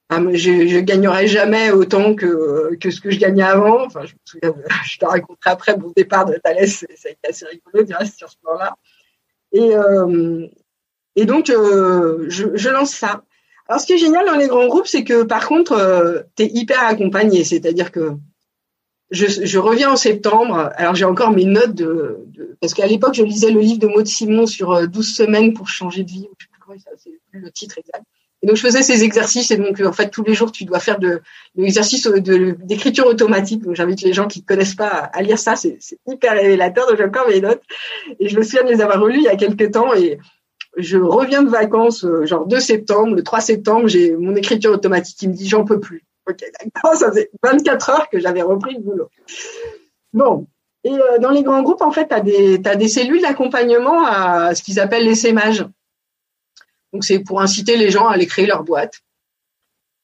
ah, 0.10 0.20
je, 0.32 0.68
je 0.68 0.80
gagnerai 0.80 1.28
jamais 1.28 1.72
autant 1.72 2.16
que, 2.16 2.76
que 2.76 2.92
ce 2.92 3.02
que 3.02 3.12
je 3.12 3.20
gagnais 3.20 3.44
avant. 3.44 3.86
Enfin, 3.86 4.02
je 4.06 4.14
me 4.14 4.20
souviens, 4.26 4.54
je 4.86 4.98
te 4.98 5.06
raconterai 5.06 5.50
après 5.50 5.78
mon 5.78 5.92
départ 5.96 6.26
de 6.26 6.36
Thalès, 6.44 6.86
ça 6.96 7.10
a 7.10 7.12
été 7.12 7.30
assez 7.30 7.46
rigolo, 7.46 7.86
sur 8.06 8.30
ce 8.30 8.38
plan-là. 8.42 8.76
Et, 9.52 9.76
euh, 9.76 10.48
et 11.16 11.26
donc, 11.26 11.50
euh, 11.50 12.26
je, 12.30 12.56
je, 12.56 12.70
lance 12.70 12.92
ça. 12.92 13.24
Alors, 13.68 13.82
ce 13.82 13.86
qui 13.86 13.94
est 13.94 13.98
génial 13.98 14.26
dans 14.26 14.36
les 14.36 14.48
grands 14.48 14.68
groupes, 14.68 14.88
c'est 14.88 15.04
que 15.04 15.24
par 15.24 15.48
contre, 15.48 16.26
tu 16.36 16.44
es 16.44 16.48
hyper 16.48 16.84
accompagné. 16.84 17.44
C'est-à-dire 17.44 17.92
que 17.92 18.18
je, 19.14 19.58
reviens 19.60 19.92
en 19.92 19.96
septembre. 19.96 20.72
Alors 20.76 20.96
j'ai 20.96 21.06
encore 21.06 21.32
mes 21.32 21.46
notes 21.46 21.76
de, 21.76 22.26
parce 22.60 22.74
qu'à 22.74 22.88
l'époque 22.88 23.14
je 23.14 23.24
lisais 23.24 23.52
le 23.52 23.60
livre 23.60 23.80
de 23.80 23.88
Maud 23.88 24.08
Simon 24.08 24.46
sur 24.46 24.88
12 24.88 24.98
euh, 24.98 25.24
semaines 25.24 25.54
pour 25.54 25.70
changer 25.70 26.04
de 26.04 26.10
vie. 26.10 26.28
Je 26.38 26.48
plus 26.66 27.42
le 27.42 27.52
titre 27.52 27.78
exact. 27.78 28.04
Et 28.42 28.48
donc 28.48 28.58
je 28.58 28.62
faisais 28.62 28.84
ces 28.84 29.04
exercices 29.04 29.52
et 29.52 29.58
donc 29.58 29.80
en 29.80 29.94
fait 29.94 30.10
tous 30.10 30.24
les 30.24 30.34
jours 30.34 30.52
tu 30.52 30.66
dois 30.66 30.80
faire 30.80 31.00
de, 31.00 31.22
l'exercice 31.56 32.06
d'écriture 32.08 33.08
automatique. 33.08 33.62
Donc 33.64 33.76
j'invite 33.76 34.02
les 34.02 34.12
gens 34.12 34.28
qui 34.28 34.42
ne 34.42 34.46
connaissent 34.46 34.76
pas 34.76 34.88
à, 34.88 35.22
lire 35.22 35.40
ça, 35.40 35.56
c'est 35.56 35.80
hyper 36.06 36.34
révélateur. 36.34 36.88
Donc 36.88 36.98
j'ai 36.98 37.06
encore 37.06 37.30
mes 37.30 37.40
notes 37.40 37.64
et 38.20 38.28
je 38.28 38.38
me 38.38 38.44
souviens 38.44 38.64
de 38.64 38.70
les 38.70 38.82
avoir 38.82 39.00
relues 39.00 39.20
il 39.20 39.24
y 39.24 39.30
a 39.30 39.38
quelques 39.38 39.72
temps 39.72 39.94
et 39.94 40.20
je 40.76 40.98
reviens 40.98 41.44
de 41.44 41.50
vacances 41.50 42.04
euh, 42.04 42.26
genre 42.26 42.46
2 42.46 42.60
septembre, 42.60 43.16
le 43.16 43.24
3 43.24 43.40
septembre, 43.40 43.88
j'ai 43.88 44.16
mon 44.18 44.36
écriture 44.36 44.72
automatique 44.72 45.18
qui 45.18 45.28
me 45.28 45.34
dit 45.34 45.48
j'en 45.48 45.64
peux 45.64 45.80
plus. 45.80 46.04
Ok, 46.28 46.44
d'accord, 46.64 46.96
ça 46.96 47.10
faisait 47.10 47.30
24 47.44 47.90
heures 47.90 48.10
que 48.10 48.20
j'avais 48.20 48.42
repris 48.42 48.76
le 48.76 48.82
boulot. 48.82 49.10
Bon, 50.14 50.48
et 50.84 50.92
euh, 50.92 51.18
dans 51.20 51.32
les 51.32 51.44
grands 51.44 51.62
groupes, 51.62 51.82
en 51.82 51.92
fait, 51.92 52.08
tu 52.08 52.14
as 52.14 52.22
des, 52.22 52.58
des 52.58 52.88
cellules 52.88 53.22
d'accompagnement 53.22 54.06
à 54.06 54.54
ce 54.56 54.64
qu'ils 54.64 54.80
appellent 54.80 55.06
les 55.06 55.16
sémages. 55.16 55.66
Donc, 56.94 57.04
c'est 57.04 57.20
pour 57.20 57.42
inciter 57.42 57.76
les 57.76 57.90
gens 57.90 58.08
à 58.08 58.14
aller 58.14 58.28
créer 58.28 58.46
leur 58.46 58.64
boîte. 58.64 59.02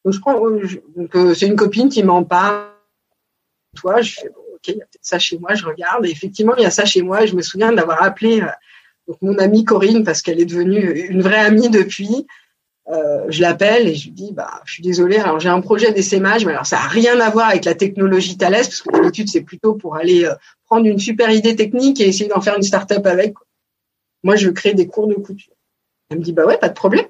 Donc, 0.03 0.13
je 0.13 0.19
prends, 0.19 0.43
euh, 0.45 0.67
euh, 1.15 1.33
c'est 1.33 1.47
une 1.47 1.55
copine 1.55 1.89
qui 1.89 2.03
m'en 2.03 2.23
parle. 2.23 2.67
Toi, 3.75 4.01
je 4.01 4.15
fais, 4.15 4.29
bon, 4.29 4.41
ok, 4.55 4.67
il 4.67 4.77
y 4.77 4.81
a 4.81 4.85
peut-être 4.85 5.05
ça 5.05 5.19
chez 5.19 5.37
moi, 5.37 5.53
je 5.53 5.65
regarde. 5.65 6.05
Et 6.05 6.09
effectivement, 6.09 6.55
il 6.57 6.63
y 6.63 6.65
a 6.65 6.71
ça 6.71 6.85
chez 6.85 7.01
moi. 7.01 7.25
je 7.25 7.35
me 7.35 7.41
souviens 7.41 7.71
d'avoir 7.71 8.01
appelé 8.03 8.43
donc, 9.07 9.17
mon 9.21 9.37
amie 9.39 9.65
Corinne, 9.65 10.03
parce 10.03 10.21
qu'elle 10.21 10.39
est 10.39 10.45
devenue 10.45 11.07
une 11.09 11.21
vraie 11.21 11.39
amie 11.39 11.69
depuis. 11.69 12.27
Euh, 12.91 13.25
je 13.29 13.41
l'appelle 13.41 13.87
et 13.87 13.93
je 13.93 14.05
lui 14.05 14.13
dis 14.13 14.31
bah 14.33 14.61
je 14.65 14.73
suis 14.73 14.81
désolée 14.81 15.17
alors 15.17 15.39
j'ai 15.39 15.49
un 15.49 15.61
projet 15.61 15.91
d'essaimage 15.91 16.43
mais 16.43 16.53
alors 16.53 16.65
ça 16.65 16.77
a 16.77 16.87
rien 16.87 17.19
à 17.19 17.29
voir 17.29 17.49
avec 17.49 17.65
la 17.65 17.75
technologie 17.75 18.35
Thales 18.35 18.53
parce 18.53 18.81
que 18.81 18.91
d'habitude 18.91 19.29
c'est 19.29 19.41
plutôt 19.41 19.75
pour 19.75 19.95
aller 19.95 20.25
euh, 20.25 20.33
prendre 20.65 20.87
une 20.87 20.97
super 20.97 21.29
idée 21.29 21.55
technique 21.55 22.01
et 22.01 22.07
essayer 22.07 22.27
d'en 22.27 22.41
faire 22.41 22.55
une 22.55 22.63
start-up 22.63 23.05
avec 23.05 23.35
moi 24.23 24.35
je 24.35 24.47
veux 24.47 24.53
créer 24.53 24.73
des 24.73 24.87
cours 24.87 25.05
de 25.05 25.13
couture 25.13 25.53
elle 26.09 26.19
me 26.19 26.23
dit 26.23 26.33
bah 26.33 26.45
ouais 26.45 26.57
pas 26.57 26.69
de 26.69 26.73
problème 26.73 27.05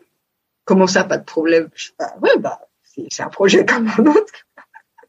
comment 0.70 0.86
ça, 0.86 1.04
pas 1.04 1.18
de 1.18 1.26
problème? 1.26 1.70
Je, 1.74 1.90
bah, 1.98 2.14
Ouais, 2.22 2.38
bah, 2.38 2.60
c'est 2.84 3.24
un 3.24 3.30
projet 3.30 3.66
comme 3.66 3.88
un 3.88 4.06
autre. 4.06 4.34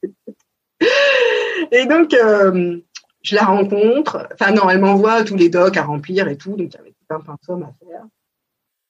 et 1.70 1.84
donc, 1.84 2.14
euh, 2.14 2.78
je 3.22 3.34
la 3.34 3.44
rencontre. 3.44 4.26
Enfin 4.32 4.52
non, 4.52 4.70
elle 4.70 4.80
m'envoie 4.80 5.22
tous 5.22 5.36
les 5.36 5.50
docs 5.50 5.76
à 5.76 5.82
remplir 5.82 6.28
et 6.28 6.38
tout. 6.38 6.56
Donc 6.56 6.72
il 6.72 6.76
y 6.76 6.80
avait 6.80 6.92
tout 6.92 7.14
un 7.14 7.20
pensum 7.20 7.62
à 7.62 7.72
faire. 7.84 8.04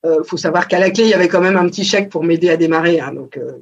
Euh, 0.07 0.23
faut 0.23 0.37
savoir 0.37 0.69
qu'à 0.69 0.79
la 0.79 0.91
clé, 0.91 1.05
il 1.05 1.11
y 1.11 1.15
avait 1.15 1.29
quand 1.29 1.41
même 1.41 1.57
un 1.57 1.67
petit 1.67 1.85
chèque 1.85 2.09
pour 2.09 2.23
m'aider 2.23 2.51
à 2.51 2.57
démarrer. 2.57 3.01
Hein, 3.01 3.13
donc 3.13 3.37
euh, 3.37 3.59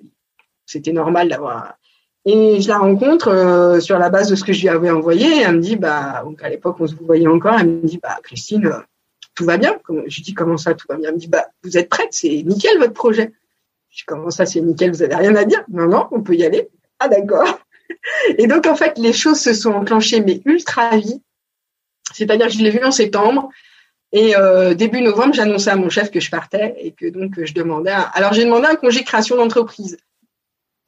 c'était 0.66 0.92
normal 0.92 1.30
d'avoir. 1.30 1.78
Et 2.26 2.60
je 2.60 2.68
la 2.68 2.78
rencontre 2.78 3.28
euh, 3.28 3.80
sur 3.80 3.98
la 3.98 4.10
base 4.10 4.28
de 4.28 4.36
ce 4.36 4.44
que 4.44 4.52
je 4.52 4.60
lui 4.60 4.68
avais 4.68 4.90
envoyé. 4.90 5.40
elle 5.40 5.56
me 5.56 5.60
dit, 5.62 5.76
bah, 5.76 6.20
donc 6.24 6.42
à 6.42 6.50
l'époque 6.50 6.76
on 6.78 6.86
se 6.86 6.94
voyait 6.94 7.26
encore. 7.26 7.58
Elle 7.58 7.68
me 7.68 7.86
dit, 7.86 7.98
bah 8.02 8.18
Christine, 8.22 8.70
tout 9.38 9.44
va 9.44 9.56
bien. 9.56 9.78
Je 9.88 10.16
lui 10.16 10.22
dis 10.22 10.34
comment 10.34 10.56
ça, 10.56 10.74
tout 10.74 10.86
va 10.88 10.96
bien? 10.96 11.10
Elle 11.10 11.14
me 11.14 11.20
dit, 11.20 11.28
bah 11.28 11.46
vous 11.62 11.78
êtes 11.78 11.88
prête, 11.88 12.08
c'est 12.10 12.42
nickel 12.42 12.76
votre 12.78 12.92
projet. 12.92 13.32
Je 13.88 13.98
dis 13.98 14.04
comment 14.04 14.30
ça, 14.30 14.46
c'est 14.46 14.60
nickel, 14.60 14.90
vous 14.90 15.04
avez 15.04 15.14
rien 15.14 15.36
à 15.36 15.44
dire? 15.44 15.62
Non 15.68 15.86
non, 15.86 16.08
on 16.10 16.22
peut 16.22 16.34
y 16.34 16.44
aller. 16.44 16.68
Ah 16.98 17.06
d'accord. 17.06 17.60
Et 18.36 18.48
donc, 18.48 18.66
en 18.66 18.74
fait, 18.74 18.98
les 18.98 19.12
choses 19.12 19.38
se 19.38 19.54
sont 19.54 19.70
enclenchées, 19.70 20.20
mais 20.20 20.42
ultra 20.44 20.96
vite. 20.96 21.22
C'est-à-dire 22.12 22.48
que 22.48 22.52
je 22.52 22.58
l'ai 22.58 22.70
vu 22.70 22.82
en 22.82 22.90
septembre. 22.90 23.48
Et 24.10 24.36
euh, 24.36 24.74
début 24.74 25.02
novembre, 25.02 25.34
j'annonçais 25.34 25.70
à 25.70 25.76
mon 25.76 25.88
chef 25.88 26.10
que 26.10 26.18
je 26.18 26.30
partais 26.30 26.74
et 26.80 26.90
que 26.90 27.06
donc 27.08 27.34
je 27.40 27.54
demandais. 27.54 27.92
Alors 28.14 28.32
j'ai 28.32 28.44
demandé 28.44 28.66
un 28.66 28.74
congé 28.74 29.04
création 29.04 29.36
d'entreprise 29.36 29.98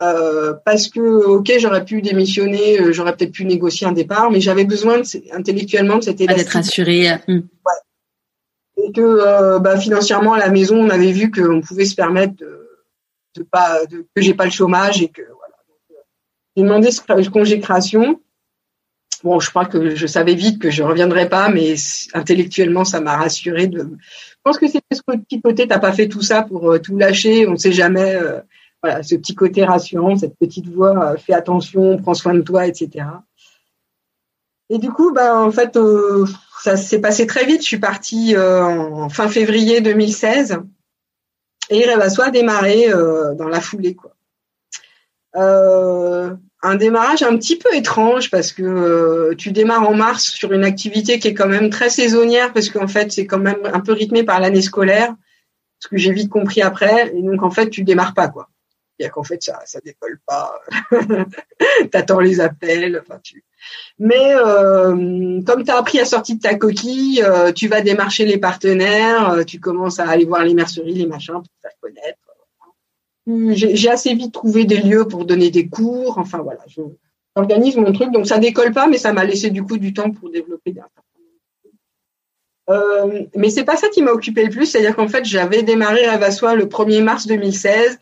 euh, 0.03 0.55
parce 0.65 0.89
que 0.89 1.01
ok, 1.01 1.53
j'aurais 1.59 1.85
pu 1.85 2.01
démissionner, 2.03 2.81
euh, 2.81 2.93
j'aurais 2.93 3.15
peut-être 3.15 3.33
pu 3.33 3.45
négocier 3.45 3.87
un 3.87 3.93
départ, 3.93 4.31
mais 4.31 4.41
j'avais 4.41 4.65
besoin 4.65 4.99
de, 4.99 5.05
intellectuellement 5.33 5.99
de 5.99 6.05
cette 6.05 6.17
D'être 6.17 6.57
assuré. 6.57 7.11
Hmm. 7.29 7.41
Ouais. 7.67 7.81
Et 8.85 8.93
que 8.93 9.59
bah, 9.59 9.79
financièrement 9.79 10.35
à 10.35 10.39
la 10.39 10.51
maison, 10.51 10.77
on 10.77 10.91
avait 10.91 11.13
vu 11.13 11.31
qu'on 11.31 11.61
pouvait 11.61 11.85
se 11.85 11.95
permettre 11.95 12.35
de, 12.37 12.69
de 13.37 13.43
pas 13.43 13.85
de, 13.87 14.07
que 14.15 14.23
j'ai 14.23 14.35
pas 14.35 14.45
le 14.45 14.51
chômage 14.51 15.03
et 15.03 15.09
que 15.09 15.23
j'ai 16.57 16.63
demandé 16.63 16.91
ce 16.91 17.29
congé 17.31 17.61
création. 17.61 18.21
Bon, 19.23 19.39
je 19.39 19.51
crois 19.51 19.67
que 19.67 19.95
je 19.95 20.07
savais 20.07 20.35
vite 20.35 20.61
que 20.61 20.71
je 20.71 20.83
reviendrais 20.83 21.29
pas, 21.29 21.51
mais 21.51 21.75
intellectuellement, 22.15 22.85
ça 22.85 23.01
m'a 23.01 23.17
rassuré. 23.17 23.67
De... 23.67 23.81
Je 23.81 24.37
pense 24.43 24.59
que 24.59 24.67
c'est 24.67 24.81
ce 24.93 25.03
petit 25.03 25.43
côté, 25.43 25.69
t'as 25.69 25.79
pas 25.79 25.93
fait 25.93 26.09
tout 26.09 26.23
ça 26.23 26.43
pour 26.43 26.73
euh, 26.73 26.79
tout 26.79 26.97
lâcher. 26.97 27.47
On 27.47 27.53
ne 27.53 27.57
sait 27.57 27.73
jamais. 27.73 28.15
Euh, 28.15 28.41
voilà, 28.83 29.03
ce 29.03 29.15
petit 29.17 29.35
côté 29.35 29.63
rassurant, 29.63 30.17
cette 30.17 30.39
petite 30.39 30.69
voix, 30.69 31.13
euh, 31.13 31.17
fais 31.19 31.35
attention, 31.35 31.99
prends 31.99 32.15
soin 32.15 32.33
de 32.33 32.41
toi, 32.41 32.67
etc. 32.67 33.05
Et 34.71 34.79
du 34.79 34.91
coup, 34.91 35.13
bah, 35.13 35.37
en 35.37 35.51
fait, 35.51 35.79
ça 36.63 36.77
s'est 36.77 37.01
passé 37.01 37.27
très 37.27 37.45
vite. 37.45 37.61
Je 37.61 37.67
suis 37.67 37.79
partie 37.79 38.37
en 38.37 39.09
fin 39.09 39.29
février 39.29 39.81
2016 39.81 40.59
et 41.71 41.85
Rêve 41.85 42.01
a 42.01 42.31
démarré 42.31 42.89
dans 43.37 43.49
la 43.49 43.61
foulée, 43.61 43.95
quoi. 43.95 44.15
Euh, 45.37 46.35
un 46.63 46.75
démarrage 46.75 47.23
un 47.23 47.37
petit 47.37 47.57
peu 47.57 47.75
étrange 47.75 48.31
parce 48.31 48.53
que 48.53 48.63
euh, 48.63 49.35
tu 49.37 49.53
démarres 49.53 49.89
en 49.89 49.95
mars 49.95 50.25
sur 50.25 50.53
une 50.53 50.65
activité 50.65 51.19
qui 51.19 51.29
est 51.29 51.35
quand 51.35 51.49
même 51.49 51.71
très 51.71 51.89
saisonnière 51.89 52.53
parce 52.53 52.69
qu'en 52.69 52.89
fait 52.89 53.13
c'est 53.13 53.27
quand 53.27 53.39
même 53.39 53.61
un 53.73 53.81
peu 53.81 53.93
rythmé 53.93 54.25
par 54.25 54.41
l'année 54.41 54.61
scolaire, 54.61 55.15
ce 55.79 55.89
que 55.89 55.97
j'ai 55.97 56.13
vite 56.13 56.31
compris 56.31 56.63
après. 56.63 57.13
Et 57.15 57.23
donc 57.23 57.43
en 57.43 57.51
fait 57.51 57.71
tu 57.71 57.85
démarres 57.85 58.15
pas 58.15 58.29
quoi. 58.29 58.49
C'est-à-dire 59.01 59.15
qu'en 59.15 59.25
fait 59.25 59.43
ça 59.43 59.61
ça 59.65 59.81
décolle 59.81 60.21
pas. 60.27 60.61
T'attends 61.91 62.21
les 62.21 62.41
appels. 62.41 63.03
Enfin 63.03 63.19
tu. 63.23 63.45
Mais 63.99 64.35
euh, 64.35 65.41
comme 65.43 65.65
tu 65.65 65.71
as 65.71 65.79
appris 65.79 66.01
à 66.01 66.05
sortir 66.05 66.37
de 66.37 66.41
ta 66.41 66.55
coquille, 66.55 67.23
euh, 67.23 67.53
tu 67.53 67.69
vas 67.69 67.81
démarcher 67.81 68.27
les 68.27 68.39
partenaires, 68.39 69.45
tu 69.47 69.61
commences 69.61 69.99
à 70.01 70.09
aller 70.09 70.25
voir 70.25 70.45
les 70.45 70.55
merceries, 70.55 70.95
les 70.95 71.07
machins 71.07 71.35
pour 71.35 71.45
te 71.45 71.61
faire 71.63 71.73
connaître 71.81 72.19
j'ai 73.53 73.89
assez 73.89 74.15
vite 74.15 74.33
trouvé 74.33 74.65
des 74.65 74.79
lieux 74.79 75.07
pour 75.07 75.25
donner 75.25 75.51
des 75.51 75.69
cours. 75.69 76.19
Enfin 76.19 76.39
voilà, 76.39 76.61
j'organise 77.37 77.77
mon 77.77 77.93
truc. 77.93 78.11
Donc 78.13 78.27
ça 78.27 78.39
décolle 78.39 78.73
pas, 78.73 78.87
mais 78.87 78.99
ça 78.99 79.13
m'a 79.13 79.25
laissé 79.25 79.51
du 79.51 79.63
coup 79.63 79.79
du 79.79 79.93
temps 79.93 80.11
pour 80.11 80.31
développer 80.31 80.73
des 80.73 80.81
euh, 82.69 83.25
mais 83.35 83.51
c'est 83.51 83.65
pas 83.65 83.77
ça 83.77 83.89
qui 83.89 84.01
m'a 84.01 84.13
occupé 84.13 84.45
le 84.45 84.51
plus, 84.51 84.67
c'est-à-dire 84.67 84.95
qu'en 84.95 85.09
fait 85.09 85.25
j'avais 85.25 85.65
démarré 85.65 86.05
à 86.05 86.19
Vassois 86.19 86.55
le 86.55 86.67
1er 86.67 87.03
mars 87.03 87.27
2016 87.27 87.99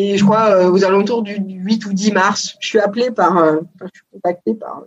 et 0.00 0.16
je 0.16 0.24
crois 0.24 0.50
euh, 0.50 0.70
aux 0.70 0.84
alentours 0.84 1.22
du 1.22 1.34
8 1.34 1.86
ou 1.86 1.92
10 1.92 2.12
mars, 2.12 2.56
je 2.60 2.68
suis 2.68 2.78
appelée 2.78 3.10
par, 3.10 3.36
euh, 3.38 3.60
je 3.80 3.86
suis 3.92 4.04
contactée 4.12 4.54
par 4.54 4.84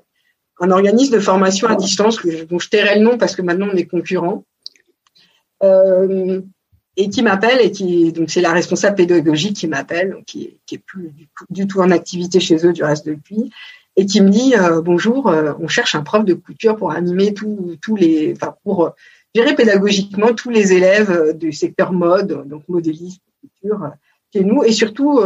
un 0.62 0.72
organisme 0.72 1.14
de 1.14 1.20
formation 1.20 1.68
à 1.68 1.76
distance 1.76 2.18
que 2.18 2.46
dont 2.46 2.60
je 2.60 2.70
tairai 2.70 2.98
le 2.98 3.04
nom 3.04 3.18
parce 3.18 3.36
que 3.36 3.42
maintenant 3.42 3.68
on 3.72 3.76
est 3.76 3.86
concurrents. 3.86 4.46
Euh, 5.64 6.42
et 6.98 7.10
qui 7.10 7.24
m'appelle 7.24 7.60
et 7.62 7.72
qui 7.72 8.12
donc 8.14 8.30
c'est 8.30 8.42
la 8.42 8.54
responsable 8.54 8.96
pédagogique 8.96 9.56
qui 9.56 9.68
m'appelle 9.68 10.18
qui, 10.26 10.58
qui 10.66 10.76
est 10.76 10.84
plus 10.86 11.14
du, 11.50 11.68
tout 11.68 11.80
en 11.80 11.92
activité 11.92 12.40
chez 12.40 12.66
eux 12.66 12.74
du 12.74 12.84
reste 12.84 13.06
depuis 13.06 13.52
et 13.96 14.06
qui 14.06 14.20
me 14.22 14.30
dit 14.30 14.56
bonjour 14.84 15.34
on 15.60 15.68
cherche 15.70 15.96
un 15.96 16.02
prof 16.02 16.26
de 16.26 16.34
couture 16.34 16.76
pour 16.76 16.92
animer 16.92 17.34
tous 17.34 17.96
les 17.96 18.34
enfin 18.36 18.56
pour 18.66 18.92
gérer 19.34 19.56
pédagogiquement 19.56 20.34
tous 20.34 20.50
les 20.50 20.74
élèves 20.74 21.38
du 21.38 21.54
secteur 21.54 21.94
mode 21.94 22.46
donc 22.46 22.68
modélisme 22.68 23.22
couture 23.40 23.92
chez 24.34 24.44
nous 24.44 24.64
et 24.64 24.72
surtout 24.72 25.22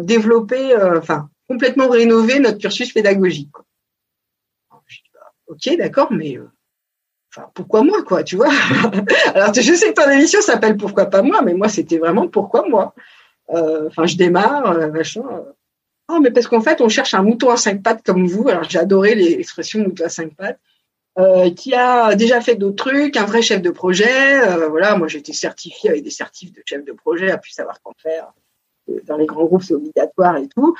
développer 0.00 0.74
enfin 0.76 1.28
complètement 1.48 1.88
rénover 1.88 2.40
notre 2.40 2.58
cursus 2.58 2.92
pédagogique 2.92 3.52
bah, 4.70 4.80
ok 5.48 5.76
d'accord 5.76 6.12
mais 6.12 6.38
pourquoi 7.54 7.82
moi, 7.82 8.02
quoi, 8.02 8.22
tu 8.22 8.36
vois? 8.36 8.48
Alors, 9.34 9.52
je 9.54 9.74
sais 9.74 9.92
que 9.92 10.02
ton 10.02 10.10
émission 10.10 10.40
s'appelle 10.40 10.76
Pourquoi 10.76 11.06
pas 11.06 11.22
moi, 11.22 11.42
mais 11.42 11.54
moi, 11.54 11.68
c'était 11.68 11.98
vraiment 11.98 12.28
pourquoi 12.28 12.66
moi? 12.68 12.94
Euh, 13.50 13.88
enfin, 13.88 14.06
je 14.06 14.16
démarre, 14.16 14.70
euh, 14.72 14.90
machin. 14.90 15.22
Oh, 16.08 16.18
mais 16.20 16.30
parce 16.30 16.46
qu'en 16.46 16.60
fait, 16.60 16.80
on 16.80 16.88
cherche 16.88 17.14
un 17.14 17.22
mouton 17.22 17.50
à 17.50 17.56
cinq 17.56 17.82
pattes 17.82 18.02
comme 18.04 18.26
vous. 18.26 18.48
Alors, 18.48 18.64
j'ai 18.64 18.78
adoré 18.78 19.14
l'expression 19.14 19.80
mouton 19.80 20.04
à 20.04 20.08
cinq 20.08 20.34
pattes. 20.34 20.60
Euh, 21.18 21.50
qui 21.50 21.74
a 21.74 22.14
déjà 22.14 22.42
fait 22.42 22.56
d'autres 22.56 22.84
trucs, 22.84 23.16
un 23.16 23.24
vrai 23.24 23.40
chef 23.40 23.62
de 23.62 23.70
projet. 23.70 24.66
voilà, 24.68 24.96
moi 24.96 25.08
j'ai 25.08 25.18
été 25.18 25.32
certifié 25.32 25.90
avec 25.90 26.02
des 26.02 26.10
certifs 26.10 26.52
de 26.52 26.62
chef 26.66 26.84
de 26.84 26.92
projet, 26.92 27.30
a 27.30 27.38
pu 27.38 27.50
savoir 27.50 27.80
qu'en 27.80 27.94
faire. 27.96 28.32
Dans 29.04 29.16
les 29.16 29.26
grands 29.26 29.46
groupes, 29.46 29.62
c'est 29.62 29.74
obligatoire 29.74 30.36
et 30.36 30.48
tout. 30.48 30.76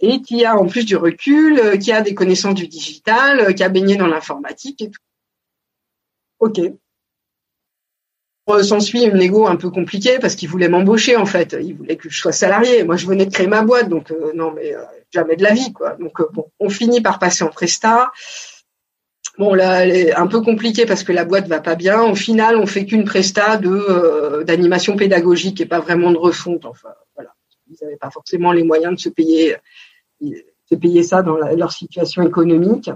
et 0.00 0.22
qui 0.22 0.44
a 0.46 0.56
en 0.56 0.66
plus 0.66 0.86
du 0.86 0.96
recul, 0.96 1.78
qui 1.78 1.92
a 1.92 2.00
des 2.00 2.14
connaissances 2.14 2.54
du 2.54 2.68
digital, 2.68 3.54
qui 3.54 3.62
a 3.62 3.68
baigné 3.68 3.96
dans 3.96 4.06
l'informatique 4.06 4.80
et 4.80 4.90
tout. 4.90 5.02
Ok. 6.40 6.60
S'ensuit 8.62 9.04
une 9.04 9.18
négo 9.18 9.46
un 9.46 9.56
peu 9.56 9.68
compliquée 9.70 10.18
parce 10.18 10.34
qu'il 10.34 10.48
voulait 10.48 10.68
m'embaucher 10.68 11.16
en 11.16 11.26
fait. 11.26 11.54
Il 11.60 11.74
voulait 11.74 11.96
que 11.96 12.08
je 12.08 12.18
sois 12.18 12.32
salarié. 12.32 12.82
Moi, 12.82 12.96
je 12.96 13.06
venais 13.06 13.26
de 13.26 13.32
créer 13.32 13.46
ma 13.46 13.62
boîte, 13.62 13.90
donc 13.90 14.10
euh, 14.10 14.32
non, 14.34 14.52
mais 14.52 14.74
euh, 14.74 14.82
jamais 15.10 15.36
de 15.36 15.42
la 15.42 15.52
vie, 15.52 15.72
quoi. 15.72 15.96
Donc 15.96 16.18
euh, 16.20 16.28
bon, 16.32 16.46
on 16.58 16.70
finit 16.70 17.02
par 17.02 17.18
passer 17.18 17.44
en 17.44 17.48
presta. 17.48 18.10
Bon 19.38 19.54
là, 19.54 19.84
elle 19.84 19.96
est 19.96 20.14
un 20.14 20.26
peu 20.26 20.40
compliquée 20.40 20.84
parce 20.84 21.04
que 21.04 21.12
la 21.12 21.24
boîte 21.24 21.46
va 21.46 21.60
pas 21.60 21.76
bien. 21.76 22.02
Au 22.02 22.16
final, 22.16 22.56
on 22.56 22.66
fait 22.66 22.84
qu'une 22.84 23.04
presta 23.04 23.56
de 23.56 24.42
d'animation 24.42 24.96
pédagogique 24.96 25.60
et 25.60 25.66
pas 25.66 25.78
vraiment 25.78 26.10
de 26.10 26.18
refonte. 26.18 26.64
Enfin, 26.64 26.88
voilà, 27.14 27.30
ils 27.70 27.76
n'avaient 27.80 27.96
pas 27.96 28.10
forcément 28.10 28.52
les 28.52 28.64
moyens 28.64 28.96
de 28.96 29.00
se 29.00 29.08
payer 29.08 29.56
se 30.20 30.74
payer 30.74 31.02
ça 31.02 31.22
dans 31.22 31.36
leur 31.36 31.72
situation 31.72 32.22
économique. 32.26 32.90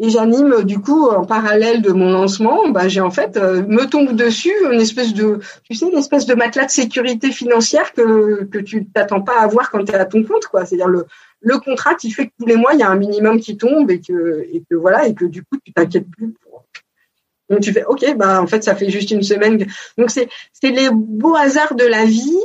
Et 0.00 0.10
j'anime 0.10 0.62
du 0.62 0.78
coup 0.78 1.08
en 1.08 1.24
parallèle 1.24 1.82
de 1.82 1.90
mon 1.90 2.12
lancement, 2.12 2.68
bah, 2.68 2.86
j'ai 2.86 3.00
en 3.00 3.10
fait 3.10 3.36
euh, 3.36 3.64
me 3.66 3.84
tombe 3.84 4.14
dessus 4.14 4.54
une 4.70 4.80
espèce 4.80 5.12
de, 5.12 5.40
tu 5.64 5.74
sais, 5.74 5.88
une 5.88 5.98
espèce 5.98 6.24
de 6.24 6.34
matelas 6.34 6.66
de 6.66 6.70
sécurité 6.70 7.32
financière 7.32 7.92
que 7.94 8.44
que 8.44 8.58
tu 8.58 8.86
t'attends 8.86 9.22
pas 9.22 9.40
à 9.40 9.42
avoir 9.42 9.72
quand 9.72 9.84
tu 9.84 9.90
es 9.90 9.96
à 9.96 10.04
ton 10.04 10.22
compte, 10.22 10.46
quoi. 10.46 10.64
C'est-à-dire 10.64 10.86
le 10.86 11.06
le 11.40 11.58
contrat 11.58 11.94
qui 11.94 12.10
fait 12.10 12.26
que 12.26 12.32
tous 12.38 12.46
les 12.46 12.56
mois 12.56 12.74
il 12.74 12.80
y 12.80 12.82
a 12.82 12.90
un 12.90 12.96
minimum 12.96 13.40
qui 13.40 13.56
tombe 13.56 13.90
et 13.90 14.00
que 14.00 14.46
et 14.52 14.62
que 14.68 14.74
voilà 14.74 15.06
et 15.06 15.14
que 15.14 15.24
du 15.24 15.42
coup 15.42 15.58
tu 15.64 15.72
t'inquiètes 15.72 16.10
plus. 16.10 16.34
Donc 17.48 17.60
tu 17.60 17.72
fais 17.72 17.84
ok, 17.84 18.16
bah 18.16 18.42
en 18.42 18.46
fait 18.46 18.64
ça 18.64 18.74
fait 18.74 18.90
juste 18.90 19.10
une 19.10 19.22
semaine. 19.22 19.66
Donc 19.96 20.10
c'est 20.10 20.28
les 20.62 20.90
beaux 20.92 21.36
hasards 21.36 21.74
de 21.74 21.84
la 21.84 22.04
vie 22.04 22.40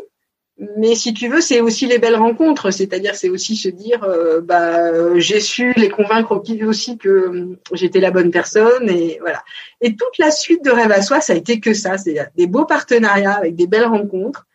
mais 0.78 0.94
si 0.94 1.14
tu 1.14 1.30
veux, 1.30 1.42
c'est 1.42 1.62
aussi 1.62 1.88
les 1.88 1.98
belles 1.98 2.16
rencontres, 2.16 2.70
c'est-à-dire 2.70 3.16
c'est 3.16 3.30
aussi 3.30 3.56
se 3.56 3.70
dire, 3.70 4.04
euh, 4.04 4.40
bah, 4.40 5.18
j'ai 5.18 5.40
su 5.40 5.74
les 5.76 5.90
convaincre 5.90 6.42
aussi 6.66 6.98
que 6.98 7.10
euh, 7.10 7.60
j'étais 7.72 8.00
la 8.00 8.12
bonne 8.12 8.30
personne 8.30 8.88
et 8.88 9.18
voilà. 9.20 9.44
Et 9.82 9.96
toute 9.96 10.18
la 10.20 10.30
suite 10.30 10.64
de 10.64 10.70
Rêve 10.70 10.92
à 10.92 11.02
soi, 11.02 11.22
ça 11.22 11.34
a 11.34 11.36
été 11.36 11.60
que 11.60 11.74
ça, 11.74 11.98
c'est 11.98 12.18
des 12.36 12.46
beaux 12.46 12.66
partenariats 12.66 13.34
avec 13.34 13.56
des 13.56 13.66
belles 13.66 13.86
rencontres 13.86 14.46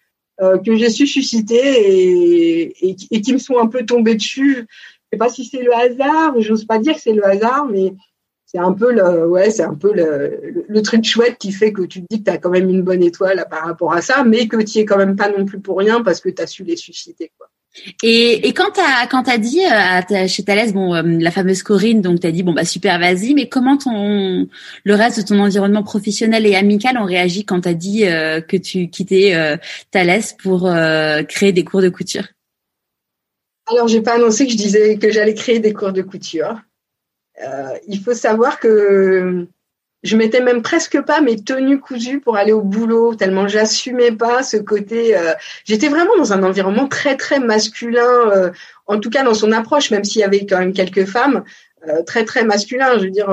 euh, 0.41 0.59
que 0.59 0.76
j'ai 0.76 0.91
su 0.91 1.07
susciter 1.07 2.72
et, 2.80 2.95
qui 2.95 3.32
me 3.32 3.39
sont 3.39 3.59
un 3.59 3.66
peu 3.66 3.84
tombés 3.84 4.14
dessus. 4.14 4.66
Je 4.68 5.16
sais 5.16 5.18
pas 5.18 5.28
si 5.28 5.45
c'est 5.45 5.62
le 5.62 5.74
hasard, 5.74 6.34
j'ose 6.41 6.64
pas 6.64 6.78
dire 6.78 6.95
que 6.95 7.01
c'est 7.01 7.12
le 7.12 7.26
hasard, 7.26 7.66
mais 7.66 7.95
c'est 8.51 8.59
un 8.59 8.72
peu 8.72 8.93
le 8.93 9.28
ouais 9.28 9.51
c'est 9.51 9.62
un 9.62 9.74
peu 9.74 9.93
le, 9.93 10.64
le, 10.66 10.82
truc 10.82 11.05
chouette 11.05 11.36
qui 11.39 11.53
fait 11.53 11.72
que 11.72 11.82
tu 11.82 12.01
te 12.01 12.07
dis 12.09 12.20
que 12.20 12.30
tu 12.30 12.30
as 12.30 12.39
quand 12.39 12.49
même 12.49 12.70
une 12.70 12.82
bonne 12.82 13.03
étoile 13.03 13.47
par 13.51 13.66
rapport 13.66 13.93
à 13.93 14.01
ça 14.01 14.24
mais 14.24 14.49
que 14.49 14.57
tu 14.62 14.78
es 14.78 14.84
quand 14.86 14.97
même 14.97 15.16
pas 15.16 15.28
non 15.28 15.45
plus 15.45 15.61
pour 15.61 15.76
rien 15.78 16.03
parce 16.03 16.22
que 16.22 16.30
tu 16.30 16.41
as 16.41 16.47
su 16.47 16.64
les 16.64 16.76
susciter 16.76 17.30
quoi 17.36 17.47
Et, 18.03 18.49
et 18.49 18.53
quand 18.53 18.70
t'as 18.74 19.07
quand 19.07 19.24
t'as 19.24 19.39
dit 19.39 19.61
euh, 19.64 20.26
chez 20.29 20.45
Thalès 20.45 20.72
bon 20.72 20.95
euh, 20.95 21.03
la 21.03 21.31
fameuse 21.31 21.62
Corinne 21.62 22.01
donc 22.01 22.20
t'as 22.20 22.31
dit 22.31 22.43
bon 22.43 22.53
bah 22.53 22.64
super 22.64 22.99
vas-y 22.99 23.35
mais 23.35 23.49
comment 23.49 23.76
ton 23.76 24.49
le 24.85 24.95
reste 24.95 25.20
de 25.20 25.24
ton 25.24 25.41
environnement 25.41 25.83
professionnel 25.83 26.47
et 26.47 26.55
amical 26.55 26.97
ont 26.99 27.05
réagi 27.05 27.45
quand 27.45 27.62
t'as 27.62 27.74
dit 27.74 28.07
euh, 28.07 28.41
que 28.41 28.57
tu 28.57 28.89
quittais 28.89 29.35
euh, 29.35 29.57
Thalès 29.91 30.35
pour 30.35 30.70
créer 31.29 31.53
des 31.53 31.64
cours 31.64 31.83
de 31.83 31.89
couture? 31.89 32.24
Alors 33.70 33.89
j'ai 33.89 34.01
pas 34.01 34.14
annoncé 34.14 34.47
que 34.47 34.53
je 34.53 34.57
disais 34.57 34.99
que 34.99 35.11
j'allais 35.11 35.35
créer 35.35 35.59
des 35.59 35.72
cours 35.72 35.93
de 35.93 36.03
couture. 36.03 36.61
il 37.87 38.01
faut 38.01 38.14
savoir 38.14 38.61
que 38.61 39.47
je 40.03 40.16
mettais 40.16 40.40
même 40.40 40.62
presque 40.62 41.01
pas 41.03 41.20
mes 41.20 41.42
tenues 41.42 41.80
cousues 41.80 42.20
pour 42.20 42.36
aller 42.36 42.53
au 42.53 42.62
boulot 42.62 43.14
tellement 43.14 43.49
j'assumais 43.49 44.12
pas 44.12 44.42
ce 44.42 44.57
côté 44.57 45.16
euh, 45.16 45.32
j'étais 45.64 45.88
vraiment 45.88 46.16
dans 46.16 46.32
un 46.32 46.42
environnement 46.42 46.86
très 46.86 47.16
très 47.16 47.40
masculin 47.40 48.30
euh, 48.30 48.51
en 48.86 49.01
tout 49.01 49.11
cas 49.11 49.24
dans 49.24 49.34
son 49.34 49.51
approche 49.53 49.90
même 49.90 50.05
s'il 50.05 50.20
y 50.20 50.24
avait 50.24 50.46
quand 50.46 50.59
même 50.59 50.72
quelques 50.72 51.05
femmes 51.05 51.42
euh, 51.88 52.03
très 52.03 52.24
très 52.24 52.44
masculin. 52.44 52.99
Je 52.99 53.05
veux 53.05 53.11
dire 53.11 53.28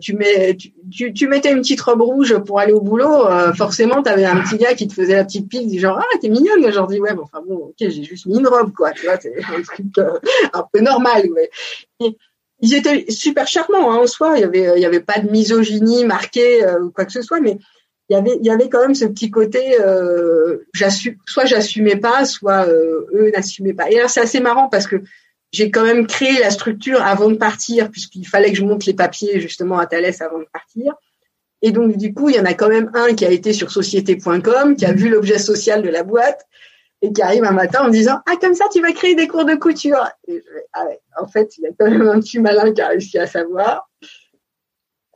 tu 0.00 0.14
mets 0.14 0.56
tu, 0.90 1.12
tu, 1.12 1.28
mettais 1.28 1.52
une 1.52 1.60
petite 1.60 1.80
robe 1.82 2.00
rouge 2.00 2.38
pour 2.38 2.58
aller 2.58 2.72
au 2.72 2.80
boulot 2.80 3.26
forcément 3.54 4.02
tu 4.02 4.08
avais 4.08 4.24
un 4.24 4.40
petit 4.40 4.56
gars 4.56 4.72
qui 4.72 4.88
te 4.88 4.94
faisait 4.94 5.14
la 5.14 5.24
petite 5.24 5.46
pique 5.46 5.78
genre 5.78 5.98
ah 6.00 6.18
t'es 6.22 6.30
mignonne. 6.30 6.64
Aujourd'hui 6.64 7.00
ouais 7.00 7.12
bon 7.12 7.24
enfin 7.24 7.42
bon 7.46 7.56
ok 7.56 7.74
j'ai 7.78 8.02
juste 8.02 8.24
mis 8.24 8.38
une 8.38 8.46
robe 8.46 8.72
quoi 8.72 8.92
tu 8.92 9.04
vois 9.04 9.20
c'est 9.20 9.34
un 9.44 9.60
truc 9.60 9.86
un 10.54 10.66
peu 10.72 10.80
normal 10.80 11.26
ouais 11.32 11.50
ils 12.64 12.74
étaient 12.74 13.04
super 13.10 13.46
charmants 13.46 13.92
hein, 13.92 13.98
en 13.98 14.06
soi. 14.06 14.38
Il 14.38 14.80
y 14.80 14.86
avait, 14.86 15.00
pas 15.00 15.18
de 15.18 15.30
misogynie 15.30 16.06
marquée 16.06 16.64
euh, 16.64 16.84
ou 16.84 16.90
quoi 16.90 17.04
que 17.04 17.12
ce 17.12 17.20
soit, 17.20 17.38
mais 17.40 17.58
il 18.08 18.16
y 18.42 18.50
avait, 18.50 18.70
quand 18.70 18.80
même 18.80 18.94
ce 18.94 19.04
petit 19.04 19.30
côté, 19.30 19.78
euh, 19.80 20.64
soit 21.26 21.44
j'assumais 21.44 21.96
pas, 21.96 22.24
soit 22.24 22.66
euh, 22.66 23.06
eux 23.12 23.30
n'assumaient 23.34 23.74
pas. 23.74 23.90
Et 23.90 23.96
là, 23.96 24.08
c'est 24.08 24.22
assez 24.22 24.40
marrant 24.40 24.68
parce 24.68 24.86
que 24.86 24.96
j'ai 25.52 25.70
quand 25.70 25.84
même 25.84 26.06
créé 26.06 26.38
la 26.40 26.50
structure 26.50 27.02
avant 27.02 27.28
de 27.28 27.36
partir, 27.36 27.90
puisqu'il 27.90 28.26
fallait 28.26 28.50
que 28.50 28.56
je 28.56 28.64
monte 28.64 28.86
les 28.86 28.94
papiers 28.94 29.40
justement 29.40 29.78
à 29.78 29.84
Thalès 29.84 30.22
avant 30.22 30.38
de 30.38 30.46
partir. 30.50 30.94
Et 31.60 31.70
donc, 31.70 31.98
du 31.98 32.14
coup, 32.14 32.30
il 32.30 32.36
y 32.36 32.40
en 32.40 32.46
a 32.46 32.54
quand 32.54 32.68
même 32.68 32.90
un 32.94 33.14
qui 33.14 33.26
a 33.26 33.30
été 33.30 33.52
sur 33.52 33.70
société.com, 33.70 34.74
qui 34.76 34.86
a 34.86 34.92
vu 34.92 35.10
l'objet 35.10 35.38
social 35.38 35.82
de 35.82 35.90
la 35.90 36.02
boîte, 36.02 36.46
et 37.04 37.12
qui 37.12 37.20
arrive 37.20 37.44
un 37.44 37.52
matin 37.52 37.84
en 37.84 37.90
disant 37.90 38.20
ah 38.24 38.36
comme 38.40 38.54
ça 38.54 38.64
tu 38.72 38.80
vas 38.80 38.92
créer 38.92 39.14
des 39.14 39.28
cours 39.28 39.44
de 39.44 39.54
couture. 39.56 40.08
Et 40.26 40.38
je 40.38 40.58
ah 40.72 40.86
en 41.20 41.26
fait 41.26 41.58
il 41.58 41.64
y 41.64 41.66
a 41.66 41.70
quand 41.78 41.90
même 41.90 42.08
un 42.08 42.18
petit 42.18 42.38
malin 42.38 42.72
qui 42.72 42.80
a 42.80 42.88
réussi 42.88 43.18
à 43.18 43.26
savoir. 43.26 43.90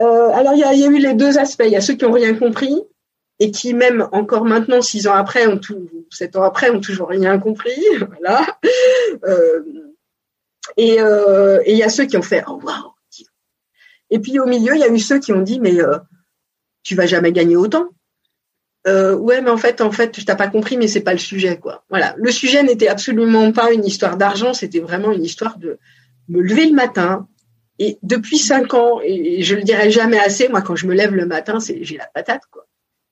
Euh, 0.03 0.29
alors 0.29 0.53
il 0.53 0.61
y 0.61 0.65
a, 0.65 0.75
eu 0.75 0.99
les 0.99 1.15
deux 1.15 1.39
aspects. 1.39 1.65
Il 1.65 1.73
y 1.73 1.77
a 1.77 1.81
ceux 1.81 1.95
qui 1.95 2.05
ont 2.05 2.13
rien 2.13 2.35
compris 2.35 2.79
et 3.39 3.51
qui 3.51 3.73
même 3.73 4.07
encore 4.13 4.45
maintenant 4.45 4.83
six 4.83 5.09
ans 5.09 5.15
après 5.15 5.47
ont 5.47 5.57
tout, 5.57 5.89
sept 6.11 6.37
ans 6.37 6.43
après 6.43 6.69
ont 6.69 6.81
toujours 6.81 7.09
rien 7.09 7.39
compris. 7.39 7.81
voilà. 8.07 8.59
Euh, 9.25 9.63
et 10.77 11.01
euh, 11.01 11.63
et 11.65 11.73
il 11.73 11.79
y 11.79 11.85
a 11.85 11.89
ceux 11.89 12.05
qui 12.05 12.19
ont 12.19 12.23
fait 12.23 12.45
oh 12.49 12.61
waouh. 12.63 12.93
Et 14.11 14.19
puis 14.19 14.39
au 14.41 14.47
milieu 14.47 14.75
il 14.75 14.81
y 14.81 14.85
a 14.85 14.89
eu 14.89 14.99
ceux 14.99 15.21
qui 15.21 15.33
ont 15.33 15.41
dit 15.41 15.59
mais 15.59 15.79
tu 16.83 16.95
vas 16.95 17.07
jamais 17.07 17.33
gagner 17.33 17.57
autant 17.57 17.89
euh, 18.89 19.15
ouais, 19.15 19.43
mais 19.43 19.51
en 19.51 19.57
fait, 19.57 19.81
en 19.81 19.93
fait, 19.93 20.11
tu 20.11 20.25
t'as 20.25 20.35
pas 20.35 20.49
compris, 20.49 20.77
mais 20.77 20.89
c'est 20.89 21.03
pas 21.03 21.13
le 21.13 21.19
sujet, 21.19 21.59
quoi. 21.59 21.85
Voilà, 21.91 22.15
le 22.17 22.31
sujet 22.31 22.63
n'était 22.63 22.89
absolument 22.89 23.53
pas 23.53 23.73
une 23.73 23.85
histoire 23.85 24.17
d'argent, 24.17 24.55
c'était 24.55 24.81
vraiment 24.81 25.13
une 25.13 25.25
histoire 25.25 25.59
de 25.59 25.79
me 26.29 26.41
lever 26.41 26.67
le 26.67 26.75
matin. 26.75 27.29
Et 27.79 27.99
depuis 28.03 28.39
cinq 28.39 28.75
ans, 28.75 29.01
et 29.05 29.43
je 29.43 29.55
le 29.55 29.63
dirai 29.63 29.91
jamais 29.91 30.19
assez, 30.19 30.49
moi, 30.49 30.63
quand 30.63 30.75
je 30.75 30.87
me 30.87 30.95
lève 30.95 31.15
le 31.15 31.27
matin, 31.27 31.61
c'est 31.61 31.85
j'ai 31.85 31.97
la 31.97 32.09
patate, 32.13 32.43
quoi. 32.51 32.67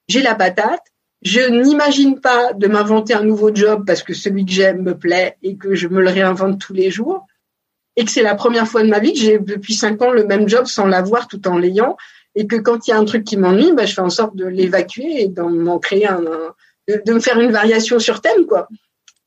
J'ai 0.08 0.22
la 0.22 0.34
patate. 0.34 0.82
Je 1.22 1.40
n'imagine 1.40 2.20
pas 2.20 2.52
de 2.52 2.66
m'inventer 2.66 3.14
un 3.14 3.24
nouveau 3.24 3.54
job 3.54 3.84
parce 3.86 4.02
que 4.02 4.14
celui 4.14 4.44
que 4.44 4.52
j'aime 4.52 4.82
me 4.82 4.96
plaît 4.96 5.36
et 5.42 5.56
que 5.56 5.74
je 5.74 5.88
me 5.88 6.00
le 6.00 6.10
réinvente 6.10 6.60
tous 6.60 6.74
les 6.74 6.90
jours. 6.90 7.26
Et 7.96 8.04
que 8.04 8.10
c'est 8.10 8.22
la 8.22 8.34
première 8.34 8.68
fois 8.68 8.82
de 8.82 8.88
ma 8.88 8.98
vie 8.98 9.14
que 9.14 9.18
j'ai 9.18 9.38
depuis 9.38 9.74
cinq 9.74 10.02
ans 10.02 10.10
le 10.10 10.24
même 10.24 10.48
job 10.48 10.66
sans 10.66 10.86
l'avoir 10.86 11.26
tout 11.26 11.48
en 11.48 11.56
l'ayant 11.58 11.96
et 12.36 12.46
que 12.46 12.56
quand 12.56 12.86
il 12.86 12.90
y 12.90 12.92
a 12.92 12.98
un 12.98 13.04
truc 13.04 13.24
qui 13.24 13.36
m'ennuie, 13.36 13.72
bah, 13.72 13.86
je 13.86 13.94
fais 13.94 14.02
en 14.02 14.10
sorte 14.10 14.36
de 14.36 14.44
l'évacuer 14.44 15.22
et 15.22 15.28
d'en 15.28 15.78
créer 15.78 16.06
un, 16.06 16.22
de, 16.86 17.12
me 17.12 17.18
faire 17.18 17.40
une 17.40 17.50
variation 17.50 17.98
sur 17.98 18.20
thème, 18.20 18.46
quoi. 18.46 18.68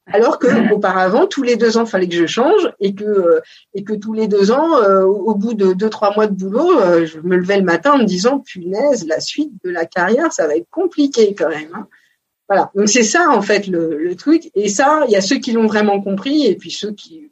Alors 0.05 0.39
que 0.39 0.47
auparavant, 0.74 1.28
tous 1.28 1.43
les 1.43 1.55
deux 1.55 1.78
ans, 1.78 1.86
fallait 1.86 2.07
que 2.07 2.16
je 2.16 2.28
change 2.28 2.72
et 2.80 2.93
que 2.93 3.03
euh, 3.03 3.41
et 3.74 3.84
que 3.84 3.93
tous 3.93 4.14
les 4.14 4.28
deux 4.28 4.51
ans, 4.51 4.78
euh, 4.78 5.03
au 5.03 5.36
bout 5.36 5.53
de 5.53 5.74
deux 5.74 5.89
trois 5.89 6.14
mois 6.16 6.28
de 6.28 6.34
boulot, 6.34 6.80
euh, 6.80 7.05
je 7.05 7.20
me 7.20 7.36
levais 7.36 7.57
le 7.57 7.64
matin 7.64 7.93
en 7.93 7.97
me 7.97 8.05
disant 8.05 8.39
punaise, 8.39 9.05
la 9.07 9.20
suite 9.20 9.51
de 9.64 9.70
la 9.70 9.86
carrière, 9.86 10.32
ça 10.32 10.47
va 10.47 10.55
être 10.55 10.70
compliqué 10.70 11.36
quand 11.36 11.49
même. 11.49 11.70
Hein. 11.74 11.88
Voilà. 12.47 12.72
Donc 12.76 12.89
c'est 12.89 13.03
ça 13.03 13.30
en 13.30 13.41
fait 13.41 13.68
le, 13.68 13.97
le 13.97 14.16
truc. 14.16 14.49
Et 14.55 14.70
ça, 14.70 15.03
il 15.07 15.12
y 15.12 15.16
a 15.16 15.22
ceux 15.22 15.38
qui 15.38 15.51
l'ont 15.51 15.68
vraiment 15.68 16.01
compris 16.01 16.45
et 16.45 16.55
puis 16.55 16.72
ceux 16.72 16.91
qui 16.91 17.28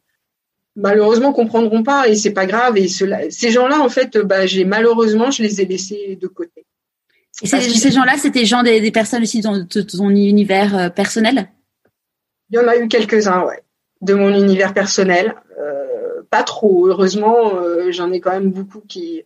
malheureusement 0.78 1.34
comprendront 1.34 1.84
pas 1.84 2.07
et 2.07 2.15
c'est 2.15 2.32
pas 2.32 2.45
grave. 2.45 2.78
Et 2.78 2.88
ces 2.88 3.51
gens-là, 3.51 3.82
en 3.82 3.89
fait, 3.89 4.17
bah, 4.17 4.45
j'ai 4.45 4.63
malheureusement, 4.63 5.32
je 5.32 5.43
les 5.43 5.59
ai 5.59 5.65
laissés 5.65 6.17
de 6.21 6.28
côté. 6.28 6.65
Et 7.43 7.47
ces, 7.47 7.91
gens-là, 7.91 8.13
c'était 8.17 8.45
gens 8.45 8.63
des, 8.63 8.91
personnes 8.91 9.21
aussi 9.21 9.41
de 9.41 9.82
ton, 9.82 10.09
univers 10.09 10.78
euh, 10.78 10.89
personnel? 10.89 11.49
Il 12.49 12.55
y 12.55 12.59
en 12.59 12.67
a 12.67 12.78
eu 12.78 12.88
quelques-uns, 12.88 13.43
ouais, 13.43 13.61
de 14.01 14.13
mon 14.15 14.34
univers 14.34 14.73
personnel. 14.73 15.36
Euh, 15.59 16.23
pas 16.32 16.43
trop, 16.43 16.88
heureusement, 16.88 17.55
euh, 17.55 17.91
j'en 17.91 18.11
ai 18.11 18.19
quand 18.19 18.32
même 18.32 18.51
beaucoup 18.51 18.82
qui 18.88 19.23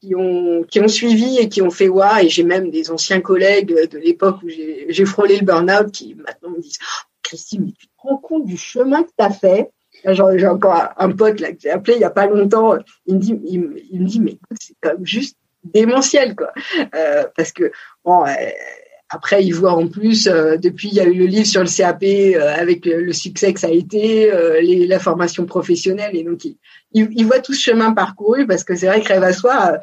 qui 0.00 0.14
ont 0.14 0.64
qui 0.64 0.80
ont 0.80 0.88
suivi 0.88 1.36
et 1.36 1.50
qui 1.50 1.60
ont 1.60 1.70
fait 1.70 1.88
ouais. 1.88 2.24
Et 2.24 2.28
j'ai 2.30 2.44
même 2.44 2.70
des 2.70 2.90
anciens 2.90 3.20
collègues 3.20 3.74
de 3.90 3.98
l'époque 3.98 4.42
où 4.42 4.48
j'ai 4.48 5.04
frôlé 5.04 5.36
le 5.36 5.44
burn-out 5.44 5.92
qui 5.92 6.14
maintenant 6.14 6.50
me 6.50 6.62
disent 6.62 6.78
oh, 6.80 7.06
Christine, 7.22 7.64
mais 7.66 7.72
tu 7.78 7.86
te 7.86 7.92
rends 7.98 8.16
compte 8.16 8.46
du 8.46 8.56
chemin 8.56 9.02
que 9.02 9.10
tu 9.10 9.24
as 9.24 9.30
fait? 9.30 9.70
J'ai 10.04 10.46
encore 10.46 10.88
un 10.96 11.10
pote 11.12 11.40
là 11.40 11.52
que 11.52 11.58
j'ai 11.60 11.70
appelé 11.70 11.94
il 11.96 12.00
y 12.00 12.04
a 12.04 12.10
pas 12.10 12.26
longtemps. 12.26 12.76
Il 13.06 13.16
me 13.16 13.20
dit, 13.20 13.40
il, 13.44 13.60
me 13.60 14.06
dit, 14.06 14.20
mais 14.20 14.38
c'est 14.60 14.74
quand 14.80 14.94
même 14.94 15.06
juste 15.06 15.36
démentiel 15.64 16.34
quoi, 16.34 16.52
euh, 16.94 17.24
parce 17.36 17.52
que 17.52 17.70
bon. 18.04 18.24
Euh, 18.26 18.32
après, 19.12 19.44
il 19.44 19.52
voit 19.52 19.72
en 19.72 19.88
plus, 19.88 20.28
euh, 20.28 20.56
depuis, 20.56 20.86
il 20.86 20.94
y 20.94 21.00
a 21.00 21.04
eu 21.04 21.14
le 21.14 21.26
livre 21.26 21.44
sur 21.44 21.62
le 21.62 21.66
CAP 21.66 22.04
euh, 22.04 22.54
avec 22.54 22.86
le, 22.86 23.12
succès 23.12 23.52
que 23.52 23.58
ça 23.58 23.66
a 23.66 23.70
été, 23.70 24.30
les, 24.62 24.86
la 24.86 25.00
formation 25.00 25.46
professionnelle, 25.46 26.14
et 26.14 26.22
donc 26.22 26.44
il, 26.44 26.56
il, 26.92 27.26
voit 27.26 27.40
tout 27.40 27.52
ce 27.52 27.60
chemin 27.60 27.92
parcouru 27.92 28.46
parce 28.46 28.62
que 28.62 28.76
c'est 28.76 28.86
vrai 28.86 29.00
que 29.00 29.08
Rêve 29.08 29.24
à 29.24 29.32
soi, 29.32 29.80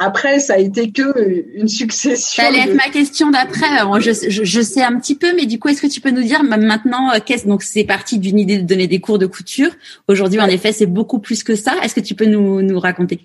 après, 0.00 0.38
ça 0.38 0.54
a 0.54 0.58
été 0.58 0.92
que 0.92 1.44
une 1.54 1.66
succession. 1.66 2.42
Ça 2.42 2.48
allait 2.48 2.70
être 2.70 2.76
ma 2.76 2.88
question 2.90 3.30
d'après. 3.30 3.66
Je, 4.00 4.12
je, 4.30 4.44
je, 4.44 4.60
sais 4.60 4.82
un 4.82 4.96
petit 4.98 5.16
peu, 5.16 5.34
mais 5.34 5.44
du 5.44 5.58
coup, 5.58 5.68
est-ce 5.68 5.82
que 5.82 5.88
tu 5.88 6.00
peux 6.00 6.10
nous 6.10 6.22
dire 6.22 6.44
maintenant 6.44 7.12
euh, 7.12 7.18
qu'est-ce 7.24 7.48
donc 7.48 7.64
c'est 7.64 7.82
parti 7.82 8.20
d'une 8.20 8.38
idée 8.38 8.58
de 8.58 8.66
donner 8.66 8.86
des 8.86 9.00
cours 9.00 9.18
de 9.18 9.26
couture. 9.26 9.70
Aujourd'hui, 10.06 10.40
en 10.40 10.46
effet, 10.46 10.70
c'est 10.70 10.86
beaucoup 10.86 11.18
plus 11.18 11.42
que 11.42 11.56
ça. 11.56 11.74
Est-ce 11.82 11.96
que 11.96 12.00
tu 12.00 12.14
peux 12.14 12.26
nous, 12.26 12.62
nous 12.62 12.78
raconter? 12.78 13.20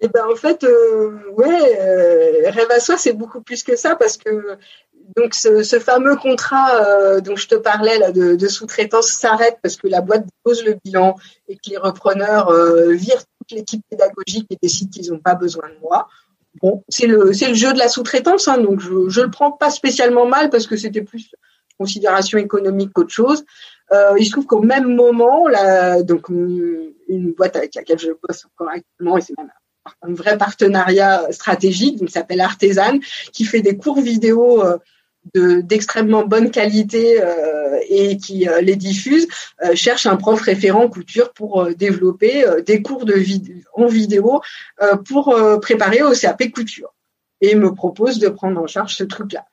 Eh 0.00 0.08
ben, 0.08 0.24
en 0.30 0.34
fait, 0.34 0.64
euh, 0.64 1.16
ouais, 1.36 1.78
euh, 1.80 2.50
rêve 2.50 2.70
à 2.70 2.80
soi, 2.80 2.96
c'est 2.98 3.12
beaucoup 3.12 3.40
plus 3.40 3.62
que 3.62 3.76
ça 3.76 3.94
parce 3.94 4.16
que 4.16 4.58
donc 5.16 5.34
ce, 5.34 5.62
ce 5.62 5.78
fameux 5.78 6.16
contrat 6.16 6.82
euh, 6.82 7.20
dont 7.20 7.36
je 7.36 7.48
te 7.48 7.54
parlais 7.54 7.98
là 7.98 8.12
de, 8.12 8.34
de 8.34 8.48
sous-traitance 8.48 9.08
s'arrête 9.08 9.58
parce 9.62 9.76
que 9.76 9.86
la 9.86 10.00
boîte 10.00 10.24
pose 10.42 10.64
le 10.64 10.76
bilan 10.84 11.16
et 11.48 11.56
que 11.56 11.70
les 11.70 11.76
repreneurs 11.76 12.48
euh, 12.48 12.92
virent 12.92 13.22
l'équipe 13.50 13.82
pédagogique 13.90 14.46
et 14.50 14.56
décide 14.60 14.90
qu'ils 14.90 15.10
n'ont 15.12 15.18
pas 15.18 15.34
besoin 15.34 15.68
de 15.68 15.78
moi. 15.80 16.08
Bon, 16.62 16.82
c'est 16.88 17.06
le 17.06 17.32
c'est 17.32 17.48
le 17.48 17.54
jeu 17.54 17.72
de 17.72 17.78
la 17.78 17.88
sous-traitance, 17.88 18.48
hein, 18.48 18.58
donc 18.58 18.80
je 18.80 19.08
je 19.08 19.20
le 19.20 19.30
prends 19.30 19.52
pas 19.52 19.70
spécialement 19.70 20.26
mal 20.26 20.50
parce 20.50 20.66
que 20.66 20.76
c'était 20.76 21.02
plus 21.02 21.30
considération 21.78 22.38
économique 22.38 22.92
qu'autre 22.92 23.12
chose. 23.12 23.44
Euh, 23.92 24.14
il 24.18 24.24
se 24.24 24.30
trouve 24.30 24.46
qu'au 24.46 24.62
même 24.62 24.94
moment, 24.94 25.48
là, 25.48 26.02
donc 26.02 26.28
une, 26.28 26.92
boîte 27.36 27.56
avec 27.56 27.74
laquelle 27.74 27.98
je 27.98 28.12
bosse 28.26 28.46
encore 28.46 28.68
actuellement, 28.68 29.18
et 29.18 29.20
c'est 29.20 29.36
même 29.36 29.50
un 30.02 30.14
vrai 30.14 30.38
partenariat 30.38 31.30
stratégique, 31.32 31.98
donc 31.98 32.10
s'appelle 32.10 32.40
Artisan, 32.40 32.98
qui 33.32 33.44
fait 33.44 33.60
des 33.60 33.76
cours 33.76 34.00
vidéo 34.00 34.64
euh, 34.64 34.78
d'extrêmement 35.34 36.24
bonne 36.24 36.50
qualité 36.50 37.22
euh, 37.22 37.78
et 37.88 38.16
qui 38.16 38.48
euh, 38.48 38.60
les 38.60 38.76
diffuse, 38.76 39.26
euh, 39.64 39.74
cherche 39.74 40.06
un 40.06 40.16
prof 40.16 40.40
référent 40.40 40.88
couture 40.88 41.32
pour 41.32 41.68
développer 41.74 42.44
des 42.66 42.82
cours 42.82 43.04
de 43.04 43.14
en 43.74 43.86
vidéo 43.86 44.40
pour 45.06 45.34
préparer 45.60 46.02
au 46.02 46.12
CAP 46.12 46.50
couture 46.52 46.94
et 47.40 47.54
me 47.54 47.72
propose 47.74 48.18
de 48.18 48.28
prendre 48.28 48.60
en 48.60 48.66
charge 48.66 48.94
ce 48.94 49.04
truc-là. 49.04 49.46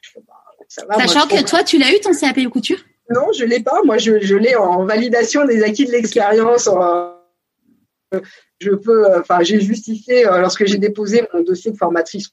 Bah, 0.87 0.95
Sachant 1.05 1.27
que 1.27 1.43
toi, 1.43 1.63
tu 1.63 1.77
l'as 1.77 1.93
eu 1.93 1.99
ton 1.99 2.13
CAP 2.13 2.47
couture? 2.49 2.79
Non, 3.09 3.27
je 3.37 3.43
l'ai 3.43 3.61
pas. 3.61 3.81
Moi, 3.83 3.97
je, 3.97 4.21
je 4.21 4.35
l'ai 4.35 4.55
en 4.55 4.85
validation 4.85 5.45
des 5.45 5.63
acquis 5.63 5.85
de 5.85 5.91
l'expérience. 5.91 6.69
Je 8.59 8.71
peux, 8.71 9.05
enfin, 9.17 9.39
j'ai 9.41 9.59
justifié 9.59 10.23
lorsque 10.23 10.65
j'ai 10.65 10.77
déposé 10.77 11.23
mon 11.33 11.41
dossier 11.41 11.71
de 11.71 11.77
formatrice 11.77 12.29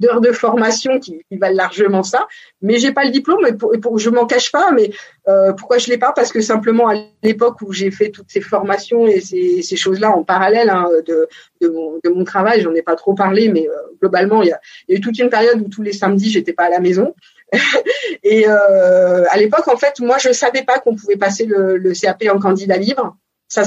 d'heures 0.00 0.20
de 0.20 0.32
formation 0.32 0.98
qui, 0.98 1.24
valent 1.32 1.56
largement 1.56 2.02
ça. 2.02 2.26
Mais 2.60 2.78
j'ai 2.78 2.92
pas 2.92 3.04
le 3.04 3.10
diplôme 3.10 3.46
et 3.46 3.78
pour, 3.78 3.98
je 3.98 4.10
m'en 4.10 4.26
cache 4.26 4.52
pas. 4.52 4.70
Mais 4.72 4.90
euh, 5.28 5.52
pourquoi 5.52 5.78
je 5.78 5.88
l'ai 5.88 5.98
pas? 5.98 6.12
Parce 6.12 6.32
que 6.32 6.40
simplement 6.40 6.88
à 6.88 6.94
l'époque 7.22 7.60
où 7.62 7.72
j'ai 7.72 7.90
fait 7.90 8.10
toutes 8.10 8.30
ces 8.30 8.40
formations 8.40 9.06
et 9.06 9.20
ces, 9.20 9.76
choses-là 9.76 10.10
en 10.10 10.22
parallèle 10.22 10.70
hein, 10.70 10.88
de, 11.06 11.28
de, 11.60 11.68
mon, 11.68 11.98
de 12.02 12.10
mon 12.10 12.24
travail, 12.24 12.60
j'en 12.60 12.74
ai 12.74 12.82
pas 12.82 12.96
trop 12.96 13.14
parlé, 13.14 13.48
mais 13.48 13.68
euh, 13.68 13.72
globalement 14.00 14.42
il 14.42 14.48
y, 14.48 14.52
a, 14.52 14.60
y 14.88 14.94
a 14.94 14.96
eu 14.96 15.00
toute 15.00 15.18
une 15.18 15.30
période 15.30 15.60
où 15.60 15.68
tous 15.68 15.82
les 15.82 15.92
samedis 15.92 16.30
j'étais 16.30 16.52
pas 16.52 16.64
à 16.64 16.70
la 16.70 16.80
maison. 16.80 17.14
et 18.22 18.48
euh, 18.48 19.24
à 19.28 19.36
l'époque, 19.36 19.68
en 19.68 19.76
fait, 19.76 20.00
moi, 20.00 20.18
je 20.18 20.32
savais 20.32 20.64
pas 20.64 20.78
qu'on 20.78 20.96
pouvait 20.96 21.16
passer 21.16 21.46
le, 21.46 21.76
le, 21.76 21.92
CAP 21.92 22.24
en 22.32 22.38
candidat 22.38 22.76
libre. 22.76 23.16
Ça, 23.48 23.62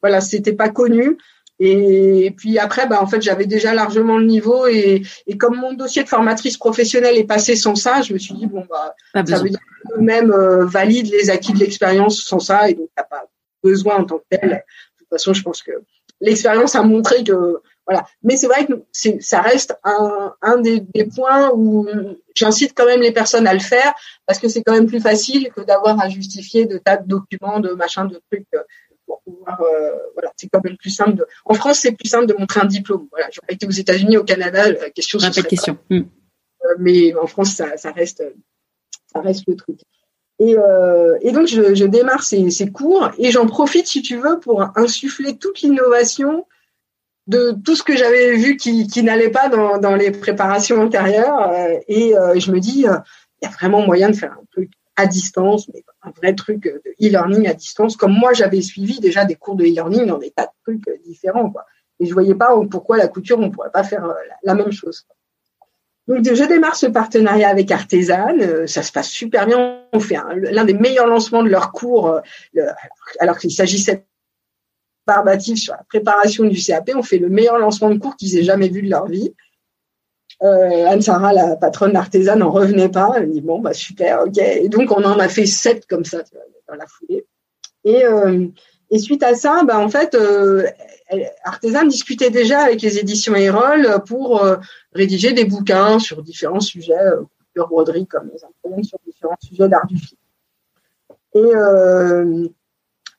voilà, 0.00 0.20
c'était 0.20 0.52
pas 0.52 0.68
connu. 0.68 1.16
Et 1.60 2.32
puis 2.36 2.58
après, 2.58 2.86
bah, 2.86 3.02
en 3.02 3.06
fait, 3.06 3.20
j'avais 3.20 3.46
déjà 3.46 3.74
largement 3.74 4.16
le 4.16 4.26
niveau 4.26 4.66
et, 4.68 5.02
et, 5.26 5.36
comme 5.36 5.56
mon 5.56 5.72
dossier 5.72 6.04
de 6.04 6.08
formatrice 6.08 6.56
professionnelle 6.56 7.16
est 7.16 7.24
passé 7.24 7.56
sans 7.56 7.74
ça, 7.74 8.00
je 8.00 8.12
me 8.12 8.18
suis 8.18 8.34
dit 8.34 8.46
bon 8.46 8.64
bah 8.70 8.94
ça 9.14 9.38
veut 9.38 9.48
dire 9.48 9.58
que 9.58 10.00
même 10.00 10.30
euh, 10.30 10.64
valide 10.66 11.10
les 11.10 11.30
acquis 11.30 11.52
de 11.52 11.58
l'expérience 11.58 12.22
sans 12.22 12.38
ça 12.38 12.70
et 12.70 12.74
donc 12.74 12.88
t'as 12.94 13.02
pas 13.02 13.24
besoin 13.62 13.96
en 13.96 14.04
tant 14.04 14.18
que 14.18 14.36
tel. 14.36 14.50
De 14.50 14.98
toute 14.98 15.08
façon, 15.10 15.32
je 15.32 15.42
pense 15.42 15.62
que 15.62 15.72
l'expérience 16.20 16.76
a 16.76 16.82
montré 16.82 17.24
que 17.24 17.60
voilà. 17.88 18.04
Mais 18.22 18.36
c'est 18.36 18.48
vrai 18.48 18.66
que 18.66 18.74
c'est, 18.92 19.20
ça 19.22 19.40
reste 19.40 19.74
un, 19.82 20.34
un 20.42 20.60
des, 20.60 20.80
des 20.80 21.06
points 21.06 21.50
où 21.54 21.88
j'incite 22.36 22.72
quand 22.76 22.84
même 22.84 23.00
les 23.00 23.12
personnes 23.12 23.46
à 23.46 23.54
le 23.54 23.60
faire 23.60 23.94
parce 24.26 24.38
que 24.38 24.46
c'est 24.46 24.62
quand 24.62 24.74
même 24.74 24.86
plus 24.86 25.00
facile 25.00 25.50
que 25.56 25.62
d'avoir 25.62 25.98
à 26.00 26.08
justifier 26.10 26.66
de 26.66 26.76
tas 26.76 26.98
de 26.98 27.08
documents, 27.08 27.60
de 27.60 27.70
machin, 27.70 28.04
de 28.04 28.20
trucs 28.30 28.46
euh, 28.54 28.62
pour 29.08 29.22
pouvoir. 29.22 29.60
Euh, 29.62 29.96
voilà, 30.14 30.32
c'est 30.36 30.48
quand 30.52 30.62
même 30.62 30.76
plus 30.76 30.90
simple. 30.90 31.14
De... 31.14 31.26
En 31.44 31.54
France, 31.54 31.80
c'est 31.80 31.92
plus 31.92 32.08
simple 32.08 32.26
de 32.26 32.34
montrer 32.34 32.60
un 32.60 32.66
diplôme. 32.66 33.08
Voilà, 33.10 33.28
j'aurais 33.32 33.54
été 33.54 33.66
aux 33.66 33.70
États-Unis, 33.70 34.18
au 34.18 34.24
Canada, 34.24 34.70
la 34.70 34.90
question. 34.90 35.18
Pas 35.18 35.30
de 35.30 35.40
question. 35.40 35.78
Hmm. 35.90 35.96
Euh, 35.96 36.74
mais 36.78 37.14
en 37.16 37.26
France, 37.26 37.54
ça, 37.54 37.76
ça 37.76 37.90
reste, 37.90 38.22
ça 39.12 39.20
reste 39.20 39.44
le 39.48 39.56
truc. 39.56 39.80
Et, 40.38 40.56
euh, 40.56 41.18
et, 41.22 41.32
donc, 41.32 41.48
je, 41.48 41.74
je 41.74 41.84
démarre 41.84 42.22
ces, 42.22 42.50
ces, 42.50 42.70
cours 42.70 43.10
et 43.18 43.32
j'en 43.32 43.46
profite, 43.46 43.88
si 43.88 44.02
tu 44.02 44.18
veux, 44.18 44.38
pour 44.38 44.62
insuffler 44.76 45.36
toute 45.36 45.62
l'innovation 45.62 46.46
de 47.26 47.54
tout 47.64 47.74
ce 47.74 47.82
que 47.82 47.96
j'avais 47.96 48.36
vu 48.36 48.56
qui, 48.56 48.86
qui 48.86 49.02
n'allait 49.02 49.30
pas 49.30 49.48
dans, 49.48 49.78
dans, 49.78 49.96
les 49.96 50.12
préparations 50.12 50.80
antérieures. 50.80 51.50
Et 51.88 52.16
euh, 52.16 52.38
je 52.38 52.52
me 52.52 52.60
dis, 52.60 52.80
il 52.80 52.82
y 52.82 52.86
a 52.86 53.50
vraiment 53.50 53.84
moyen 53.84 54.10
de 54.10 54.16
faire 54.16 54.32
un 54.32 54.44
truc 54.52 54.70
à 54.98 55.06
distance, 55.06 55.68
mais 55.72 55.84
un 56.02 56.10
vrai 56.10 56.34
truc 56.34 56.64
de 56.64 56.82
e-learning 57.00 57.46
à 57.46 57.54
distance, 57.54 57.96
comme 57.96 58.12
moi 58.12 58.32
j'avais 58.32 58.60
suivi 58.60 58.98
déjà 58.98 59.24
des 59.24 59.36
cours 59.36 59.54
de 59.54 59.64
e-learning 59.64 60.06
dans 60.06 60.18
des 60.18 60.32
tas 60.32 60.46
de 60.46 60.50
trucs 60.64 61.02
différents. 61.06 61.50
Quoi. 61.50 61.64
Et 62.00 62.06
je 62.06 62.12
voyais 62.12 62.34
pas 62.34 62.48
pourquoi 62.68 62.96
la 62.96 63.06
couture, 63.06 63.38
on 63.38 63.50
pourrait 63.50 63.70
pas 63.70 63.84
faire 63.84 64.12
la, 64.42 64.54
même 64.54 64.72
chose. 64.72 65.06
Donc 66.08 66.24
je 66.24 66.44
démarre 66.44 66.74
ce 66.74 66.86
partenariat 66.86 67.48
avec 67.48 67.70
Artisan, 67.70 68.34
ça 68.66 68.82
se 68.82 68.90
passe 68.90 69.08
super 69.08 69.46
bien. 69.46 69.84
On 69.92 70.00
fait 70.00 70.16
l'un 70.34 70.64
des 70.64 70.74
meilleurs 70.74 71.06
lancements 71.06 71.44
de 71.44 71.48
leurs 71.48 71.70
cours, 71.70 72.20
alors 73.20 73.38
qu'il 73.38 73.52
s'agissait 73.52 74.04
barbatif 75.06 75.58
sur 75.58 75.74
la 75.74 75.84
préparation 75.88 76.44
du 76.44 76.60
CAP 76.60 76.90
ont 76.94 77.02
fait 77.02 77.18
le 77.18 77.28
meilleur 77.28 77.58
lancement 77.58 77.88
de 77.90 77.98
cours 77.98 78.16
qu'ils 78.16 78.36
aient 78.36 78.42
jamais 78.42 78.68
vu 78.68 78.82
de 78.82 78.90
leur 78.90 79.06
vie. 79.06 79.32
Euh, 80.42 80.86
Anne-Sara, 80.86 81.32
la 81.32 81.56
patronne 81.56 81.92
d'Artisan, 81.92 82.36
n'en 82.36 82.50
revenait 82.50 82.88
pas. 82.88 83.12
Elle 83.16 83.30
dit 83.30 83.40
bon 83.40 83.60
bah 83.60 83.74
super, 83.74 84.22
ok. 84.26 84.38
Et 84.38 84.68
donc 84.68 84.90
on 84.90 85.04
en 85.04 85.18
a 85.18 85.28
fait 85.28 85.46
sept 85.46 85.86
comme 85.86 86.04
ça 86.04 86.18
dans 86.68 86.74
la 86.74 86.86
foulée. 86.86 87.26
Et, 87.84 88.04
euh, 88.04 88.46
et 88.90 88.98
suite 88.98 89.22
à 89.22 89.34
ça, 89.34 89.64
bah 89.64 89.78
en 89.78 89.88
fait, 89.88 90.14
euh, 90.14 90.64
Artisan 91.44 91.84
discutait 91.84 92.30
déjà 92.30 92.60
avec 92.60 92.82
les 92.82 92.98
éditions 92.98 93.34
Erol 93.34 94.02
pour 94.06 94.42
euh, 94.42 94.56
rédiger 94.92 95.32
des 95.32 95.44
bouquins 95.44 95.98
sur 95.98 96.22
différents 96.22 96.60
sujets, 96.60 96.98
euh, 96.98 97.22
broderie 97.66 98.06
comme 98.06 98.30
les 98.32 98.38
problème 98.62 98.84
sur 98.84 98.98
différents 99.04 99.36
sujets 99.42 99.68
d'art 99.68 99.86
du 99.86 99.96
film. 99.96 100.20
Et 101.34 101.54
euh, 101.54 102.48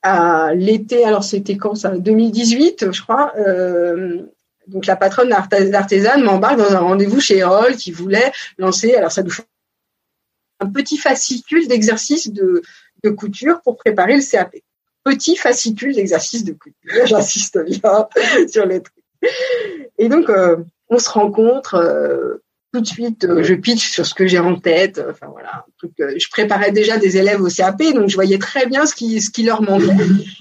à 0.02 0.54
l'été, 0.54 1.04
alors 1.04 1.24
c'était 1.24 1.58
quand 1.58 1.76
ça? 1.76 1.98
2018, 1.98 2.91
je 2.91 3.02
crois. 3.02 3.34
Euh, 3.38 4.24
donc 4.70 4.86
la 4.86 4.96
patronne 4.96 5.30
d'Artisan 5.30 6.20
m'embarque 6.20 6.58
dans 6.58 6.74
un 6.74 6.80
rendez-vous 6.80 7.20
chez 7.20 7.38
Erol 7.38 7.76
qui 7.76 7.91
voulait 7.91 8.32
lancer, 8.58 8.96
alors 8.96 9.12
ça 9.12 9.24
nous 9.24 9.32
fait 9.32 9.44
un 10.60 10.70
petit 10.70 10.98
fascicule 10.98 11.68
d'exercices 11.68 12.30
de, 12.30 12.62
de 13.04 13.10
couture 13.10 13.62
pour 13.62 13.78
préparer 13.78 14.16
le 14.16 14.22
CAP. 14.22 14.56
Petit 15.04 15.36
fascicule 15.36 15.96
d'exercices 15.96 16.44
de 16.44 16.54
couture, 16.54 17.06
j'insiste 17.06 17.60
bien 17.64 18.08
sur 18.48 18.66
les 18.66 18.82
trucs. 18.82 18.96
Et 19.98 20.10
donc 20.10 20.30
euh, 20.30 20.58
on 20.90 21.00
se 21.00 21.10
rencontre, 21.10 21.76
euh, 21.76 22.44
tout 22.72 22.82
de 22.82 22.88
suite, 22.88 23.26
euh, 23.26 23.44
je 23.44 23.56
pitch 23.56 23.90
sur 23.90 24.06
ce 24.06 24.14
que 24.14 24.28
j'ai 24.28 24.40
en 24.40 24.56
tête. 24.56 25.02
Enfin 25.10 25.28
voilà, 25.32 25.66
truc, 25.78 25.91
je 25.98 26.30
préparais 26.30 26.72
déjà 26.72 26.98
des 26.98 27.18
élèves 27.18 27.41
au 27.41 27.48
CAP, 27.48 27.82
donc 27.94 28.10
je 28.10 28.16
voyais 28.16 28.38
très 28.38 28.68
bien 28.68 28.86
ce 28.86 28.94
qui 28.94 29.22
ce 29.22 29.32
qui 29.32 29.44
leur 29.44 29.62
manquait. 29.62 29.96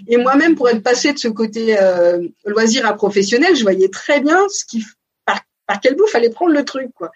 Et 0.08 0.16
moi-même, 0.16 0.54
pour 0.54 0.68
être 0.68 0.82
passé 0.82 1.12
de 1.12 1.18
ce 1.18 1.28
côté 1.28 1.78
euh, 1.80 2.20
loisir 2.44 2.86
à 2.86 2.94
professionnel, 2.94 3.56
je 3.56 3.62
voyais 3.62 3.88
très 3.88 4.20
bien 4.20 4.38
ce 4.48 4.64
qui 4.64 4.84
par, 5.24 5.40
par 5.66 5.80
quel 5.80 5.96
bout 5.96 6.06
fallait 6.06 6.30
prendre 6.30 6.52
le 6.52 6.64
truc 6.64 6.90
quoi. 6.94 7.10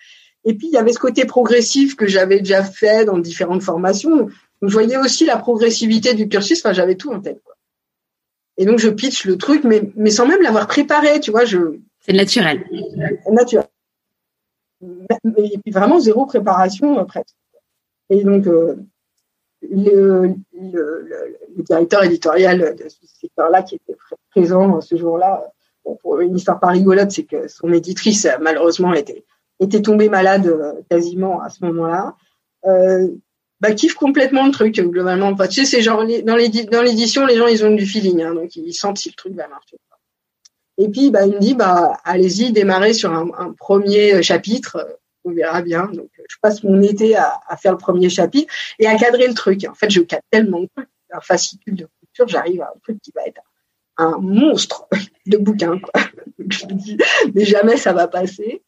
Et 0.45 0.55
puis 0.55 0.69
il 0.69 0.73
y 0.73 0.79
avait 0.79 0.93
ce 0.93 0.99
côté 0.99 1.25
progressif 1.25 1.95
que 1.95 2.07
j'avais 2.07 2.39
déjà 2.39 2.65
fait 2.65 3.05
dans 3.05 3.19
différentes 3.19 3.63
formations. 3.63 4.17
Donc 4.17 4.31
je 4.63 4.73
voyais 4.73 4.97
aussi 4.97 5.27
la 5.27 5.37
progressivité 5.37 6.15
du 6.15 6.29
cursus. 6.29 6.61
Enfin 6.61 6.73
j'avais 6.73 6.95
tout 6.95 7.13
en 7.13 7.21
tête 7.21 7.43
quoi. 7.45 7.55
Et 8.57 8.65
donc 8.65 8.79
je 8.79 8.89
pitch 8.89 9.27
le 9.27 9.37
truc, 9.37 9.65
mais 9.65 9.83
mais 9.95 10.11
sans 10.11 10.27
même 10.27 10.41
l'avoir 10.41 10.67
préparé, 10.67 11.21
tu 11.21 11.31
vois. 11.31 11.45
Je 11.45 11.59
c'est 12.01 12.13
naturel. 12.13 12.65
Naturel 13.31 13.67
et 14.83 15.59
puis 15.59 15.73
vraiment 15.73 16.01
zéro 16.01 16.27
préparation 16.27 16.99
euh, 16.99 17.05
presque. 17.05 17.37
Et 18.11 18.25
donc, 18.25 18.47
euh, 18.47 18.77
le, 19.63 20.35
directeur 21.57 22.03
éditorial 22.03 22.75
de 22.77 22.89
ce 22.89 23.07
secteur-là 23.21 23.63
qui 23.63 23.77
était 23.77 23.97
présent 24.31 24.81
ce 24.81 24.97
jour-là, 24.97 25.53
pour 26.03 26.21
une 26.21 26.37
histoire 26.37 26.61
pas 26.61 26.69
rigolote, 26.69 27.11
c'est 27.11 27.25
que 27.25 27.49
son 27.49 27.73
éditrice 27.73 28.27
malheureusement 28.41 28.93
était, 28.95 29.25
tombée 29.83 30.09
malade 30.09 30.47
euh, 30.47 30.73
quasiment 30.91 31.41
à 31.41 31.49
ce 31.49 31.65
moment-là. 31.65 32.17
Euh, 32.67 33.09
bah, 33.61 33.73
kiffe 33.73 33.95
complètement 33.95 34.45
le 34.47 34.53
truc 34.53 34.75
globalement. 34.75 35.35
tu 35.35 35.53
sais, 35.53 35.65
c'est 35.65 35.83
genre 35.83 36.05
dans 36.25 36.37
l'édition, 36.37 37.27
les 37.27 37.37
gens 37.37 37.47
ils 37.47 37.65
ont 37.65 37.75
du 37.75 37.87
feeling, 37.87 38.23
hein, 38.23 38.35
donc 38.35 38.57
ils 38.57 38.75
sentent 38.75 38.99
si 38.99 39.09
le 39.09 39.15
truc 39.15 39.35
va 39.35 39.47
marcher. 39.47 39.77
Et 40.79 40.89
puis, 40.89 41.11
bah, 41.11 41.27
il 41.27 41.35
me 41.35 41.39
dit, 41.39 41.55
bah, 41.55 41.99
allez-y, 42.05 42.53
démarrez 42.53 42.95
sur 42.95 43.13
un, 43.13 43.53
premier 43.59 44.23
chapitre, 44.23 44.99
on 45.25 45.33
verra 45.33 45.63
bien. 45.63 45.87
Donc, 45.87 46.09
je 46.29 46.37
passe 46.41 46.63
mon 46.63 46.81
été 46.81 47.17
à, 47.17 47.41
faire 47.61 47.73
le 47.73 47.79
premier 47.79 48.09
chapitre 48.09 48.53
et 48.79 48.87
à 48.87 48.97
cadrer 48.97 49.29
le 49.29 49.35
truc. 49.35 49.65
En 49.69 49.75
fait, 49.75 49.91
je 49.91 50.01
cadre 50.01 50.23
tellement 50.31 50.65
un 51.13 51.21
fascicule 51.21 51.77
de 51.77 51.89
couture, 52.01 52.29
j'arrive 52.29 52.63
à 52.63 52.73
un 52.75 52.79
truc 52.83 53.01
qui 53.03 53.13
va 53.15 53.23
être 53.27 53.43
un 53.99 54.19
monstre 54.19 54.89
de 55.27 55.37
bouquin. 55.37 55.73
Donc, 56.39 56.53
je 56.53 56.67
me 56.67 56.73
dis, 56.73 56.97
mais 57.35 57.45
jamais 57.45 57.77
ça 57.77 57.93
va 57.93 58.09
passer. 58.09 58.63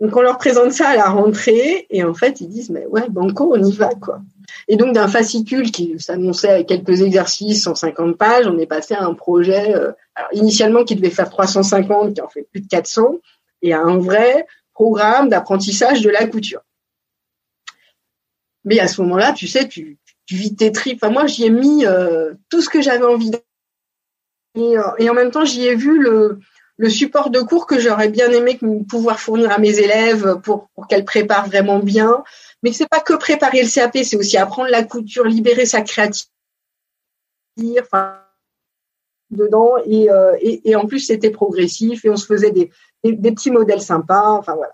Donc, 0.00 0.16
on 0.16 0.22
leur 0.22 0.38
présente 0.38 0.72
ça 0.72 0.88
à 0.88 0.96
la 0.96 1.10
rentrée 1.10 1.86
et 1.90 2.04
en 2.04 2.14
fait, 2.14 2.40
ils 2.40 2.48
disent, 2.48 2.70
mais 2.70 2.86
ouais, 2.86 3.08
banco, 3.08 3.52
on 3.54 3.62
y 3.62 3.72
va, 3.72 3.90
quoi. 3.90 4.20
Et 4.68 4.76
donc 4.76 4.94
d'un 4.94 5.08
fascicule 5.08 5.70
qui 5.70 5.98
s'annonçait 5.98 6.50
avec 6.50 6.66
quelques 6.68 7.00
exercices, 7.00 7.64
150 7.64 8.16
pages, 8.16 8.46
on 8.46 8.58
est 8.58 8.66
passé 8.66 8.94
à 8.94 9.04
un 9.04 9.14
projet 9.14 9.74
euh, 9.74 9.92
initialement 10.32 10.84
qui 10.84 10.94
devait 10.94 11.10
faire 11.10 11.30
350, 11.30 12.14
qui 12.14 12.20
en 12.20 12.28
fait 12.28 12.46
plus 12.50 12.60
de 12.60 12.68
400, 12.68 13.18
et 13.62 13.72
à 13.72 13.80
un 13.80 13.98
vrai 13.98 14.46
programme 14.74 15.28
d'apprentissage 15.28 16.02
de 16.02 16.10
la 16.10 16.26
couture. 16.26 16.60
Mais 18.64 18.78
à 18.80 18.88
ce 18.88 19.00
moment-là, 19.02 19.32
tu 19.32 19.46
sais, 19.46 19.66
tu, 19.66 19.98
vis 20.30 20.54
tes 20.54 20.72
tripes. 20.72 20.98
Enfin, 21.02 21.12
moi, 21.12 21.26
j'y 21.26 21.46
ai 21.46 21.50
mis 21.50 21.86
euh, 21.86 22.34
tout 22.50 22.60
ce 22.60 22.68
que 22.68 22.82
j'avais 22.82 23.04
envie 23.04 23.30
de... 23.30 23.38
Et, 24.56 24.74
et, 24.98 25.08
en 25.08 25.14
même 25.14 25.30
temps, 25.30 25.44
j'y 25.44 25.66
ai 25.66 25.74
vu 25.74 25.98
le, 25.98 26.40
support 26.90 27.30
de 27.30 27.40
cours 27.40 27.66
que 27.66 27.80
j'aurais 27.80 28.08
bien 28.08 28.30
aimé 28.30 28.58
pouvoir 28.88 29.18
fournir 29.20 29.50
à 29.50 29.58
mes 29.58 29.78
élèves 29.78 30.40
pour 30.42 30.68
qu'elles 30.88 31.04
préparent 31.04 31.46
vraiment 31.46 31.78
bien 31.78 32.22
mais 32.62 32.72
c'est 32.72 32.88
pas 32.88 33.00
que 33.00 33.14
préparer 33.14 33.62
le 33.62 33.68
CAP, 33.68 33.98
c'est 34.04 34.16
aussi 34.16 34.36
apprendre 34.36 34.70
la 34.70 34.84
couture, 34.84 35.24
libérer 35.24 35.66
sa 35.66 35.82
créativité, 35.82 36.32
dedans. 39.30 39.76
Et, 39.84 40.10
euh, 40.10 40.34
et, 40.40 40.76
en 40.76 40.86
plus, 40.86 41.00
c'était 41.00 41.30
progressif 41.30 42.04
et 42.04 42.10
on 42.10 42.16
se 42.16 42.26
faisait 42.26 42.50
des, 42.50 42.70
petits 43.02 43.50
modèles 43.50 43.82
sympas. 43.82 44.32
Enfin 44.32 44.54
voilà. 44.54 44.72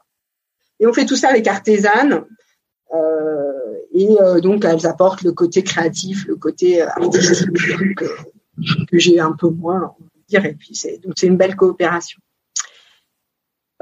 Et 0.80 0.86
on 0.86 0.92
fait 0.92 1.06
tout 1.06 1.16
ça 1.16 1.28
avec 1.28 1.46
artisanes. 1.46 2.24
Euh, 2.94 3.52
et 3.92 4.20
euh, 4.20 4.40
donc, 4.40 4.64
elles 4.64 4.86
apportent 4.86 5.22
le 5.22 5.32
côté 5.32 5.62
créatif, 5.62 6.26
le 6.26 6.36
côté 6.36 6.82
artistique 6.82 7.50
que, 7.96 8.04
que 8.86 8.98
j'ai 8.98 9.20
un 9.20 9.32
peu 9.32 9.48
moins, 9.48 9.94
on 9.98 10.04
va 10.04 10.10
dire. 10.28 10.44
Et 10.46 10.54
puis, 10.54 10.74
c'est 10.74 10.98
donc 10.98 11.14
c'est 11.16 11.26
une 11.26 11.36
belle 11.36 11.56
coopération. 11.56 12.20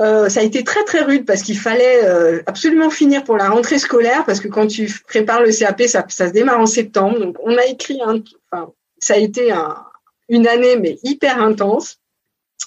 Euh, 0.03 0.29
ça 0.29 0.41
a 0.41 0.43
été 0.43 0.65
très 0.65 0.83
très 0.85 1.03
rude 1.03 1.25
parce 1.25 1.43
qu'il 1.43 1.57
fallait 1.57 2.05
euh, 2.05 2.43
absolument 2.47 2.91
finir 2.91 3.23
pour 3.23 3.37
la 3.37 3.49
rentrée 3.49 3.79
scolaire 3.79 4.25
parce 4.25 4.41
que 4.41 4.49
quand 4.49 4.67
tu 4.67 4.93
prépares 5.07 5.43
le 5.43 5.53
CAP, 5.53 5.83
ça, 5.83 6.05
se 6.09 6.33
démarre 6.33 6.59
en 6.59 6.67
septembre. 6.67 7.21
Donc 7.21 7.37
on 7.43 7.57
a 7.57 7.65
écrit 7.67 8.01
enfin 8.03 8.73
ça 8.99 9.15
a 9.15 9.19
été 9.19 9.53
un, 9.53 9.77
une 10.29 10.49
année 10.49 10.77
mais 10.77 10.99
hyper 11.05 11.41
intense. 11.41 11.99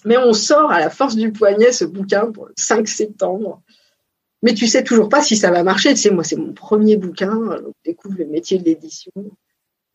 Mais 0.05 0.17
on 0.17 0.33
sort 0.33 0.71
à 0.71 0.79
la 0.79 0.89
force 0.89 1.15
du 1.15 1.31
poignet 1.31 1.71
ce 1.71 1.83
bouquin 1.83 2.31
pour 2.31 2.45
le 2.45 2.53
5 2.55 2.87
septembre. 2.87 3.61
Mais 4.41 4.53
tu 4.53 4.67
sais 4.67 4.83
toujours 4.83 5.09
pas 5.09 5.21
si 5.21 5.35
ça 5.35 5.51
va 5.51 5.63
marcher. 5.63 5.89
Tu 5.95 6.01
sais, 6.01 6.11
moi 6.11 6.23
c'est 6.23 6.35
mon 6.35 6.53
premier 6.53 6.95
bouquin, 6.95 7.33
donc 7.33 7.73
je 7.83 7.91
découvre 7.91 8.15
le 8.19 8.27
métier 8.27 8.59
de 8.59 8.65
l'édition. 8.65 9.11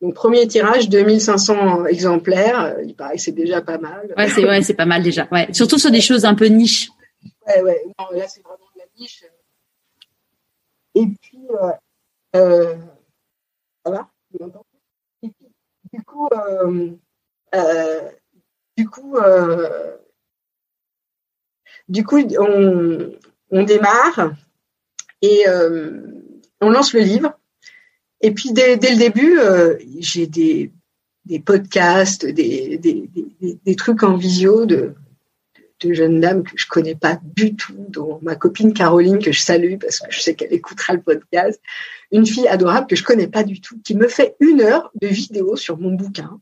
Donc 0.01 0.13
premier 0.13 0.47
tirage, 0.47 0.89
2500 0.89 1.85
exemplaires. 1.85 2.75
Il 2.85 2.93
paraît 2.93 3.15
que 3.15 3.21
c'est 3.21 3.31
déjà 3.31 3.61
pas 3.61 3.77
mal. 3.77 4.13
Ouais, 4.17 4.27
c'est 4.29 4.43
ouais, 4.43 4.75
pas 4.75 4.85
mal 4.85 5.01
déjà. 5.01 5.27
Ouais, 5.31 5.47
surtout 5.53 5.79
sur 5.79 5.91
des 5.91 6.01
choses 6.01 6.25
un 6.25 6.35
peu 6.35 6.45
niches. 6.45 6.89
Ouais, 7.47 7.61
ouais. 7.61 7.83
Non, 7.99 8.11
là, 8.11 8.27
c'est 8.27 8.41
vraiment 8.41 8.69
de 8.75 8.79
la 8.79 8.85
niche. 8.97 9.23
Et 10.95 11.07
puis, 11.21 11.47
euh, 11.49 11.71
Euh, 12.35 12.77
ça 13.85 13.91
va 13.91 14.09
Du 15.91 16.01
coup, 16.05 16.29
du 18.73 18.85
coup, 18.85 19.17
du 21.89 22.05
coup, 22.05 22.17
on, 22.39 23.11
on 23.49 23.63
démarre 23.63 24.33
et 25.21 25.43
on 26.61 26.69
lance 26.69 26.93
le 26.93 27.01
livre. 27.01 27.37
Et 28.21 28.31
puis 28.33 28.53
dès, 28.53 28.77
dès 28.77 28.91
le 28.91 28.97
début, 28.97 29.39
j'ai 29.99 30.27
des, 30.27 30.71
des 31.25 31.39
podcasts, 31.39 32.25
des, 32.25 32.77
des, 32.77 33.09
des, 33.65 33.75
trucs 33.75 34.03
en 34.03 34.15
visio 34.15 34.65
de, 34.65 34.93
de 35.81 35.93
jeunes 35.93 36.19
dames 36.19 36.43
que 36.43 36.51
je 36.55 36.67
connais 36.67 36.95
pas 36.95 37.19
du 37.35 37.55
tout, 37.55 37.85
dont 37.89 38.19
ma 38.21 38.35
copine 38.35 38.73
Caroline 38.73 39.19
que 39.19 39.31
je 39.31 39.41
salue 39.41 39.75
parce 39.79 39.99
que 39.99 40.11
je 40.11 40.19
sais 40.19 40.35
qu'elle 40.35 40.53
écoutera 40.53 40.93
le 40.93 41.01
podcast, 41.01 41.59
une 42.11 42.25
fille 42.25 42.47
adorable 42.47 42.87
que 42.87 42.95
je 42.95 43.03
connais 43.03 43.27
pas 43.27 43.43
du 43.43 43.61
tout, 43.61 43.79
qui 43.83 43.95
me 43.95 44.07
fait 44.07 44.35
une 44.39 44.61
heure 44.61 44.91
de 45.01 45.07
vidéo 45.07 45.55
sur 45.55 45.77
mon 45.77 45.93
bouquin 45.93 46.39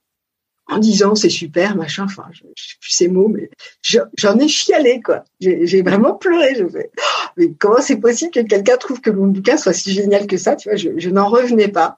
en 0.69 0.77
disant 0.77 1.15
c'est 1.15 1.29
super, 1.29 1.75
machin, 1.75 2.05
enfin, 2.05 2.25
je, 2.31 2.41
sais 2.55 2.75
plus 2.79 2.91
ces 2.91 3.07
mots, 3.07 3.27
mais 3.27 3.49
j'en 3.81 4.37
ai 4.37 4.47
chialé, 4.47 5.01
quoi. 5.01 5.23
J'ai 5.39 5.81
vraiment 5.81 6.13
pleuré, 6.13 6.55
je 6.55 6.67
fais, 6.67 6.91
oh, 6.95 7.27
mais 7.37 7.51
comment 7.57 7.81
c'est 7.81 7.97
possible 7.97 8.31
que 8.31 8.41
quelqu'un 8.41 8.77
trouve 8.77 9.01
que 9.01 9.09
mon 9.09 9.27
bouquin 9.27 9.57
soit 9.57 9.73
si 9.73 9.91
génial 9.91 10.27
que 10.27 10.37
ça, 10.37 10.55
tu 10.55 10.69
vois, 10.69 10.77
je, 10.77 10.89
je 10.97 11.09
n'en 11.09 11.27
revenais 11.27 11.69
pas. 11.69 11.97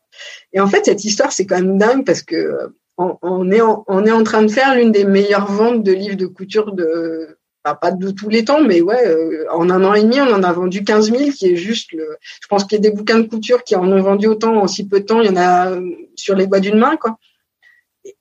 Et 0.53 0.61
en 0.61 0.67
fait, 0.67 0.85
cette 0.85 1.03
histoire, 1.03 1.33
c'est 1.33 1.45
quand 1.45 1.57
même 1.57 1.77
dingue 1.77 2.05
parce 2.05 2.21
que 2.21 2.73
on, 3.21 3.51
est 3.51 3.61
en, 3.61 4.23
train 4.23 4.43
de 4.43 4.47
faire 4.47 4.75
l'une 4.75 4.91
des 4.91 5.05
meilleures 5.05 5.51
ventes 5.51 5.83
de 5.83 5.91
livres 5.91 6.17
de 6.17 6.25
couture 6.25 6.73
de 6.73 7.37
pas 7.63 7.91
de 7.91 8.11
tous 8.11 8.29
les 8.29 8.43
temps, 8.43 8.61
mais 8.61 8.81
ouais, 8.81 9.07
euh, 9.07 9.45
en 9.51 9.69
un 9.69 9.83
an 9.83 9.93
et 9.93 10.01
demi, 10.01 10.19
on 10.19 10.33
en 10.33 10.43
a 10.43 10.51
vendu 10.51 10.83
15 10.83 11.11
000, 11.11 11.31
qui 11.31 11.51
est 11.51 11.55
juste. 11.55 11.91
Je 11.91 12.47
pense 12.49 12.63
qu'il 12.63 12.77
y 12.77 12.79
a 12.79 12.89
des 12.89 12.95
bouquins 12.95 13.19
de 13.19 13.27
couture 13.27 13.63
qui 13.63 13.75
en 13.75 13.87
ont 13.91 14.01
vendu 14.01 14.27
autant 14.27 14.55
en 14.55 14.67
si 14.67 14.87
peu 14.87 15.01
de 15.01 15.05
temps. 15.05 15.21
Il 15.21 15.27
y 15.27 15.29
en 15.29 15.35
a 15.35 15.71
euh, 15.71 15.89
sur 16.15 16.35
les 16.35 16.47
doigts 16.47 16.59
d'une 16.59 16.77
main, 16.77 16.97
quoi. 16.97 17.17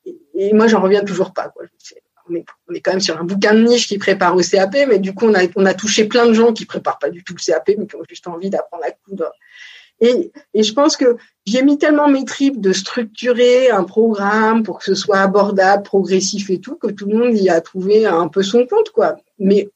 Et, 0.05 0.53
moi, 0.53 0.67
j'en 0.67 0.81
reviens 0.81 1.03
toujours 1.03 1.33
pas, 1.33 1.49
quoi. 1.49 1.65
On 2.69 2.75
est, 2.75 2.81
quand 2.81 2.93
même 2.93 3.01
sur 3.01 3.19
un 3.19 3.25
bouquin 3.25 3.55
de 3.55 3.63
niche 3.63 3.89
qui 3.89 3.99
prépare 3.99 4.37
au 4.37 4.41
CAP, 4.41 4.77
mais 4.89 4.99
du 5.01 5.15
coup, 5.15 5.27
on 5.27 5.65
a, 5.67 5.75
touché 5.75 6.05
plein 6.05 6.27
de 6.27 6.33
gens 6.33 6.53
qui 6.53 6.65
préparent 6.65 6.99
pas 6.99 7.11
du 7.11 7.25
tout 7.25 7.35
le 7.35 7.45
CAP, 7.45 7.71
mais 7.77 7.87
qui 7.87 7.97
ont 7.97 8.05
juste 8.09 8.29
envie 8.29 8.51
d'apprendre 8.51 8.85
à 8.85 8.91
coudre 8.93 9.33
et, 10.01 10.33
et 10.55 10.63
je 10.63 10.73
pense 10.73 10.97
que 10.97 11.17
j'ai 11.47 11.63
mis 11.63 11.79
tellement 11.79 12.09
mes 12.09 12.25
tripes 12.25 12.61
de 12.61 12.73
structurer 12.73 13.71
un 13.71 13.85
programme 13.85 14.63
pour 14.63 14.79
que 14.79 14.85
ce 14.85 14.95
soit 14.95 15.19
abordable, 15.19 15.83
progressif 15.83 16.51
et 16.51 16.61
tout, 16.61 16.77
que 16.77 16.89
tout 16.89 17.07
le 17.07 17.19
monde 17.19 17.37
y 17.37 17.49
a 17.49 17.61
trouvé 17.61 18.07
un 18.07 18.29
peu 18.29 18.43
son 18.43 18.67
compte, 18.67 18.91
quoi. 18.91 19.17
Mais 19.39 19.69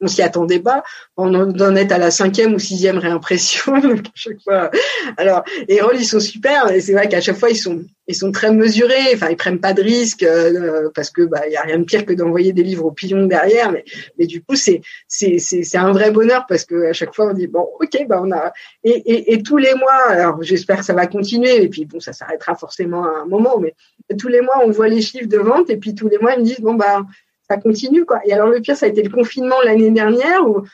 on 0.00 0.06
s'y 0.06 0.22
attendait 0.22 0.60
pas. 0.60 0.82
On 1.16 1.34
en 1.34 1.76
est 1.76 1.92
à 1.92 1.98
la 1.98 2.10
cinquième 2.10 2.54
ou 2.54 2.58
sixième 2.58 2.98
réimpression 2.98 3.74
à 3.74 4.10
chaque 4.14 4.40
fois. 4.42 4.70
Alors, 5.16 5.44
les 5.68 5.80
rôles 5.80 5.96
ils 5.96 6.06
sont 6.06 6.20
super 6.20 6.70
et 6.70 6.80
c'est 6.80 6.92
vrai 6.92 7.08
qu'à 7.08 7.20
chaque 7.20 7.36
fois 7.36 7.50
ils 7.50 7.56
sont 7.56 7.82
ils 8.10 8.14
sont 8.14 8.32
très 8.32 8.52
mesurés. 8.52 9.14
Enfin, 9.14 9.28
ils 9.30 9.36
prennent 9.36 9.60
pas 9.60 9.72
de 9.72 9.82
risques 9.82 10.22
euh, 10.22 10.90
parce 10.94 11.10
que 11.10 11.22
bah 11.22 11.42
il 11.46 11.52
y 11.52 11.56
a 11.56 11.62
rien 11.62 11.78
de 11.78 11.84
pire 11.84 12.04
que 12.04 12.12
d'envoyer 12.12 12.52
des 12.52 12.62
livres 12.62 12.84
au 12.84 12.90
pilon 12.90 13.26
derrière. 13.26 13.72
Mais 13.72 13.84
mais 14.18 14.26
du 14.26 14.42
coup 14.42 14.56
c'est 14.56 14.80
c'est 15.08 15.38
c'est 15.38 15.78
un 15.78 15.92
vrai 15.92 16.10
bonheur 16.10 16.44
parce 16.48 16.64
que 16.64 16.86
à 16.86 16.92
chaque 16.92 17.14
fois 17.14 17.30
on 17.30 17.34
dit 17.34 17.46
bon 17.46 17.66
ok 17.80 18.06
bah 18.08 18.20
on 18.22 18.30
a 18.32 18.52
et 18.84 18.90
et, 18.90 19.32
et 19.32 19.42
tous 19.42 19.56
les 19.56 19.74
mois. 19.74 20.08
Alors 20.08 20.42
j'espère 20.42 20.78
que 20.78 20.84
ça 20.84 20.94
va 20.94 21.06
continuer 21.06 21.62
et 21.62 21.68
puis 21.68 21.84
bon 21.86 22.00
ça 22.00 22.12
s'arrêtera 22.12 22.54
forcément 22.54 23.04
à 23.04 23.22
un 23.22 23.26
moment. 23.26 23.58
Mais 23.58 23.74
tous 24.18 24.28
les 24.28 24.40
mois 24.40 24.60
on 24.64 24.70
voit 24.70 24.88
les 24.88 25.00
chiffres 25.00 25.28
de 25.28 25.38
vente 25.38 25.70
et 25.70 25.76
puis 25.76 25.94
tous 25.94 26.08
les 26.08 26.18
mois 26.18 26.34
ils 26.34 26.40
me 26.40 26.44
disent 26.44 26.60
bon 26.60 26.74
bah 26.74 27.02
ça 27.48 27.56
continue 27.56 28.04
quoi. 28.04 28.20
Et 28.24 28.32
alors 28.32 28.48
le 28.48 28.60
pire, 28.60 28.76
ça 28.76 28.86
a 28.86 28.88
été 28.88 29.02
le 29.02 29.10
confinement 29.10 29.60
l'année 29.64 29.90
dernière 29.90 30.48
où, 30.48 30.64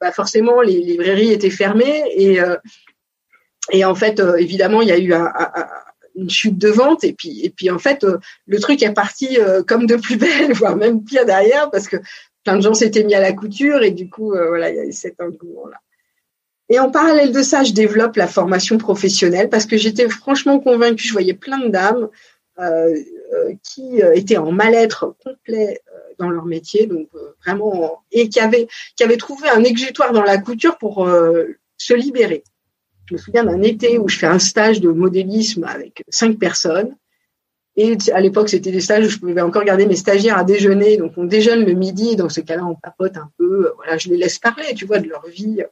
bah, 0.00 0.12
forcément 0.12 0.60
les 0.60 0.78
librairies 0.80 1.32
étaient 1.32 1.50
fermées 1.50 2.02
et 2.16 2.40
euh, 2.40 2.56
et 3.70 3.84
en 3.84 3.94
fait 3.94 4.18
euh, 4.20 4.36
évidemment 4.36 4.82
il 4.82 4.88
y 4.88 4.92
a 4.92 4.98
eu 4.98 5.12
une 6.18 6.30
chute 6.30 6.58
de 6.58 6.68
vente 6.68 7.04
et 7.04 7.12
puis 7.12 7.44
et 7.44 7.50
puis 7.50 7.70
en 7.70 7.78
fait 7.78 8.04
euh, 8.04 8.18
le 8.46 8.58
truc 8.58 8.82
est 8.82 8.92
parti 8.92 9.38
comme 9.66 9.86
de 9.86 9.96
plus 9.96 10.16
belle 10.16 10.52
voire 10.54 10.76
même 10.76 11.04
pire 11.04 11.24
derrière 11.24 11.70
parce 11.70 11.88
que 11.88 11.96
plein 12.44 12.56
de 12.56 12.62
gens 12.62 12.74
s'étaient 12.74 13.04
mis 13.04 13.14
à 13.14 13.20
la 13.20 13.32
couture 13.32 13.82
et 13.82 13.90
du 13.90 14.08
coup 14.08 14.30
voilà 14.30 14.70
il 14.70 14.76
y 14.76 14.80
a 14.80 14.84
eu 14.84 14.92
cet 14.92 15.20
engouement 15.20 15.66
là. 15.66 15.78
Et 16.70 16.78
en 16.78 16.90
parallèle 16.90 17.32
de 17.32 17.40
ça, 17.40 17.64
je 17.64 17.72
développe 17.72 18.16
la 18.16 18.26
formation 18.26 18.76
professionnelle 18.76 19.48
parce 19.48 19.64
que 19.64 19.78
j'étais 19.78 20.06
franchement 20.10 20.60
convaincue, 20.60 21.08
je 21.08 21.12
voyais 21.14 21.32
plein 21.32 21.60
de 21.60 21.68
dames 21.68 22.10
qui 23.62 24.00
étaient 24.14 24.36
en 24.36 24.52
mal-être 24.52 25.16
complet 25.24 25.80
dans 26.18 26.30
leur 26.30 26.44
métier, 26.44 26.86
donc 26.86 27.08
euh, 27.14 27.34
vraiment 27.44 28.02
et 28.12 28.28
qui 28.28 28.40
avaient 28.40 28.68
qui 28.96 29.04
avaient 29.04 29.16
trouvé 29.16 29.48
un 29.48 29.64
exutoire 29.64 30.12
dans 30.12 30.22
la 30.22 30.38
couture 30.38 30.76
pour 30.78 31.06
euh, 31.06 31.46
se 31.76 31.94
libérer. 31.94 32.42
Je 33.08 33.14
me 33.14 33.18
souviens 33.18 33.44
d'un 33.44 33.62
été 33.62 33.98
où 33.98 34.08
je 34.08 34.18
fais 34.18 34.26
un 34.26 34.38
stage 34.38 34.80
de 34.80 34.90
modélisme 34.90 35.64
avec 35.64 36.04
cinq 36.10 36.38
personnes. 36.38 36.94
Et 37.76 37.96
à 38.12 38.20
l'époque, 38.20 38.48
c'était 38.48 38.72
des 38.72 38.80
stages 38.80 39.06
où 39.06 39.08
je 39.08 39.18
pouvais 39.18 39.40
encore 39.40 39.64
garder 39.64 39.86
mes 39.86 39.96
stagiaires 39.96 40.36
à 40.36 40.44
déjeuner. 40.44 40.96
Donc, 40.96 41.12
on 41.16 41.24
déjeune 41.24 41.64
le 41.64 41.72
midi. 41.72 42.16
Dans 42.16 42.28
ce 42.28 42.40
cas-là, 42.40 42.66
on 42.66 42.74
papote 42.74 43.16
un 43.16 43.30
peu. 43.38 43.72
Voilà, 43.76 43.96
je 43.96 44.08
les 44.08 44.16
laisse 44.16 44.38
parler, 44.38 44.74
tu 44.74 44.84
vois, 44.84 44.98
de 44.98 45.08
leur 45.08 45.26
vie. 45.26 45.62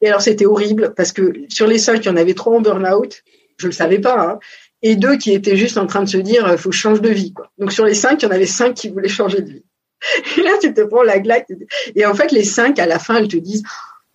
Et 0.00 0.08
alors, 0.08 0.20
c'était 0.20 0.44
horrible 0.46 0.92
parce 0.94 1.12
que 1.12 1.32
sur 1.48 1.66
les 1.66 1.78
cinq, 1.78 2.04
il 2.04 2.06
y 2.06 2.10
en 2.10 2.16
avait 2.16 2.34
trois 2.34 2.56
en 2.56 2.60
burn-out. 2.60 3.22
Je 3.58 3.66
le 3.66 3.72
savais 3.72 4.00
pas. 4.00 4.20
Hein 4.20 4.38
et 4.82 4.96
deux 4.96 5.16
qui 5.16 5.32
étaient 5.32 5.56
juste 5.56 5.78
en 5.78 5.86
train 5.86 6.02
de 6.02 6.08
se 6.08 6.16
dire 6.16 6.48
il 6.50 6.58
faut 6.58 6.72
changer 6.72 7.00
de 7.00 7.10
vie 7.10 7.32
quoi. 7.32 7.50
Donc 7.58 7.72
sur 7.72 7.84
les 7.84 7.94
cinq, 7.94 8.22
il 8.22 8.26
y 8.26 8.28
en 8.28 8.32
avait 8.32 8.46
cinq 8.46 8.74
qui 8.74 8.88
voulaient 8.88 9.08
changer 9.08 9.42
de 9.42 9.50
vie. 9.50 9.64
Et 10.38 10.42
là 10.42 10.52
tu 10.60 10.72
te 10.72 10.80
prends 10.82 11.02
la 11.02 11.18
glaque 11.18 11.46
et 11.94 12.06
en 12.06 12.14
fait 12.14 12.32
les 12.32 12.44
cinq 12.44 12.78
à 12.78 12.86
la 12.86 12.98
fin 12.98 13.16
elles 13.16 13.28
te 13.28 13.36
disent 13.36 13.62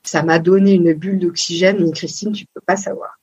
ça 0.06 0.24
m'a 0.24 0.40
donné 0.40 0.74
une 0.74 0.94
bulle 0.94 1.20
d'oxygène 1.20 1.84
mais 1.84 1.92
Christine 1.92 2.32
tu 2.32 2.46
peux 2.54 2.62
pas 2.66 2.78
savoir. 2.78 3.20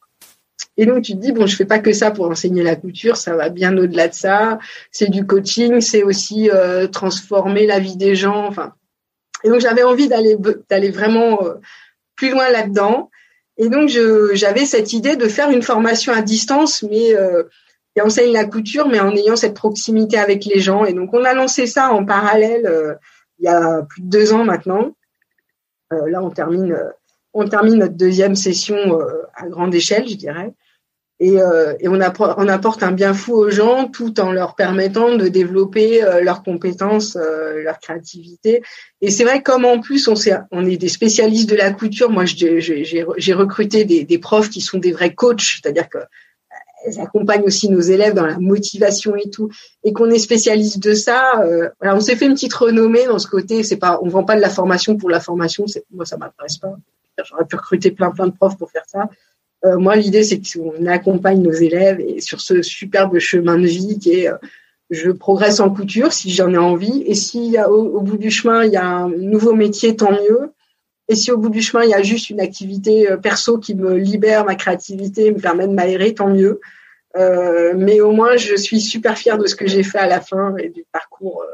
Et 0.77 0.87
donc 0.87 1.03
tu 1.03 1.13
te 1.13 1.19
dis 1.19 1.33
bon 1.33 1.47
je 1.47 1.57
fais 1.57 1.65
pas 1.65 1.79
que 1.79 1.93
ça 1.93 2.11
pour 2.11 2.27
enseigner 2.27 2.63
la 2.63 2.77
couture, 2.77 3.17
ça 3.17 3.37
va 3.37 3.49
bien 3.49 3.77
au-delà 3.77 4.09
de 4.09 4.15
ça, 4.15 4.59
c'est 4.91 5.11
du 5.11 5.27
coaching, 5.27 5.81
c'est 5.81 6.03
aussi 6.03 6.51
euh, 6.51 6.87
transformer 6.87 7.67
la 7.67 7.79
vie 7.79 7.97
des 7.97 8.15
gens 8.15 8.47
enfin. 8.47 8.75
Et 9.45 9.49
donc 9.49 9.61
j'avais 9.61 9.83
envie 9.83 10.09
d'aller 10.09 10.37
d'aller 10.71 10.91
vraiment 10.91 11.45
euh, 11.45 11.55
plus 12.17 12.31
loin 12.31 12.49
là-dedans 12.51 13.11
et 13.59 13.69
donc, 13.69 13.89
j'avais 13.89 14.65
cette 14.65 14.93
idée 14.93 15.17
de 15.17 15.29
faire 15.29 15.51
une 15.51 15.63
formation 15.63 16.13
à 16.13 16.23
distance, 16.23 16.83
mais 16.83 17.15
euh, 17.15 17.45
qui 17.95 18.03
enseigne 18.03 18.33
la 18.33 18.45
couture, 18.45 18.89
mais 18.89 19.01
en 19.01 19.15
ayant 19.15 19.37
cette 19.37 19.55
proximité 19.55 20.19
avec 20.19 20.45
les 20.47 20.61
gens. 20.61 20.85
Et 20.85 20.95
donc, 20.95 21.11
on 21.13 21.25
a 21.25 21.35
lancé 21.35 21.67
ça 21.67 21.93
en 21.93 22.05
parallèle 22.05 22.67
euh, 22.67 22.95
il 23.39 23.45
y 23.45 23.49
a 23.49 23.83
plus 23.83 24.03
de 24.03 24.09
deux 24.09 24.33
ans 24.33 24.45
maintenant. 24.45 24.95
Euh, 25.93 26.09
là, 26.09 26.23
on 26.23 26.31
termine, 26.31 26.77
on 27.33 27.47
termine 27.47 27.77
notre 27.77 27.95
deuxième 27.95 28.35
session 28.35 28.99
à 29.35 29.49
grande 29.49 29.75
échelle, 29.75 30.09
je 30.09 30.17
dirais. 30.17 30.53
Et, 31.23 31.41
euh, 31.41 31.75
on, 31.85 32.01
apporte, 32.01 32.83
un 32.83 32.91
bien 32.91 33.15
fou 33.15 33.35
aux 33.35 33.49
gens 33.49 33.87
tout 33.87 34.19
en 34.19 34.33
leur 34.33 34.57
permettant 34.57 35.15
de 35.15 35.29
développer 35.29 36.03
euh, 36.03 36.21
leurs 36.21 36.43
compétences, 36.43 37.15
euh, 37.15 37.63
leur 37.63 37.79
créativité. 37.79 38.61
Et 39.01 39.13
c'est 39.13 39.23
vrai 39.23 39.41
comme 39.41 39.65
en 39.65 39.79
plus 39.79 40.09
on, 40.09 40.17
est, 40.17 40.35
on 40.51 40.67
est 40.67 40.77
des 40.77 40.89
spécialistes 40.89 41.49
de 41.49 41.55
la 41.55 41.71
couture, 41.71 42.11
moi 42.11 42.25
j'ai 42.25 43.33
recruté 43.35 43.85
des, 43.85 44.03
des, 44.03 44.19
profs 44.19 44.51
qui 44.51 44.61
sont 44.61 44.79
des 44.79 44.91
vrais 44.91 45.15
coachs, 45.15 45.61
c'est-à-dire 45.63 45.89
que 45.89 45.99
elles 46.85 47.01
accompagnent 47.01 47.45
aussi 47.45 47.69
nos 47.69 47.81
élèves 47.81 48.15
dans 48.15 48.27
la 48.27 48.39
motivation 48.39 49.15
et 49.17 49.31
tout, 49.31 49.51
et 49.85 49.93
qu'on 49.93 50.11
est 50.11 50.19
spécialiste 50.19 50.79
de 50.79 50.95
ça. 50.95 51.43
Euh, 51.43 51.69
on 51.81 52.01
s'est 52.01 52.17
fait 52.17 52.27
une 52.27 52.35
petite 52.35 52.55
renommée 52.55 53.07
dans 53.07 53.19
ce 53.19 53.27
côté. 53.27 53.63
C'est 53.63 53.77
pas, 53.77 53.99
on 54.03 54.09
vend 54.09 54.25
pas 54.25 54.37
de 54.37 54.41
la 54.41 54.51
formation 54.51 54.97
pour 54.97 55.11
la 55.11 55.21
formation. 55.21 55.65
Moi, 55.93 56.05
ça 56.05 56.17
m'intéresse 56.17 56.59
pas. 56.59 56.75
J'aurais 57.25 57.45
pu 57.45 57.57
recruter 57.57 57.91
plein 57.91 58.11
plein 58.11 58.27
de 58.27 58.33
profs 58.33 58.57
pour 58.57 58.71
faire 58.71 58.85
ça. 58.87 59.09
Euh, 59.65 59.79
moi, 59.79 59.97
l'idée, 59.97 60.25
c'est 60.25 60.41
qu'on 60.41 60.87
accompagne 60.87 61.41
nos 61.41 61.53
élèves 61.53 62.01
et 62.01 62.21
sur 62.21 62.41
ce 62.41 62.63
superbe 62.63 63.19
chemin 63.19 63.59
de 63.59 63.67
vie 63.67 63.99
qui 63.99 64.13
est 64.15 64.29
euh, 64.29 64.37
je 64.91 65.11
progresse 65.11 65.59
en 65.61 65.71
couture 65.71 66.13
si 66.13 66.31
j'en 66.31 66.53
ai 66.53 66.59
envie. 66.59 67.03
Et 67.07 67.15
si 67.15 67.57
au, 67.69 68.01
bout 68.01 68.19
du 68.19 68.31
chemin, 68.31 68.65
il 68.65 68.73
y 68.73 68.77
a 68.77 68.87
un 68.87 69.09
nouveau 69.09 69.55
métier, 69.55 69.97
tant 69.97 70.13
mieux. 70.13 70.53
Et 71.09 71.15
si 71.15 71.31
au 71.31 71.39
bout 71.39 71.51
du 71.51 71.61
chemin, 71.61 71.85
il 71.85 71.91
y 71.91 71.95
a 71.95 72.03
juste 72.03 72.31
une 72.31 72.41
activité 72.41 73.11
euh, 73.11 73.17
perso 73.17 73.59
qui 73.59 73.75
me 73.75 73.97
libère 73.97 74.45
ma 74.45 74.55
créativité, 74.55 75.33
me 75.33 75.41
permet 75.41 75.67
de 75.67 75.73
m'aérer, 75.73 76.15
tant 76.15 76.29
mieux. 76.29 76.61
Euh, 77.17 77.75
mais 77.77 78.01
au 78.01 78.13
moins, 78.13 78.37
je 78.37 78.55
suis 78.57 78.81
super 78.81 79.19
fière 79.19 79.37
de 79.37 79.47
ce 79.47 79.55
que 79.55 79.67
j'ai 79.67 79.83
fait 79.83 79.99
à 79.99 80.07
la 80.07 80.21
fin 80.21 80.57
et 80.57 80.71
du 80.71 80.85
parcours 80.91 81.45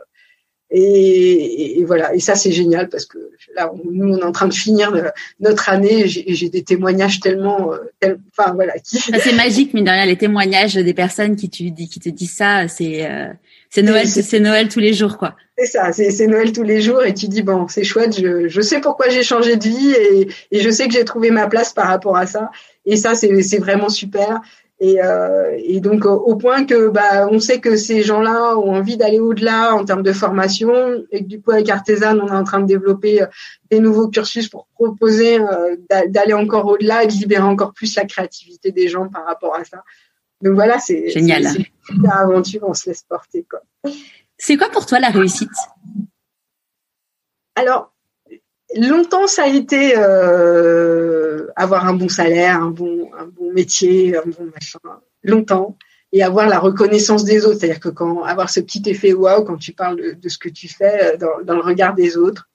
et, 0.70 1.80
et, 1.80 1.84
voilà, 1.84 2.14
et 2.14 2.20
ça 2.20 2.34
c'est 2.34 2.52
génial 2.52 2.90
parce 2.90 3.06
que 3.06 3.16
là, 3.54 3.70
nous 3.90 4.14
on 4.14 4.18
est 4.18 4.24
en 4.24 4.32
train 4.32 4.48
de 4.48 4.54
finir 4.54 4.92
notre 5.40 5.70
année. 5.70 6.06
J'ai 6.06 6.50
des 6.50 6.62
témoignages 6.62 7.20
tellement, 7.20 7.72
euh, 7.72 8.16
enfin 8.36 8.52
voilà. 8.52 8.78
Qui... 8.78 8.98
C'est 8.98 9.34
magique, 9.34 9.72
mais 9.72 9.80
derrière 9.80 10.04
les 10.04 10.18
témoignages 10.18 10.74
des 10.74 10.94
personnes 10.94 11.36
qui, 11.36 11.48
qui 11.48 12.00
te 12.00 12.08
disent 12.10 12.34
ça, 12.34 12.68
c'est 12.68 13.06
euh, 13.10 13.28
c'est 13.70 13.82
Noël, 13.82 14.06
c'est 14.06 14.40
Noël 14.40 14.68
tous 14.68 14.80
les 14.80 14.92
jours 14.92 15.18
quoi. 15.18 15.34
C'est 15.56 15.66
ça, 15.66 15.92
c'est 15.92 16.26
Noël 16.26 16.52
tous 16.52 16.62
les 16.62 16.80
jours 16.80 17.02
et 17.02 17.12
tu 17.12 17.28
dis 17.28 17.42
bon, 17.42 17.68
c'est 17.68 17.84
chouette. 17.84 18.18
Je, 18.18 18.48
je 18.48 18.60
sais 18.60 18.80
pourquoi 18.80 19.08
j'ai 19.08 19.22
changé 19.22 19.56
de 19.56 19.64
vie 19.64 19.92
et, 19.92 20.28
et 20.52 20.60
je 20.60 20.70
sais 20.70 20.86
que 20.86 20.94
j'ai 20.94 21.04
trouvé 21.04 21.30
ma 21.30 21.48
place 21.48 21.72
par 21.72 21.88
rapport 21.88 22.16
à 22.16 22.26
ça. 22.26 22.50
Et 22.86 22.96
ça 22.96 23.14
c'est 23.14 23.58
vraiment 23.58 23.88
super. 23.88 24.40
Et, 24.80 25.02
euh, 25.02 25.58
et 25.58 25.80
donc 25.80 26.06
au 26.06 26.36
point 26.36 26.64
que 26.64 26.88
bah, 26.88 27.28
on 27.32 27.40
sait 27.40 27.58
que 27.58 27.76
ces 27.76 28.02
gens-là 28.02 28.56
ont 28.56 28.76
envie 28.76 28.96
d'aller 28.96 29.18
au-delà 29.18 29.74
en 29.74 29.84
termes 29.84 30.04
de 30.04 30.12
formation 30.12 31.02
et 31.10 31.24
que 31.24 31.28
du 31.28 31.40
coup 31.40 31.50
avec 31.50 31.68
Artisan, 31.68 32.16
on 32.20 32.28
est 32.28 32.30
en 32.30 32.44
train 32.44 32.60
de 32.60 32.66
développer 32.66 33.22
euh, 33.22 33.26
des 33.72 33.80
nouveaux 33.80 34.06
cursus 34.06 34.48
pour 34.48 34.68
proposer 34.74 35.40
euh, 35.40 35.74
d'aller 36.06 36.32
encore 36.32 36.66
au-delà 36.66 37.02
et 37.02 37.08
de 37.08 37.12
libérer 37.12 37.42
encore 37.42 37.72
plus 37.72 37.96
la 37.96 38.04
créativité 38.04 38.70
des 38.70 38.86
gens 38.86 39.08
par 39.08 39.26
rapport 39.26 39.56
à 39.56 39.64
ça. 39.64 39.82
Donc 40.42 40.54
voilà, 40.54 40.78
c'est 40.78 41.08
génial. 41.08 41.44
C'est 41.44 41.66
une 41.94 42.06
aventure, 42.06 42.62
on 42.64 42.74
se 42.74 42.90
laisse 42.90 43.02
porter 43.02 43.44
quoi. 43.48 43.62
C'est 44.36 44.56
quoi 44.56 44.68
pour 44.70 44.86
toi 44.86 45.00
la 45.00 45.10
réussite? 45.10 45.50
Alors 47.56 47.92
longtemps 48.76 49.26
ça 49.26 49.44
a 49.44 49.48
été 49.48 49.94
euh, 49.96 51.48
avoir 51.56 51.86
un 51.86 51.94
bon 51.94 52.08
salaire, 52.08 52.62
un 52.62 52.70
bon 52.70 53.10
un 53.18 53.26
bon 53.26 53.52
métier, 53.52 54.16
un 54.16 54.22
bon 54.26 54.50
machin. 54.54 54.78
Longtemps 55.24 55.76
et 56.12 56.22
avoir 56.22 56.48
la 56.48 56.58
reconnaissance 56.58 57.24
des 57.24 57.44
autres, 57.44 57.58
c'est-à-dire 57.60 57.80
que 57.80 57.88
quand 57.88 58.22
avoir 58.22 58.48
ce 58.48 58.60
petit 58.60 58.82
effet 58.86 59.12
waouh 59.12 59.44
quand 59.44 59.58
tu 59.58 59.72
parles 59.72 60.16
de, 60.18 60.28
ce 60.28 60.38
que 60.38 60.48
tu 60.48 60.68
fais 60.68 61.14
euh, 61.14 61.16
dans, 61.16 61.44
dans, 61.44 61.54
le 61.54 61.60
regard 61.60 61.94
des 61.94 62.16
autres. 62.16 62.48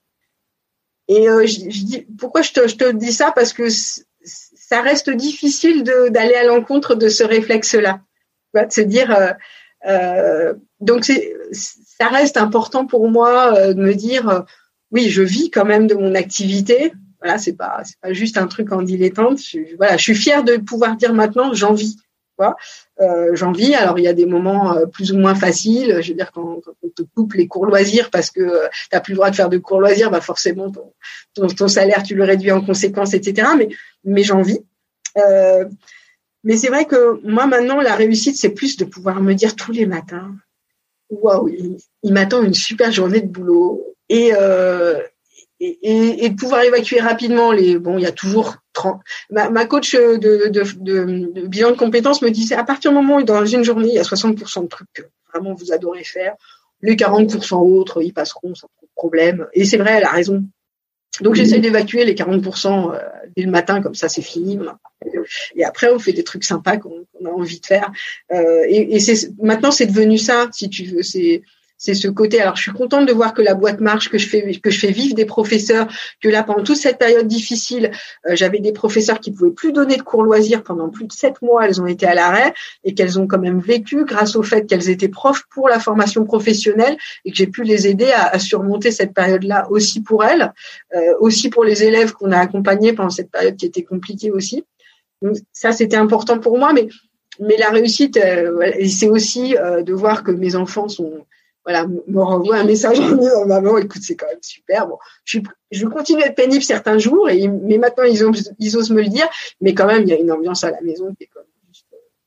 Et 1.07 1.29
euh, 1.29 1.45
je, 1.45 1.69
je, 1.69 1.83
dis 1.83 2.07
pourquoi 2.17 2.41
je 2.41 2.51
te, 2.51 2.67
je 2.67 2.75
te 2.75 2.91
dis 2.91 3.11
ça? 3.11 3.31
Parce 3.31 3.53
que 3.53 3.67
ça 4.67 4.81
reste 4.81 5.09
difficile 5.09 5.83
d'aller 5.83 6.35
à 6.35 6.43
l'encontre 6.43 6.95
de 6.95 7.09
ce 7.09 7.23
réflexe-là, 7.23 8.01
de 8.53 8.71
se 8.71 8.81
dire. 8.81 9.11
Euh, 9.11 9.31
euh, 9.85 10.53
donc 10.79 11.03
ça 11.51 12.07
reste 12.07 12.37
important 12.37 12.85
pour 12.85 13.09
moi 13.09 13.53
euh, 13.53 13.73
de 13.73 13.81
me 13.81 13.93
dire 13.93 14.45
oui, 14.91 15.09
je 15.09 15.21
vis 15.21 15.51
quand 15.51 15.65
même 15.65 15.87
de 15.87 15.95
mon 15.95 16.15
activité. 16.15 16.93
Voilà, 17.21 17.37
c'est 17.37 17.53
pas 17.53 17.83
pas 18.01 18.13
juste 18.13 18.37
un 18.37 18.47
truc 18.47 18.71
en 18.71 18.81
dilettante. 18.81 19.39
Voilà, 19.77 19.97
je 19.97 20.03
suis 20.03 20.15
fière 20.15 20.43
de 20.43 20.57
pouvoir 20.57 20.95
dire 20.95 21.13
maintenant 21.13 21.53
j'en 21.53 21.73
vis. 21.73 21.97
Euh, 22.99 23.35
j'en 23.35 23.51
vis. 23.51 23.73
Alors 23.75 23.99
il 23.99 24.03
y 24.03 24.07
a 24.07 24.13
des 24.13 24.25
moments 24.25 24.75
euh, 24.75 24.85
plus 24.85 25.11
ou 25.11 25.17
moins 25.17 25.35
faciles. 25.35 25.99
Je 26.01 26.09
veux 26.09 26.17
dire 26.17 26.31
quand, 26.31 26.61
quand, 26.63 26.73
on 26.83 26.89
te 26.89 27.03
coupe 27.15 27.33
les 27.33 27.47
cours 27.47 27.65
loisirs 27.65 28.09
parce 28.09 28.29
que 28.31 28.41
euh, 28.41 28.67
tu 28.71 28.87
n'as 28.91 29.01
plus 29.01 29.13
le 29.13 29.17
droit 29.17 29.29
de 29.29 29.35
faire 29.35 29.49
de 29.49 29.57
cours 29.57 29.79
loisirs, 29.79 30.11
bah 30.11 30.21
forcément 30.21 30.71
ton, 30.71 31.67
salaire 31.67 32.03
tu 32.03 32.15
le 32.15 32.23
réduis 32.23 32.51
en 32.51 32.61
conséquence, 32.61 33.13
etc. 33.13 33.49
Mais 33.57 33.69
mais 34.03 34.23
j'en 34.23 34.41
vis. 34.41 34.59
Euh, 35.17 35.65
mais 36.43 36.57
c'est 36.57 36.69
vrai 36.69 36.85
que 36.85 37.19
moi 37.23 37.45
maintenant 37.45 37.81
la 37.81 37.95
réussite 37.95 38.37
c'est 38.37 38.49
plus 38.49 38.77
de 38.77 38.85
pouvoir 38.85 39.21
me 39.21 39.33
dire 39.33 39.55
tous 39.55 39.71
les 39.71 39.85
matins, 39.85 40.35
waouh, 41.09 41.49
il, 41.49 42.13
m'attend 42.13 42.43
une 42.43 42.53
super 42.53 42.91
journée 42.91 43.21
de 43.21 43.27
boulot 43.27 43.95
et, 44.09 44.31
euh, 44.35 45.01
et, 45.59 46.25
et, 46.25 46.29
de 46.29 46.35
pouvoir 46.35 46.63
évacuer 46.63 46.99
rapidement 46.99 47.51
les. 47.51 47.77
Bon, 47.77 47.97
il 47.97 48.03
y 48.03 48.07
a 48.07 48.11
toujours 48.11 48.55
30. 48.55 48.62
Ma, 49.29 49.49
ma 49.49 49.65
coach 49.65 49.95
de, 49.95 50.17
de, 50.17 50.49
de, 50.49 50.63
de, 50.75 51.47
bilan 51.47 51.71
de 51.71 51.77
compétences 51.77 52.21
me 52.21 52.29
disait 52.29 52.55
à 52.55 52.63
partir 52.63 52.91
du 52.91 52.95
moment 52.95 53.17
où 53.17 53.23
dans 53.23 53.45
une 53.45 53.63
journée 53.63 53.89
il 53.89 53.93
y 53.93 53.99
a 53.99 54.03
60% 54.03 54.63
de 54.63 54.67
trucs 54.67 54.87
que 54.93 55.03
vraiment 55.31 55.53
vous 55.53 55.71
adorez 55.71 56.03
faire, 56.03 56.35
les 56.81 56.95
40% 56.95 57.55
autres 57.55 58.01
ils 58.01 58.13
passeront 58.13 58.55
sans 58.55 58.69
problème. 58.95 59.47
Et 59.53 59.65
c'est 59.65 59.77
vrai, 59.77 59.93
elle 59.97 60.05
a 60.05 60.11
raison. 60.11 60.43
Donc 61.21 61.35
j'essaie 61.35 61.59
d'évacuer 61.59 62.05
les 62.05 62.15
40% 62.15 62.93
euh, 62.93 62.99
dès 63.35 63.43
le 63.43 63.51
matin, 63.51 63.81
comme 63.81 63.93
ça 63.93 64.09
c'est 64.09 64.23
fini. 64.23 64.59
Et 65.55 65.63
après 65.63 65.91
on 65.91 65.99
fait 65.99 66.13
des 66.13 66.23
trucs 66.23 66.43
sympas 66.43 66.77
qu'on 66.77 67.05
a 67.23 67.29
envie 67.29 67.59
de 67.59 67.65
faire. 67.65 67.91
Euh, 68.31 68.65
et, 68.67 68.95
et 68.95 69.13
maintenant 69.41 69.71
c'est 69.71 69.85
devenu 69.85 70.17
ça, 70.17 70.49
si 70.51 70.69
tu 70.69 70.85
veux. 70.85 71.03
C'est 71.03 71.43
c'est 71.77 71.93
ce 71.93 72.07
côté. 72.07 72.39
Alors, 72.39 72.55
je 72.55 72.61
suis 72.61 72.71
contente 72.71 73.05
de 73.07 73.11
voir 73.11 73.33
que 73.33 73.41
la 73.41 73.55
boîte 73.55 73.81
marche, 73.81 74.09
que 74.09 74.17
je 74.17 74.29
fais 74.29 74.53
que 74.55 74.69
je 74.69 74.79
fais 74.79 74.91
vivre 74.91 75.15
des 75.15 75.25
professeurs, 75.25 75.87
que 76.21 76.29
là 76.29 76.43
pendant 76.43 76.63
toute 76.63 76.77
cette 76.77 76.97
période 76.97 77.27
difficile, 77.27 77.91
euh, 78.25 78.35
j'avais 78.35 78.59
des 78.59 78.71
professeurs 78.71 79.19
qui 79.19 79.31
pouvaient 79.31 79.51
plus 79.51 79.73
donner 79.73 79.97
de 79.97 80.01
cours 80.01 80.23
loisirs 80.23 80.63
pendant 80.63 80.89
plus 80.89 81.07
de 81.07 81.11
sept 81.11 81.41
mois. 81.41 81.65
Elles 81.65 81.81
ont 81.81 81.85
été 81.85 82.05
à 82.05 82.13
l'arrêt 82.13 82.53
et 82.83 82.93
qu'elles 82.93 83.19
ont 83.19 83.27
quand 83.27 83.39
même 83.39 83.59
vécu 83.59 84.05
grâce 84.05 84.35
au 84.35 84.43
fait 84.43 84.65
qu'elles 84.65 84.89
étaient 84.89 85.09
profs 85.09 85.43
pour 85.53 85.67
la 85.67 85.79
formation 85.79 86.23
professionnelle 86.23 86.95
et 87.25 87.31
que 87.31 87.37
j'ai 87.37 87.47
pu 87.47 87.63
les 87.63 87.87
aider 87.87 88.11
à, 88.13 88.39
surmonter 88.39 88.91
cette 88.91 89.13
période-là 89.13 89.67
aussi 89.69 90.01
pour 90.01 90.23
elles, 90.23 90.53
euh, 90.95 91.13
aussi 91.19 91.49
pour 91.49 91.63
les 91.63 91.83
élèves 91.83 92.13
qu'on 92.13 92.31
a 92.31 92.37
accompagnés 92.37 92.93
pendant 92.93 93.09
cette 93.09 93.31
période 93.31 93.55
qui 93.57 93.65
était 93.65 93.83
compliquée 93.83 94.31
aussi. 94.31 94.63
Donc 95.21 95.37
ça, 95.51 95.71
c'était 95.71 95.97
important 95.97 96.39
pour 96.39 96.57
moi, 96.57 96.71
mais 96.73 96.87
mais 97.39 97.57
la 97.57 97.71
réussite, 97.71 98.15
euh, 98.17 98.71
c'est 98.87 99.09
aussi 99.09 99.55
de 99.55 99.93
voir 99.93 100.23
que 100.23 100.31
mes 100.31 100.55
enfants 100.55 100.87
sont 100.87 101.25
voilà, 101.65 101.87
me 101.87 102.21
renvoie 102.21 102.57
un 102.57 102.65
message 102.65 102.99
en 102.99 103.15
disant 103.15 103.45
maman, 103.45 103.77
écoute, 103.77 104.01
c'est 104.03 104.15
quand 104.15 104.27
même 104.27 104.37
super. 104.41 104.87
Bon, 104.87 104.97
je, 105.23 105.39
je 105.71 105.85
continue 105.85 106.21
à 106.23 106.27
être 106.27 106.35
pénible 106.35 106.63
certains 106.63 106.97
jours, 106.97 107.29
et 107.29 107.47
mais 107.47 107.77
maintenant 107.77 108.03
ils 108.03 108.23
osent, 108.23 108.53
ils 108.59 108.77
osent 108.77 108.91
me 108.91 109.01
le 109.01 109.09
dire. 109.09 109.27
Mais 109.61 109.73
quand 109.73 109.87
même, 109.87 110.03
il 110.03 110.09
y 110.09 110.13
a 110.13 110.19
une 110.19 110.31
ambiance 110.31 110.63
à 110.63 110.71
la 110.71 110.81
maison 110.81 111.13
qui 111.15 111.23
est 111.23 111.29
quand 111.33 111.41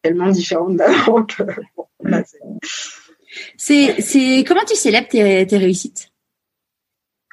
tellement 0.03 0.31
différente 0.31 0.77
d'avant 0.77 1.25
que 1.25 1.43
bon, 1.77 1.87
c'est, 3.57 4.01
c'est 4.01 4.45
comment 4.47 4.65
tu 4.65 4.77
célèbres 4.77 5.09
tes, 5.09 5.47
tes 5.47 5.59
réussites? 5.59 6.09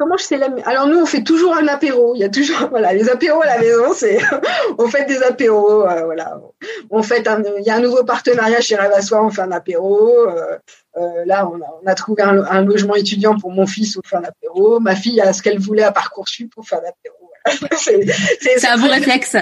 Comment 0.03 0.17
je 0.17 0.25
célèbre 0.25 0.57
Alors 0.65 0.87
nous, 0.87 0.99
on 0.99 1.05
fait 1.05 1.23
toujours 1.23 1.55
un 1.55 1.65
apéro. 1.69 2.13
Il 2.13 2.19
y 2.19 2.25
a 2.25 2.29
toujours 2.29 2.67
voilà 2.71 2.91
les 2.91 3.07
apéros 3.07 3.41
à 3.41 3.45
la 3.45 3.59
maison. 3.59 3.93
C'est 3.95 4.19
on 4.77 4.89
fait 4.89 5.05
des 5.05 5.23
apéros. 5.23 5.87
Euh, 5.87 6.03
voilà, 6.03 6.41
on 6.89 7.01
fait 7.01 7.25
un. 7.25 7.41
Il 7.57 7.63
y 7.63 7.69
a 7.69 7.75
un 7.75 7.79
nouveau 7.79 8.03
partenariat 8.03 8.59
chez 8.59 8.75
Soi. 8.99 9.23
On 9.23 9.29
fait 9.29 9.43
un 9.43 9.53
apéro. 9.53 10.27
Euh, 10.27 10.57
euh, 10.97 11.23
là, 11.25 11.47
on 11.47 11.55
a, 11.61 11.79
on 11.81 11.87
a 11.87 11.95
trouvé 11.95 12.21
un, 12.21 12.43
un, 12.43 12.65
logement 12.65 12.95
étudiant 12.95 13.39
pour 13.39 13.51
mon 13.51 13.65
fils. 13.65 13.95
On 13.95 14.01
fait 14.05 14.17
un 14.17 14.25
apéro. 14.25 14.81
Ma 14.81 14.93
fille 14.93 15.21
a 15.21 15.31
ce 15.31 15.41
qu'elle 15.41 15.57
voulait 15.57 15.83
à 15.83 15.93
parcoursup 15.93 16.53
pour 16.53 16.67
faire 16.67 16.79
un 16.79 16.89
apéro. 16.89 17.15
c'est 17.77 18.67
un 18.67 18.77
bon 18.77 18.89
réflexe. 18.89 19.37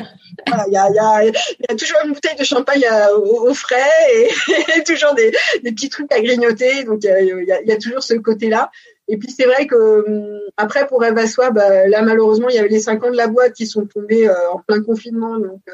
Il 0.48 0.74
y, 0.74 0.78
a, 0.78 0.90
y, 0.92 1.00
a, 1.00 1.24
y, 1.24 1.32
a, 1.70 1.76
toujours 1.76 1.98
une 2.06 2.14
bouteille 2.14 2.38
de 2.38 2.44
champagne 2.44 2.86
au, 3.16 3.50
au 3.50 3.54
frais 3.54 3.78
et, 4.16 4.30
et 4.78 4.84
toujours 4.84 5.14
des, 5.14 5.32
des, 5.64 5.72
petits 5.72 5.90
trucs 5.90 6.12
à 6.12 6.20
grignoter. 6.22 6.84
Donc 6.84 7.00
il 7.04 7.46
y 7.48 7.52
a, 7.52 7.62
y 7.62 7.72
a, 7.72 7.78
toujours 7.78 8.02
ce 8.04 8.14
côté-là. 8.14 8.72
Et 9.12 9.18
puis 9.18 9.30
c'est 9.30 9.44
vrai 9.44 9.68
que 9.68 10.08
hum, 10.08 10.40
après 10.56 10.88
pour 10.88 11.04
Eve 11.04 11.18
à 11.18 11.28
soi, 11.28 11.52
bah, 11.52 11.86
là 11.86 12.02
malheureusement 12.02 12.48
il 12.48 12.56
y 12.56 12.60
avait 12.60 12.70
les 12.70 12.80
cinq 12.80 13.04
ans 13.04 13.12
de 13.12 13.18
la 13.18 13.28
boîte 13.28 13.52
qui 13.52 13.68
sont 13.68 13.86
tombés 13.86 14.30
euh, 14.30 14.52
en 14.54 14.60
plein 14.60 14.82
confinement, 14.82 15.38
donc 15.38 15.60
euh, 15.68 15.74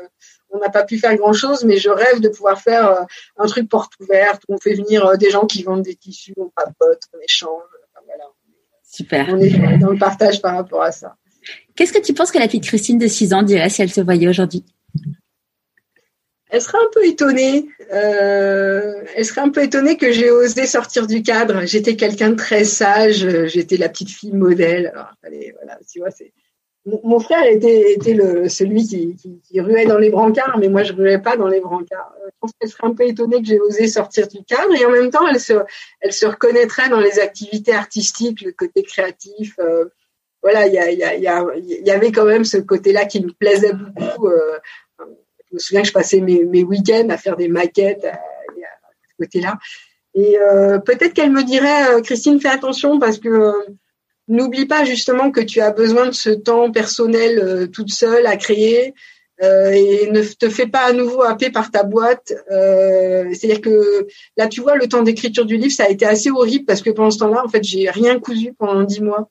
on 0.50 0.58
n'a 0.58 0.70
pas 0.70 0.84
pu 0.84 0.98
faire 0.98 1.16
grand 1.16 1.34
chose. 1.34 1.64
Mais 1.64 1.78
je 1.78 1.92
rêve 1.92 2.20
de 2.20 2.30
pouvoir 2.30 2.60
faire 2.60 2.90
euh, 2.90 3.04
un 3.38 3.46
truc 3.46 3.70
porte 3.70 3.94
ouverte 4.00 4.42
où 4.50 4.56
on 4.56 4.58
fait 4.58 4.74
venir 4.74 5.20
des 5.20 5.30
gens 5.30 5.46
qui 5.46 5.62
vendent 5.62 5.84
des 5.84 5.94
tissus, 5.94 6.34
on 6.36 6.50
papote, 6.50 7.04
on 7.14 7.20
échange. 7.24 7.62
voilà. 8.08 8.24
Super. 8.84 9.28
On 9.30 9.38
est 9.38 9.78
dans 9.78 9.92
le 9.92 10.00
partage 10.00 10.42
par 10.42 10.56
rapport 10.56 10.82
à 10.82 10.92
ça. 10.92 11.16
Qu'est-ce 11.76 11.94
que 11.94 12.02
tu 12.02 12.16
penses 12.16 12.32
que 12.32 12.40
la 12.40 12.48
petite 12.48 12.64
Christine 12.64 12.98
de 12.98 13.08
6 13.08 13.34
ans 13.36 13.44
dirait 13.44 13.70
si 13.70 13.84
elle 13.84 13.92
se 13.92 14.02
voyait 14.02 14.28
aujourd'hui? 14.28 14.66
Elle 16.50 16.62
serait 16.62 16.78
un 16.78 16.90
peu 16.94 17.06
étonnée. 17.06 17.68
Euh, 17.92 19.04
elle 19.16 19.26
serait 19.26 19.42
un 19.42 19.50
peu 19.50 19.64
étonnée 19.64 19.98
que 19.98 20.12
j'ai 20.12 20.32
osé 20.32 20.66
sortir 20.66 21.08
du 21.08 21.22
cadre. 21.22 21.66
J'étais 21.66 21.96
quelqu'un 21.96 22.30
de 22.30 22.36
très 22.36 22.64
sage. 22.64 23.28
J'étais 23.48 23.78
la 23.78 23.90
petite 23.90 24.10
fille 24.10 24.34
modèle. 24.34 24.92
Alors, 24.94 25.12
allez, 25.24 25.54
voilà, 25.58 25.78
tu 25.92 26.00
vois, 26.00 26.12
c'est. 26.12 26.32
Mon, 27.04 27.20
frère 27.20 27.44
était, 27.46 27.92
était 27.92 28.14
le, 28.14 28.48
celui 28.48 28.88
qui, 28.88 29.18
qui, 29.44 29.60
ruait 29.60 29.86
dans 29.86 29.98
les 29.98 30.10
brancards, 30.10 30.58
mais 30.58 30.70
moi 30.70 30.84
je 30.84 30.94
ruais 30.94 31.20
pas 31.20 31.36
dans 31.36 31.50
les 31.50 31.60
brancards. 31.60 32.16
Je 32.24 32.32
pense 32.40 32.52
qu'elle 32.58 32.70
serait 32.70 32.88
un 32.88 32.94
peu 32.94 33.06
étonnée 33.06 33.42
que 33.42 33.46
j'ai 33.46 33.60
osé 33.60 33.90
sortir 33.90 34.26
du 34.30 34.42
cadre 34.46 34.74
et 34.74 34.86
en 34.86 34.92
même 34.92 35.10
temps 35.10 35.28
elle 35.28 35.42
se, 35.42 35.52
elle 36.00 36.14
se 36.14 36.26
reconnaîtrait 36.26 36.88
dans 36.88 37.02
les 37.02 37.20
activités 37.20 37.74
artistiques, 37.74 38.40
le 38.40 38.54
côté 38.54 38.84
créatif. 38.84 39.56
Euh, 39.60 39.84
voilà, 40.42 40.66
il 40.68 40.76
y, 40.76 40.80
a, 40.80 40.90
y, 40.90 41.24
y, 41.24 41.84
y 41.84 41.92
avait 41.92 42.14
quand 42.14 42.24
même 42.24 42.46
ce 42.46 42.56
côté-là 42.56 43.04
qui 43.04 43.22
me 43.22 43.34
plaisait 43.34 43.74
beaucoup. 43.74 44.30
Euh, 44.30 44.58
je 45.50 45.56
me 45.56 45.60
souviens 45.60 45.82
que 45.82 45.88
je 45.88 45.94
passais 45.94 46.20
mes, 46.20 46.64
week-ends 46.64 47.10
à 47.10 47.18
faire 47.18 47.36
des 47.36 47.48
maquettes 47.48 48.06
à, 48.06 48.14
à 48.14 48.20
ce 49.10 49.24
côté-là. 49.24 49.58
Et 50.18 50.40
euh, 50.40 50.80
peut-être 50.80 51.14
qu'elle 51.14 51.32
me 51.32 51.44
dirait, 51.44 51.92
euh, 51.92 52.02
Christine, 52.02 52.42
fais 52.42 52.50
attention 52.50 52.98
parce 52.98 53.20
que 53.20 53.30
euh, 53.30 53.52
n'oublie 54.28 54.66
pas 54.66 54.84
justement 54.84 55.30
que 55.30 55.42
tu 55.42 55.62
as 55.62 55.72
besoin 55.72 56.08
de 56.08 56.12
ce 56.12 56.32
temps 56.32 56.72
personnel 56.72 57.38
euh, 57.38 57.68
toute 57.68 57.92
seule 57.92 58.26
à 58.26 58.36
créer 58.36 58.96
euh, 59.44 59.70
et 59.70 60.10
ne 60.10 60.24
te 60.24 60.50
fais 60.50 60.66
pas 60.66 60.88
à 60.88 60.94
nouveau 60.94 61.22
happer 61.22 61.52
par 61.52 61.70
ta 61.70 61.84
boîte. 61.84 62.34
C'est-à-dire 62.50 63.62
que 63.62 64.08
là, 64.38 64.48
tu 64.48 64.62
vois, 64.62 64.76
le 64.76 64.88
temps 64.88 65.04
d'écriture 65.04 65.46
du 65.46 65.56
livre, 65.56 65.74
ça 65.74 65.84
a 65.84 65.90
été 65.90 66.08
assez 66.08 66.32
horrible 66.32 66.66
parce 66.66 66.82
que 66.82 66.90
pendant 66.90 67.12
ce 67.12 67.20
temps-là, 67.20 67.44
en 67.46 67.48
fait, 67.48 67.64
j'ai 67.64 67.88
rien 67.92 68.20
cousu 68.20 68.54
pendant 68.58 68.82
dix 68.82 69.02
mois. 69.02 69.30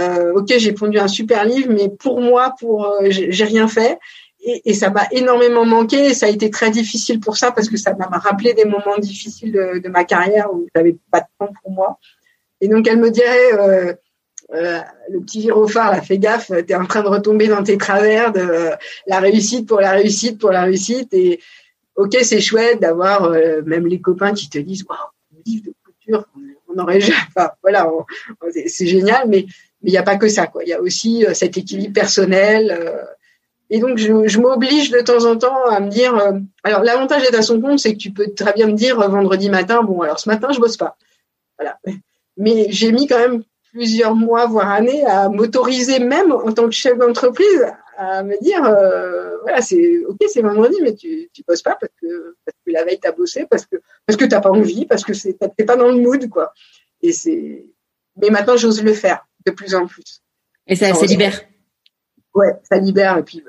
ok, 0.00 0.52
j'ai 0.56 0.72
pondu 0.72 0.98
un 0.98 1.06
super 1.06 1.44
livre, 1.44 1.72
mais 1.72 1.88
pour 1.88 2.20
moi, 2.20 2.56
pour 2.58 2.92
j'ai 3.08 3.44
rien 3.44 3.68
fait 3.68 4.00
et, 4.48 4.70
et, 4.70 4.74
ça 4.74 4.90
m'a 4.90 5.06
énormément 5.12 5.64
manqué. 5.64 6.06
Et 6.06 6.14
ça 6.14 6.26
a 6.26 6.28
été 6.28 6.50
très 6.50 6.70
difficile 6.70 7.20
pour 7.20 7.36
ça 7.36 7.52
parce 7.52 7.68
que 7.68 7.76
ça 7.76 7.94
m'a 7.94 8.06
rappelé 8.06 8.54
des 8.54 8.64
moments 8.64 8.98
difficiles 8.98 9.52
de, 9.52 9.78
de 9.78 9.88
ma 9.88 10.04
carrière 10.04 10.52
où 10.52 10.66
j'avais 10.74 10.96
pas 11.10 11.20
de 11.20 11.26
temps 11.38 11.52
pour 11.62 11.72
moi. 11.72 11.98
Et 12.60 12.68
donc 12.68 12.88
elle 12.88 12.98
me 12.98 13.10
dirait, 13.10 13.52
euh, 13.54 13.92
euh, 14.54 14.80
le 15.10 15.20
petit 15.20 15.42
gyrophare, 15.42 15.92
là, 15.92 16.00
fais 16.00 16.18
gaffe, 16.18 16.50
t'es 16.66 16.74
en 16.74 16.86
train 16.86 17.02
de 17.02 17.08
retomber 17.08 17.48
dans 17.48 17.62
tes 17.62 17.76
travers 17.76 18.32
de 18.32 18.40
euh, 18.40 18.76
la 19.06 19.20
réussite 19.20 19.68
pour 19.68 19.80
la 19.80 19.92
réussite 19.92 20.38
pour 20.38 20.50
la 20.50 20.62
réussite. 20.62 21.12
Et 21.12 21.40
ok, 21.96 22.16
c'est 22.22 22.40
chouette 22.40 22.80
d'avoir 22.80 23.24
euh, 23.24 23.60
même 23.66 23.86
les 23.86 24.00
copains 24.00 24.32
qui 24.32 24.48
te 24.48 24.58
disent, 24.58 24.84
waouh, 24.88 24.98
livre 25.44 25.66
de 25.66 25.74
couture, 25.84 26.26
on 26.74 26.78
aurait 26.78 27.00
jamais. 27.00 27.18
Voilà, 27.62 27.90
c'est 28.66 28.86
génial, 28.86 29.28
mais 29.28 29.44
il 29.82 29.90
n'y 29.90 29.98
a 29.98 30.02
pas 30.02 30.16
que 30.16 30.28
ça, 30.28 30.46
quoi. 30.46 30.64
Il 30.64 30.68
y 30.68 30.72
a 30.72 30.80
aussi 30.80 31.26
euh, 31.26 31.34
cet 31.34 31.58
équilibre 31.58 31.92
personnel 31.92 32.76
Et 33.70 33.80
donc, 33.80 33.98
je, 33.98 34.26
je 34.26 34.40
m'oblige 34.40 34.90
de 34.90 35.00
temps 35.00 35.24
en 35.24 35.36
temps 35.36 35.64
à 35.66 35.80
me 35.80 35.88
dire. 35.90 36.16
euh, 36.16 36.32
alors, 36.62 36.82
l'avantage 36.82 37.22
d'être 37.22 37.38
à 37.38 37.42
son 37.42 37.60
compte, 37.60 37.78
c'est 37.78 37.92
que 37.92 37.98
tu 37.98 38.10
peux 38.12 38.32
très 38.34 38.52
bien 38.54 38.66
me 38.66 38.72
dire 38.72 39.00
euh, 39.00 39.08
vendredi 39.08 39.50
matin, 39.50 39.82
bon, 39.82 40.00
alors 40.00 40.18
ce 40.18 40.28
matin, 40.28 40.48
je 40.52 40.58
bosse 40.60 40.76
pas. 40.76 40.96
Voilà. 41.58 41.78
Mais 42.36 42.66
j'ai 42.70 42.92
mis 42.92 43.06
quand 43.06 43.18
même 43.18 43.42
plusieurs 43.72 44.14
mois, 44.14 44.46
voire 44.46 44.70
années, 44.70 45.04
à 45.04 45.28
m'autoriser, 45.28 45.98
même 45.98 46.32
en 46.32 46.52
tant 46.52 46.64
que 46.64 46.72
chef 46.72 46.96
d'entreprise, 46.96 47.66
à 47.98 48.22
me 48.22 48.40
dire, 48.42 48.64
euh, 48.64 49.36
voilà, 49.42 49.60
c'est 49.60 50.04
ok, 50.06 50.18
c'est 50.28 50.40
vendredi, 50.40 50.76
mais 50.82 50.94
tu 50.94 51.28
tu 51.32 51.42
bosses 51.46 51.62
pas 51.62 51.76
parce 51.80 51.92
que 52.00 52.36
parce 52.44 52.56
que 52.64 52.72
la 52.72 52.84
veille 52.84 53.00
t'as 53.00 53.12
bossé, 53.12 53.46
parce 53.50 53.66
que 53.66 53.76
parce 54.06 54.16
que 54.16 54.24
t'as 54.24 54.40
pas 54.40 54.50
envie, 54.50 54.86
parce 54.86 55.04
que 55.04 55.12
c'est 55.12 55.36
t'es 55.56 55.64
pas 55.64 55.76
dans 55.76 55.88
le 55.88 56.00
mood, 56.00 56.28
quoi. 56.28 56.52
Et 57.02 57.12
c'est. 57.12 57.66
Mais 58.20 58.30
maintenant, 58.30 58.56
j'ose 58.56 58.82
le 58.82 58.94
faire 58.94 59.26
de 59.46 59.50
plus 59.50 59.74
en 59.74 59.86
plus. 59.86 60.22
Et 60.66 60.76
ça, 60.76 60.94
ça 60.94 61.06
libère. 61.06 61.40
Ouais, 62.34 62.54
ça 62.62 62.78
libère. 62.78 63.18
Et 63.18 63.22
puis, 63.22 63.42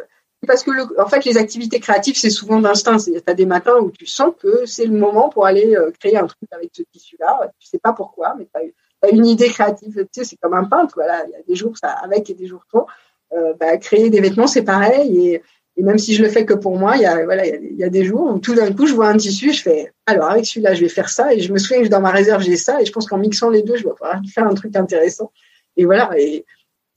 parce 0.48 0.64
que, 0.64 0.72
le, 0.72 1.00
en 1.00 1.08
fait, 1.08 1.26
les 1.26 1.38
activités 1.38 1.80
créatives, 1.80 2.18
c'est 2.18 2.30
souvent 2.30 2.60
d'instinct. 2.62 2.98
Tu 2.98 3.14
as 3.26 3.34
des 3.34 3.46
matins 3.46 3.78
où 3.82 3.92
tu 3.92 4.06
sens 4.06 4.34
que 4.40 4.66
c'est 4.66 4.86
le 4.86 4.98
moment 4.98 5.30
pour 5.30 5.46
aller 5.46 5.76
euh, 5.76 5.92
créer 6.00 6.18
un 6.18 6.28
truc 6.28 6.50
avec 6.52 6.70
ce 6.74 6.82
tissu-là. 6.82 7.52
Tu 7.60 7.68
sais 7.68 7.80
pas 7.80 7.94
pourquoi, 7.94 8.36
mais 8.38 8.48
tu 8.54 8.74
as, 9.04 9.10
une 9.12 9.26
idée 9.26 9.50
créative. 9.50 9.94
Tu 9.96 10.08
sais, 10.12 10.24
c'est 10.24 10.38
comme 10.38 10.54
un 10.54 10.64
peintre. 10.64 10.94
Voilà, 10.96 11.24
il 11.28 11.32
y 11.32 11.36
a 11.36 11.44
des 11.46 11.56
jours 11.56 11.78
ça 11.78 11.90
avec 11.90 12.30
et 12.30 12.34
des 12.34 12.48
jours 12.48 12.64
sans. 12.72 12.86
Euh, 13.34 13.54
bah, 13.60 13.78
créer 13.78 14.10
des 14.10 14.22
vêtements, 14.22 14.48
c'est 14.48 14.64
pareil. 14.64 15.28
Et, 15.28 15.42
et, 15.78 15.84
même 15.84 15.98
si 15.98 16.16
je 16.16 16.24
le 16.24 16.30
fais 16.30 16.46
que 16.46 16.54
pour 16.54 16.78
moi, 16.78 16.96
il 16.96 17.04
y 17.04 17.06
a, 17.06 17.24
voilà, 17.26 17.46
il 17.46 17.76
y 17.78 17.84
a, 17.84 17.90
des 17.90 18.06
jours 18.06 18.34
où 18.34 18.40
tout 18.40 18.56
d'un 18.56 18.74
coup, 18.74 18.88
je 18.88 18.94
vois 18.94 19.08
un 19.08 19.18
tissu, 19.18 19.54
je 19.54 19.62
fais, 19.62 19.94
alors 20.06 20.30
avec 20.30 20.46
celui-là, 20.46 20.74
je 20.74 20.82
vais 20.82 20.90
faire 20.90 21.10
ça. 21.10 21.34
Et 21.34 21.42
je 21.42 21.52
me 21.52 21.60
souviens 21.60 21.84
que 21.84 21.90
dans 21.90 22.02
ma 22.02 22.12
réserve, 22.12 22.42
j'ai 22.42 22.58
ça. 22.58 22.82
Et 22.82 22.86
je 22.86 22.92
pense 22.92 23.08
qu'en 23.08 23.18
mixant 23.18 23.50
les 23.50 23.62
deux, 23.62 23.76
je 23.76 23.84
vais 23.84 23.92
pouvoir 23.92 24.20
faire 24.34 24.48
un 24.48 24.54
truc 24.54 24.76
intéressant. 24.76 25.32
Et 25.76 25.86
voilà. 25.86 26.10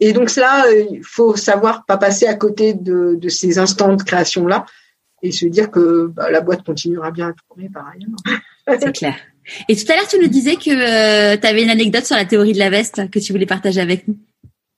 Et 0.04 0.12
donc 0.12 0.30
cela, 0.30 0.64
il 0.90 1.04
faut 1.04 1.36
savoir 1.36 1.84
pas 1.86 1.96
passer 1.96 2.26
à 2.26 2.34
côté 2.34 2.74
de, 2.74 3.14
de 3.14 3.28
ces 3.28 3.60
instants 3.60 3.94
de 3.94 4.02
création 4.02 4.48
là 4.48 4.66
et 5.22 5.30
se 5.30 5.46
dire 5.46 5.70
que 5.70 6.08
bah, 6.08 6.28
la 6.28 6.40
boîte 6.40 6.64
continuera 6.64 7.12
bien 7.12 7.28
à 7.28 7.32
tourner 7.32 7.70
par 7.72 7.86
ailleurs. 7.86 8.40
C'est 8.80 8.92
clair. 8.92 9.14
Et 9.68 9.76
tout 9.76 9.84
à 9.92 9.94
l'heure, 9.94 10.08
tu 10.08 10.18
nous 10.18 10.26
disais 10.26 10.56
que 10.56 10.70
euh, 10.70 11.36
tu 11.36 11.46
avais 11.46 11.62
une 11.62 11.70
anecdote 11.70 12.04
sur 12.04 12.16
la 12.16 12.24
théorie 12.24 12.52
de 12.52 12.58
la 12.58 12.68
veste 12.68 13.08
que 13.12 13.20
tu 13.20 13.30
voulais 13.32 13.46
partager 13.46 13.80
avec 13.80 14.08
nous. 14.08 14.16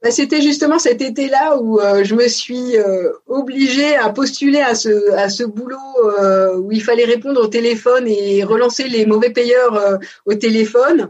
Bah, 0.03 0.11
C'était 0.11 0.43
justement 0.43 0.79
cet 0.79 1.01
été-là 1.01 1.57
où 1.57 1.81
euh, 1.81 2.05
je 2.05 2.15
me 2.15 2.29
suis 2.29 2.77
euh, 2.77 3.11
obligée 3.27 3.97
à 3.97 4.11
postuler 4.11 4.61
à 4.61 4.75
ce, 4.75 5.13
à 5.13 5.31
ce 5.31 5.45
boulot 5.45 5.79
euh, 6.21 6.59
où 6.59 6.71
il 6.71 6.83
fallait 6.83 7.07
répondre 7.07 7.41
au 7.41 7.47
téléphone 7.47 8.07
et 8.07 8.45
relancer 8.45 8.89
les 8.89 9.07
mauvais 9.07 9.31
payeurs 9.31 9.75
euh, 9.75 9.97
au 10.27 10.35
téléphone 10.35 11.09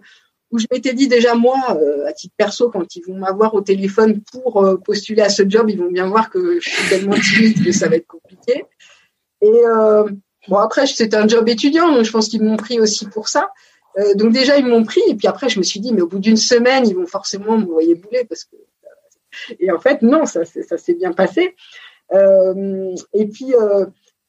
où 0.54 0.58
je 0.60 0.66
m'étais 0.70 0.94
dit 0.94 1.08
déjà 1.08 1.34
moi, 1.34 1.56
euh, 1.70 2.06
à 2.06 2.12
titre 2.12 2.34
perso, 2.36 2.70
quand 2.70 2.94
ils 2.94 3.02
vont 3.02 3.16
m'avoir 3.16 3.54
au 3.54 3.60
téléphone 3.60 4.20
pour 4.32 4.64
euh, 4.64 4.76
postuler 4.76 5.20
à 5.20 5.28
ce 5.28 5.42
job, 5.46 5.68
ils 5.68 5.78
vont 5.78 5.90
bien 5.90 6.06
voir 6.06 6.30
que 6.30 6.60
je 6.60 6.70
suis 6.70 6.88
tellement 6.88 7.16
timide 7.16 7.64
que 7.64 7.72
ça 7.72 7.88
va 7.88 7.96
être 7.96 8.06
compliqué. 8.06 8.64
Et 9.42 9.50
euh, 9.66 10.08
bon 10.46 10.56
après 10.58 10.86
c'était 10.86 11.16
un 11.16 11.26
job 11.26 11.48
étudiant, 11.48 11.92
donc 11.92 12.04
je 12.04 12.12
pense 12.12 12.28
qu'ils 12.28 12.42
m'ont 12.42 12.56
pris 12.56 12.80
aussi 12.80 13.06
pour 13.06 13.28
ça. 13.28 13.50
Donc 14.16 14.32
déjà 14.32 14.56
ils 14.56 14.66
m'ont 14.66 14.84
pris 14.84 15.02
et 15.08 15.14
puis 15.14 15.28
après 15.28 15.48
je 15.48 15.58
me 15.58 15.64
suis 15.64 15.78
dit 15.78 15.92
mais 15.92 16.02
au 16.02 16.08
bout 16.08 16.18
d'une 16.18 16.36
semaine 16.36 16.84
ils 16.86 16.96
vont 16.96 17.06
forcément 17.06 17.56
me 17.58 17.64
voyer 17.64 17.94
bouler 17.94 18.24
parce 18.24 18.42
que 18.42 18.56
et 19.60 19.70
en 19.70 19.78
fait 19.78 20.02
non 20.02 20.26
ça 20.26 20.44
ça 20.44 20.78
s'est 20.78 20.94
bien 20.94 21.12
passé. 21.12 21.54
Et 22.12 23.26
puis 23.26 23.52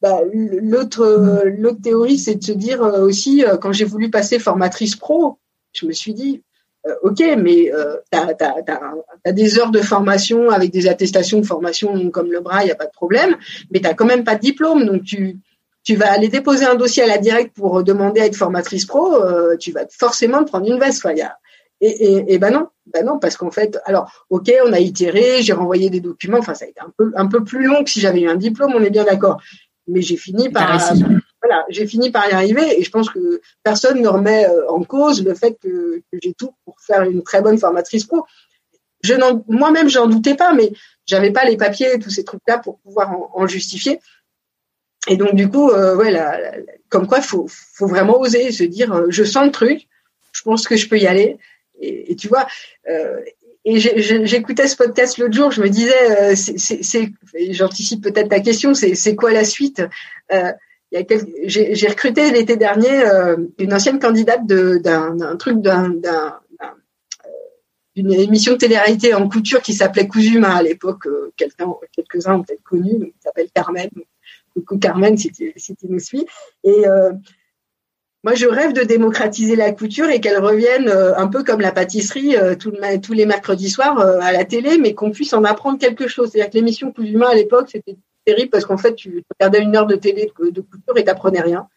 bah, 0.00 0.20
l'autre 0.32 1.44
l'autre 1.46 1.80
théorie 1.80 2.18
c'est 2.18 2.36
de 2.36 2.44
se 2.44 2.52
dire 2.52 2.80
aussi 2.80 3.44
quand 3.60 3.72
j'ai 3.72 3.84
voulu 3.84 4.08
passer 4.08 4.38
formatrice 4.38 4.94
pro 4.94 5.40
je 5.76 5.86
me 5.86 5.92
suis 5.92 6.14
dit, 6.14 6.42
euh, 6.86 6.94
ok, 7.02 7.20
mais 7.38 7.72
euh, 7.72 7.96
tu 8.12 8.18
as, 8.18 9.32
des 9.32 9.58
heures 9.58 9.70
de 9.70 9.80
formation 9.80 10.50
avec 10.50 10.70
des 10.70 10.88
attestations 10.88 11.40
de 11.40 11.46
formation 11.46 12.10
comme 12.10 12.30
le 12.30 12.40
bras, 12.40 12.62
il 12.62 12.66
n'y 12.66 12.72
a 12.72 12.76
pas 12.76 12.86
de 12.86 12.92
problème, 12.92 13.36
mais 13.70 13.80
tu 13.80 13.88
quand 13.94 14.04
même 14.04 14.24
pas 14.24 14.36
de 14.36 14.40
diplôme, 14.40 14.84
donc 14.84 15.02
tu 15.02 15.94
vas 15.96 16.12
aller 16.12 16.28
déposer 16.28 16.64
un 16.64 16.74
dossier 16.74 17.02
à 17.02 17.06
la 17.06 17.18
directe 17.18 17.56
pour 17.56 17.82
demander 17.82 18.20
à 18.20 18.26
être 18.26 18.36
formatrice 18.36 18.86
pro, 18.86 19.14
euh, 19.16 19.56
tu 19.56 19.72
vas 19.72 19.86
forcément 19.90 20.44
te 20.44 20.50
prendre 20.50 20.70
une 20.70 20.78
veste. 20.78 21.04
A, 21.04 21.38
et, 21.80 22.38
ben 22.38 22.52
non, 22.52 22.68
ben 22.86 23.04
non, 23.04 23.18
parce 23.18 23.36
qu'en 23.36 23.50
fait, 23.50 23.78
alors, 23.84 24.10
ok, 24.30 24.50
on 24.66 24.72
a 24.72 24.80
itéré, 24.80 25.42
j'ai 25.42 25.52
renvoyé 25.52 25.90
des 25.90 26.00
documents, 26.00 26.38
enfin, 26.38 26.54
ça 26.54 26.64
a 26.64 26.68
été 26.68 26.80
un 27.14 27.26
peu 27.26 27.44
plus 27.44 27.64
long 27.64 27.84
que 27.84 27.90
si 27.90 28.00
j'avais 28.00 28.20
eu 28.20 28.28
un 28.28 28.36
diplôme, 28.36 28.72
on 28.74 28.82
est 28.82 28.90
bien 28.90 29.04
d'accord. 29.04 29.40
Mais 29.88 30.02
j'ai 30.02 30.16
fini 30.16 30.48
par, 30.48 30.80
voilà, 31.46 31.64
j'ai 31.68 31.86
fini 31.86 32.10
par 32.10 32.28
y 32.28 32.32
arriver 32.32 32.78
et 32.78 32.82
je 32.82 32.90
pense 32.90 33.08
que 33.10 33.40
personne 33.62 34.00
ne 34.00 34.08
remet 34.08 34.46
en 34.68 34.82
cause 34.82 35.24
le 35.24 35.34
fait 35.34 35.58
que, 35.62 36.02
j'ai 36.22 36.34
tout 36.34 36.52
pour 36.64 36.76
faire 36.80 37.02
une 37.02 37.22
très 37.22 37.40
bonne 37.40 37.58
formatrice 37.58 38.04
pro. 38.04 38.24
Je 39.02 39.14
n'en, 39.14 39.44
moi-même, 39.48 39.88
j'en 39.88 40.06
doutais 40.06 40.34
pas, 40.34 40.52
mais 40.52 40.72
j'avais 41.04 41.30
pas 41.30 41.44
les 41.44 41.56
papiers, 41.56 41.98
tous 41.98 42.10
ces 42.10 42.24
trucs-là 42.24 42.58
pour 42.58 42.78
pouvoir 42.78 43.12
en, 43.34 43.46
justifier. 43.46 44.00
Et 45.08 45.16
donc 45.16 45.34
du 45.34 45.48
coup, 45.48 45.70
euh, 45.70 45.96
comme 46.88 47.06
quoi, 47.06 47.20
faut, 47.20 47.46
faut 47.48 47.86
vraiment 47.86 48.18
oser 48.18 48.50
se 48.50 48.64
dire, 48.64 48.92
euh, 48.92 49.06
je 49.10 49.22
sens 49.22 49.44
le 49.44 49.52
truc, 49.52 49.86
je 50.32 50.42
pense 50.42 50.66
que 50.66 50.76
je 50.76 50.88
peux 50.88 50.98
y 50.98 51.06
aller. 51.06 51.38
Et, 51.80 52.12
et 52.12 52.16
tu 52.16 52.26
vois, 52.26 52.46
euh, 52.88 53.20
et 53.68 53.80
j'écoutais 53.80 54.68
ce 54.68 54.76
podcast 54.76 55.18
l'autre 55.18 55.34
jour, 55.34 55.50
je 55.50 55.60
me 55.60 55.68
disais, 55.68 56.36
j'anticipe 57.50 58.00
peut-être 58.00 58.28
ta 58.28 58.38
question, 58.38 58.74
c'est 58.74 59.16
quoi 59.16 59.32
la 59.32 59.42
suite? 59.42 59.82
Euh, 60.32 60.52
j'ai 60.92 61.88
recruté 61.88 62.30
l'été 62.30 62.56
dernier 62.56 63.04
euh, 63.04 63.36
une 63.58 63.74
ancienne 63.74 63.98
candidate 63.98 64.46
d'un 64.46 65.36
truc 65.36 65.60
d'un 65.60 65.92
d'une 67.94 68.12
émission 68.12 68.52
de 68.52 68.58
télé-réalité 68.58 69.14
en 69.14 69.26
couture 69.26 69.62
qui 69.62 69.72
s'appelait 69.72 70.06
Cousuma 70.06 70.54
à 70.54 70.62
l'époque, 70.62 71.06
euh, 71.06 71.32
quelques-uns 71.34 72.34
ont 72.34 72.42
peut-être 72.42 72.62
connu, 72.62 72.98
donc, 72.98 73.12
s'appelle 73.20 73.48
Carmen. 73.54 73.88
Coucou 74.52 74.76
Carmen, 74.78 75.16
si 75.16 75.32
tu, 75.32 75.54
nous 75.88 75.98
suis. 75.98 76.26
Et 76.62 76.86
euh, 76.86 77.12
moi, 78.26 78.34
je 78.34 78.46
rêve 78.46 78.72
de 78.72 78.82
démocratiser 78.82 79.54
la 79.54 79.70
couture 79.70 80.10
et 80.10 80.20
qu'elle 80.20 80.42
revienne 80.42 80.88
euh, 80.88 81.16
un 81.16 81.28
peu 81.28 81.44
comme 81.44 81.60
la 81.60 81.70
pâtisserie 81.70 82.36
euh, 82.36 82.56
tous 82.56 83.12
les 83.12 83.24
mercredis 83.24 83.70
soirs 83.70 84.00
euh, 84.00 84.18
à 84.20 84.32
la 84.32 84.44
télé, 84.44 84.78
mais 84.78 84.94
qu'on 84.94 85.12
puisse 85.12 85.32
en 85.32 85.44
apprendre 85.44 85.78
quelque 85.78 86.08
chose. 86.08 86.30
C'est-à-dire 86.30 86.50
que 86.50 86.56
l'émission 86.56 86.90
Cousuma 86.90 87.28
à 87.28 87.34
l'époque, 87.34 87.68
c'était 87.70 87.96
terrible 88.26 88.50
parce 88.50 88.66
qu'en 88.66 88.76
fait, 88.76 88.94
tu 88.94 89.24
regardais 89.38 89.62
une 89.62 89.76
heure 89.76 89.86
de 89.86 89.96
télé 89.96 90.30
de, 90.38 90.50
de 90.50 90.60
couture 90.60 90.98
et 90.98 91.04
t'apprenais 91.04 91.40
rien. 91.40 91.68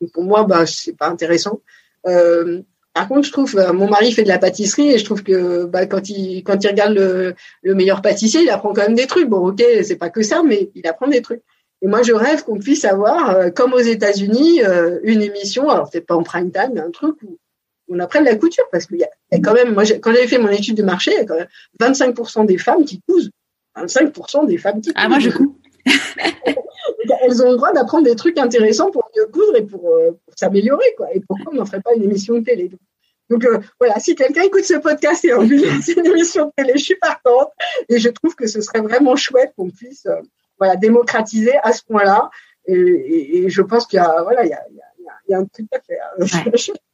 Donc 0.00 0.12
pour 0.12 0.24
moi, 0.24 0.44
bah, 0.44 0.66
c'est 0.66 0.96
pas 0.96 1.08
intéressant. 1.08 1.60
Euh, 2.06 2.62
par 2.92 3.08
contre, 3.08 3.26
je 3.26 3.32
trouve, 3.32 3.56
mon 3.72 3.88
mari 3.88 4.12
fait 4.12 4.22
de 4.22 4.28
la 4.28 4.38
pâtisserie 4.38 4.92
et 4.92 4.98
je 4.98 5.04
trouve 5.04 5.24
que 5.24 5.64
bah, 5.64 5.86
quand 5.86 6.08
il 6.08 6.44
quand 6.44 6.62
il 6.62 6.68
regarde 6.68 6.94
le, 6.94 7.34
le 7.62 7.74
meilleur 7.74 8.02
pâtissier, 8.02 8.42
il 8.42 8.50
apprend 8.50 8.72
quand 8.72 8.82
même 8.82 8.94
des 8.94 9.08
trucs. 9.08 9.28
Bon, 9.28 9.48
ok, 9.48 9.62
c'est 9.82 9.96
pas 9.96 10.10
que 10.10 10.22
ça, 10.22 10.42
mais 10.44 10.70
il 10.76 10.86
apprend 10.86 11.08
des 11.08 11.20
trucs. 11.20 11.42
Et 11.82 11.86
moi, 11.86 12.02
je 12.02 12.12
rêve 12.12 12.44
qu'on 12.44 12.58
puisse 12.58 12.84
avoir, 12.84 13.30
euh, 13.30 13.50
comme 13.50 13.72
aux 13.72 13.78
États-Unis, 13.78 14.62
euh, 14.62 15.00
une 15.02 15.22
émission, 15.22 15.68
alors 15.68 15.90
peut-être 15.90 16.06
pas 16.06 16.14
en 16.14 16.22
prime 16.22 16.50
time, 16.50 16.70
mais 16.72 16.80
un 16.80 16.90
truc 16.90 17.16
où 17.22 17.36
on 17.88 17.98
apprenne 17.98 18.24
la 18.24 18.36
couture, 18.36 18.64
parce 18.72 18.86
qu'il 18.86 18.96
y, 18.96 19.00
y, 19.00 19.36
a 19.36 19.40
quand 19.40 19.52
même, 19.52 19.74
moi, 19.74 19.82
quand 20.00 20.12
j'avais 20.12 20.26
fait 20.26 20.38
mon 20.38 20.48
étude 20.48 20.76
de 20.76 20.82
marché, 20.82 21.10
il 21.12 21.18
y 21.18 21.20
a 21.20 21.24
quand 21.26 21.36
même 21.36 21.92
25% 21.92 22.46
des 22.46 22.56
femmes 22.56 22.84
qui 22.84 23.02
cousent, 23.06 23.30
25% 23.76 24.46
des 24.46 24.56
femmes 24.56 24.80
qui 24.80 24.94
cousent. 24.94 25.02
Ah, 25.04 25.08
moi, 25.08 25.18
je 25.18 25.28
couds. 25.28 25.53
Elles 27.22 27.42
ont 27.42 27.50
le 27.50 27.56
droit 27.56 27.72
d'apprendre 27.72 28.04
des 28.04 28.16
trucs 28.16 28.38
intéressants 28.38 28.90
pour 28.90 29.08
mieux 29.16 29.26
coudre 29.26 29.56
et 29.56 29.62
pour, 29.62 29.94
euh, 29.94 30.12
pour 30.24 30.34
s'améliorer, 30.36 30.94
quoi. 30.96 31.08
Et 31.14 31.20
pourquoi 31.20 31.52
on 31.52 31.56
n'en 31.56 31.66
ferait 31.66 31.80
pas 31.80 31.94
une 31.94 32.02
émission 32.04 32.34
de 32.34 32.44
télé 32.44 32.70
donc 33.30 33.42
euh, 33.46 33.58
voilà, 33.80 33.98
si 34.00 34.14
quelqu'un 34.14 34.42
écoute 34.42 34.64
ce 34.64 34.74
podcast 34.74 35.24
et 35.24 35.32
a 35.32 35.38
envie 35.38 35.58
de 35.58 35.66
lancer 35.66 35.94
une 35.94 36.06
émission 36.06 36.44
de 36.44 36.52
télé, 36.56 36.74
je 36.76 36.84
suis 36.84 36.96
partante 36.96 37.48
et 37.88 37.98
je 37.98 38.10
trouve 38.10 38.34
que 38.34 38.46
ce 38.46 38.60
serait 38.60 38.82
vraiment 38.82 39.16
chouette 39.16 39.54
qu'on 39.56 39.70
puisse 39.70 40.04
euh, 40.04 40.20
voilà 40.58 40.76
démocratiser 40.76 41.54
à 41.62 41.72
ce 41.72 41.82
point-là. 41.84 42.28
Et, 42.66 42.74
et, 42.74 43.44
et, 43.44 43.48
je 43.48 43.62
pense 43.62 43.86
qu'il 43.86 43.96
y 43.96 44.00
a 44.00 44.22
voilà 44.22 44.44
il 44.44 44.50
y 44.50 44.52
a, 44.52 44.62
il 44.70 44.76
y 44.76 44.80
a, 44.80 45.12
il 45.26 45.32
y 45.32 45.34
a 45.34 45.38
un 45.38 45.46
truc 45.46 45.66
à 45.72 45.80
faire. 45.80 46.12
Ouais. 46.18 46.52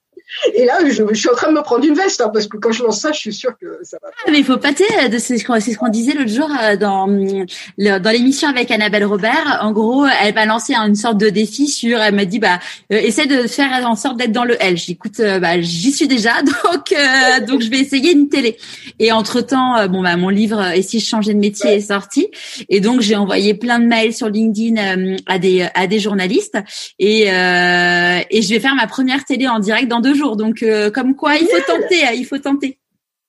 Et 0.54 0.64
là, 0.64 0.78
je, 0.86 1.02
je, 1.10 1.14
suis 1.14 1.28
en 1.28 1.34
train 1.34 1.48
de 1.48 1.56
me 1.56 1.62
prendre 1.62 1.84
une 1.84 1.94
veste, 1.94 2.20
hein, 2.20 2.30
parce 2.32 2.46
que 2.46 2.56
quand 2.56 2.72
je 2.72 2.82
lance 2.82 3.00
ça, 3.00 3.12
je 3.12 3.18
suis 3.18 3.32
sûre 3.32 3.52
que 3.60 3.80
ça 3.82 3.98
va. 4.02 4.10
Ah, 4.26 4.30
mais 4.30 4.38
il 4.38 4.44
faut 4.44 4.56
pâter. 4.56 4.84
C'est 5.18 5.38
ce 5.38 5.44
qu'on 5.44 5.60
ce 5.60 5.76
qu'on 5.76 5.88
disait 5.88 6.14
l'autre 6.14 6.30
jour 6.30 6.48
dans 6.78 7.06
le, 7.06 7.98
dans 7.98 8.10
l'émission 8.10 8.48
avec 8.48 8.70
Annabelle 8.70 9.04
Robert. 9.04 9.58
En 9.62 9.72
gros, 9.72 10.06
elle 10.06 10.34
va 10.34 10.46
lancer 10.46 10.74
une 10.74 10.94
sorte 10.94 11.18
de 11.18 11.28
défi 11.28 11.68
sur. 11.68 12.00
Elle 12.00 12.14
m'a 12.14 12.24
dit, 12.24 12.38
bah, 12.38 12.58
euh, 12.92 12.96
essaie 12.96 13.26
de 13.26 13.46
faire 13.46 13.70
en 13.86 13.96
sorte 13.96 14.16
d'être 14.16 14.32
dans 14.32 14.44
le 14.44 14.56
L. 14.62 14.76
J'écoute, 14.76 15.20
euh, 15.20 15.38
bah, 15.40 15.60
j'y 15.60 15.92
suis 15.92 16.08
déjà, 16.08 16.42
donc 16.42 16.92
euh, 16.92 17.44
donc 17.46 17.62
je 17.62 17.70
vais 17.70 17.78
essayer 17.78 18.12
une 18.12 18.28
télé. 18.28 18.56
Et 18.98 19.12
entre 19.12 19.40
temps, 19.40 19.86
bon 19.88 20.02
bah, 20.02 20.16
mon 20.16 20.28
livre 20.28 20.72
Et 20.74 20.82
si 20.82 21.00
je 21.00 21.06
changeais 21.06 21.34
de 21.34 21.38
métier 21.38 21.70
ouais. 21.70 21.76
est 21.76 21.88
sorti, 21.88 22.28
et 22.68 22.80
donc 22.80 23.00
j'ai 23.00 23.16
envoyé 23.16 23.54
plein 23.54 23.78
de 23.78 23.86
mails 23.86 24.14
sur 24.14 24.28
LinkedIn 24.28 25.16
à 25.26 25.38
des 25.38 25.66
à 25.74 25.86
des 25.86 25.98
journalistes, 25.98 26.58
et 26.98 27.22
et 27.22 28.42
je 28.42 28.48
vais 28.48 28.60
faire 28.60 28.74
ma 28.74 28.86
première 28.86 29.24
télé 29.24 29.48
en 29.48 29.58
direct 29.58 29.88
dans 29.88 30.00
deux 30.00 30.14
jours. 30.14 30.19
Donc, 30.36 30.62
euh, 30.62 30.90
comme 30.90 31.16
quoi, 31.16 31.36
il 31.36 31.46
faut 31.46 31.72
tenter, 31.72 32.02
il 32.14 32.24
faut 32.24 32.38
tenter. 32.38 32.78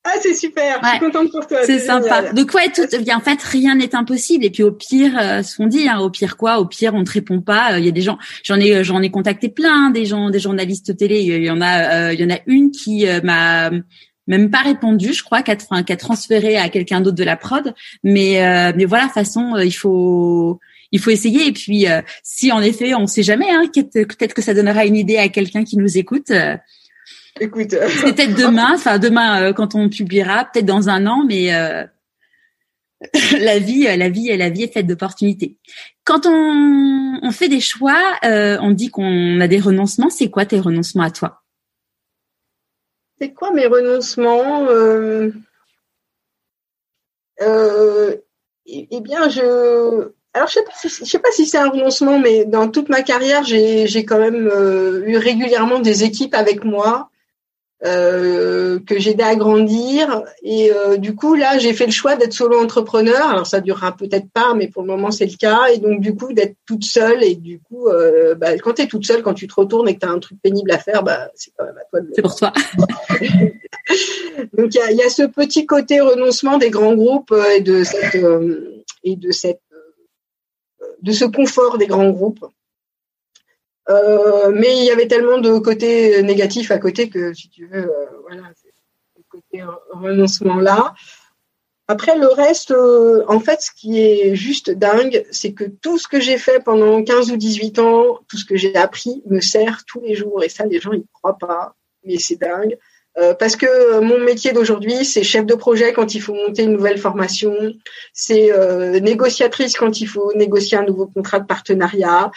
Ah, 0.03 0.13
c'est 0.19 0.34
super. 0.34 0.81
Ouais. 0.81 0.81
Je 0.84 0.89
suis 0.89 0.99
contente 0.99 1.31
pour 1.31 1.45
toi. 1.45 1.59
C'est 1.63 1.77
sympa. 1.77 2.18
Génial. 2.18 2.34
Donc, 2.34 2.53
ouais, 2.55 2.72
tout, 2.72 2.88
bien, 3.03 3.18
en 3.18 3.19
fait, 3.19 3.41
rien 3.43 3.76
n'est 3.76 3.93
impossible. 3.93 4.43
Et 4.43 4.49
puis, 4.49 4.63
au 4.63 4.72
pire, 4.72 5.15
euh, 5.19 5.43
ce 5.43 5.55
qu'on 5.55 5.68
dit, 5.68 5.88
hein, 5.88 5.99
au 5.99 6.09
pire 6.09 6.38
quoi, 6.38 6.59
au 6.59 6.65
pire, 6.65 6.95
on 6.95 7.03
te 7.03 7.11
répond 7.11 7.39
pas. 7.39 7.77
Il 7.77 7.85
y 7.85 7.88
a 7.88 7.91
des 7.91 8.01
gens, 8.01 8.18
j'en 8.43 8.59
ai, 8.59 8.84
j'en 8.84 9.01
ai 9.03 9.11
contacté 9.11 9.49
plein, 9.49 9.91
des 9.91 10.05
gens, 10.05 10.31
des 10.31 10.39
journalistes 10.39 10.97
télé. 10.97 11.22
Il 11.22 11.43
y 11.43 11.51
en 11.51 11.61
a, 11.61 12.07
euh, 12.09 12.13
il 12.13 12.19
y 12.19 12.26
en 12.26 12.35
a 12.35 12.39
une 12.47 12.72
qui 12.72 13.05
m'a 13.23 13.69
même 14.26 14.49
pas 14.49 14.61
répondu, 14.61 15.13
je 15.13 15.23
crois, 15.23 15.43
qu'à 15.43 15.55
enfin, 15.55 15.84
transféré 15.84 16.57
à 16.57 16.69
quelqu'un 16.69 17.01
d'autre 17.01 17.18
de 17.18 17.23
la 17.23 17.38
prod. 17.38 17.72
Mais 18.03 18.43
euh, 18.43 18.73
mais 18.76 18.85
voilà, 18.85 19.07
façon, 19.07 19.55
il 19.57 19.72
faut 19.72 20.59
il 20.91 20.99
faut 20.99 21.11
essayer. 21.11 21.45
Et 21.47 21.51
puis, 21.51 21.85
si 22.23 22.51
en 22.51 22.61
effet, 22.61 22.95
on 22.95 23.01
ne 23.01 23.07
sait 23.07 23.23
jamais, 23.23 23.51
hein, 23.51 23.65
peut-être 23.72 24.34
que 24.34 24.41
ça 24.41 24.55
donnera 24.55 24.85
une 24.85 24.95
idée 24.95 25.18
à 25.18 25.30
quelqu'un 25.30 25.63
qui 25.63 25.77
nous 25.77 25.99
écoute. 25.99 26.31
Écoute, 27.40 27.72
c'est 27.72 28.14
peut-être 28.14 28.36
demain, 28.36 28.74
enfin 28.76 28.99
demain 28.99 29.53
quand 29.53 29.74
on 29.74 29.90
publiera, 29.90 30.45
peut-être 30.45 30.66
dans 30.66 30.90
un 30.90 31.08
an, 31.08 31.24
mais 31.26 31.49
la 33.40 33.60
vie, 33.60 33.84
la 33.84 34.10
vie, 34.10 34.36
la 34.38 34.49
vie 34.49 34.64
est 34.64 34.74
faite 34.74 34.86
d'opportunités. 34.86 35.58
Quand 36.03 36.26
on, 36.26 37.20
on, 37.22 37.32
fait 37.32 37.49
des 37.49 37.60
choix, 37.60 37.99
euh, 38.24 38.58
on 38.62 38.72
dit 38.72 38.90
qu'on 38.90 39.40
a 39.40 39.48
des 39.48 39.60
renoncements. 39.60 40.10
C'est 40.10 40.30
quoi 40.30 40.45
tes 40.45 40.60
renoncements 40.60 41.03
à 41.03 41.12
toi? 41.12 41.41
C'est 43.20 43.34
quoi 43.34 43.52
mes 43.52 43.68
renoncements 43.68 44.66
euh, 44.68 45.32
euh, 47.41 48.16
eh, 48.68 49.02
bien, 49.02 49.30
je 49.30 50.12
alors 50.34 50.48
je 50.48 50.53
sais 50.53 50.64
pas 50.64 50.72
si, 50.74 50.90
je 50.90 51.06
sais 51.06 51.20
pas 51.20 51.32
si 51.32 51.45
c'est 51.45 51.58
un 51.58 51.70
renoncement, 51.70 52.18
mais 52.18 52.45
dans 52.45 52.70
toute 52.70 52.88
ma 52.88 53.02
carrière, 53.02 53.44
j'ai 53.44 54.06
quand 54.06 54.20
même 54.20 54.48
eu 55.06 55.18
régulièrement 55.18 55.80
des 55.80 56.03
équipes 56.03 56.34
avec 56.34 56.64
moi 56.64 57.11
euh, 57.84 58.80
que 58.86 58.99
j'ai 58.99 59.12
aidé 59.12 59.24
à 59.24 59.36
grandir. 59.36 60.24
Et 60.44 60.72
euh, 60.72 60.98
du 60.98 61.16
coup, 61.16 61.34
là, 61.34 61.58
j'ai 61.58 61.74
fait 61.74 61.88
le 61.88 61.91
choix 61.91 62.16
d'être 62.16 62.34
solo 62.34 62.62
entrepreneur. 62.62 63.28
Alors, 63.28 63.48
ça 63.48 63.60
durera 63.60 63.95
peut-être 63.95 64.30
pas, 64.32 64.53
mais 64.53 64.68
pour 64.68 64.84
le 64.84 64.88
moment, 64.88 65.10
c'est 65.10 65.26
le 65.26 65.36
cas. 65.36 65.68
Et 65.74 65.80
donc, 65.80 65.99
du 65.99 66.16
coup, 66.16 66.32
d'être 66.32 66.56
toute 66.68 66.84
seule. 66.84 67.24
Et 67.24 67.36
du 67.36 67.60
coup, 67.60 67.88
euh, 67.88 68.36
bah, 68.36 68.56
quand 68.60 68.74
tu 68.74 68.84
es 68.84 68.88
toute 68.88 69.06
seule, 69.06 69.24
quand 69.24 69.34
tu 69.34 69.48
te 69.48 69.56
retournes 69.56 69.90
et 69.90 69.95
que 69.95 69.99
tu 70.02 70.06
as 70.06 70.12
un 70.12 70.20
truc 70.20 70.38
pénible 70.44 70.72
à 70.72 70.78
faire, 70.78 71.02
bah, 71.02 71.30
c'est 71.34 71.52
quand 71.58 71.66
même 71.66 71.78
à 71.78 71.86
toi 71.90 72.02
de 72.02 72.12
C'est 72.16 72.22
pour 72.22 72.36
toi. 72.36 72.53
donc, 74.58 74.76
il 74.76 74.78
y 74.78 74.82
a, 74.82 74.91
y 74.91 75.02
a, 75.02 75.10
ce 75.10 75.24
petit 75.24 75.66
côté 75.66 76.02
renoncement 76.02 76.60
des 76.60 76.70
grands 76.70 76.94
groupes 76.94 77.34
et 77.56 77.62
de 77.62 77.84
cette 77.84 78.18
et 79.03 79.16
de 79.16 79.32
cette 79.32 79.62
de 81.02 81.12
ce 81.12 81.26
confort 81.26 81.80
des 81.80 81.88
grands 81.88 82.12
groupes 82.12 82.45
euh, 83.90 84.52
mais 84.53 84.78
il 84.78 84.86
y 84.86 84.91
avait 84.91 85.08
tellement 85.08 85.40
de 85.40 85.58
côtés 85.60 86.22
négatifs 86.24 86.72
à 86.72 86.78
côté 86.78 87.10
que, 87.10 87.34
si 87.34 87.49
tu 87.49 87.68
veux, 87.68 87.90
euh, 87.90 88.06
voilà, 88.22 88.44
c'est 88.56 88.74
le 89.18 89.24
côté 89.30 89.64
renoncement 89.91 90.60
là. 90.60 90.94
Après, 91.88 92.18
le 92.18 92.28
reste, 92.28 92.72
euh, 92.72 93.26
en 93.28 93.41
fait, 93.41 93.62
ce 93.62 93.72
qui 93.76 93.99
est 93.99 94.34
juste 94.34 94.72
dingue, 94.72 95.26
c'est 95.32 95.52
que 95.52 95.66
tout 95.66 95.98
ce 95.98 96.08
que 96.08 96.22
j'ai 96.22 96.38
fait 96.38 96.64
pendant 96.64 97.03
15 97.03 97.32
ou 97.32 97.38
18 97.38 97.80
ans, 97.80 98.20
tout 98.30 98.38
ce 98.38 98.45
que 98.45 98.56
j'ai 98.56 98.76
appris 98.78 99.22
me 99.26 99.41
sert 99.41 99.84
tous 99.86 99.99
les 99.99 100.16
jours. 100.16 100.41
Et 100.41 100.48
ça, 100.48 100.66
les 100.66 100.80
gens, 100.80 100.94
ils 100.94 101.03
croient 101.12 101.38
pas. 101.38 101.76
Mais 102.06 102.18
c'est 102.18 102.38
dingue. 102.38 102.78
Euh, 103.18 103.34
parce 103.34 103.58
que 103.58 103.66
euh, 103.66 104.02
mon 104.02 104.20
métier 104.20 104.53
d'aujourd'hui, 104.53 105.03
c'est 105.03 105.24
chef 105.24 105.45
de 105.45 105.53
projet 105.53 105.91
quand 105.91 106.16
il 106.16 106.22
faut 106.22 106.34
monter 106.34 106.64
une 106.64 106.72
nouvelle 106.72 106.98
formation, 106.98 107.53
c'est 108.14 108.53
euh, 108.53 109.02
négociatrice 109.02 109.76
quand 109.76 109.99
il 109.99 110.08
faut 110.08 110.32
négocier 110.34 110.78
un 110.78 110.86
nouveau 110.86 111.08
contrat 111.08 111.41
de 111.41 111.45
partenariat. 111.45 112.32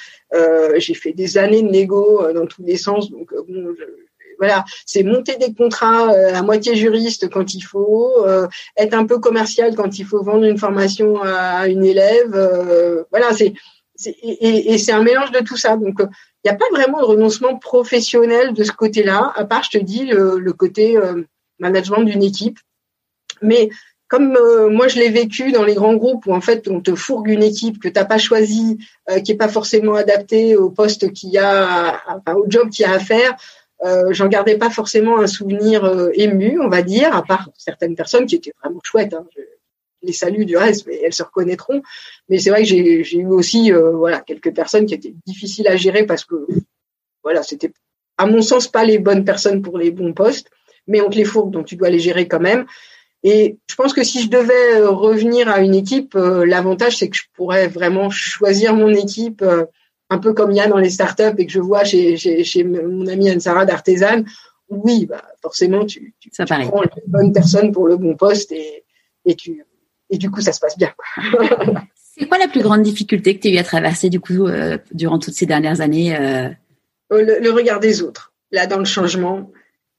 J'ai 0.76 0.94
fait 0.94 1.12
des 1.12 1.38
années 1.38 1.62
de 1.62 1.68
négo 1.68 2.22
dans 2.32 2.46
tous 2.46 2.62
les 2.62 2.76
sens, 2.76 3.10
donc 3.10 3.32
bon, 3.48 3.74
voilà, 4.38 4.64
c'est 4.84 5.04
monter 5.04 5.36
des 5.36 5.54
contrats 5.54 6.10
à 6.10 6.42
moitié 6.42 6.74
juriste 6.74 7.30
quand 7.30 7.54
il 7.54 7.62
faut, 7.62 8.26
être 8.76 8.94
un 8.94 9.06
peu 9.06 9.18
commercial 9.18 9.74
quand 9.76 9.98
il 9.98 10.04
faut 10.04 10.22
vendre 10.22 10.44
une 10.44 10.58
formation 10.58 11.22
à 11.22 11.68
une 11.68 11.84
élève. 11.84 13.06
voilà, 13.10 13.32
c'est 13.32 13.54
et, 14.06 14.72
et 14.74 14.78
c'est 14.78 14.92
un 14.92 15.02
mélange 15.02 15.30
de 15.30 15.38
tout 15.40 15.56
ça. 15.56 15.76
Donc 15.76 16.00
il 16.44 16.50
n'y 16.50 16.54
a 16.54 16.58
pas 16.58 16.68
vraiment 16.70 17.00
de 17.00 17.06
renoncement 17.06 17.56
professionnel 17.56 18.52
de 18.52 18.64
ce 18.64 18.72
côté-là, 18.72 19.32
à 19.34 19.46
part, 19.46 19.62
je 19.62 19.78
te 19.78 19.82
dis, 19.82 20.04
le, 20.04 20.52
côté 20.52 20.98
euh, 20.98 21.22
management 21.58 22.02
d'une 22.02 22.22
équipe. 22.22 22.58
Mais 23.40 23.70
comme 24.08 24.36
euh, 24.36 24.68
moi 24.68 24.88
je 24.88 24.98
l'ai 24.98 25.10
vécu 25.10 25.52
dans 25.52 25.64
les 25.64 25.74
grands 25.74 25.94
groupes 25.94 26.26
où 26.26 26.32
en 26.32 26.40
fait 26.40 26.68
on 26.68 26.80
te 26.80 26.94
fourgue 26.94 27.28
une 27.28 27.42
équipe 27.42 27.80
que 27.80 27.88
tu 27.88 27.94
n'as 27.94 28.04
pas 28.04 28.18
choisie, 28.18 28.78
euh, 29.10 29.20
qui 29.20 29.32
est 29.32 29.36
pas 29.36 29.48
forcément 29.48 29.94
adaptée 29.94 30.56
au 30.56 30.70
poste 30.70 31.12
qu'il 31.12 31.30
y 31.30 31.38
a, 31.38 32.00
au 32.36 32.44
job 32.48 32.70
qu'il 32.70 32.84
y 32.84 32.88
a 32.88 32.92
à 32.92 32.98
faire, 32.98 33.36
j'en 34.10 34.28
gardais 34.28 34.56
pas 34.56 34.70
forcément 34.70 35.18
un 35.18 35.26
souvenir 35.26 36.08
ému, 36.14 36.58
on 36.58 36.68
va 36.68 36.80
dire, 36.80 37.14
à 37.14 37.22
part 37.22 37.50
certaines 37.58 37.94
personnes 37.94 38.24
qui 38.24 38.36
étaient 38.36 38.54
vraiment 38.62 38.80
chouettes. 38.82 39.12
Hein 39.12 39.26
les 40.04 40.12
saluts 40.12 40.44
du 40.44 40.56
reste, 40.56 40.86
mais 40.86 41.00
elles 41.02 41.12
se 41.14 41.22
reconnaîtront. 41.22 41.82
Mais 42.28 42.38
c'est 42.38 42.50
vrai 42.50 42.62
que 42.62 42.68
j'ai 42.68 43.16
eu 43.16 43.26
aussi 43.26 43.72
euh, 43.72 43.90
voilà 43.92 44.20
quelques 44.20 44.54
personnes 44.54 44.86
qui 44.86 44.94
étaient 44.94 45.14
difficiles 45.26 45.68
à 45.68 45.76
gérer 45.76 46.06
parce 46.06 46.24
que 46.24 46.46
voilà 47.22 47.42
c'était 47.42 47.72
à 48.18 48.26
mon 48.26 48.42
sens 48.42 48.68
pas 48.68 48.84
les 48.84 48.98
bonnes 48.98 49.24
personnes 49.24 49.62
pour 49.62 49.78
les 49.78 49.90
bons 49.90 50.12
postes, 50.12 50.50
mais 50.86 51.00
on 51.00 51.10
te 51.10 51.16
les 51.16 51.24
fourgue 51.24 51.50
donc 51.50 51.66
tu 51.66 51.76
dois 51.76 51.90
les 51.90 51.98
gérer 51.98 52.28
quand 52.28 52.40
même. 52.40 52.66
Et 53.24 53.58
je 53.68 53.74
pense 53.74 53.92
que 53.92 54.04
si 54.04 54.22
je 54.22 54.28
devais 54.28 54.76
euh, 54.76 54.90
revenir 54.90 55.48
à 55.48 55.60
une 55.60 55.74
équipe, 55.74 56.14
euh, 56.14 56.44
l'avantage 56.44 56.98
c'est 56.98 57.08
que 57.08 57.16
je 57.16 57.24
pourrais 57.34 57.66
vraiment 57.66 58.10
choisir 58.10 58.74
mon 58.74 58.90
équipe 58.90 59.44
un 60.10 60.18
peu 60.18 60.34
comme 60.34 60.52
il 60.52 60.56
y 60.56 60.60
a 60.60 60.68
dans 60.68 60.78
les 60.78 60.90
startups 60.90 61.34
et 61.38 61.46
que 61.46 61.52
je 61.52 61.60
vois 61.60 61.84
chez, 61.84 62.16
chez, 62.16 62.64
mon 62.64 63.06
amie 63.06 63.30
Anne-Sara. 63.30 63.66
Oui, 64.68 65.06
bah 65.06 65.24
forcément 65.42 65.84
tu, 65.84 66.14
tu, 66.20 66.30
Ça 66.32 66.44
prends 66.46 66.82
les 66.82 67.02
bonnes 67.06 67.32
personnes 67.32 67.72
pour 67.72 67.86
le 67.86 67.96
bon 67.96 68.14
poste 68.16 68.52
et, 68.52 68.84
et 69.24 69.34
tu 69.34 69.64
et 70.10 70.18
du 70.18 70.30
coup, 70.30 70.40
ça 70.40 70.52
se 70.52 70.60
passe 70.60 70.76
bien. 70.76 70.92
C'est 71.96 72.28
quoi 72.28 72.38
la 72.38 72.48
plus 72.48 72.62
grande 72.62 72.82
difficulté 72.82 73.36
que 73.36 73.42
tu 73.42 73.48
as 73.48 73.50
eu 73.52 73.58
à 73.58 73.64
traverser 73.64 74.08
du 74.08 74.20
coup 74.20 74.46
euh, 74.46 74.78
durant 74.92 75.18
toutes 75.18 75.34
ces 75.34 75.46
dernières 75.46 75.80
années 75.80 76.16
euh? 76.16 76.48
Euh, 77.12 77.40
le, 77.40 77.50
regard 77.50 77.80
des 77.80 78.02
autres, 78.02 78.32
là 78.52 78.66
dans 78.66 78.78
le 78.78 78.84
changement. 78.84 79.50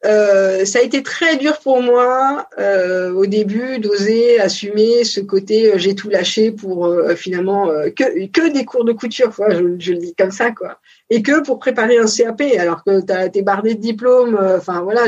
Ça 0.05 0.79
a 0.79 0.81
été 0.81 1.03
très 1.03 1.37
dur 1.37 1.59
pour 1.59 1.81
moi 1.81 2.47
au 3.15 3.25
début 3.25 3.79
d'oser 3.79 4.39
assumer 4.39 5.03
ce 5.03 5.19
côté 5.19 5.73
j'ai 5.77 5.95
tout 5.95 6.09
lâché 6.09 6.51
pour 6.51 6.93
finalement 7.15 7.69
que, 7.95 8.27
que 8.27 8.51
des 8.51 8.65
cours 8.65 8.85
de 8.85 8.93
couture, 8.93 9.33
quoi, 9.35 9.49
je, 9.51 9.75
je, 9.79 9.93
le 9.93 9.99
dis 9.99 10.15
comme 10.15 10.31
ça, 10.31 10.51
quoi. 10.51 10.79
Et 11.09 11.21
que 11.21 11.43
pour 11.43 11.59
préparer 11.59 11.97
un 11.97 12.05
CAP, 12.05 12.41
alors 12.57 12.83
que 12.83 13.05
tu 13.05 13.13
as 13.13 13.25
été 13.25 13.41
bardé 13.41 13.75
de 13.75 13.79
diplômes, 13.79 14.35
euh, 14.35 14.57
enfin 14.57 14.81
voilà, 14.81 15.03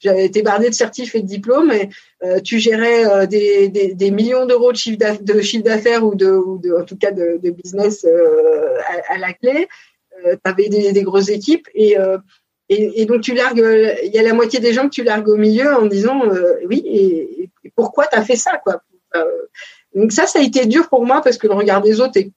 j'avais 0.00 0.26
été 0.26 0.42
bardé 0.42 0.68
de 0.68 0.74
certifs 0.74 1.14
et 1.14 1.22
de 1.22 1.26
diplômes, 1.26 1.72
et 1.72 1.88
euh, 2.22 2.40
tu 2.40 2.58
gérais 2.58 3.06
euh, 3.06 3.26
des, 3.26 3.68
des, 3.68 3.94
des, 3.94 4.10
millions 4.10 4.46
d'euros 4.46 4.72
de 4.72 4.76
chiffre 4.76 4.98
d'affaires 4.98 6.04
ou, 6.04 6.14
de, 6.14 6.30
ou 6.30 6.58
de, 6.58 6.72
en 6.72 6.84
tout 6.84 6.96
cas 6.96 7.10
de, 7.10 7.38
de 7.42 7.50
business 7.50 8.04
à, 8.04 9.14
à, 9.14 9.18
la 9.18 9.32
clé, 9.32 9.68
tu 10.22 10.38
avais 10.44 10.68
des, 10.68 10.92
des, 10.92 11.02
grosses 11.02 11.30
équipes, 11.30 11.68
et, 11.74 11.96
et, 12.70 13.02
et, 13.02 13.06
donc 13.06 13.20
tu 13.20 13.34
largues, 13.34 13.64
il 14.04 14.10
y 14.10 14.18
a 14.18 14.22
la 14.22 14.32
moitié 14.32 14.60
des 14.60 14.72
gens 14.72 14.84
que 14.84 14.94
tu 14.94 15.02
largues 15.02 15.28
au 15.28 15.36
milieu 15.36 15.74
en 15.74 15.86
disant 15.86 16.22
oui, 16.66 16.82
et, 16.86 17.50
et 17.64 17.72
pourquoi 17.74 18.06
tu 18.06 18.16
as 18.16 18.22
fait 18.22 18.36
ça 18.36 18.60
quoi? 18.64 18.82
Donc 19.94 20.12
ça, 20.12 20.26
ça 20.26 20.38
a 20.38 20.42
été 20.42 20.66
dur 20.66 20.88
pour 20.88 21.04
moi 21.04 21.20
parce 21.22 21.36
que 21.36 21.46
le 21.46 21.54
regard 21.54 21.82
des 21.82 22.00
autres 22.00 22.16
est 22.16 22.30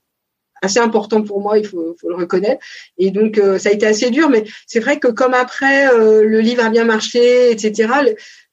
assez 0.63 0.79
important 0.79 1.21
pour 1.21 1.41
moi, 1.41 1.57
il 1.57 1.65
faut, 1.65 1.95
faut 1.99 2.09
le 2.09 2.15
reconnaître. 2.15 2.63
Et 2.97 3.11
donc 3.11 3.37
euh, 3.37 3.59
ça 3.59 3.69
a 3.69 3.71
été 3.71 3.85
assez 3.85 4.09
dur, 4.09 4.29
mais 4.29 4.45
c'est 4.65 4.79
vrai 4.79 4.99
que 4.99 5.09
comme 5.09 5.33
après 5.33 5.87
euh, 5.93 6.23
le 6.23 6.39
livre 6.39 6.63
a 6.63 6.69
bien 6.69 6.85
marché, 6.85 7.51
etc. 7.51 7.89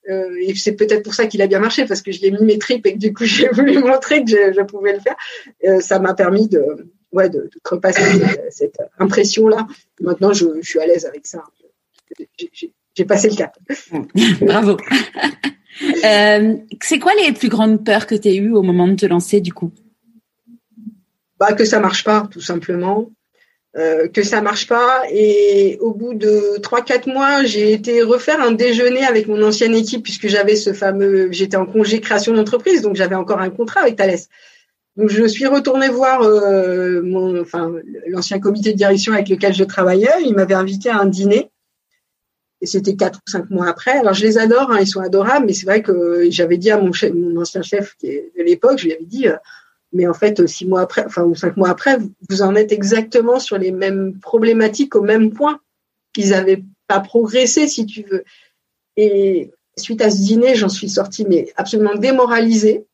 Euh, 0.08 0.34
et 0.40 0.54
c'est 0.54 0.72
peut-être 0.72 1.02
pour 1.02 1.14
ça 1.14 1.26
qu'il 1.26 1.40
a 1.40 1.46
bien 1.46 1.60
marché 1.60 1.84
parce 1.86 2.02
que 2.02 2.10
je 2.10 2.24
ai 2.24 2.30
mis 2.30 2.42
mes 2.42 2.58
tripes 2.58 2.86
et 2.86 2.94
que 2.94 2.98
du 2.98 3.12
coup 3.14 3.24
j'ai 3.26 3.48
voulu 3.48 3.78
montrer 3.78 4.24
que 4.24 4.30
je, 4.30 4.52
je 4.52 4.62
pouvais 4.62 4.92
le 4.92 5.00
faire. 5.00 5.80
ça 5.80 5.98
m'a 5.98 6.14
permis 6.14 6.48
de, 6.48 6.64
ouais, 7.12 7.28
de, 7.28 7.38
de 7.38 7.50
repasser 7.64 8.02
cette, 8.50 8.78
impression 8.98 9.48
là. 9.48 9.66
Maintenant, 10.00 10.32
je, 10.32 10.46
suis 10.62 10.80
à 10.80 10.86
l'aise 10.86 11.06
avec 11.06 11.26
ça. 11.26 11.44
J'ai 12.96 13.04
passé 13.04 13.30
le 13.30 13.36
cap. 13.36 13.56
Bravo. 14.40 14.76
c'est 16.82 16.98
quoi 16.98 17.12
les 17.22 17.32
plus 17.32 17.48
grandes 17.48 17.84
peurs 17.84 18.06
que 18.06 18.14
tu 18.14 18.28
as 18.28 18.34
eues 18.34 18.52
au 18.52 18.62
moment 18.62 18.88
de 18.88 18.96
te 18.96 19.06
lancer 19.06 19.40
du 19.40 19.52
coup? 19.52 19.72
Bah, 21.38 21.54
que 21.54 21.64
ça 21.64 21.80
marche 21.80 22.04
pas, 22.04 22.28
tout 22.30 22.40
simplement. 22.40 23.10
Euh, 23.76 24.08
que 24.08 24.24
ça 24.24 24.42
marche 24.42 24.66
pas 24.66 25.02
et 25.12 25.78
au 25.80 25.94
bout 25.94 26.14
de 26.14 26.58
trois 26.60 26.82
quatre 26.82 27.06
mois 27.06 27.44
j'ai 27.44 27.72
été 27.72 28.02
refaire 28.02 28.40
un 28.40 28.50
déjeuner 28.50 29.04
avec 29.04 29.28
mon 29.28 29.40
ancienne 29.44 29.76
équipe 29.76 30.02
puisque 30.02 30.26
j'avais 30.26 30.56
ce 30.56 30.72
fameux 30.72 31.30
j'étais 31.30 31.56
en 31.56 31.66
congé 31.66 32.00
création 32.00 32.34
d'entreprise 32.34 32.82
donc 32.82 32.96
j'avais 32.96 33.14
encore 33.14 33.38
un 33.38 33.48
contrat 33.48 33.82
avec 33.82 33.94
Thales 33.94 34.18
donc 34.96 35.10
je 35.10 35.24
suis 35.24 35.46
retournée 35.46 35.88
voir 35.88 36.22
euh, 36.22 37.00
mon 37.04 37.40
enfin 37.40 37.72
l'ancien 38.08 38.40
comité 38.40 38.72
de 38.72 38.76
direction 38.76 39.12
avec 39.12 39.28
lequel 39.28 39.54
je 39.54 39.62
travaillais 39.62 40.10
il 40.24 40.34
m'avait 40.34 40.54
invité 40.54 40.88
à 40.88 40.98
un 40.98 41.06
dîner 41.06 41.48
et 42.60 42.66
c'était 42.66 42.94
quatre 42.94 43.20
ou 43.26 43.30
cinq 43.30 43.48
mois 43.50 43.68
après 43.68 43.92
alors 43.92 44.14
je 44.14 44.22
les 44.22 44.38
adore 44.38 44.70
hein, 44.70 44.78
ils 44.80 44.86
sont 44.86 45.00
adorables 45.00 45.46
mais 45.46 45.52
c'est 45.52 45.66
vrai 45.66 45.82
que 45.82 46.30
j'avais 46.30 46.58
dit 46.58 46.70
à 46.70 46.80
mon 46.80 47.40
ancien 47.40 47.62
chef 47.62 47.96
de 48.02 48.42
l'époque 48.42 48.78
je 48.78 48.84
lui 48.84 48.92
avais 48.92 49.04
dit 49.04 49.28
euh, 49.28 49.36
mais 49.92 50.06
en 50.06 50.14
fait, 50.14 50.46
six 50.46 50.66
mois 50.66 50.82
après, 50.82 51.04
enfin 51.04 51.24
ou 51.24 51.34
cinq 51.34 51.56
mois 51.56 51.70
après, 51.70 51.98
vous 52.28 52.42
en 52.42 52.54
êtes 52.54 52.72
exactement 52.72 53.40
sur 53.40 53.58
les 53.58 53.72
mêmes 53.72 54.18
problématiques 54.20 54.94
au 54.94 55.02
même 55.02 55.32
point. 55.32 55.60
Ils 56.16 56.30
n'avaient 56.30 56.62
pas 56.86 57.00
progressé, 57.00 57.66
si 57.66 57.86
tu 57.86 58.02
veux. 58.02 58.24
Et 58.96 59.50
suite 59.76 60.02
à 60.02 60.10
ce 60.10 60.18
dîner, 60.18 60.54
j'en 60.54 60.68
suis 60.68 60.88
sortie, 60.88 61.24
mais 61.28 61.52
absolument 61.56 61.94
démoralisée. 61.94 62.84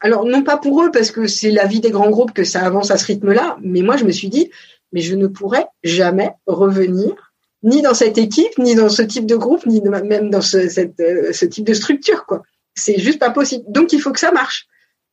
Alors 0.00 0.24
non 0.24 0.42
pas 0.42 0.56
pour 0.56 0.82
eux, 0.82 0.90
parce 0.90 1.10
que 1.10 1.26
c'est 1.26 1.50
la 1.50 1.66
vie 1.66 1.80
des 1.80 1.90
grands 1.90 2.10
groupes 2.10 2.32
que 2.32 2.44
ça 2.44 2.64
avance 2.64 2.90
à 2.90 2.96
ce 2.96 3.06
rythme-là, 3.06 3.58
mais 3.60 3.82
moi 3.82 3.96
je 3.96 4.04
me 4.04 4.12
suis 4.12 4.28
dit, 4.28 4.50
mais 4.92 5.00
je 5.00 5.14
ne 5.14 5.26
pourrais 5.26 5.66
jamais 5.82 6.32
revenir 6.46 7.29
ni 7.62 7.82
dans 7.82 7.94
cette 7.94 8.18
équipe, 8.18 8.58
ni 8.58 8.74
dans 8.74 8.88
ce 8.88 9.02
type 9.02 9.26
de 9.26 9.36
groupe, 9.36 9.66
ni 9.66 9.80
même 9.82 10.30
dans 10.30 10.38
euh, 10.38 11.32
ce 11.32 11.44
type 11.44 11.66
de 11.66 11.74
structure, 11.74 12.24
quoi. 12.26 12.42
C'est 12.74 12.98
juste 12.98 13.18
pas 13.18 13.30
possible. 13.30 13.64
Donc, 13.68 13.92
il 13.92 14.00
faut 14.00 14.12
que 14.12 14.20
ça 14.20 14.32
marche. 14.32 14.66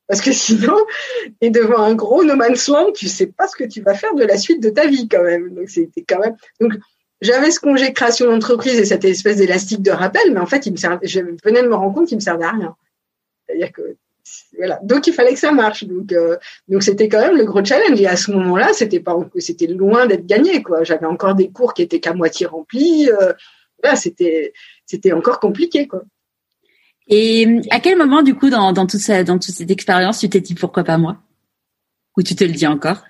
Parce 0.06 0.20
que 0.20 0.32
sinon, 0.32 0.76
tu 1.40 1.50
devant 1.50 1.82
un 1.82 1.94
gros 1.94 2.24
no 2.24 2.36
man's 2.36 2.68
land, 2.68 2.92
tu 2.92 3.08
sais 3.08 3.26
pas 3.26 3.46
ce 3.46 3.56
que 3.56 3.64
tu 3.64 3.82
vas 3.82 3.94
faire 3.94 4.14
de 4.14 4.24
la 4.24 4.38
suite 4.38 4.62
de 4.62 4.70
ta 4.70 4.86
vie, 4.86 5.08
quand 5.08 5.22
même. 5.22 5.54
Donc, 5.54 5.68
c'était 5.68 6.04
quand 6.08 6.20
même, 6.20 6.36
donc, 6.60 6.72
j'avais 7.20 7.50
ce 7.50 7.60
congé 7.60 7.92
création 7.92 8.26
d'entreprise 8.26 8.78
et 8.78 8.84
cette 8.84 9.04
espèce 9.04 9.36
d'élastique 9.36 9.82
de 9.82 9.90
rappel, 9.90 10.32
mais 10.32 10.40
en 10.40 10.46
fait, 10.46 10.66
il 10.66 10.72
me 10.72 10.76
servait, 10.76 11.06
je 11.06 11.20
venais 11.44 11.62
de 11.62 11.68
me 11.68 11.74
rendre 11.74 11.94
compte 11.94 12.06
qu'il 12.06 12.16
me 12.16 12.22
servait 12.22 12.44
à 12.44 12.52
rien. 12.52 12.76
C'est-à-dire 13.46 13.72
que 13.72 13.96
voilà. 14.58 14.80
Donc 14.82 15.06
il 15.06 15.12
fallait 15.12 15.32
que 15.32 15.38
ça 15.38 15.52
marche. 15.52 15.84
Donc 15.84 16.12
euh, 16.12 16.36
donc 16.68 16.82
c'était 16.82 17.08
quand 17.08 17.20
même 17.20 17.36
le 17.36 17.44
gros 17.44 17.64
challenge. 17.64 18.00
Et 18.00 18.06
à 18.06 18.16
ce 18.16 18.30
moment-là, 18.32 18.72
c'était 18.72 19.00
pas 19.00 19.16
c'était 19.38 19.66
loin 19.66 20.06
d'être 20.06 20.26
gagné 20.26 20.62
quoi. 20.62 20.84
J'avais 20.84 21.06
encore 21.06 21.34
des 21.34 21.50
cours 21.50 21.72
qui 21.74 21.82
étaient 21.82 22.00
qu'à 22.00 22.12
moitié 22.12 22.46
remplis. 22.46 23.08
Euh, 23.08 23.32
là, 23.82 23.96
c'était 23.96 24.52
c'était 24.84 25.12
encore 25.12 25.40
compliqué 25.40 25.86
quoi. 25.86 26.02
Et 27.06 27.60
à 27.70 27.80
quel 27.80 27.96
moment 27.96 28.22
du 28.22 28.34
coup 28.34 28.50
dans 28.50 28.72
dans 28.72 28.86
toute 28.86 29.00
cette 29.00 29.26
dans 29.26 29.38
toute 29.38 29.54
cette 29.54 29.70
expérience, 29.70 30.18
tu 30.18 30.28
t'es 30.28 30.40
dit 30.40 30.54
pourquoi 30.54 30.84
pas 30.84 30.98
moi? 30.98 31.16
Ou 32.16 32.22
tu 32.22 32.34
te 32.34 32.44
le 32.44 32.52
dis 32.52 32.66
encore? 32.66 33.02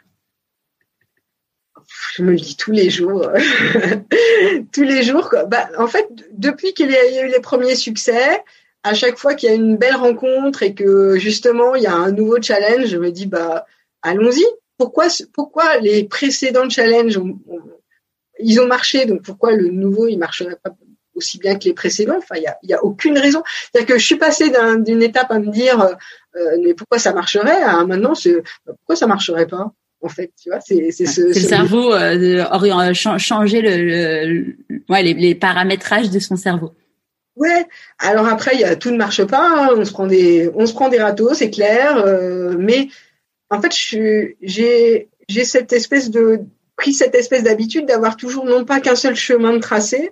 Je 2.15 2.23
me 2.23 2.33
le 2.33 2.37
dis 2.37 2.57
tous 2.57 2.73
les 2.73 2.91
jours, 2.91 3.31
tous 4.73 4.83
les 4.83 5.03
jours. 5.03 5.31
Quoi. 5.31 5.45
Bah, 5.45 5.69
en 5.79 5.87
fait, 5.87 6.07
depuis 6.33 6.75
qu'il 6.75 6.91
y 6.91 6.97
a 6.97 7.25
eu 7.25 7.29
les 7.29 7.41
premiers 7.41 7.75
succès, 7.75 8.43
à 8.89 8.95
chaque 8.95 9.19
fois 9.19 9.35
qu'il 9.35 9.49
y 9.49 9.53
a 9.53 9.55
une 9.55 9.77
belle 9.77 9.97
rencontre 9.97 10.63
et 10.63 10.75
que 10.75 11.19
justement 11.19 11.75
il 11.75 11.83
y 11.83 11.87
a 11.87 11.95
un 11.95 12.11
nouveau 12.11 12.41
challenge, 12.41 12.87
je 12.87 12.97
me 12.97 13.11
dis 13.11 13.27
bah 13.27 13.67
allons-y. 14.03 14.45
Pourquoi 14.79 15.07
pourquoi 15.33 15.79
les 15.79 16.05
précédents 16.05 16.69
challenges 16.69 17.21
ils 18.41 18.61
ont 18.61 18.67
marché? 18.67 19.07
Donc 19.07 19.23
pourquoi 19.23 19.53
le 19.53 19.69
nouveau 19.69 20.07
il 20.07 20.19
marcherait 20.19 20.59
pas 20.63 20.71
aussi 21.15 21.39
bien 21.39 21.59
que 21.59 21.65
les 21.65 21.75
précédents? 21.75 22.19
Enfin 22.19 22.37
il 22.37 22.43
y 22.43 22.47
a, 22.47 22.57
y 22.63 22.75
a 22.75 22.83
aucune 22.83 23.19
raison. 23.19 23.43
C'est-à-dire 23.45 23.95
que 23.95 23.99
je 23.99 24.07
suis 24.07 24.17
passée 24.17 24.51
d'une 24.87 25.03
étape 25.03 25.31
à 25.31 25.39
me 25.39 25.51
dire 25.51 25.81
euh, 26.37 26.57
mais 26.63 26.75
pourquoi 26.75 26.99
ça 26.99 27.13
marcherait 27.13 27.63
à 27.63 27.85
maintenant 27.85 28.15
c'est 28.15 28.37
bah, 28.65 28.73
pourquoi 28.79 28.97
ça 28.97 29.07
marcherait 29.07 29.47
pas 29.47 29.73
en 30.01 30.09
fait, 30.09 30.31
tu 30.41 30.49
vois, 30.49 30.61
c'est 30.61 30.93
c'est 30.93 31.07
ce, 31.07 31.23
le 31.23 31.33
cerveau 31.33 31.93
euh, 31.93 32.95
changer 32.95 33.61
le, 33.61 34.55
ouais, 34.89 35.03
les, 35.03 35.15
les 35.15 35.35
paramétrages 35.35 36.11
de 36.11 36.21
son 36.21 36.37
cerveau. 36.37 36.73
Ouais. 37.39 37.67
Alors 37.99 38.27
après, 38.27 38.77
tout 38.79 38.91
ne 38.91 38.97
marche 38.97 39.25
pas. 39.25 39.71
Hein. 39.71 39.75
On 39.77 39.85
se 39.85 39.93
prend 39.93 40.07
des, 40.07 40.51
on 40.55 40.67
râteaux, 40.99 41.35
c'est 41.35 41.51
clair. 41.51 41.97
Euh, 42.05 42.57
mais 42.59 42.89
en 43.51 43.61
fait, 43.61 43.73
j'ai, 43.73 45.09
j'ai 45.29 45.45
cette 45.45 45.73
espèce 45.73 46.11
de 46.11 46.41
pris 46.77 46.93
cette 46.93 47.15
espèce 47.15 47.43
d'habitude 47.43 47.87
d'avoir 47.87 48.17
toujours 48.17 48.45
non 48.45 48.65
pas 48.65 48.81
qu'un 48.81 48.95
seul 48.95 49.15
chemin 49.15 49.53
de 49.53 49.59
tracé. 49.59 50.11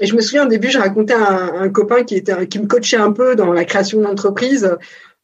Et 0.00 0.06
je 0.06 0.14
me 0.14 0.20
souviens 0.20 0.44
au 0.44 0.48
début, 0.48 0.68
je 0.68 0.78
racontais 0.78 1.14
à 1.14 1.52
un, 1.54 1.68
copain 1.70 2.04
qui 2.04 2.22
me 2.22 2.66
coachait 2.66 2.96
un 2.96 3.12
peu 3.12 3.34
dans 3.34 3.52
la 3.52 3.64
création 3.64 4.00
d'entreprise. 4.00 4.76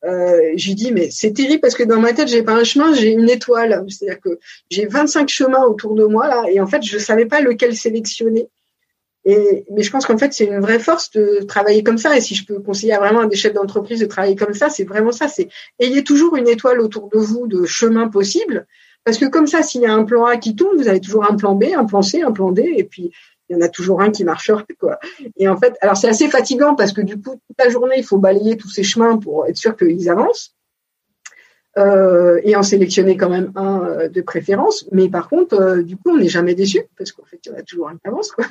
Euh, 0.04 0.52
j'ai 0.56 0.74
dit 0.74 0.90
mais 0.90 1.10
c'est 1.10 1.32
terrible 1.32 1.60
parce 1.60 1.76
que 1.76 1.84
dans 1.84 2.00
ma 2.00 2.12
tête 2.12 2.26
j'ai 2.26 2.42
pas 2.42 2.54
un 2.54 2.64
chemin 2.64 2.92
j'ai 2.92 3.12
une 3.12 3.30
étoile 3.30 3.84
c'est-à-dire 3.88 4.20
que 4.20 4.40
j'ai 4.68 4.86
25 4.86 5.28
chemins 5.28 5.62
autour 5.64 5.94
de 5.94 6.04
moi 6.04 6.26
là 6.26 6.42
et 6.50 6.60
en 6.60 6.66
fait 6.66 6.82
je 6.82 6.98
savais 6.98 7.26
pas 7.26 7.40
lequel 7.40 7.76
sélectionner 7.76 8.48
mais 9.24 9.82
je 9.82 9.90
pense 9.90 10.06
qu'en 10.06 10.18
fait, 10.18 10.32
c'est 10.32 10.46
une 10.46 10.60
vraie 10.60 10.78
force 10.78 11.10
de 11.12 11.44
travailler 11.46 11.82
comme 11.82 11.98
ça. 11.98 12.16
Et 12.16 12.20
si 12.20 12.34
je 12.34 12.44
peux 12.44 12.58
conseiller 12.60 12.92
à 12.92 12.98
vraiment 12.98 13.20
à 13.20 13.26
des 13.26 13.36
chefs 13.36 13.54
d'entreprise 13.54 14.00
de 14.00 14.06
travailler 14.06 14.36
comme 14.36 14.54
ça, 14.54 14.68
c'est 14.68 14.84
vraiment 14.84 15.12
ça. 15.12 15.28
C'est 15.28 15.48
ayez 15.78 16.02
toujours 16.02 16.36
une 16.36 16.48
étoile 16.48 16.80
autour 16.80 17.08
de 17.08 17.18
vous 17.18 17.46
de 17.46 17.64
chemin 17.64 18.08
possible. 18.08 18.66
Parce 19.04 19.18
que 19.18 19.26
comme 19.26 19.46
ça, 19.46 19.62
s'il 19.62 19.82
y 19.82 19.86
a 19.86 19.92
un 19.92 20.04
plan 20.04 20.24
A 20.26 20.36
qui 20.36 20.54
tombe, 20.54 20.76
vous 20.76 20.88
avez 20.88 21.00
toujours 21.00 21.28
un 21.28 21.36
plan 21.36 21.54
B, 21.54 21.64
un 21.76 21.84
plan 21.84 22.02
C, 22.02 22.22
un 22.22 22.32
plan 22.32 22.52
D, 22.52 22.72
et 22.76 22.84
puis 22.84 23.12
il 23.48 23.56
y 23.56 23.58
en 23.58 23.60
a 23.60 23.68
toujours 23.68 24.00
un 24.00 24.10
qui 24.10 24.24
marchera, 24.24 24.64
quoi. 24.78 24.98
Et 25.36 25.48
en 25.48 25.56
fait, 25.56 25.74
alors 25.80 25.96
c'est 25.96 26.08
assez 26.08 26.28
fatigant 26.28 26.74
parce 26.74 26.92
que 26.92 27.00
du 27.00 27.20
coup, 27.20 27.32
toute 27.32 27.58
la 27.58 27.68
journée, 27.68 27.96
il 27.98 28.04
faut 28.04 28.18
balayer 28.18 28.56
tous 28.56 28.70
ces 28.70 28.82
chemins 28.82 29.18
pour 29.18 29.46
être 29.46 29.56
sûr 29.56 29.76
qu'ils 29.76 30.08
avancent 30.08 30.54
euh, 31.78 32.38
et 32.44 32.54
en 32.54 32.62
sélectionner 32.62 33.16
quand 33.16 33.30
même 33.30 33.50
un 33.56 33.82
euh, 33.84 34.08
de 34.08 34.20
préférence. 34.20 34.84
Mais 34.92 35.08
par 35.08 35.28
contre, 35.28 35.54
euh, 35.54 35.82
du 35.82 35.96
coup, 35.96 36.10
on 36.10 36.18
n'est 36.18 36.28
jamais 36.28 36.54
déçu 36.54 36.82
parce 36.98 37.12
qu'en 37.12 37.24
fait, 37.24 37.38
il 37.46 37.50
y 37.50 37.54
en 37.54 37.58
a 37.58 37.62
toujours 37.62 37.88
un 37.88 37.94
qui 37.94 38.06
avance. 38.06 38.30
Quoi. 38.30 38.44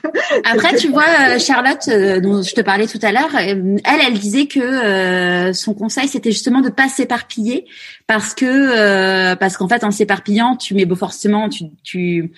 Après, 0.43 0.75
tu 0.75 0.87
vois, 0.87 1.03
euh, 1.03 1.37
Charlotte, 1.37 1.87
dont 2.21 2.41
je 2.41 2.53
te 2.55 2.61
parlais 2.61 2.87
tout 2.87 2.99
à 3.03 3.11
l'heure, 3.11 3.35
elle, 3.35 3.79
elle 3.85 4.17
disait 4.17 4.47
que 4.47 5.51
son 5.53 5.73
conseil, 5.73 6.07
c'était 6.07 6.31
justement 6.31 6.61
de 6.61 6.69
pas 6.69 6.87
s'éparpiller 6.87 7.65
parce 8.07 8.33
que 8.33 9.35
parce 9.35 9.57
qu'en 9.57 9.67
fait, 9.67 9.83
en 9.83 9.91
s'éparpillant, 9.91 10.55
tu 10.55 10.73
mets 10.73 10.87
forcément, 10.95 11.47
tu 11.49 11.65
tu 11.83 12.31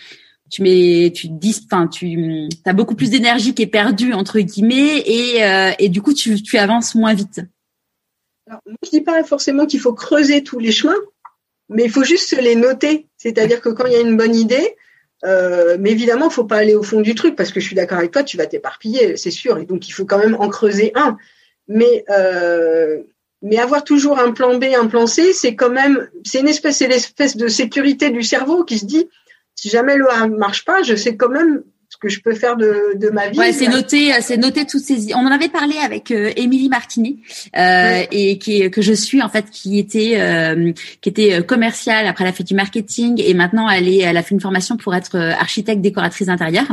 tu 0.52 0.62
mets 0.62 1.12
tu 1.16 1.30
dis 1.30 1.60
enfin 1.66 1.88
tu 1.88 2.50
as 2.66 2.74
beaucoup 2.74 2.96
plus 2.96 3.10
d'énergie 3.10 3.54
qui 3.54 3.64
est 3.64 3.68
perdue 3.68 4.14
entre 4.14 4.40
guillemets 4.40 5.00
et 5.00 5.42
et 5.80 5.90
du 5.90 6.02
coup 6.02 6.14
tu 6.14 6.42
tu 6.42 6.58
avances 6.58 6.94
moins 6.96 7.14
vite. 7.14 7.42
Alors, 8.48 8.62
moi, 8.66 8.78
je 8.84 8.90
dis 8.90 9.02
pas 9.02 9.24
forcément 9.24 9.66
qu'il 9.66 9.80
faut 9.80 9.94
creuser 9.94 10.44
tous 10.44 10.60
les 10.60 10.72
chemins, 10.72 11.00
mais 11.70 11.86
il 11.86 11.92
faut 11.92 12.04
juste 12.04 12.36
les 12.40 12.56
noter. 12.56 13.08
C'est-à-dire 13.18 13.62
que 13.62 13.70
quand 13.70 13.86
il 13.86 13.94
y 13.94 13.96
a 13.96 14.02
une 14.02 14.18
bonne 14.18 14.36
idée, 14.36 14.76
euh, 15.26 15.78
mais 15.80 15.92
évidemment, 15.92 16.30
il 16.30 16.34
faut 16.34 16.44
pas 16.44 16.58
aller 16.58 16.76
au 16.76 16.84
fond 16.84 17.02
du 17.02 17.16
truc 17.16 17.36
parce 17.36 17.52
que 17.52 17.60
je 17.60 17.66
suis 17.66 17.76
d'accord 17.76 17.98
avec 17.98 18.12
toi, 18.12 18.24
tu 18.24 18.38
vas 18.38 18.46
t'éparpiller, 18.46 19.16
c'est 19.16 19.32
sûr. 19.32 19.58
Et 19.58 19.66
donc, 19.66 19.88
il 19.88 19.92
faut 19.92 20.06
quand 20.06 20.18
même 20.18 20.36
en 20.40 20.50
creuser 20.50 20.92
un. 20.96 21.18
Mais 21.68 22.04
euh, 22.10 23.02
mais 23.44 23.58
avoir 23.60 23.84
toujours 23.84 24.20
un 24.20 24.32
plan 24.32 24.58
B, 24.58 24.66
un 24.76 24.88
plan 24.88 25.06
C, 25.06 25.34
c'est 25.34 25.56
quand 25.56 25.70
même, 25.70 26.10
c'est 26.24 26.40
une 26.40 26.48
espèce, 26.48 26.78
c'est 26.78 26.88
l'espèce 26.88 27.36
de 27.36 27.50
sécurité 27.50 28.10
du 28.10 28.24
cerveau 28.24 28.64
qui 28.64 28.80
se 28.80 28.86
dit, 28.86 29.10
si 29.54 29.70
jamais 29.70 29.98
le 29.98 30.10
A 30.10 30.28
marche 30.28 30.64
pas, 30.64 30.82
je 30.82 30.96
sais 30.96 31.18
quand 31.18 31.30
même 31.30 31.64
que 32.04 32.10
je 32.10 32.20
peux 32.20 32.36
faire 32.36 32.58
de, 32.58 32.98
de 32.98 33.10
ma 33.10 33.30
vie. 33.30 33.40
Ouais, 33.40 33.54
c'est 33.54 33.70
noté, 33.70 34.12
c'est 34.20 34.36
noté 34.36 34.66
toutes 34.66 34.84
ces. 34.84 35.16
On 35.16 35.20
en 35.20 35.32
avait 35.32 35.48
parlé 35.48 35.76
avec 35.78 36.12
euh, 36.12 36.32
Émilie 36.36 36.68
Martinet 36.68 37.16
euh, 37.58 38.04
et 38.12 38.38
qui 38.38 38.70
que 38.70 38.82
je 38.82 38.92
suis 38.92 39.22
en 39.22 39.30
fait, 39.30 39.46
qui 39.50 39.80
était 39.80 40.16
euh, 40.18 40.74
qui 41.00 41.08
était 41.08 41.34
euh, 41.36 41.42
commerciale. 41.42 42.06
Après, 42.06 42.26
elle 42.26 42.32
a 42.32 42.34
fait 42.34 42.44
du 42.44 42.56
marketing 42.56 43.24
et 43.26 43.34
maintenant 43.34 43.70
elle 43.70 43.88
est, 43.88 44.00
elle 44.00 44.18
a 44.18 44.22
fait 44.22 44.36
une 44.36 44.42
formation 44.42 44.76
pour 44.76 44.94
être 44.94 45.18
architecte 45.18 45.80
décoratrice 45.80 46.28
d'intérieur. 46.28 46.66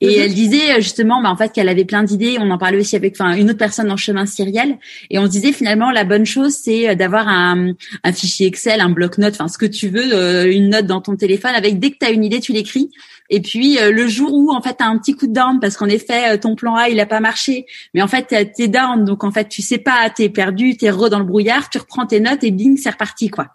Et 0.00 0.16
mhm. 0.16 0.22
elle 0.22 0.34
disait 0.34 0.80
justement, 0.80 1.22
bah, 1.22 1.28
en 1.28 1.36
fait, 1.36 1.52
qu'elle 1.52 1.68
avait 1.68 1.84
plein 1.84 2.02
d'idées. 2.02 2.38
On 2.40 2.50
en 2.50 2.58
parlait 2.58 2.78
aussi 2.78 2.96
avec, 2.96 3.14
enfin, 3.20 3.34
une 3.34 3.50
autre 3.50 3.58
personne 3.58 3.88
dans 3.88 3.98
chemin 3.98 4.24
Cyriel. 4.24 4.78
Et 5.10 5.18
on 5.18 5.26
se 5.26 5.30
disait 5.30 5.52
finalement, 5.52 5.90
la 5.90 6.04
bonne 6.04 6.24
chose, 6.24 6.54
c'est 6.54 6.96
d'avoir 6.96 7.28
un, 7.28 7.74
un 8.02 8.12
fichier 8.12 8.46
Excel, 8.46 8.80
un 8.80 8.88
bloc-notes, 8.88 9.34
enfin, 9.34 9.48
ce 9.48 9.58
que 9.58 9.66
tu 9.66 9.88
veux, 9.88 10.50
une 10.50 10.70
note 10.70 10.86
dans 10.86 11.02
ton 11.02 11.16
téléphone 11.16 11.52
avec 11.54 11.78
dès 11.78 11.90
que 11.90 11.98
tu 12.00 12.06
as 12.06 12.10
une 12.10 12.24
idée, 12.24 12.40
tu 12.40 12.52
l'écris. 12.52 12.88
Et 13.30 13.40
puis 13.40 13.78
le 13.80 14.06
jour 14.08 14.34
où 14.34 14.52
en 14.52 14.60
fait 14.60 14.76
tu 14.78 14.84
as 14.84 14.88
un 14.88 14.98
petit 14.98 15.14
coup 15.14 15.26
de 15.26 15.32
down 15.32 15.60
parce 15.60 15.76
qu'en 15.76 15.86
effet 15.86 16.36
ton 16.38 16.56
plan 16.56 16.74
A 16.74 16.88
il 16.88 16.98
a 17.00 17.06
pas 17.06 17.20
marché, 17.20 17.66
mais 17.94 18.02
en 18.02 18.08
fait 18.08 18.26
t'es 18.54 18.68
down 18.68 19.04
donc 19.04 19.24
en 19.24 19.30
fait 19.30 19.48
tu 19.48 19.62
sais 19.62 19.78
pas, 19.78 20.10
t'es 20.10 20.28
perdu, 20.28 20.76
t'es 20.76 20.90
re 20.90 21.08
dans 21.08 21.20
le 21.20 21.24
brouillard, 21.24 21.70
tu 21.70 21.78
reprends 21.78 22.06
tes 22.06 22.20
notes 22.20 22.42
et 22.42 22.50
bing 22.50 22.76
c'est 22.76 22.90
reparti 22.90 23.30
quoi. 23.30 23.46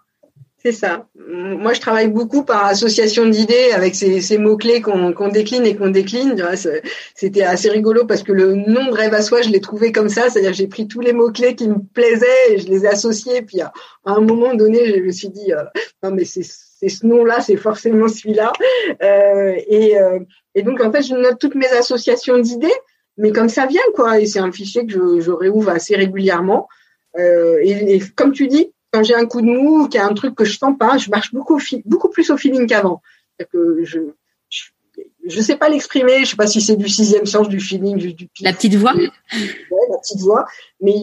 C'est 0.66 0.72
ça. 0.72 1.06
Moi, 1.28 1.74
je 1.74 1.80
travaille 1.80 2.08
beaucoup 2.08 2.42
par 2.42 2.64
association 2.64 3.24
d'idées 3.28 3.70
avec 3.72 3.94
ces, 3.94 4.20
ces 4.20 4.36
mots-clés 4.36 4.80
qu'on 4.80 5.28
décline 5.28 5.64
et 5.64 5.76
qu'on 5.76 5.90
décline. 5.90 6.34
C'était 7.14 7.44
assez 7.44 7.70
rigolo 7.70 8.04
parce 8.04 8.24
que 8.24 8.32
le 8.32 8.56
nom 8.56 8.86
de 8.86 8.90
rêve 8.90 9.14
à 9.14 9.22
soi, 9.22 9.42
je 9.42 9.50
l'ai 9.50 9.60
trouvé 9.60 9.92
comme 9.92 10.08
ça. 10.08 10.28
C'est-à-dire 10.28 10.54
j'ai 10.54 10.66
pris 10.66 10.88
tous 10.88 10.98
les 10.98 11.12
mots-clés 11.12 11.54
qui 11.54 11.68
me 11.68 11.78
plaisaient 11.94 12.26
et 12.50 12.58
je 12.58 12.66
les 12.66 12.84
ai 12.84 12.88
associés. 12.88 13.42
Puis 13.42 13.60
à 13.60 13.72
un 14.06 14.20
moment 14.20 14.54
donné, 14.54 14.92
je 14.92 15.00
me 15.02 15.12
suis 15.12 15.28
dit, 15.28 15.52
euh, 15.52 15.62
non 16.02 16.10
mais 16.10 16.24
c'est 16.24 16.42
ce 16.88 17.06
nom-là, 17.06 17.40
c'est 17.40 17.56
forcément 17.56 18.08
celui-là. 18.08 18.52
Euh, 19.02 19.54
et, 19.68 19.98
euh, 19.98 20.20
et 20.54 20.62
donc, 20.62 20.80
en 20.80 20.90
fait, 20.92 21.02
je 21.02 21.14
note 21.14 21.38
toutes 21.38 21.54
mes 21.54 21.68
associations 21.68 22.38
d'idées, 22.38 22.74
mais 23.16 23.32
comme 23.32 23.48
ça 23.48 23.66
vient, 23.66 23.80
quoi. 23.94 24.20
Et 24.20 24.26
c'est 24.26 24.38
un 24.38 24.52
fichier 24.52 24.86
que 24.86 24.92
je, 24.92 25.20
je 25.20 25.30
réouvre 25.30 25.70
assez 25.70 25.96
régulièrement. 25.96 26.68
Euh, 27.18 27.58
et, 27.62 27.96
et, 27.96 28.02
comme 28.14 28.32
tu 28.32 28.46
dis, 28.46 28.72
quand 28.92 29.02
j'ai 29.02 29.14
un 29.14 29.26
coup 29.26 29.40
de 29.40 29.46
mou, 29.46 29.88
qu'il 29.88 29.98
y 29.98 30.02
a 30.02 30.06
un 30.06 30.14
truc 30.14 30.34
que 30.34 30.44
je 30.44 30.58
sens 30.58 30.74
pas, 30.78 30.98
je 30.98 31.10
marche 31.10 31.32
beaucoup, 31.32 31.60
beaucoup 31.84 32.08
plus 32.08 32.30
au 32.30 32.36
feeling 32.36 32.66
qu'avant. 32.66 33.02
Que 33.52 33.84
je, 33.84 34.00
je, 35.26 35.40
sais 35.40 35.56
pas 35.56 35.68
l'exprimer, 35.68 36.24
je 36.24 36.30
sais 36.30 36.36
pas 36.36 36.46
si 36.46 36.60
c'est 36.60 36.76
du 36.76 36.88
sixième 36.88 37.26
sens, 37.26 37.48
du 37.48 37.60
feeling, 37.60 37.96
du, 37.96 38.28
la 38.40 38.52
petite 38.52 38.74
voix. 38.76 38.94
Ouais, 38.94 39.10
la 39.90 39.98
petite 39.98 40.20
voix. 40.20 40.46
Mais 40.80 40.94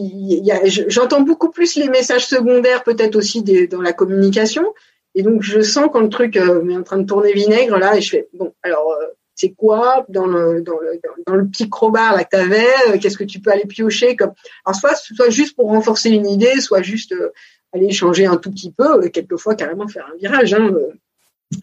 j'entends 0.88 1.20
beaucoup 1.20 1.50
plus 1.50 1.76
les 1.76 1.88
messages 1.88 2.26
secondaires, 2.26 2.82
peut-être 2.82 3.14
aussi 3.16 3.42
des, 3.42 3.68
dans 3.68 3.80
la 3.80 3.92
communication. 3.92 4.64
Et 5.14 5.22
donc 5.22 5.42
je 5.42 5.60
sens 5.60 5.88
quand 5.92 6.00
le 6.00 6.08
truc 6.08 6.36
euh, 6.36 6.68
est 6.68 6.76
en 6.76 6.82
train 6.82 6.98
de 6.98 7.06
tourner 7.06 7.32
vinaigre 7.32 7.78
là, 7.78 7.96
et 7.96 8.00
je 8.00 8.10
fais 8.10 8.28
bon, 8.32 8.52
alors 8.62 8.92
euh, 8.92 9.06
c'est 9.34 9.50
quoi 9.50 10.04
dans 10.08 10.26
le 10.26 10.60
dans 10.62 10.78
le 10.78 11.00
dans 11.26 11.34
le 11.34 11.46
petit 11.46 11.68
crowbar 11.70 12.16
là 12.16 12.24
que 12.24 12.30
t'avais, 12.30 12.66
euh, 12.88 12.98
qu'est-ce 13.00 13.18
que 13.18 13.24
tu 13.24 13.40
peux 13.40 13.50
aller 13.50 13.66
piocher 13.66 14.16
comme, 14.16 14.32
alors 14.64 14.76
soit 14.76 14.94
soit 14.96 15.30
juste 15.30 15.56
pour 15.56 15.66
renforcer 15.66 16.10
une 16.10 16.26
idée, 16.26 16.60
soit 16.60 16.82
juste 16.82 17.14
aller 17.74 17.90
changer 17.92 18.26
un 18.26 18.36
tout 18.36 18.50
petit 18.50 18.72
peu, 18.72 19.08
quelquefois 19.08 19.54
carrément 19.54 19.88
faire 19.88 20.08
un 20.12 20.16
virage. 20.16 20.54
Hein, 20.54 20.70
euh, 20.72 20.92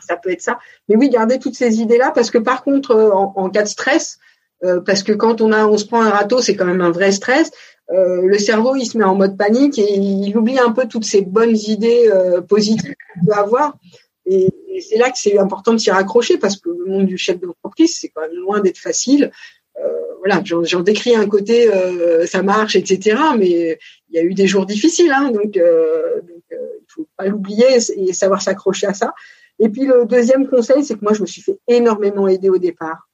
ça 0.06 0.18
peut 0.18 0.32
être 0.32 0.42
ça. 0.42 0.60
Mais 0.88 0.96
oui, 0.96 1.10
garder 1.10 1.40
toutes 1.40 1.56
ces 1.56 1.80
idées-là, 1.80 2.12
parce 2.14 2.30
que 2.30 2.38
par 2.38 2.64
contre, 2.64 2.92
euh, 2.92 3.12
en, 3.12 3.50
cas 3.50 3.64
de 3.64 3.68
stress, 3.68 4.20
euh, 4.64 4.80
parce 4.82 5.04
que 5.04 5.12
quand 5.12 5.42
on 5.42 5.52
a, 5.52 5.66
on 5.66 5.78
se 5.78 5.86
prend 5.86 6.02
un 6.02 6.10
râteau, 6.10 6.42
c'est 6.42 6.56
quand 6.56 6.66
même 6.66 6.82
un 6.82 6.92
vrai 6.92 7.12
stress. 7.12 7.52
Le 7.90 8.38
cerveau, 8.38 8.76
il 8.76 8.86
se 8.86 8.98
met 8.98 9.04
en 9.04 9.16
mode 9.16 9.38
panique 9.38 9.78
et 9.78 9.96
il 9.96 10.38
oublie 10.38 10.60
un 10.60 10.72
peu 10.72 10.88
toutes 10.88 11.04
ces 11.04 11.22
bonnes 11.22 11.58
idées 11.58 12.10
positives 12.48 12.96
qu'il 13.14 13.28
peut 13.28 13.34
avoir. 13.34 13.78
Et, 14.26 14.50
c'est 14.80 14.98
là 14.98 15.12
que 15.12 15.18
c'est 15.18 15.38
important 15.38 15.74
de 15.74 15.78
s'y 15.78 15.92
raccrocher 15.92 16.38
parce 16.38 16.58
que 16.58 16.70
le 16.70 16.86
monde 16.86 17.06
du 17.06 17.18
chef 17.18 17.40
d'entreprise, 17.40 17.98
c'est 18.00 18.10
quand 18.10 18.22
même 18.22 18.36
loin 18.36 18.62
d'être 18.62 18.78
facile. 18.78 19.32
Euh, 19.78 19.90
voilà, 20.20 20.42
j'en 20.44 20.82
décris 20.82 21.16
un 21.16 21.28
côté, 21.28 21.72
euh, 21.72 22.26
ça 22.26 22.44
marche, 22.44 22.76
etc. 22.76 23.18
Mais 23.38 23.80
il 24.10 24.16
y 24.16 24.20
a 24.20 24.24
eu 24.24 24.34
des 24.34 24.48
jours 24.48 24.66
difficiles, 24.66 25.12
hein, 25.12 25.32
donc, 25.32 25.58
euh, 25.58 26.22
euh, 26.52 26.56
il 26.80 26.86
faut 26.88 27.08
pas 27.18 27.26
l'oublier 27.26 27.78
et 27.96 28.14
savoir 28.14 28.42
s'accrocher 28.42 28.88
à 28.88 28.94
ça. 28.94 29.14
Et 29.60 29.70
puis 29.70 29.86
le 29.86 30.06
deuxième 30.06 30.48
conseil, 30.48 30.84
c'est 30.84 30.96
que 30.96 31.04
moi 31.04 31.14
je 31.14 31.22
me 31.22 31.28
suis 31.28 31.42
fait 31.42 31.60
énormément 31.68 32.28
aider 32.28 32.50
au 32.50 32.58
départ. 32.58 33.10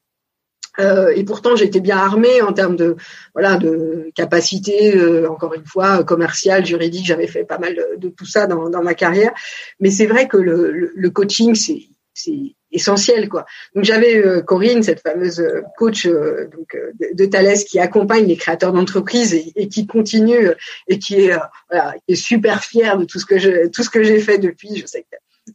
Euh, 0.80 1.12
et 1.16 1.24
pourtant, 1.24 1.56
j'étais 1.56 1.80
bien 1.80 1.98
armée 1.98 2.42
en 2.42 2.54
termes 2.54 2.76
de 2.76 2.96
voilà 3.34 3.58
de 3.58 4.12
capacité, 4.16 4.96
euh, 4.96 5.30
encore 5.30 5.54
une 5.54 5.66
fois, 5.66 6.04
commerciale, 6.04 6.66
juridique. 6.66 7.06
J'avais 7.06 7.28
fait 7.28 7.44
pas 7.44 7.58
mal 7.58 7.78
de, 7.98 8.10
tout 8.10 8.26
ça 8.26 8.48
dans, 8.48 8.70
dans, 8.70 8.84
ma 8.84 8.94
carrière. 8.94 9.32
Mais 9.80 9.90
c'est 9.90 10.06
vrai 10.06 10.28
que 10.28 10.38
le, 10.38 10.92
le, 10.94 11.10
coaching, 11.10 11.56
c'est 11.56 11.82
c'est 12.14 12.56
essentiel 12.72 13.30
quoi. 13.30 13.46
Donc 13.76 13.86
j'avais 13.86 14.18
euh, 14.18 14.42
Corinne, 14.42 14.84
cette 14.84 15.02
fameuse 15.02 15.44
coach 15.78 16.06
donc 16.08 16.76
de, 16.76 17.14
de 17.14 17.26
Thales 17.26 17.58
qui 17.68 17.80
accompagne 17.80 18.26
les 18.26 18.36
créateurs 18.36 18.74
d'entreprises 18.74 19.34
et, 19.34 19.54
et, 19.56 19.68
qui 19.68 19.88
continue 19.88 20.52
et 20.88 21.00
qui 21.00 21.22
est 21.22 21.38
voilà, 21.70 21.96
qui 22.06 22.14
est 22.14 22.16
super 22.16 22.64
fière 22.64 22.98
de 22.98 23.06
tout 23.06 23.20
ce 23.20 23.26
que 23.26 23.38
je 23.38 23.68
tout 23.68 23.84
ce 23.84 23.90
que 23.90 24.04
j'ai 24.04 24.20
fait 24.20 24.38
depuis. 24.38 24.78
Je 24.78 24.86
sais 24.86 25.06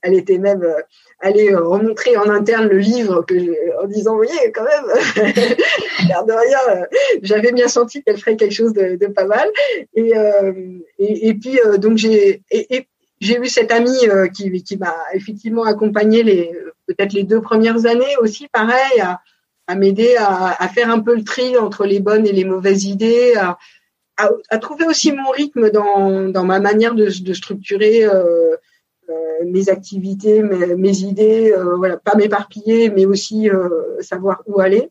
qu'elle 0.01 0.15
était 0.15 0.39
même 0.39 0.65
aller 1.23 1.53
euh, 1.53 1.61
remontrer 1.61 2.17
en 2.17 2.29
interne 2.29 2.69
le 2.69 2.79
livre 2.79 3.25
en 3.83 3.87
disant 3.87 4.17
voyez 4.17 4.53
quand 4.53 4.65
même 4.65 4.85
de 6.27 6.33
rien 6.33 6.59
euh, 6.77 6.87
j'avais 7.23 7.53
bien 7.53 7.69
senti 7.69 8.03
qu'elle 8.03 8.19
ferait 8.19 8.37
quelque 8.37 8.55
chose 8.55 8.75
de, 8.75 9.07
pas 9.07 9.25
mal. 9.25 9.49
Et 9.95 10.17
euh, 10.17 10.53
et, 10.99 11.35
puis 11.35 11.59
donc 11.79 11.97
j'ai 11.97 12.43
j'ai 13.21 13.39
eu 13.39 13.47
cette 13.47 13.73
amie 13.73 14.09
qui 14.35 14.63
qui 14.63 14.77
m'a 14.77 14.97
effectivement 15.15 15.65
accompagné 15.65 16.23
les 16.23 16.53
peut-être 16.87 17.13
les 17.13 17.23
deux 17.23 17.41
premières 17.41 17.87
années 17.87 18.17
aussi 18.21 18.49
pareil 18.49 19.01
à, 19.01 19.75
m'aider 19.75 20.17
à, 20.19 20.69
faire 20.69 20.91
un 20.91 20.99
peu 20.99 21.15
le 21.15 21.25
tri 21.25 21.57
entre 21.57 21.87
les 21.87 22.01
bonnes 22.01 22.27
et 22.27 22.33
les 22.33 22.45
mauvaises 22.45 22.85
idées 22.85 23.35
à, 23.37 24.59
trouver 24.59 24.87
aussi 24.87 25.13
mon 25.13 25.31
rythme 25.31 25.71
dans, 25.71 26.29
dans 26.29 26.45
ma 26.45 26.61
manière 26.61 26.95
de, 26.95 27.09
structurer 27.33 28.07
mes 29.45 29.69
activités, 29.69 30.43
mes, 30.43 30.99
idées, 31.01 31.53
euh, 31.53 31.77
voilà, 31.77 31.97
pas 31.97 32.15
m'éparpiller, 32.17 32.91
mais 32.91 33.07
aussi 33.07 33.49
euh, 33.49 34.01
savoir 34.01 34.43
où 34.47 34.61
aller. 34.61 34.89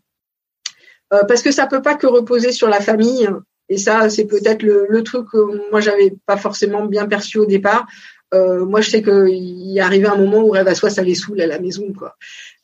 parce 1.10 1.42
que 1.42 1.52
ça 1.52 1.68
peut 1.68 1.82
pas 1.82 1.96
que 1.96 2.08
reposer 2.08 2.52
sur 2.52 2.70
la 2.70 2.80
famille. 2.80 3.30
Et 3.70 3.78
ça, 3.78 4.10
c'est 4.10 4.26
peut-être 4.26 4.64
le, 4.64 5.04
truc 5.04 5.30
que 5.32 5.70
moi 5.72 5.80
j'avais 5.80 6.14
pas 6.26 6.38
forcément 6.38 6.86
bien 6.86 7.08
perçu 7.08 7.38
au 7.38 7.46
départ. 7.46 7.86
moi, 8.34 8.82
je 8.82 8.90
sais 8.90 9.02
qu'il 9.02 9.78
est 9.78 9.82
arrivé 9.82 10.08
un 10.08 10.16
moment 10.16 10.40
où 10.40 10.52
Rêve 10.52 10.68
à 10.68 10.76
soi, 10.76 10.90
ça 10.90 11.04
les 11.04 11.16
saoule 11.16 11.42
à 11.42 11.48
la 11.48 11.60
maison, 11.60 11.94
quoi. 11.98 12.16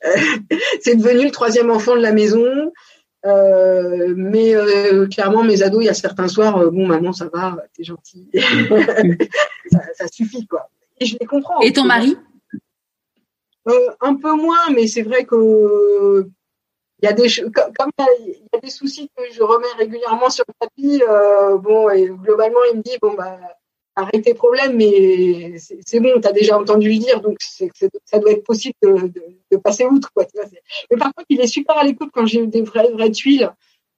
c'est 0.81 0.95
devenu 0.95 1.25
le 1.25 1.31
troisième 1.31 1.71
enfant 1.71 1.95
de 1.95 2.01
la 2.01 2.13
maison. 2.13 2.71
mais 4.15 4.53
clairement, 5.11 5.43
mes 5.43 5.63
ados, 5.63 5.83
il 5.83 5.87
y 5.87 5.89
a 5.89 5.93
certains 5.93 6.27
soirs, 6.27 6.71
bon, 6.71 6.87
maman, 6.87 7.13
ça 7.13 7.29
va, 7.33 7.57
t'es 7.73 7.83
gentille, 7.83 8.29
ça, 9.71 9.81
ça, 9.97 10.07
suffit, 10.07 10.45
quoi. 10.47 10.69
Et 10.99 11.05
je 11.05 11.17
les 11.19 11.25
comprends. 11.25 11.59
Et 11.61 11.73
ton 11.73 11.83
mari? 11.83 12.17
Euh, 13.67 13.89
Un 14.01 14.15
peu 14.15 14.33
moins, 14.33 14.69
mais 14.73 14.87
c'est 14.87 15.03
vrai 15.03 15.25
que 15.25 16.27
il 17.01 17.05
y 17.05 17.09
a 17.09 17.13
des 17.13 17.27
comme 17.51 17.91
il 18.25 18.47
y 18.53 18.57
a 18.57 18.59
des 18.59 18.69
soucis 18.69 19.09
que 19.15 19.23
je 19.31 19.43
remets 19.43 19.71
régulièrement 19.77 20.29
sur 20.29 20.43
le 20.47 20.53
tapis. 20.59 21.03
Euh, 21.07 21.57
bon, 21.57 21.89
et 21.89 22.07
globalement, 22.07 22.59
il 22.71 22.77
me 22.77 22.83
dit 22.83 22.97
bon 23.01 23.13
bah 23.13 23.37
arrête 23.95 24.23
tes 24.23 24.33
problèmes, 24.33 24.77
mais 24.77 25.57
c'est 25.57 25.99
bon, 25.99 26.21
tu 26.21 26.27
as 26.27 26.31
déjà 26.31 26.57
entendu 26.57 26.89
le 26.89 26.97
dire, 26.97 27.19
donc 27.19 27.37
ça 27.41 28.19
doit 28.19 28.31
être 28.31 28.43
possible 28.43 28.75
de, 28.83 29.11
de, 29.51 29.57
passer 29.57 29.85
outre. 29.85 30.11
Quoi, 30.13 30.25
mais 30.91 30.97
par 30.97 31.13
contre, 31.13 31.25
il 31.29 31.41
est 31.41 31.47
super 31.47 31.77
à 31.77 31.83
l'écoute 31.83 32.09
quand 32.13 32.25
j'ai 32.27 32.41
eu 32.41 32.47
des 32.47 32.61
vraies, 32.61 32.91
vraies 32.91 33.11
tuiles. 33.11 33.51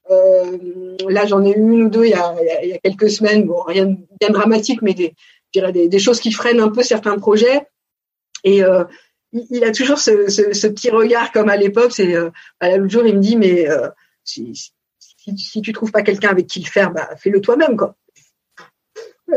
Euh, 0.10 0.96
là, 1.08 1.26
j'en 1.26 1.44
ai 1.44 1.52
eu 1.52 1.60
une 1.60 1.84
ou 1.84 1.90
deux 1.90 2.06
il 2.06 2.12
y 2.12 2.14
a, 2.14 2.34
il 2.64 2.70
y 2.70 2.74
a 2.74 2.78
quelques 2.80 3.10
semaines. 3.10 3.44
Bon, 3.44 3.62
rien 3.62 3.86
de 3.86 3.98
bien 4.20 4.30
dramatique, 4.30 4.82
mais 4.82 4.94
des, 4.94 5.14
des, 5.54 6.00
choses 6.00 6.20
qui 6.20 6.32
freinent 6.32 6.60
un 6.60 6.70
peu 6.70 6.84
certains 6.84 7.18
projets. 7.18 7.68
Et 8.44 8.64
euh, 8.64 8.84
il, 9.32 9.64
a 9.64 9.72
toujours 9.72 9.98
ce, 9.98 10.68
petit 10.68 10.90
regard 10.90 11.32
comme 11.32 11.50
à 11.50 11.58
l'époque. 11.58 11.92
C'est 11.92 12.16
euh, 12.16 12.30
l'autre 12.62 12.90
jour, 12.90 13.06
il 13.06 13.16
me 13.16 13.22
dit, 13.22 13.36
mais 13.36 13.70
euh, 13.70 13.90
si, 14.24 14.54
si, 15.00 15.38
si, 15.38 15.62
tu 15.62 15.74
trouves 15.74 15.92
pas 15.92 16.04
quelqu'un 16.04 16.30
avec 16.30 16.48
qui 16.48 16.60
le 16.60 16.66
faire, 16.66 16.92
bah, 16.92 17.10
fais-le 17.18 17.42
toi-même. 17.42 17.78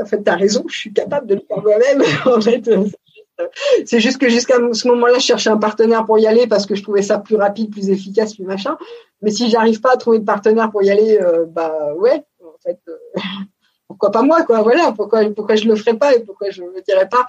En 0.00 0.06
fait, 0.06 0.22
tu 0.22 0.30
as 0.30 0.36
raison, 0.36 0.64
je 0.68 0.76
suis 0.76 0.92
capable 0.92 1.26
de 1.26 1.34
le 1.34 1.42
faire 1.46 1.62
moi-même. 1.62 2.02
c'est 3.84 4.00
juste 4.00 4.18
que 4.18 4.28
jusqu'à 4.28 4.56
ce 4.72 4.88
moment-là, 4.88 5.18
je 5.18 5.24
cherchais 5.24 5.50
un 5.50 5.58
partenaire 5.58 6.06
pour 6.06 6.18
y 6.18 6.26
aller 6.26 6.46
parce 6.46 6.64
que 6.64 6.74
je 6.74 6.82
trouvais 6.82 7.02
ça 7.02 7.18
plus 7.18 7.36
rapide, 7.36 7.70
plus 7.70 7.90
efficace, 7.90 8.34
plus 8.34 8.44
machin. 8.44 8.78
Mais 9.20 9.30
si 9.30 9.50
j'arrive 9.50 9.80
pas 9.80 9.92
à 9.92 9.96
trouver 9.96 10.18
de 10.18 10.24
partenaire 10.24 10.70
pour 10.70 10.82
y 10.82 10.90
aller, 10.90 11.18
bah 11.48 11.92
ouais, 11.94 12.24
en 12.42 12.58
fait, 12.62 12.78
pourquoi 13.92 14.10
pas 14.10 14.22
moi, 14.22 14.42
quoi. 14.42 14.62
Voilà, 14.62 14.92
pourquoi, 14.92 15.28
pourquoi 15.30 15.54
je 15.54 15.68
le 15.68 15.76
ferais 15.76 15.96
pas 15.96 16.14
et 16.14 16.20
pourquoi 16.20 16.50
je 16.50 16.62
le 16.62 16.82
dirais 16.86 17.08
pas. 17.08 17.26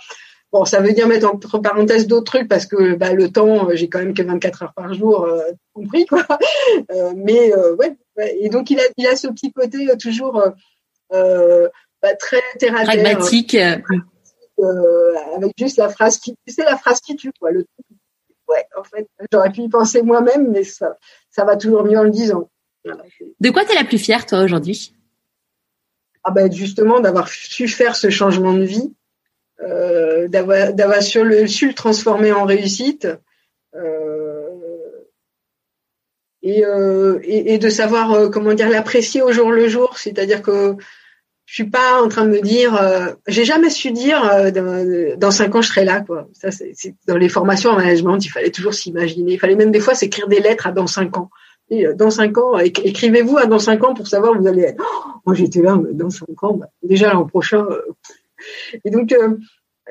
Bon, 0.51 0.65
ça 0.65 0.79
veut 0.81 0.93
dire 0.93 1.07
mettre 1.07 1.27
entre 1.27 1.57
parenthèses 1.57 2.07
d'autres 2.07 2.31
trucs 2.31 2.47
parce 2.47 2.65
que 2.65 2.95
bah, 2.95 3.13
le 3.13 3.29
temps, 3.29 3.69
euh, 3.69 3.75
j'ai 3.75 3.89
quand 3.89 3.99
même 3.99 4.13
que 4.13 4.21
24 4.21 4.63
heures 4.63 4.73
par 4.73 4.93
jour, 4.93 5.25
euh, 5.25 5.51
compris 5.73 6.05
quoi. 6.05 6.25
Euh, 6.91 7.13
mais 7.15 7.53
euh, 7.53 7.75
ouais, 7.75 7.95
et 8.39 8.49
donc 8.49 8.69
il 8.69 8.79
a, 8.79 8.83
il 8.97 9.05
a 9.05 9.15
ce 9.15 9.27
petit 9.27 9.51
côté 9.51 9.87
toujours 9.99 10.41
bah, 11.11 12.15
très 12.19 12.41
terre 12.57 12.75
à 12.75 12.83
pragmatique, 12.83 13.55
avec 13.55 13.83
juste 15.57 15.77
la 15.77 15.89
phrase 15.89 16.17
qui, 16.19 16.35
tu 16.47 16.53
sais 16.53 16.63
la 16.63 16.77
phrase 16.77 16.99
qui 17.01 17.15
tue 17.15 17.31
quoi. 17.39 17.51
Le 17.51 17.65
ouais, 18.47 18.65
en 18.77 18.83
fait, 18.83 19.07
j'aurais 19.31 19.51
pu 19.51 19.61
y 19.61 19.69
penser 19.69 20.01
moi-même, 20.01 20.51
mais 20.51 20.63
ça, 20.63 20.97
ça 21.29 21.45
va 21.45 21.57
toujours 21.57 21.83
mieux 21.83 21.97
en 21.97 22.03
le 22.03 22.11
disant. 22.11 22.49
De 23.39 23.49
quoi 23.49 23.65
tu 23.65 23.71
es 23.71 23.75
la 23.75 23.85
plus 23.85 23.99
fière 23.99 24.25
toi 24.25 24.41
aujourd'hui? 24.41 24.93
Ah 26.23 26.31
ben 26.31 26.51
justement 26.51 26.99
d'avoir 26.99 27.27
su 27.27 27.67
faire 27.67 27.95
ce 27.95 28.09
changement 28.09 28.53
de 28.53 28.63
vie, 28.63 28.93
euh, 29.61 30.27
d'avoir 30.27 31.01
su 31.01 31.23
le, 31.23 31.73
transformer 31.73 32.31
en 32.31 32.45
réussite 32.45 33.07
euh, 33.75 34.49
et, 36.41 36.65
euh, 36.65 37.19
et, 37.23 37.57
de 37.57 37.69
savoir 37.69 38.29
comment 38.31 38.53
dire 38.53 38.69
l'apprécier 38.69 39.21
au 39.21 39.31
jour 39.31 39.51
le 39.51 39.67
jour. 39.67 39.97
C'est-à-dire 39.97 40.41
que 40.41 40.75
je 41.45 41.53
suis 41.53 41.69
pas 41.69 42.01
en 42.01 42.07
train 42.09 42.25
de 42.25 42.31
me 42.31 42.41
dire, 42.41 42.79
j'ai 43.27 43.45
jamais 43.45 43.69
su 43.69 43.91
dire 43.91 44.51
dans, 44.53 45.17
dans, 45.17 45.31
cinq 45.31 45.55
ans 45.55 45.61
je 45.61 45.69
serai 45.69 45.85
là 45.85 46.01
quoi. 46.01 46.27
Ça 46.33 46.51
c'est 46.51 46.95
dans 47.07 47.17
les 47.17 47.29
formations 47.29 47.71
en 47.71 47.77
management, 47.77 48.17
il 48.25 48.29
fallait 48.29 48.51
toujours 48.51 48.73
s'imaginer. 48.73 49.33
Il 49.33 49.39
fallait 49.39 49.55
même 49.55 49.71
des 49.71 49.79
fois 49.79 49.93
s'écrire 49.93 50.27
des 50.27 50.39
lettres 50.39 50.67
à 50.67 50.71
dans 50.71 50.87
cinq 50.87 51.17
ans. 51.17 51.29
Euh, 51.81 51.93
dans 51.93 52.09
cinq 52.09 52.37
ans, 52.37 52.57
écrivez-vous 52.59 53.37
à 53.37 53.45
dans 53.45 53.59
cinq 53.59 53.83
ans 53.83 53.93
pour 53.93 54.07
savoir 54.07 54.33
où 54.33 54.41
vous 54.41 54.47
allez 54.47 54.63
être. 54.63 54.83
Oh, 54.83 55.09
moi, 55.25 55.35
j'étais 55.35 55.61
là, 55.61 55.79
dans 55.91 56.09
cinq 56.09 56.43
ans, 56.43 56.53
bah, 56.53 56.69
déjà 56.81 57.13
l'an 57.13 57.25
prochain. 57.25 57.65
Euh. 57.69 57.81
Et 58.83 58.89
donc, 58.89 59.13
euh, 59.13 59.37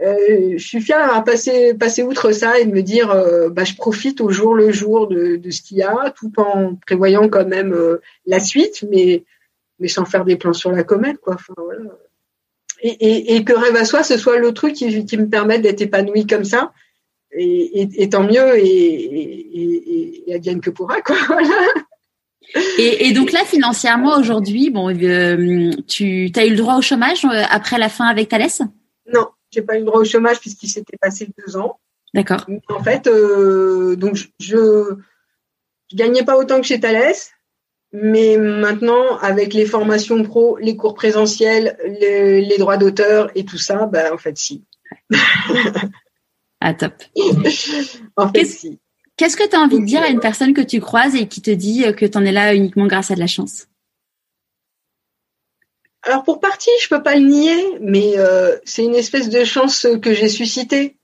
je 0.00 0.64
suis 0.64 0.80
fière 0.80 0.98
d'avoir 0.98 1.24
passé, 1.24 1.74
passé 1.74 2.02
outre 2.02 2.32
ça 2.32 2.58
et 2.58 2.64
de 2.64 2.72
me 2.72 2.82
dire, 2.82 3.08
bah, 3.50 3.64
je 3.64 3.74
profite 3.74 4.20
au 4.20 4.30
jour 4.30 4.54
le 4.54 4.72
jour 4.72 5.06
de, 5.06 5.40
ce 5.50 5.62
qu'il 5.62 5.78
y 5.78 5.82
a, 5.82 6.12
tout 6.16 6.32
en 6.38 6.76
prévoyant 6.86 7.28
quand 7.28 7.46
même 7.46 7.76
la 8.26 8.40
suite, 8.40 8.84
mais, 8.90 9.24
sans 9.86 10.04
faire 10.04 10.24
des 10.24 10.36
plans 10.36 10.52
sur 10.52 10.72
la 10.72 10.84
comète, 10.84 11.18
quoi. 11.18 11.36
Et, 12.82 13.44
que 13.44 13.52
rêve 13.52 13.76
à 13.76 13.84
soi, 13.84 14.02
ce 14.02 14.16
soit 14.16 14.38
le 14.38 14.52
truc 14.52 14.74
qui, 14.74 15.04
qui 15.04 15.16
me 15.16 15.28
permette 15.28 15.62
d'être 15.62 15.82
épanouie 15.82 16.26
comme 16.26 16.44
ça 16.44 16.72
et, 17.34 18.02
et, 18.02 18.08
tant 18.08 18.24
mieux, 18.24 18.58
et, 18.58 20.24
et, 20.26 20.34
advienne 20.34 20.60
que 20.60 20.70
pourra, 20.70 21.00
quoi. 21.02 21.16
Et, 22.76 23.06
et, 23.06 23.12
donc 23.12 23.32
là, 23.32 23.44
financièrement, 23.46 24.18
aujourd'hui, 24.18 24.68
bon, 24.68 24.90
euh, 24.90 25.70
tu 25.88 26.30
as 26.36 26.44
eu 26.44 26.50
le 26.50 26.56
droit 26.56 26.76
au 26.76 26.82
chômage 26.82 27.24
euh, 27.24 27.42
après 27.48 27.78
la 27.78 27.88
fin 27.88 28.06
avec 28.06 28.28
Thales 28.28 28.68
Non, 29.10 29.28
j'ai 29.50 29.62
pas 29.62 29.76
eu 29.76 29.78
le 29.78 29.86
droit 29.86 30.00
au 30.00 30.04
chômage 30.04 30.38
puisqu'il 30.38 30.68
s'était 30.68 30.98
passé 30.98 31.28
deux 31.38 31.56
ans. 31.56 31.78
D'accord. 32.12 32.44
En 32.68 32.82
fait, 32.82 33.06
euh, 33.06 33.96
donc 33.96 34.16
je, 34.16 34.26
je 34.38 34.96
gagnais 35.94 36.24
pas 36.24 36.36
autant 36.36 36.60
que 36.60 36.66
chez 36.66 36.78
Thales, 36.78 37.14
mais 37.92 38.36
maintenant, 38.36 39.16
avec 39.18 39.54
les 39.54 39.64
formations 39.64 40.22
pro, 40.22 40.58
les 40.58 40.76
cours 40.76 40.94
présentiels, 40.94 41.78
les, 42.00 42.42
les 42.42 42.58
droits 42.58 42.76
d'auteur 42.76 43.30
et 43.34 43.44
tout 43.44 43.58
ça, 43.58 43.86
ben 43.86 44.12
en 44.12 44.18
fait, 44.18 44.36
si. 44.36 44.64
Ah, 46.64 46.74
top. 46.74 46.94
Qu'est-ce 49.16 49.36
que 49.36 49.48
tu 49.48 49.56
as 49.56 49.60
envie 49.60 49.80
de 49.80 49.84
dire 49.84 50.00
à 50.00 50.08
une 50.08 50.20
personne 50.20 50.54
que 50.54 50.60
tu 50.60 50.80
croises 50.80 51.16
et 51.16 51.26
qui 51.26 51.42
te 51.42 51.50
dit 51.50 51.84
que 51.96 52.06
tu 52.06 52.16
en 52.16 52.24
es 52.24 52.30
là 52.30 52.54
uniquement 52.54 52.86
grâce 52.86 53.10
à 53.10 53.16
de 53.16 53.20
la 53.20 53.26
chance? 53.26 53.66
Alors 56.02 56.22
pour 56.22 56.38
partie, 56.38 56.70
je 56.80 56.88
peux 56.88 57.02
pas 57.02 57.16
le 57.16 57.26
nier, 57.26 57.78
mais 57.80 58.16
euh, 58.16 58.56
c'est 58.64 58.84
une 58.84 58.94
espèce 58.94 59.28
de 59.28 59.42
chance 59.42 59.88
que 60.00 60.14
j'ai 60.14 60.28
suscitée. 60.28 60.96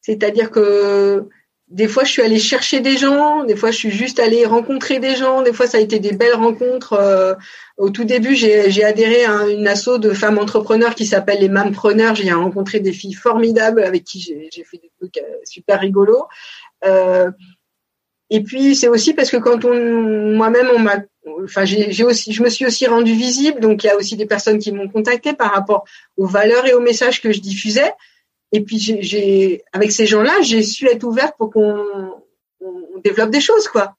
C'est-à-dire 0.00 0.52
que 0.52 1.28
des 1.68 1.88
fois, 1.88 2.04
je 2.04 2.10
suis 2.10 2.22
allée 2.22 2.38
chercher 2.38 2.80
des 2.80 2.98
gens, 2.98 3.44
des 3.44 3.56
fois, 3.56 3.70
je 3.70 3.78
suis 3.78 3.90
juste 3.90 4.20
allée 4.20 4.44
rencontrer 4.44 4.98
des 4.98 5.16
gens, 5.16 5.42
des 5.42 5.52
fois, 5.52 5.66
ça 5.66 5.78
a 5.78 5.80
été 5.80 5.98
des 5.98 6.12
belles 6.12 6.34
rencontres. 6.34 6.92
Euh, 6.92 7.34
au 7.78 7.90
tout 7.90 8.04
début, 8.04 8.34
j'ai 8.34 8.84
adhéré 8.84 9.24
à 9.24 9.48
une 9.48 9.66
asso 9.66 9.98
de 9.98 10.10
femmes 10.10 10.38
entrepreneurs 10.38 10.94
qui 10.94 11.06
s'appelle 11.06 11.40
les 11.40 11.48
Mampreneurs. 11.48 12.14
J'ai 12.14 12.30
rencontré 12.32 12.80
des 12.80 12.92
filles 12.92 13.14
formidables 13.14 13.82
avec 13.82 14.04
qui 14.04 14.20
j'ai 14.20 14.64
fait 14.64 14.76
des 14.76 14.92
trucs 14.98 15.16
euh, 15.16 15.36
super 15.44 15.80
rigolos. 15.80 16.26
Euh, 16.84 17.30
et 18.28 18.42
puis, 18.42 18.76
c'est 18.76 18.88
aussi 18.88 19.14
parce 19.14 19.30
que 19.30 19.38
quand 19.38 19.64
on, 19.64 20.34
moi-même, 20.36 20.68
on 20.74 20.78
m'a, 20.78 20.98
enfin, 21.44 21.64
j'ai 21.64 22.04
aussi, 22.04 22.32
je 22.32 22.42
me 22.42 22.50
suis 22.50 22.66
aussi 22.66 22.86
rendue 22.86 23.14
visible, 23.14 23.60
donc 23.60 23.84
il 23.84 23.86
y 23.86 23.90
a 23.90 23.96
aussi 23.96 24.16
des 24.16 24.26
personnes 24.26 24.58
qui 24.58 24.70
m'ont 24.70 24.88
contacté 24.88 25.32
par 25.32 25.52
rapport 25.52 25.84
aux 26.18 26.26
valeurs 26.26 26.66
et 26.66 26.74
aux 26.74 26.80
messages 26.80 27.22
que 27.22 27.32
je 27.32 27.40
diffusais. 27.40 27.92
Et 28.54 28.60
puis 28.60 28.78
j'ai, 28.78 29.64
avec 29.72 29.90
ces 29.90 30.06
gens-là, 30.06 30.40
j'ai 30.42 30.62
su 30.62 30.86
être 30.86 31.02
ouverte 31.02 31.34
pour 31.36 31.50
qu'on 31.50 31.82
développe 33.02 33.30
des 33.30 33.40
choses, 33.40 33.66
quoi. 33.66 33.96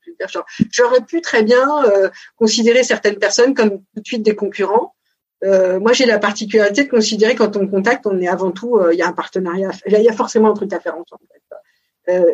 J'aurais 0.72 1.02
pu 1.02 1.19
très 1.19 1.44
bien 1.44 1.84
euh, 1.84 2.10
considérer 2.38 2.84
certaines 2.84 3.18
personnes 3.18 3.53
comme 3.53 3.72
tout 3.72 4.02
de 4.02 4.07
suite 4.07 4.23
des 4.23 4.34
concurrents. 4.34 4.95
Euh, 5.44 5.77
moi, 5.82 5.91
j'ai 5.91 6.06
la 6.06 6.19
particularité 6.19 6.86
de 6.86 6.90
considérer 6.90 7.36
quand 7.36 7.57
on 7.57 7.68
contacte, 7.68 8.07
on 8.07 8.18
est 8.22 8.30
avant 8.30 8.52
tout, 8.52 8.77
euh, 8.77 8.94
il 8.94 8.98
y 8.98 9.02
a 9.02 9.07
un 9.10 9.11
partenariat, 9.11 9.72
il 9.88 10.02
y 10.02 10.07
a 10.07 10.14
forcément 10.14 10.52
un 10.52 10.53
truc 10.53 10.72
à 10.72 10.80
faire 10.80 10.95
ensemble. 10.95 11.26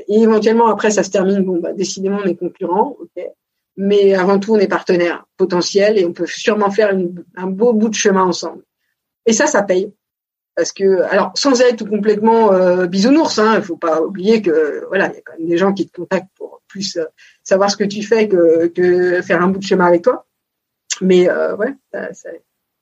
et 0.08 0.22
éventuellement 0.22 0.68
après, 0.68 0.92
ça 0.92 1.02
se 1.02 1.10
termine. 1.10 1.44
Bon, 1.44 1.58
bah, 1.58 1.74
décidément, 1.74 2.20
on 2.24 2.28
est 2.28 2.36
concurrents, 2.36 2.98
ok. 3.00 3.26
Mais 3.78 4.14
avant 4.14 4.38
tout, 4.38 4.54
on 4.54 4.60
est 4.60 4.68
partenaires 4.68 5.26
potentiels 5.38 5.98
et 5.98 6.06
on 6.06 6.14
peut 6.14 6.28
sûrement 6.28 6.70
faire 6.70 6.96
un 7.36 7.48
beau 7.48 7.74
bout 7.74 7.90
de 7.90 7.96
chemin 7.96 8.26
ensemble. 8.26 8.62
Et 9.26 9.34
ça, 9.34 9.48
ça 9.48 9.64
paye 9.64 9.92
parce 10.56 10.72
que 10.72 11.02
alors 11.04 11.32
sans 11.36 11.62
être 11.62 11.88
complètement 11.88 12.54
euh, 12.54 12.86
bisounours, 12.86 13.40
hein, 13.40 13.56
il 13.58 13.64
faut 13.64 13.78
pas 13.78 14.02
oublier 14.02 14.42
que 14.42 14.86
voilà, 14.88 15.08
il 15.08 15.16
y 15.16 15.18
a 15.18 15.22
quand 15.22 15.38
même 15.38 15.48
des 15.48 15.58
gens 15.58 15.74
qui 15.74 15.88
te 15.88 15.96
contactent 15.96 16.32
pour 16.36 16.62
plus 16.68 16.98
euh, 16.98 17.06
savoir 17.44 17.72
ce 17.72 17.78
que 17.78 17.84
tu 17.84 18.04
fais 18.04 18.28
que, 18.28 19.22
faire 19.22 19.42
un 19.42 19.48
bout 19.48 19.60
de 19.60 19.66
chemin 19.66 19.86
avec 19.86 20.04
toi. 20.04 20.26
Mais 21.00 21.30
euh, 21.30 21.56
ouais, 21.56 21.74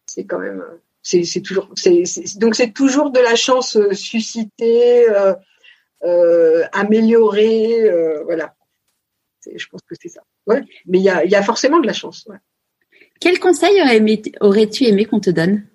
c'est 0.05 0.25
quand 0.25 0.39
même 0.39 0.63
c'est 1.01 1.41
toujours 1.41 1.69
c'est 1.75 2.03
donc 2.37 2.55
c'est 2.55 2.71
toujours 2.71 3.11
de 3.11 3.19
la 3.19 3.35
chance 3.35 3.77
suscitée, 3.93 5.05
améliorée, 6.73 7.91
voilà. 8.25 8.55
Je 9.55 9.65
pense 9.67 9.81
que 9.81 9.95
c'est 9.99 10.09
ça. 10.09 10.21
Mais 10.85 10.99
il 10.99 11.03
y 11.03 11.09
a, 11.09 11.43
forcément 11.43 11.79
de 11.79 11.87
la 11.87 11.93
chance. 11.93 12.27
Quel 13.19 13.39
conseil 13.39 13.81
aurais-tu 14.41 14.85
aimé 14.85 15.05
qu'on 15.05 15.19
te 15.19 15.29
donne? 15.29 15.65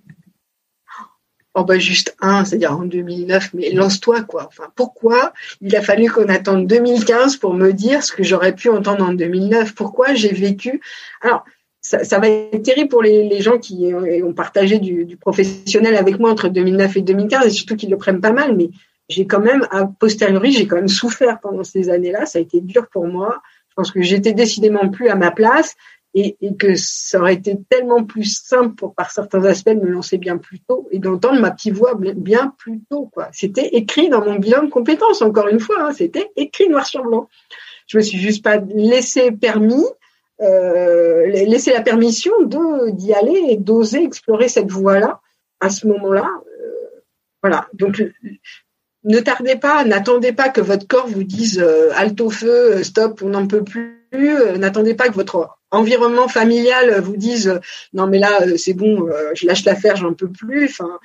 Oh 1.56 1.62
bah 1.62 1.78
juste 1.78 2.16
un, 2.20 2.44
c'est-à-dire 2.44 2.72
en 2.72 2.84
2009, 2.84 3.50
mais 3.54 3.70
lance-toi 3.70 4.22
quoi. 4.22 4.48
Enfin, 4.48 4.72
pourquoi 4.74 5.32
il 5.60 5.74
a 5.76 5.82
fallu 5.82 6.10
qu'on 6.10 6.28
attende 6.28 6.66
2015 6.66 7.36
pour 7.36 7.54
me 7.54 7.72
dire 7.72 8.02
ce 8.02 8.12
que 8.12 8.24
j'aurais 8.24 8.54
pu 8.54 8.68
entendre 8.68 9.04
en 9.04 9.12
2009 9.12 9.74
Pourquoi 9.74 10.14
j'ai 10.14 10.32
vécu? 10.32 10.80
Alors, 11.20 11.44
ça, 11.80 12.18
va 12.18 12.28
être 12.28 12.62
terrible 12.62 12.88
pour 12.88 13.02
les, 13.02 13.40
gens 13.40 13.58
qui 13.58 13.92
ont 13.94 14.32
partagé 14.32 14.78
du, 14.78 15.16
professionnel 15.16 15.96
avec 15.96 16.18
moi 16.18 16.30
entre 16.30 16.48
2009 16.48 16.96
et 16.96 17.02
2015, 17.02 17.46
et 17.46 17.50
surtout 17.50 17.76
qu'ils 17.76 17.90
le 17.90 17.98
prennent 17.98 18.22
pas 18.22 18.32
mal. 18.32 18.56
Mais 18.56 18.70
j'ai 19.08 19.26
quand 19.26 19.40
même, 19.40 19.66
a 19.70 19.86
posteriori, 19.86 20.50
j'ai 20.50 20.66
quand 20.66 20.76
même 20.76 20.88
souffert 20.88 21.40
pendant 21.40 21.62
ces 21.62 21.90
années-là. 21.90 22.26
Ça 22.26 22.38
a 22.38 22.42
été 22.42 22.60
dur 22.62 22.88
pour 22.90 23.06
moi. 23.06 23.42
Je 23.68 23.74
pense 23.76 23.90
que 23.90 24.02
j'étais 24.02 24.32
décidément 24.32 24.88
plus 24.88 25.08
à 25.08 25.14
ma 25.14 25.30
place 25.30 25.76
et, 26.14 26.36
que 26.58 26.76
ça 26.76 27.20
aurait 27.20 27.34
été 27.34 27.56
tellement 27.68 28.04
plus 28.04 28.24
simple 28.24 28.74
pour, 28.76 28.94
par 28.94 29.10
certains 29.10 29.44
aspects 29.44 29.70
de 29.70 29.80
me 29.80 29.90
lancer 29.90 30.16
bien 30.16 30.38
plus 30.38 30.60
tôt 30.60 30.88
et 30.92 31.00
d'entendre 31.00 31.40
ma 31.40 31.50
petite 31.50 31.74
voix 31.74 31.94
bien 31.96 32.54
plus 32.56 32.80
tôt. 32.88 33.10
Quoi. 33.12 33.28
C'était 33.32 33.68
écrit 33.72 34.08
dans 34.08 34.24
mon 34.24 34.36
bilan 34.36 34.62
de 34.62 34.70
compétences, 34.70 35.22
encore 35.22 35.48
une 35.48 35.60
fois, 35.60 35.88
hein, 35.88 35.92
c'était 35.92 36.30
écrit 36.36 36.68
noir 36.68 36.86
sur 36.86 37.02
blanc. 37.02 37.28
Je 37.86 37.98
me 37.98 38.02
suis 38.02 38.18
juste 38.18 38.44
pas 38.44 38.58
laissé 38.58 39.32
permis, 39.32 39.84
euh, 40.40 41.26
laissé 41.26 41.72
la 41.72 41.82
permission 41.82 42.32
de 42.42 42.90
d'y 42.90 43.12
aller 43.12 43.46
et 43.48 43.56
d'oser 43.56 44.04
explorer 44.04 44.48
cette 44.48 44.70
voie-là 44.70 45.20
à 45.60 45.68
ce 45.68 45.86
moment-là. 45.88 46.30
Euh, 46.60 47.00
voilà. 47.42 47.68
Donc 47.74 48.02
ne 49.02 49.20
tardez 49.20 49.56
pas, 49.56 49.84
n'attendez 49.84 50.32
pas 50.32 50.48
que 50.48 50.60
votre 50.60 50.86
corps 50.86 51.08
vous 51.08 51.24
dise 51.24 51.60
euh, 51.60 51.90
halte 51.94 52.20
au 52.20 52.30
feu, 52.30 52.82
stop, 52.84 53.20
on 53.22 53.30
n'en 53.30 53.46
peut 53.46 53.64
plus. 53.64 54.03
Euh, 54.14 54.56
n'attendez 54.56 54.94
pas 54.94 55.08
que 55.08 55.14
votre 55.14 55.56
environnement 55.70 56.28
familial 56.28 57.00
vous 57.00 57.16
dise 57.16 57.48
euh, 57.48 57.58
non 57.92 58.06
mais 58.06 58.18
là 58.18 58.42
euh, 58.42 58.56
c'est 58.56 58.74
bon, 58.74 59.08
je 59.34 59.46
lâche 59.46 59.64
l'affaire, 59.64 59.96
j'en 59.96 60.14
peux 60.14 60.30
plus. 60.30 60.66
Enfin, 60.66 60.98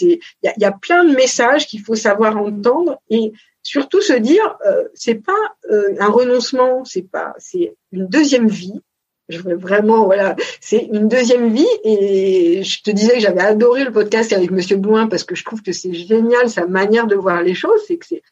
il 0.00 0.18
y 0.42 0.64
a, 0.64 0.72
plein 0.72 1.04
de 1.04 1.14
messages 1.14 1.66
qu'il 1.66 1.80
faut 1.80 1.94
savoir 1.94 2.36
entendre 2.36 3.00
et 3.08 3.32
surtout 3.62 4.00
se 4.00 4.12
dire 4.12 4.56
c'est 4.94 5.16
pas 5.16 5.56
un 5.70 6.08
renoncement, 6.08 6.84
c'est 6.84 7.10
pas 7.10 7.34
c'est 7.38 7.74
une 7.92 8.06
deuxième 8.06 8.48
vie. 8.48 8.80
Je 9.28 9.38
veux 9.38 9.56
vraiment 9.56 10.04
voilà, 10.04 10.36
c'est 10.60 10.88
une 10.92 11.08
deuxième 11.08 11.52
vie 11.52 11.66
et 11.84 12.62
je 12.62 12.82
te 12.82 12.90
disais 12.90 13.14
que 13.14 13.20
j'avais 13.20 13.40
adoré 13.40 13.84
le 13.84 13.92
podcast 13.92 14.32
avec 14.32 14.50
Monsieur 14.50 14.76
Blouin 14.76 15.06
parce 15.06 15.24
que 15.24 15.34
je 15.34 15.44
trouve 15.44 15.62
que 15.62 15.72
c'est 15.72 15.94
génial 15.94 16.50
sa 16.50 16.66
manière 16.66 17.06
de 17.06 17.14
voir 17.14 17.42
les 17.42 17.54
choses, 17.54 17.80
c'est 17.86 17.96
que 17.96 18.06
c'est 18.06 18.22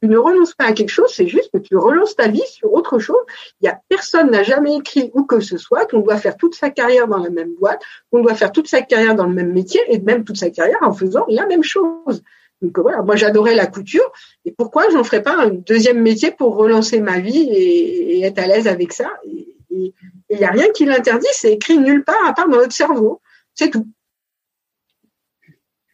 tu 0.00 0.08
ne 0.08 0.16
renonces 0.16 0.54
pas 0.54 0.66
à 0.66 0.72
quelque 0.72 0.90
chose, 0.90 1.12
c'est 1.12 1.26
juste 1.26 1.50
que 1.52 1.58
tu 1.58 1.76
relances 1.76 2.14
ta 2.14 2.28
vie 2.28 2.46
sur 2.46 2.72
autre 2.72 2.98
chose. 2.98 3.20
Il 3.60 3.66
y 3.66 3.68
a 3.68 3.80
personne 3.88 4.30
n'a 4.30 4.42
jamais 4.42 4.76
écrit 4.76 5.10
ou 5.14 5.24
que 5.24 5.40
ce 5.40 5.56
soit 5.56 5.86
qu'on 5.86 6.00
doit 6.00 6.18
faire 6.18 6.36
toute 6.36 6.54
sa 6.54 6.70
carrière 6.70 7.08
dans 7.08 7.18
la 7.18 7.30
même 7.30 7.54
boîte, 7.54 7.82
qu'on 8.10 8.22
doit 8.22 8.34
faire 8.34 8.52
toute 8.52 8.68
sa 8.68 8.82
carrière 8.82 9.14
dans 9.14 9.26
le 9.26 9.34
même 9.34 9.52
métier 9.52 9.80
et 9.88 9.98
même 9.98 10.24
toute 10.24 10.36
sa 10.36 10.50
carrière 10.50 10.78
en 10.82 10.92
faisant 10.92 11.24
la 11.28 11.46
même 11.46 11.64
chose. 11.64 12.22
Donc 12.62 12.78
voilà, 12.78 13.02
moi 13.02 13.16
j'adorais 13.16 13.54
la 13.54 13.66
couture 13.66 14.12
et 14.44 14.52
pourquoi 14.52 14.88
j'en 14.90 15.04
ferais 15.04 15.22
pas 15.22 15.36
un 15.36 15.50
deuxième 15.50 16.00
métier 16.00 16.30
pour 16.30 16.56
relancer 16.56 17.00
ma 17.00 17.18
vie 17.18 17.48
et, 17.50 18.22
être 18.22 18.38
à 18.38 18.46
l'aise 18.46 18.66
avec 18.66 18.92
ça? 18.92 19.10
Et 19.24 19.54
il 19.70 20.36
n'y 20.36 20.44
a 20.44 20.50
rien 20.50 20.68
qui 20.74 20.84
l'interdit, 20.84 21.26
c'est 21.32 21.52
écrit 21.52 21.78
nulle 21.78 22.04
part 22.04 22.24
à 22.26 22.32
part 22.32 22.48
dans 22.48 22.56
notre 22.56 22.72
cerveau, 22.72 23.20
c'est 23.54 23.70
tout. 23.70 23.86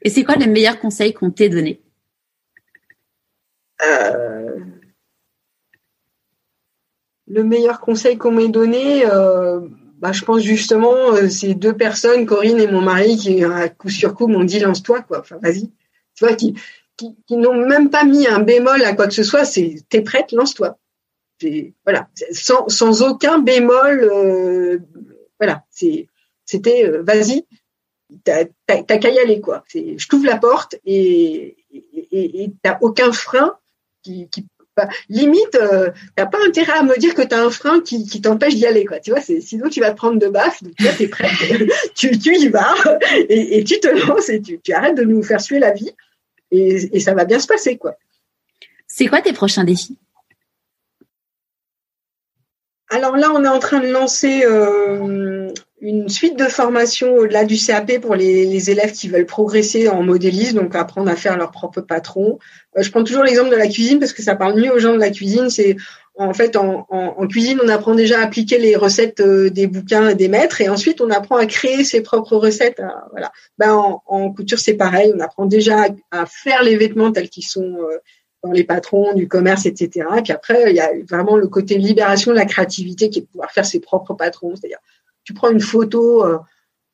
Et 0.02 0.10
c'est 0.10 0.24
quoi 0.24 0.36
les 0.36 0.46
meilleurs 0.46 0.78
conseils 0.78 1.14
qu'on 1.14 1.30
t'ait 1.30 1.48
donnés? 1.48 1.83
Euh, 3.88 4.58
le 7.26 7.44
meilleur 7.44 7.80
conseil 7.80 8.18
qu'on 8.18 8.32
m'ait 8.32 8.48
donné, 8.48 9.06
euh, 9.06 9.60
bah, 9.98 10.12
je 10.12 10.24
pense 10.24 10.42
justement, 10.42 11.12
euh, 11.12 11.28
ces 11.28 11.54
deux 11.54 11.76
personnes, 11.76 12.26
Corinne 12.26 12.60
et 12.60 12.66
mon 12.66 12.82
mari, 12.82 13.16
qui 13.16 13.42
à 13.44 13.68
coup 13.68 13.88
sur 13.88 14.14
coup 14.14 14.26
m'ont 14.26 14.44
dit 14.44 14.60
lance-toi, 14.60 15.02
quoi. 15.02 15.20
Enfin, 15.20 15.38
vas-y. 15.42 15.70
Tu 16.14 16.24
vois, 16.24 16.34
qui, 16.34 16.54
qui, 16.96 17.36
n'ont 17.36 17.66
même 17.66 17.90
pas 17.90 18.04
mis 18.04 18.26
un 18.26 18.40
bémol 18.40 18.82
à 18.84 18.94
quoi 18.94 19.08
que 19.08 19.14
ce 19.14 19.24
soit, 19.24 19.44
c'est 19.44 19.76
t'es 19.88 20.02
prête, 20.02 20.32
lance-toi. 20.32 20.78
Voilà, 21.84 22.08
sans, 22.32 22.68
sans 22.68 23.02
aucun 23.02 23.38
bémol. 23.38 24.80
voilà, 25.38 25.64
c'est 25.70 26.08
c'était 26.46 26.88
vas-y, 26.98 27.46
t'as 28.22 28.44
qu'à 28.66 29.10
y 29.10 29.18
aller 29.18 29.40
quoi. 29.40 29.64
Je 29.74 30.06
t'ouvre 30.06 30.26
la 30.26 30.36
porte 30.36 30.76
et 30.84 31.56
t'as 32.62 32.78
aucun 32.80 33.12
frein 33.12 33.58
qui, 34.04 34.28
qui 34.28 34.46
bah, 34.76 34.88
limite, 35.08 35.54
euh, 35.54 35.90
t'as 36.16 36.26
pas 36.26 36.38
intérêt 36.46 36.72
à 36.72 36.82
me 36.82 36.98
dire 36.98 37.14
que 37.14 37.22
tu 37.22 37.34
as 37.34 37.42
un 37.42 37.50
frein 37.50 37.80
qui, 37.80 38.06
qui 38.06 38.20
t'empêche 38.20 38.56
d'y 38.56 38.66
aller, 38.66 38.84
quoi. 38.84 38.98
Tu 38.98 39.10
vois, 39.10 39.20
sinon 39.20 39.68
tu 39.68 39.80
vas 39.80 39.92
te 39.92 39.96
prendre 39.96 40.18
de 40.18 40.28
baffes. 40.28 40.62
Donc 40.62 40.74
là, 40.80 40.92
t'es 40.96 41.06
prêt, 41.06 41.30
tu, 41.94 42.18
tu 42.18 42.36
y 42.36 42.48
vas 42.48 42.74
et, 43.28 43.58
et, 43.58 43.64
tu 43.64 43.78
te 43.78 43.88
lances 43.88 44.28
et 44.28 44.40
tu, 44.40 44.60
tu 44.60 44.72
arrêtes 44.72 44.96
de 44.96 45.04
nous 45.04 45.22
faire 45.22 45.40
suer 45.40 45.60
la 45.60 45.72
vie 45.72 45.92
et, 46.50 46.96
et 46.96 47.00
ça 47.00 47.14
va 47.14 47.24
bien 47.24 47.38
se 47.38 47.46
passer, 47.46 47.76
quoi. 47.76 47.96
C'est 48.86 49.06
quoi 49.06 49.20
tes 49.20 49.32
prochains 49.32 49.64
défis? 49.64 49.96
Alors 52.90 53.16
là, 53.16 53.32
on 53.32 53.44
est 53.44 53.48
en 53.48 53.58
train 53.58 53.80
de 53.80 53.88
lancer 53.88 54.44
euh, 54.44 55.33
une 55.84 56.08
suite 56.08 56.38
de 56.38 56.44
formations 56.44 57.14
au-delà 57.14 57.44
du 57.44 57.58
CAP 57.58 58.00
pour 58.00 58.14
les, 58.14 58.70
élèves 58.70 58.92
qui 58.92 59.08
veulent 59.08 59.26
progresser 59.26 59.88
en 59.88 60.02
modélisme, 60.02 60.56
donc 60.56 60.74
apprendre 60.74 61.10
à 61.10 61.16
faire 61.16 61.36
leur 61.36 61.50
propre 61.50 61.82
patron. 61.82 62.38
Euh, 62.78 62.82
je 62.82 62.90
prends 62.90 63.04
toujours 63.04 63.22
l'exemple 63.22 63.50
de 63.50 63.56
la 63.56 63.68
cuisine 63.68 63.98
parce 63.98 64.14
que 64.14 64.22
ça 64.22 64.34
parle 64.34 64.58
mieux 64.58 64.72
aux 64.72 64.78
gens 64.78 64.94
de 64.94 64.98
la 64.98 65.10
cuisine. 65.10 65.50
C'est 65.50 65.76
en 66.16 66.32
fait 66.32 66.56
en, 66.56 67.26
cuisine, 67.28 67.60
on 67.62 67.68
apprend 67.68 67.94
déjà 67.94 68.20
à 68.20 68.24
appliquer 68.24 68.58
les 68.58 68.76
recettes 68.76 69.20
euh, 69.20 69.50
des 69.50 69.66
bouquins 69.66 70.08
et 70.08 70.14
des 70.14 70.28
maîtres, 70.28 70.62
et 70.62 70.70
ensuite 70.70 71.02
on 71.02 71.10
apprend 71.10 71.36
à 71.36 71.44
créer 71.44 71.84
ses 71.84 72.00
propres 72.00 72.36
recettes. 72.36 72.80
voilà. 73.10 73.30
Ben 73.58 73.74
en, 74.06 74.32
couture, 74.32 74.58
c'est 74.58 74.74
pareil. 74.74 75.12
On 75.14 75.20
apprend 75.20 75.44
déjà 75.44 75.88
à, 76.10 76.24
faire 76.24 76.62
les 76.62 76.76
vêtements 76.76 77.12
tels 77.12 77.28
qu'ils 77.28 77.44
sont 77.44 77.76
euh, 77.78 77.98
dans 78.42 78.52
les 78.52 78.64
patrons 78.64 79.12
du 79.12 79.28
commerce, 79.28 79.66
etc. 79.66 80.06
Et 80.16 80.22
puis 80.22 80.32
après, 80.32 80.70
il 80.70 80.76
y 80.76 80.80
a 80.80 80.90
vraiment 81.10 81.36
le 81.36 81.48
côté 81.48 81.76
libération 81.76 82.30
de 82.30 82.36
la 82.36 82.46
créativité 82.46 83.10
qui 83.10 83.18
est 83.18 83.22
de 83.22 83.26
pouvoir 83.26 83.50
faire 83.50 83.66
ses 83.66 83.80
propres 83.80 84.14
patrons, 84.14 84.54
c'est-à-dire 84.54 84.78
tu 85.24 85.34
prends 85.34 85.50
une 85.50 85.60
photo 85.60 86.24
euh, 86.24 86.38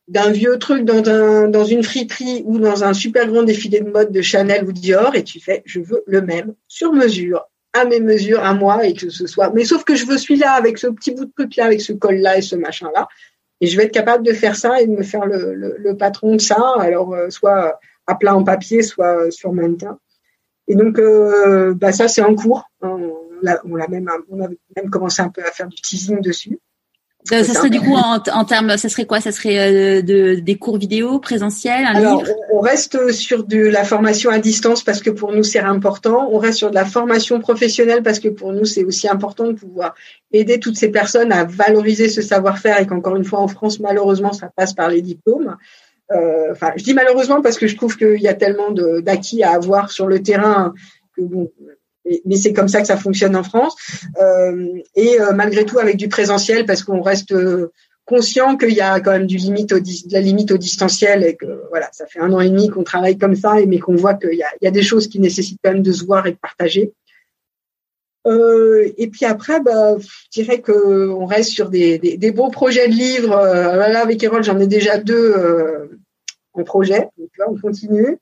d'un 0.08 0.30
vieux 0.30 0.58
truc 0.58 0.84
dans, 0.84 1.08
un, 1.08 1.48
dans 1.48 1.64
une 1.64 1.82
friperie 1.82 2.42
ou 2.44 2.58
dans 2.58 2.84
un 2.84 2.92
super 2.92 3.26
grand 3.28 3.42
défilé 3.42 3.80
de 3.80 3.90
mode 3.90 4.12
de 4.12 4.22
Chanel 4.22 4.64
ou 4.64 4.72
Dior 4.72 5.14
et 5.14 5.24
tu 5.24 5.40
fais 5.40 5.62
je 5.66 5.80
veux 5.80 6.02
le 6.06 6.22
même 6.22 6.54
sur 6.68 6.92
mesure 6.92 7.48
à 7.72 7.84
mes 7.84 8.00
mesures 8.00 8.44
à 8.44 8.54
moi 8.54 8.84
et 8.86 8.94
que 8.94 9.10
ce 9.10 9.26
soit 9.26 9.52
mais 9.54 9.64
sauf 9.64 9.84
que 9.84 9.94
je 9.94 10.06
veux 10.06 10.18
celui-là 10.18 10.52
avec 10.52 10.78
ce 10.78 10.88
petit 10.88 11.12
bout 11.12 11.26
de 11.26 11.32
truc 11.36 11.56
là 11.56 11.66
avec 11.66 11.80
ce 11.80 11.92
col 11.92 12.16
là 12.16 12.38
et 12.38 12.42
ce 12.42 12.56
machin 12.56 12.88
là 12.94 13.08
et 13.60 13.66
je 13.66 13.76
vais 13.76 13.84
être 13.84 13.92
capable 13.92 14.24
de 14.24 14.32
faire 14.32 14.56
ça 14.56 14.80
et 14.80 14.86
de 14.86 14.92
me 14.92 15.02
faire 15.02 15.26
le, 15.26 15.54
le, 15.54 15.96
patron 15.96 16.34
de 16.34 16.40
ça 16.40 16.74
alors 16.78 17.14
euh, 17.14 17.30
soit 17.30 17.78
à 18.06 18.14
plat 18.14 18.34
en 18.34 18.42
papier 18.42 18.82
soit 18.82 19.30
sur 19.30 19.52
mannequin 19.52 19.98
Et 20.66 20.74
donc, 20.74 21.00
bah, 21.76 21.92
ça, 21.92 22.08
c'est 22.08 22.22
en 22.22 22.34
cours. 22.34 22.64
On 22.80 23.20
même, 23.42 24.08
on 24.28 24.42
a 24.42 24.48
même 24.76 24.90
commencé 24.90 25.22
un 25.22 25.28
peu 25.28 25.42
à 25.42 25.50
faire 25.50 25.68
du 25.68 25.80
teasing 25.80 26.20
dessus. 26.20 26.58
Ça, 27.30 27.44
serait 27.44 27.70
du 27.70 27.80
coup 27.80 27.94
en, 27.94 28.18
en 28.32 28.44
termes, 28.44 28.76
ça 28.76 28.88
serait 28.88 29.06
quoi? 29.06 29.20
Ça 29.20 29.32
serait 29.32 30.02
de, 30.02 30.34
des 30.34 30.56
cours 30.56 30.78
vidéo 30.78 31.18
présentiels, 31.18 31.84
un 31.84 31.94
Alors, 31.94 32.22
livre? 32.22 32.34
on 32.52 32.60
reste 32.60 33.12
sur 33.12 33.44
de 33.44 33.58
la 33.58 33.84
formation 33.84 34.30
à 34.30 34.38
distance 34.38 34.82
parce 34.82 35.00
que 35.00 35.10
pour 35.10 35.32
nous 35.32 35.42
c'est 35.42 35.60
important. 35.60 36.28
On 36.32 36.38
reste 36.38 36.58
sur 36.58 36.70
de 36.70 36.74
la 36.74 36.84
formation 36.84 37.40
professionnelle 37.40 38.02
parce 38.02 38.18
que 38.18 38.28
pour 38.28 38.52
nous 38.52 38.64
c'est 38.64 38.84
aussi 38.84 39.08
important 39.08 39.46
de 39.46 39.52
pouvoir 39.52 39.94
aider 40.32 40.58
toutes 40.58 40.76
ces 40.76 40.90
personnes 40.90 41.32
à 41.32 41.44
valoriser 41.44 42.08
ce 42.08 42.22
savoir-faire 42.22 42.80
et 42.80 42.86
qu'encore 42.86 43.16
une 43.16 43.24
fois 43.24 43.40
en 43.40 43.48
France 43.48 43.80
malheureusement 43.80 44.32
ça 44.32 44.50
passe 44.54 44.74
par 44.74 44.88
les 44.88 45.02
diplômes. 45.02 45.56
Euh, 46.12 46.48
enfin, 46.50 46.72
je 46.76 46.82
dis 46.82 46.94
malheureusement 46.94 47.40
parce 47.40 47.56
que 47.56 47.68
je 47.68 47.76
trouve 47.76 47.96
qu'il 47.96 48.20
y 48.20 48.28
a 48.28 48.34
tellement 48.34 48.72
d'acquis 48.72 49.42
à 49.44 49.52
avoir 49.52 49.90
sur 49.90 50.06
le 50.08 50.22
terrain 50.22 50.74
que 51.16 51.22
bon, 51.22 51.50
mais, 52.24 52.36
c'est 52.36 52.52
comme 52.52 52.68
ça 52.68 52.80
que 52.80 52.86
ça 52.86 52.96
fonctionne 52.96 53.36
en 53.36 53.42
France. 53.42 53.76
Euh, 54.20 54.66
et 54.94 55.20
euh, 55.20 55.32
malgré 55.32 55.64
tout 55.64 55.78
avec 55.78 55.96
du 55.96 56.08
présentiel 56.08 56.66
parce 56.66 56.82
qu'on 56.82 57.02
reste 57.02 57.32
euh, 57.32 57.72
conscient 58.04 58.56
qu'il 58.56 58.74
y 58.74 58.80
a 58.80 59.00
quand 59.00 59.12
même 59.12 59.26
du 59.26 59.36
limite 59.36 59.70
de 59.70 60.12
la 60.12 60.20
limite 60.20 60.50
au 60.50 60.56
distanciel 60.56 61.24
et 61.24 61.36
que 61.36 61.62
voilà, 61.70 61.88
ça 61.92 62.06
fait 62.06 62.20
un 62.20 62.32
an 62.32 62.40
et 62.40 62.50
demi 62.50 62.68
qu'on 62.68 62.82
travaille 62.82 63.18
comme 63.18 63.36
ça, 63.36 63.54
mais 63.66 63.78
qu'on 63.78 63.94
voit 63.94 64.14
qu'il 64.14 64.34
y 64.34 64.66
a, 64.66 64.70
des 64.70 64.82
choses 64.82 65.06
qui 65.06 65.20
nécessitent 65.20 65.60
quand 65.62 65.72
même 65.72 65.82
de 65.82 65.92
se 65.92 66.04
voir 66.04 66.26
et 66.26 66.32
de 66.32 66.36
partager. 66.36 66.92
Et 68.26 69.08
puis 69.10 69.24
après, 69.24 69.60
bah, 69.60 69.96
je 69.98 70.28
dirais 70.30 70.60
que 70.60 71.08
on 71.08 71.24
reste 71.24 71.50
sur 71.50 71.70
des, 71.70 72.32
beaux 72.34 72.50
projets 72.50 72.88
de 72.88 72.92
livres. 72.92 73.36
Euh, 73.36 73.88
là, 73.88 74.02
avec 74.02 74.22
Erol, 74.22 74.44
j'en 74.44 74.58
ai 74.58 74.66
déjà 74.66 74.98
deux 74.98 75.34
en 76.52 76.64
projet. 76.64 77.08
Donc 77.16 77.30
là, 77.38 77.46
on 77.48 77.58
continue. 77.58 78.18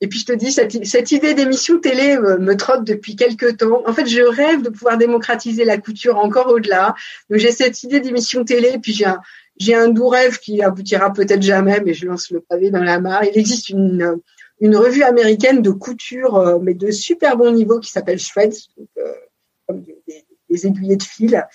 Euh, 0.00 0.04
et 0.04 0.08
puis 0.08 0.18
je 0.18 0.26
te 0.26 0.32
dis, 0.32 0.52
cette, 0.52 1.12
idée 1.12 1.34
d'émission 1.34 1.78
télé 1.78 2.18
me, 2.18 2.38
me, 2.38 2.56
trotte 2.56 2.84
depuis 2.84 3.16
quelques 3.16 3.58
temps. 3.58 3.82
En 3.86 3.92
fait, 3.92 4.06
je 4.06 4.22
rêve 4.22 4.62
de 4.62 4.70
pouvoir 4.70 4.98
démocratiser 4.98 5.64
la 5.64 5.78
couture 5.78 6.18
encore 6.18 6.48
au-delà. 6.48 6.94
Donc 7.28 7.38
j'ai 7.38 7.52
cette 7.52 7.82
idée 7.82 8.00
d'émission 8.00 8.44
télé, 8.44 8.78
puis 8.82 8.92
j'ai 8.92 9.06
un, 9.06 9.20
j'ai 9.58 9.74
un 9.74 9.88
doux 9.88 10.08
rêve 10.08 10.38
qui 10.38 10.62
aboutira 10.62 11.12
peut-être 11.12 11.42
jamais, 11.42 11.80
mais 11.84 11.94
je 11.94 12.06
lance 12.06 12.30
le 12.30 12.40
pavé 12.40 12.70
dans 12.70 12.82
la 12.82 12.98
mare. 12.98 13.24
Il 13.24 13.38
existe 13.38 13.68
une, 13.68 14.18
une 14.60 14.76
revue 14.76 15.02
américaine 15.02 15.62
de 15.62 15.70
couture, 15.70 16.36
euh, 16.36 16.58
mais 16.60 16.74
de 16.74 16.90
super 16.90 17.36
bon 17.36 17.52
niveau, 17.52 17.78
qui 17.78 17.90
s'appelle 17.90 18.18
Shreds, 18.18 18.68
donc, 18.76 18.88
euh, 18.98 19.12
comme 19.66 19.82
des, 19.82 20.24
des, 20.48 20.66
aiguillets 20.66 20.96
de 20.96 21.02
fil, 21.02 21.46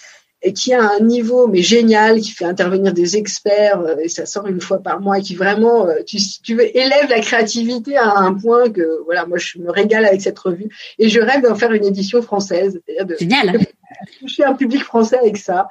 et 0.45 0.53
qui 0.53 0.73
a 0.73 0.91
un 0.91 0.99
niveau 0.99 1.47
mais 1.47 1.63
génial, 1.63 2.22
qui 2.22 2.30
fait 2.30 2.45
intervenir 2.45 2.93
des 2.93 3.17
experts 3.17 3.80
euh, 3.81 3.97
et 3.97 4.09
ça 4.09 4.27
sort 4.27 4.45
une 4.45 4.61
fois 4.61 4.77
par 4.77 5.01
mois, 5.01 5.17
et 5.17 5.22
qui 5.23 5.34
vraiment, 5.34 5.88
euh, 5.88 6.03
tu, 6.05 6.17
tu 6.43 6.55
veux, 6.55 6.77
élève 6.77 7.09
la 7.09 7.19
créativité 7.19 7.97
à 7.97 8.19
un 8.19 8.35
point 8.35 8.69
que 8.69 9.03
voilà, 9.05 9.26
moi 9.26 9.39
je 9.39 9.57
me 9.57 9.72
régale 9.72 10.05
avec 10.05 10.22
cette 10.22 10.38
revue 10.38 10.69
et 10.99 11.09
je 11.09 11.19
rêve 11.19 11.41
d'en 11.41 11.55
faire 11.55 11.72
une 11.72 11.84
édition 11.84 12.22
française, 12.22 12.80
de, 12.88 13.15
génial, 13.19 13.57
toucher 14.19 14.43
un 14.43 14.53
public 14.53 14.84
français 14.84 15.17
avec 15.17 15.38
ça. 15.38 15.67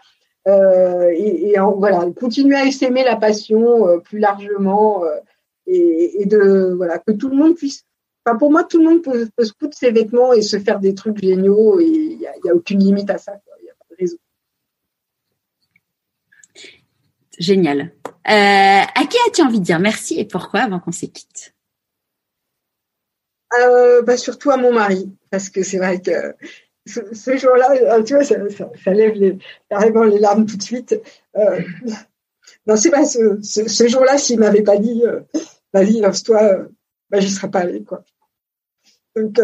Euh, 0.48 1.08
et, 1.14 1.52
et 1.52 1.54
voilà, 1.76 2.04
continuer 2.20 2.56
à 2.56 2.66
essaimer 2.66 3.04
la 3.04 3.14
passion 3.14 3.86
euh, 3.86 3.98
plus 3.98 4.18
largement 4.18 5.04
et, 5.66 6.20
et, 6.20 6.26
de 6.26 6.74
voilà 6.76 6.98
que 6.98 7.12
tout 7.12 7.28
le 7.28 7.36
monde 7.36 7.54
puisse. 7.54 7.84
Enfin, 8.26 8.36
pour 8.36 8.50
moi, 8.50 8.64
tout 8.64 8.78
le 8.78 8.84
monde 8.84 9.02
peut, 9.02 9.28
peut 9.36 9.44
se 9.44 9.52
foutre 9.58 9.76
ses 9.76 9.92
vêtements 9.92 10.32
et 10.32 10.42
se 10.42 10.58
faire 10.58 10.80
des 10.80 10.94
trucs 10.94 11.18
géniaux 11.18 11.78
et 11.78 11.86
il 11.86 12.18
n'y 12.18 12.26
a, 12.26 12.32
a, 12.50 12.54
aucune 12.54 12.80
limite 12.80 13.08
à 13.10 13.18
ça. 13.18 13.32
Quoi. 13.32 13.54
Y 13.62 13.70
a 13.70 13.74
pas 13.74 13.86
de 13.90 13.96
raison. 13.96 14.16
Génial. 17.38 17.92
Euh, 18.26 18.30
à 18.30 19.06
qui 19.08 19.18
as-tu 19.28 19.42
envie 19.42 19.60
de 19.60 19.64
dire 19.64 19.78
merci 19.78 20.18
et 20.18 20.24
pourquoi 20.24 20.60
avant 20.60 20.80
qu'on 20.80 20.92
se 20.92 21.06
quitte 21.06 21.54
euh, 23.58 24.02
bah 24.02 24.16
Surtout 24.16 24.50
à 24.50 24.56
mon 24.56 24.72
mari, 24.72 25.12
parce 25.30 25.50
que 25.50 25.62
c'est 25.62 25.76
vrai 25.76 26.00
que 26.00 26.34
ce, 26.86 27.36
jour-là, 27.36 27.72
euh, 27.72 28.02
tu 28.02 28.14
vois, 28.14 28.24
ça, 28.24 28.36
lève 28.92 29.14
les, 29.14 29.38
carrément 29.68 30.04
les 30.04 30.18
larmes 30.18 30.46
tout 30.46 30.56
de 30.56 30.62
suite. 30.62 30.98
Non, 32.66 32.76
c'est 32.76 32.90
pas 32.90 33.04
ce, 33.04 33.88
jour-là, 33.88 34.16
s'il 34.16 34.40
m'avait 34.40 34.62
pas 34.62 34.78
dit, 34.78 35.02
vas-y, 35.74 36.00
lance-toi, 36.00 36.42
euh, 36.42 36.68
bah, 37.10 37.20
j'y 37.20 37.30
serais 37.30 37.50
pas 37.50 37.60
allé, 37.60 37.84
quoi. 37.84 38.04
Donc, 39.16 39.38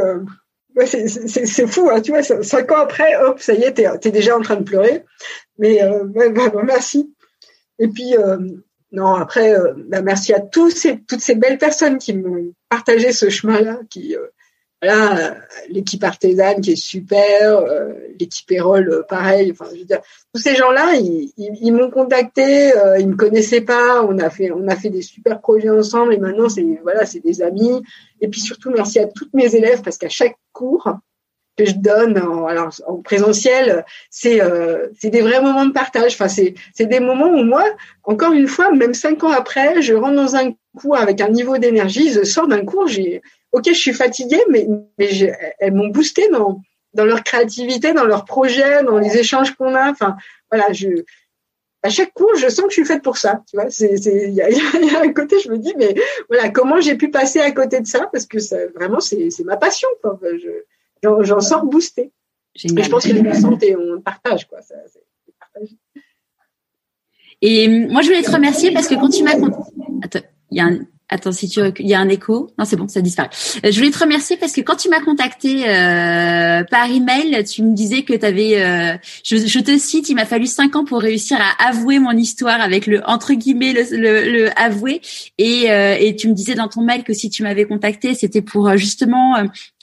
ouais, 0.75 0.87
c'est 0.87 1.67
fou, 1.67 1.91
hein, 1.91 2.01
tu 2.01 2.13
vois, 2.13 2.23
cinq 2.23 2.73
ans 2.73 2.81
après, 2.81 3.23
hop, 3.23 3.41
ça 3.41 3.53
y 3.53 3.63
est, 3.63 3.75
t'es 3.75 3.85
es 3.85 4.11
déjà 4.11 4.37
en 4.39 4.41
train 4.41 4.57
de 4.57 4.65
pleurer. 4.65 5.05
Mais 5.59 5.81
bah, 6.07 6.31
bah, 6.31 6.63
merci. 6.65 7.15
Et 7.81 7.89
puis, 7.89 8.17
euh, 8.17 8.37
non, 8.93 9.15
après, 9.15 9.59
euh, 9.59 9.73
bah, 9.89 10.03
merci 10.03 10.33
à 10.33 10.41
tous 10.41 10.71
ces, 10.71 11.01
toutes 11.09 11.23
ces 11.23 11.35
belles 11.35 11.59
personnes 11.59 11.99
qui 11.99 12.13
m'ont 12.13 12.53
partagé 12.69 13.11
ce 13.11 13.31
chemin-là, 13.31 13.81
qui, 13.89 14.15
euh, 14.15 14.27
voilà, 14.83 15.37
l'équipe 15.69 16.05
artisane 16.05 16.61
qui 16.61 16.73
est 16.73 16.77
super, 16.77 17.59
euh, 17.59 17.93
l'équipe 18.19 18.51
Erol, 18.51 19.05
pareil. 19.09 19.51
Enfin, 19.53 19.67
je 19.73 19.81
veux 19.81 19.85
dire, 19.87 20.01
tous 20.35 20.41
ces 20.43 20.55
gens-là, 20.55 20.95
ils, 20.95 21.33
ils, 21.39 21.59
ils 21.63 21.73
m'ont 21.73 21.91
contacté, 21.91 22.73
ils 22.99 23.09
me 23.09 23.17
connaissaient 23.17 23.61
pas, 23.63 24.05
on 24.05 24.19
a 24.19 24.31
fait, 24.31 24.51
on 24.51 24.69
a 24.69 24.77
fait 24.77 24.91
des 24.91 25.03
super 25.03 25.41
projets 25.41 25.71
ensemble, 25.71 26.15
et 26.15 26.19
maintenant, 26.19 26.49
c'est 26.49 26.65
voilà, 26.83 27.05
c'est 27.07 27.21
des 27.21 27.43
amis. 27.43 27.83
Et 28.21 28.29
puis 28.29 28.41
surtout, 28.41 28.71
merci 28.71 28.99
à 28.99 29.07
toutes 29.07 29.35
mes 29.35 29.55
élèves 29.55 29.83
parce 29.83 29.99
qu'à 29.99 30.09
chaque 30.09 30.37
cours, 30.53 30.91
que 31.57 31.67
je 31.67 31.75
donne 31.75 32.19
en, 32.19 32.47
alors, 32.47 32.71
en 32.87 32.97
présentiel, 32.97 33.85
c'est 34.11 34.41
euh, 34.41 34.89
des 35.03 35.21
vrais 35.21 35.43
moments 35.43 35.67
de 35.67 35.73
partage. 35.73 36.15
Enfin, 36.15 36.29
c'est 36.29 36.55
des 36.87 37.01
moments 37.01 37.29
où 37.29 37.45
moi, 37.45 37.65
encore 38.05 38.33
une 38.33 38.49
fois, 38.49 38.73
même 38.73 38.95
cinq 38.95 39.25
ans 39.25 39.31
après, 39.31 39.83
je 39.83 39.95
rentre 39.95 40.17
dans 40.17 40.37
un 40.37 40.53
cours 40.79 40.97
avec 40.97 41.21
un 41.21 41.29
niveau 41.29 41.59
d'énergie, 41.59 42.13
je 42.13 42.23
sors 42.23 42.47
d'un 42.47 42.65
cours, 42.65 42.87
j'ai 42.87 43.23
ok, 43.53 43.65
je 43.67 43.73
suis 43.73 43.93
fatiguée, 43.93 44.43
mais 44.49 44.67
mais 44.99 45.11
elles 45.59 45.75
m'ont 45.75 45.89
boosté 45.89 46.29
dans 46.29 46.61
dans 46.95 47.05
leur 47.05 47.23
créativité, 47.23 47.93
dans 47.93 48.05
leurs 48.05 48.25
projets, 48.25 48.83
dans 48.83 48.99
les 48.99 49.17
échanges 49.17 49.55
qu'on 49.55 49.75
a. 49.75 49.91
Enfin, 49.91 50.17
voilà, 50.51 50.73
je 50.73 51.05
à 51.83 51.89
chaque 51.89 52.13
cours, 52.13 52.35
je 52.37 52.49
sens 52.49 52.67
que 52.67 52.71
je 52.71 52.75
suis 52.75 52.85
faite 52.85 53.03
pour 53.03 53.17
ça. 53.17 53.43
Tu 53.49 53.57
vois, 53.57 53.71
c'est 53.71 53.95
il 53.95 54.35
y 54.35 54.43
a, 54.43 54.51
y 54.51 54.95
a, 54.95 55.01
un 55.01 55.13
côté, 55.13 55.41
je 55.41 55.51
me 55.51 55.59
dis, 55.59 55.75
mais 55.79 55.95
voilà, 56.29 56.51
comment 56.51 56.81
j'ai 56.81 56.97
pu 56.97 57.11
passer 57.11 57.41
à 57.41 57.51
côté 57.53 57.81
de 57.81 57.87
ça? 57.87 58.09
Parce 58.13 58.27
que 58.27 58.39
ça, 58.39 58.57
vraiment, 58.75 59.01
c'est 59.01 59.31
c'est 59.31 59.45
ma 59.45 59.57
passion. 59.57 59.89
Quoi. 60.03 60.19
J'en 61.03 61.41
sors 61.41 61.65
boosté. 61.65 62.13
Génial. 62.55 62.85
je 62.85 62.91
pense 62.91 63.07
que 63.07 63.13
les 63.13 63.35
santé, 63.35 63.77
on 63.77 64.01
partage 64.01 64.49
quoi. 64.49 64.61
Ça, 64.61 64.75
Et 67.41 67.69
moi, 67.69 68.03
je 68.03 68.09
voulais 68.09 68.23
te 68.23 68.31
remercier 68.31 68.73
parce 68.73 68.89
que 68.89 68.95
quand 68.95 69.09
tu 69.09 69.23
m'as 69.23 69.37
attends, 70.03 70.21
il 70.51 70.59
y 70.59 70.61
a 70.61 70.65
un 70.65 70.81
Attends, 71.13 71.33
si 71.33 71.49
tu 71.49 71.61
il 71.81 71.89
y 71.89 71.95
a 71.95 71.99
un 71.99 72.09
écho. 72.09 72.51
Non, 72.57 72.65
c'est 72.65 72.77
bon, 72.77 72.87
ça 72.87 73.01
disparaît. 73.01 73.31
Euh, 73.65 73.73
je 73.73 73.79
voulais 73.79 73.91
te 73.91 73.99
remercier 73.99 74.37
parce 74.37 74.53
que 74.53 74.61
quand 74.61 74.77
tu 74.77 74.89
m'as 74.89 75.01
contacté 75.01 75.69
euh, 75.69 76.63
par 76.63 76.89
email, 76.89 77.43
tu 77.45 77.65
me 77.65 77.75
disais 77.75 78.03
que 78.03 78.13
tu 78.13 78.25
avais 78.25 78.63
euh, 78.63 78.97
je, 79.25 79.37
je, 79.37 79.59
te 79.59 79.77
cite, 79.77 80.09
il 80.09 80.15
m'a 80.15 80.25
fallu 80.25 80.47
cinq 80.47 80.77
ans 80.77 80.85
pour 80.85 81.01
réussir 81.01 81.37
à 81.41 81.69
avouer 81.69 81.99
mon 81.99 82.13
histoire 82.13 82.61
avec 82.61 82.87
le 82.87 83.03
entre 83.09 83.35
guillemets 83.35 83.73
le, 83.73 83.83
le, 83.91 84.31
le 84.31 84.51
avouer 84.61 85.01
et, 85.37 85.73
euh, 85.73 85.97
et 85.99 86.15
tu 86.15 86.29
me 86.29 86.35
disais 86.35 86.55
dans 86.55 86.69
ton 86.69 86.83
mail 86.83 87.03
que 87.03 87.13
si 87.13 87.29
tu 87.29 87.43
m'avais 87.43 87.65
contacté, 87.65 88.15
c'était 88.15 88.43
pour 88.43 88.69
euh, 88.69 88.77
justement 88.77 89.35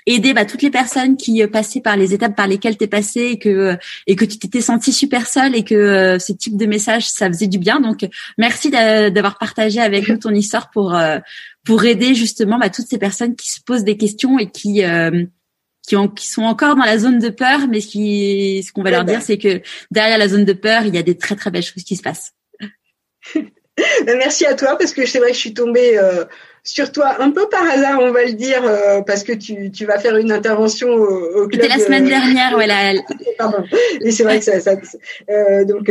aider 0.08 0.34
bah, 0.34 0.46
toutes 0.46 0.62
les 0.62 0.72
personnes 0.72 1.18
qui 1.18 1.44
euh, 1.44 1.48
passaient 1.48 1.82
par 1.82 1.98
les 1.98 2.14
étapes 2.14 2.36
par 2.36 2.48
lesquelles 2.48 2.78
tu 2.78 2.86
es 2.86 2.88
passé 2.88 3.20
et 3.22 3.38
que 3.38 3.50
euh, 3.50 3.76
et 4.08 4.16
que 4.16 4.26
tu 4.26 4.40
t'étais 4.40 4.62
senti 4.62 4.92
super 4.94 5.28
seule 5.28 5.56
et 5.56 5.64
que 5.64 5.76
euh, 5.76 6.18
ce 6.18 6.32
type 6.32 6.58
de 6.58 6.66
message 6.66 7.08
ça 7.08 7.28
faisait 7.28 7.48
du 7.48 7.60
bien. 7.60 7.80
Donc 7.82 8.08
merci 8.38 8.72
d'avoir 8.72 9.38
partagé 9.38 9.80
avec 9.82 10.08
nous 10.08 10.18
ton 10.18 10.32
histoire 10.32 10.72
pour 10.72 10.98
pour 11.66 11.86
aider 11.86 12.16
justement 12.16 12.58
bah, 12.58 12.70
toutes 12.70 12.88
ces 12.88 12.98
personnes 12.98 13.36
qui 13.36 13.52
se 13.52 13.60
posent 13.62 13.84
des 13.84 13.98
questions 13.98 14.40
et 14.40 14.50
qui 14.50 14.82
qui, 15.88 15.96
ont, 15.96 16.10
qui 16.10 16.28
sont 16.28 16.44
encore 16.44 16.76
dans 16.76 16.84
la 16.84 16.98
zone 16.98 17.20
de 17.20 17.30
peur, 17.30 17.68
mais 17.70 17.82
ce 17.82 17.88
qui 17.88 18.64
ce 18.64 18.72
qu'on 18.72 18.84
va 18.84 18.92
leur 18.92 19.06
dire 19.06 19.22
c'est 19.22 19.38
que 19.38 19.62
derrière 19.92 20.18
la 20.18 20.30
zone 20.30 20.46
de 20.46 20.54
peur 20.54 20.86
il 20.86 20.96
y 20.96 20.98
a 20.98 21.04
des 21.04 21.18
très 21.18 21.36
très 21.36 21.52
belles 21.52 21.64
choses 21.64 21.84
qui 21.84 21.98
se 21.98 22.02
passent. 22.02 22.34
Merci 24.06 24.46
à 24.46 24.56
toi 24.56 24.76
parce 24.78 24.94
que 24.94 25.06
c'est 25.06 25.20
vrai 25.20 25.30
que 25.30 25.36
je 25.36 25.42
suis 25.42 25.54
tombée 25.54 25.98
euh, 25.98 26.26
sur 26.68 26.92
toi 26.92 27.16
un 27.22 27.32
peu 27.32 27.48
par 27.48 27.64
hasard, 27.64 28.00
on 28.02 28.12
va 28.12 28.26
le 28.26 28.34
dire, 28.34 28.62
euh, 28.66 29.02
parce 29.02 29.24
que 29.24 29.32
tu, 29.32 29.72
tu 29.72 29.86
vas 29.86 29.98
faire 30.00 30.18
une 30.18 30.34
intervention 30.34 30.90
au, 30.90 31.44
au 31.44 31.48
club. 31.48 31.62
C'était 31.62 31.78
la 31.78 31.84
semaine 31.84 32.06
euh, 32.06 32.10
dernière, 32.10 32.52
voilà. 32.54 32.94
Pardon. 33.38 33.64
Et 34.02 34.12
c'est 34.12 34.24
vrai 34.24 34.40
que 34.40 34.46
ça, 34.46 34.60
ça 34.60 34.74
euh, 35.30 35.64
donc 35.64 35.90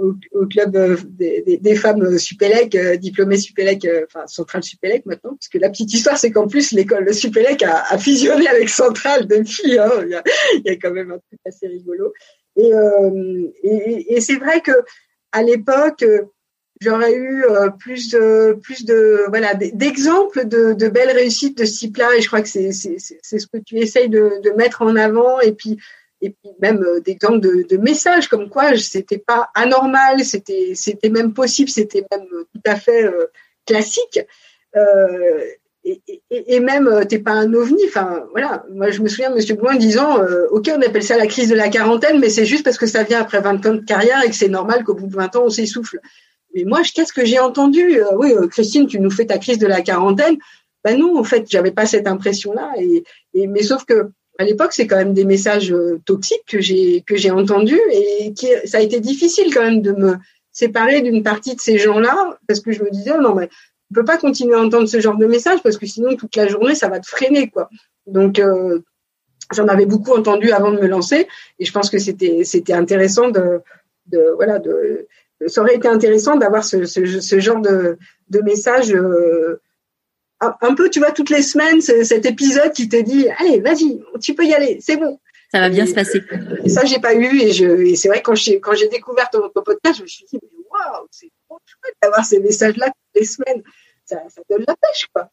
au, 0.00 0.14
au, 0.32 0.46
club 0.46 0.72
des, 1.16 1.42
des, 1.42 1.58
des, 1.58 1.74
femmes 1.76 2.18
Supélec, 2.18 2.76
diplômées 2.98 3.36
Supélec, 3.36 3.86
enfin 4.06 4.26
Centrale 4.26 4.62
Supélec 4.62 5.04
maintenant, 5.04 5.34
parce 5.34 5.48
que 5.48 5.58
la 5.58 5.68
petite 5.68 5.92
histoire 5.92 6.16
c'est 6.16 6.30
qu'en 6.30 6.48
plus 6.48 6.72
l'école 6.72 7.12
Supélec 7.12 7.62
a, 7.62 7.84
a, 7.90 7.98
fusionné 7.98 8.48
avec 8.48 8.70
Centrale 8.70 9.26
depuis. 9.26 9.78
Hein, 9.78 9.90
il, 10.02 10.10
y 10.10 10.14
a, 10.14 10.22
il 10.54 10.62
y 10.64 10.70
a 10.70 10.76
quand 10.76 10.92
même 10.92 11.12
un 11.12 11.18
truc 11.18 11.40
assez 11.46 11.66
rigolo. 11.66 12.12
Et, 12.56 12.70
et, 13.62 14.14
et 14.14 14.20
c'est 14.20 14.36
vrai 14.36 14.60
que 14.60 14.72
à 15.32 15.42
l'époque 15.42 16.04
j'aurais 16.84 17.14
eu 17.14 17.44
euh, 17.44 17.70
plus 17.70 18.10
de 18.10 18.58
plus 18.62 18.84
de 18.84 19.24
voilà 19.28 19.54
d'exemples 19.54 20.46
de, 20.46 20.74
de, 20.74 20.88
belles 20.88 21.16
réussites 21.16 21.56
de 21.56 21.64
ce 21.64 21.78
type-là 21.78 22.14
et 22.16 22.20
je 22.20 22.26
crois 22.26 22.42
que 22.42 22.48
c'est 22.48 22.72
c'est 22.72 23.38
ce 23.38 23.46
que 23.46 23.58
tu 23.58 23.78
essayes 23.78 24.08
de, 24.08 24.50
mettre 24.56 24.82
en 24.82 24.94
avant 24.96 25.40
et 25.40 25.52
puis 25.52 25.78
et 26.20 26.30
puis 26.30 26.50
même 26.60 26.82
euh, 26.82 27.00
d'exemples 27.00 27.40
de, 27.40 27.66
de 27.68 27.76
messages 27.76 28.28
comme 28.28 28.48
quoi 28.48 28.76
c'était 28.76 29.18
pas 29.18 29.48
anormal 29.54 30.24
c'était 30.24 30.72
c'était 30.74 31.08
même 31.08 31.32
possible 31.32 31.70
c'était 31.70 32.04
même 32.10 32.26
tout 32.28 32.62
à 32.66 32.76
fait 32.76 33.04
euh, 33.04 33.26
classique 33.66 34.20
et, 35.86 36.00
et, 36.08 36.54
et, 36.56 36.60
même 36.60 37.04
t'es 37.08 37.18
pas 37.18 37.32
un 37.32 37.52
ovni. 37.52 37.82
Enfin 37.86 38.24
voilà, 38.32 38.64
moi 38.72 38.90
je 38.90 39.02
me 39.02 39.08
souviens 39.08 39.28
de 39.30 39.36
Monsieur 39.36 39.54
Blouin 39.54 39.76
disant, 39.76 40.18
ok 40.50 40.70
on 40.74 40.80
appelle 40.80 41.02
ça 41.02 41.16
la 41.18 41.26
crise 41.26 41.50
de 41.50 41.54
la 41.54 41.68
quarantaine, 41.68 42.18
mais 42.18 42.30
c'est 42.30 42.46
juste 42.46 42.64
parce 42.64 42.78
que 42.78 42.86
ça 42.86 43.02
vient 43.02 43.20
après 43.20 43.40
20 43.40 43.66
ans 43.66 43.74
de 43.74 43.84
carrière 43.84 44.24
et 44.24 44.30
que 44.30 44.34
c'est 44.34 44.48
normal 44.48 44.82
qu'au 44.82 44.94
bout 44.94 45.06
de 45.06 45.14
20 45.14 45.36
ans 45.36 45.44
on 45.44 45.50
s'essouffle. 45.50 46.00
Mais 46.54 46.64
moi 46.64 46.80
qu'est-ce 46.82 47.12
que 47.12 47.24
j'ai 47.24 47.38
entendu 47.38 48.00
euh, 48.00 48.16
Oui 48.16 48.32
Christine, 48.50 48.86
tu 48.86 49.00
nous 49.00 49.10
fais 49.10 49.26
ta 49.26 49.38
crise 49.38 49.58
de 49.58 49.66
la 49.66 49.82
quarantaine. 49.82 50.36
Ben 50.84 50.98
non, 50.98 51.18
en 51.18 51.24
fait 51.24 51.46
j'avais 51.48 51.72
pas 51.72 51.86
cette 51.86 52.06
impression-là. 52.06 52.72
Et, 52.78 53.04
mais 53.46 53.62
sauf 53.62 53.84
que 53.84 54.10
à 54.38 54.44
l'époque 54.44 54.72
c'est 54.72 54.86
quand 54.86 54.96
même 54.96 55.14
des 55.14 55.24
messages 55.24 55.74
toxiques 56.04 56.44
que 56.46 56.60
j'ai 56.60 57.02
que 57.02 57.16
j'ai 57.16 57.30
entendus 57.30 57.80
et 57.92 58.32
qui 58.34 58.48
ça 58.64 58.78
a 58.78 58.80
été 58.80 59.00
difficile 59.00 59.52
quand 59.54 59.62
même 59.62 59.82
de 59.82 59.92
me 59.92 60.16
séparer 60.52 61.02
d'une 61.02 61.22
partie 61.22 61.54
de 61.54 61.60
ces 61.60 61.78
gens-là 61.78 62.38
parce 62.46 62.60
que 62.60 62.72
je 62.72 62.82
me 62.82 62.90
disais 62.90 63.16
non 63.18 63.34
mais 63.34 63.48
ne 63.90 63.94
peux 63.94 64.04
pas 64.04 64.18
continuer 64.18 64.54
à 64.54 64.60
entendre 64.60 64.88
ce 64.88 65.00
genre 65.00 65.16
de 65.16 65.26
message 65.26 65.62
parce 65.62 65.78
que 65.78 65.86
sinon 65.86 66.16
toute 66.16 66.34
la 66.36 66.48
journée 66.48 66.74
ça 66.74 66.88
va 66.88 67.00
te 67.00 67.06
freiner 67.06 67.48
quoi. 67.48 67.68
Donc 68.06 68.38
euh, 68.38 68.80
j'en 69.52 69.68
avais 69.68 69.86
beaucoup 69.86 70.12
entendu 70.12 70.50
avant 70.52 70.72
de 70.72 70.80
me 70.80 70.86
lancer 70.86 71.28
et 71.58 71.64
je 71.64 71.72
pense 71.72 71.90
que 71.90 71.98
c'était 71.98 72.44
c'était 72.44 72.72
intéressant 72.72 73.28
de 73.30 73.62
voilà 74.36 74.58
de 74.58 75.06
ça 75.46 75.60
aurait 75.60 75.76
été 75.76 75.88
intéressant 75.88 76.36
d'avoir 76.36 76.64
ce, 76.64 76.84
ce, 76.84 77.20
ce, 77.20 77.40
genre 77.40 77.60
de, 77.60 77.98
de 78.28 78.40
message 78.40 78.92
euh, 78.92 79.60
un, 80.40 80.74
peu 80.74 80.90
tu 80.90 80.98
vois 80.98 81.12
toutes 81.12 81.30
les 81.30 81.42
semaines 81.42 81.80
cet 81.80 82.26
épisode 82.26 82.72
qui 82.72 82.88
te 82.88 83.00
dit 83.00 83.28
allez 83.38 83.60
vas-y 83.60 84.00
tu 84.20 84.34
peux 84.34 84.44
y 84.44 84.54
aller 84.54 84.78
c'est 84.80 84.96
bon 84.96 85.18
ça 85.50 85.60
va 85.60 85.68
bien 85.68 85.86
se 85.86 85.94
passer 85.94 86.22
et 86.64 86.68
ça 86.68 86.84
j'ai 86.84 86.98
pas 86.98 87.14
eu 87.14 87.40
et 87.40 87.96
c'est 87.96 88.08
vrai 88.08 88.20
quand 88.22 88.34
j'ai 88.34 88.60
quand 88.60 88.74
j'ai 88.74 88.88
découvert 88.88 89.30
ton, 89.30 89.48
podcast 89.50 89.96
je 89.98 90.02
me 90.02 90.06
suis 90.06 90.26
dit 90.30 90.38
waouh 90.70 91.06
c'est 91.10 91.30
trop 91.48 91.58
chouette 91.66 91.94
d'avoir 92.02 92.24
ces 92.24 92.40
messages 92.40 92.76
là 92.76 92.86
toutes 92.86 93.20
les 93.20 93.26
semaines 93.26 93.62
ça, 94.04 94.18
donne 94.50 94.64
la 94.66 94.76
pêche, 94.76 95.08
quoi. 95.12 95.30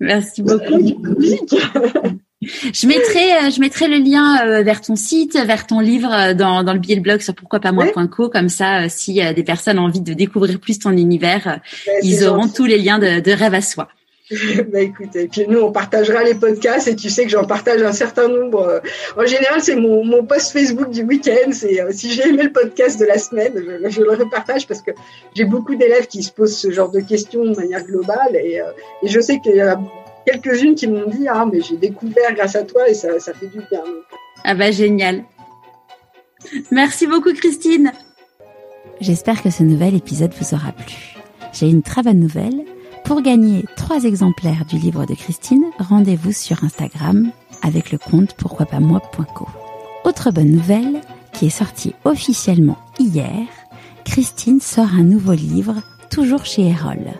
Merci 0.00 0.42
beaucoup. 0.42 2.20
Je 2.42 2.86
mettrai, 2.86 3.34
euh, 3.34 3.50
je 3.50 3.60
mettrai 3.60 3.86
le 3.88 3.98
lien 3.98 4.46
euh, 4.46 4.62
vers 4.62 4.80
ton 4.80 4.96
site, 4.96 5.34
vers 5.34 5.66
ton 5.66 5.80
livre 5.80 6.12
euh, 6.12 6.34
dans, 6.34 6.62
dans 6.62 6.72
le 6.72 6.78
billet 6.78 6.96
de 6.96 7.02
blog 7.02 7.20
sur 7.20 7.34
pourquoi 7.34 7.60
pas 7.60 7.72
moi.co. 7.72 8.28
Comme 8.28 8.48
ça, 8.48 8.88
si 8.88 9.20
des 9.34 9.42
personnes 9.42 9.78
ont 9.78 9.84
envie 9.84 10.00
de 10.00 10.14
découvrir 10.14 10.58
plus 10.58 10.78
ton 10.78 10.90
univers, 10.90 11.60
ils 12.02 12.24
auront 12.26 12.48
tous 12.48 12.64
les 12.64 12.78
liens 12.78 12.98
de, 12.98 13.20
de 13.20 13.32
rêve 13.32 13.54
à 13.54 13.60
soi. 13.60 13.88
bah 14.72 14.80
écoute, 14.80 15.16
et 15.16 15.26
puis 15.26 15.46
nous 15.48 15.58
on 15.58 15.72
partagera 15.72 16.22
les 16.22 16.34
podcasts 16.34 16.86
et 16.86 16.94
tu 16.94 17.10
sais 17.10 17.24
que 17.24 17.30
j'en 17.30 17.44
partage 17.44 17.82
un 17.82 17.92
certain 17.92 18.28
nombre. 18.28 18.80
En 19.16 19.26
général, 19.26 19.60
c'est 19.60 19.74
mon, 19.74 20.04
mon 20.04 20.24
post 20.24 20.52
Facebook 20.52 20.90
du 20.90 21.02
week-end. 21.02 21.50
C'est 21.52 21.80
euh, 21.80 21.90
si 21.92 22.12
j'ai 22.12 22.28
aimé 22.28 22.44
le 22.44 22.52
podcast 22.52 23.00
de 23.00 23.06
la 23.06 23.18
semaine, 23.18 23.52
je, 23.88 24.00
le 24.00 24.10
repartage 24.10 24.68
parce 24.68 24.82
que 24.82 24.92
j'ai 25.34 25.44
beaucoup 25.44 25.74
d'élèves 25.74 26.06
qui 26.06 26.22
se 26.22 26.30
posent 26.30 26.56
ce 26.56 26.70
genre 26.70 26.90
de 26.90 27.00
questions 27.00 27.44
de 27.44 27.56
manière 27.56 27.84
globale 27.84 28.36
et, 28.36 28.60
euh, 28.60 28.70
et 29.02 29.08
je 29.08 29.20
sais 29.20 29.40
qu'il 29.40 29.56
y 29.56 29.60
a 29.60 29.80
quelques-unes 30.30 30.74
qui 30.74 30.86
m'ont 30.86 31.08
dit 31.08 31.26
ah 31.28 31.46
mais 31.50 31.60
j'ai 31.60 31.76
découvert 31.76 32.34
grâce 32.34 32.56
à 32.56 32.62
toi 32.62 32.88
et 32.88 32.94
ça, 32.94 33.18
ça 33.20 33.32
fait 33.34 33.46
du 33.46 33.58
bien. 33.70 33.82
Ah 34.44 34.54
bah 34.54 34.70
génial. 34.70 35.24
Merci 36.70 37.06
beaucoup 37.06 37.32
Christine. 37.32 37.92
J'espère 39.00 39.42
que 39.42 39.50
ce 39.50 39.62
nouvel 39.62 39.94
épisode 39.94 40.32
vous 40.38 40.54
aura 40.54 40.72
plu. 40.72 41.16
J'ai 41.52 41.68
une 41.68 41.82
très 41.82 42.02
bonne 42.02 42.20
nouvelle 42.20 42.64
pour 43.04 43.22
gagner 43.22 43.64
trois 43.76 44.04
exemplaires 44.04 44.64
du 44.66 44.76
livre 44.76 45.04
de 45.04 45.14
Christine, 45.14 45.64
rendez-vous 45.78 46.32
sur 46.32 46.62
Instagram 46.62 47.32
avec 47.62 47.92
le 47.92 47.98
compte 47.98 48.34
pourquoi 48.34 48.66
pas 48.66 48.80
moi.co. 48.80 49.48
Autre 50.04 50.30
bonne 50.30 50.50
nouvelle 50.50 51.00
qui 51.32 51.46
est 51.46 51.50
sortie 51.50 51.94
officiellement 52.04 52.78
hier, 52.98 53.46
Christine 54.04 54.60
sort 54.60 54.94
un 54.94 55.02
nouveau 55.02 55.32
livre, 55.32 55.76
toujours 56.10 56.44
chez 56.44 56.68
Erol, 56.68 57.12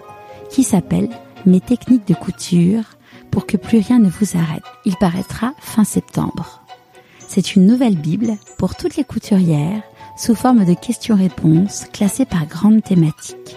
qui 0.51 0.63
s'appelle 0.63 1.09
Mes 1.47 1.61
techniques 1.61 2.07
de 2.07 2.15
couture 2.15 2.85
pour 3.31 3.47
que 3.47 3.57
plus 3.57 3.79
rien 3.79 3.99
ne 3.99 4.09
vous 4.09 4.37
arrête. 4.37 4.63
Il 4.85 4.97
paraîtra 4.97 5.53
fin 5.61 5.85
septembre. 5.85 6.63
C'est 7.29 7.55
une 7.55 7.67
nouvelle 7.67 7.97
Bible 7.97 8.37
pour 8.59 8.75
toutes 8.75 8.97
les 8.97 9.05
couturières 9.05 9.83
sous 10.17 10.35
forme 10.35 10.65
de 10.65 10.75
questions-réponses 10.75 11.87
classées 11.93 12.27
par 12.27 12.47
grandes 12.47 12.83
thématiques 12.83 13.57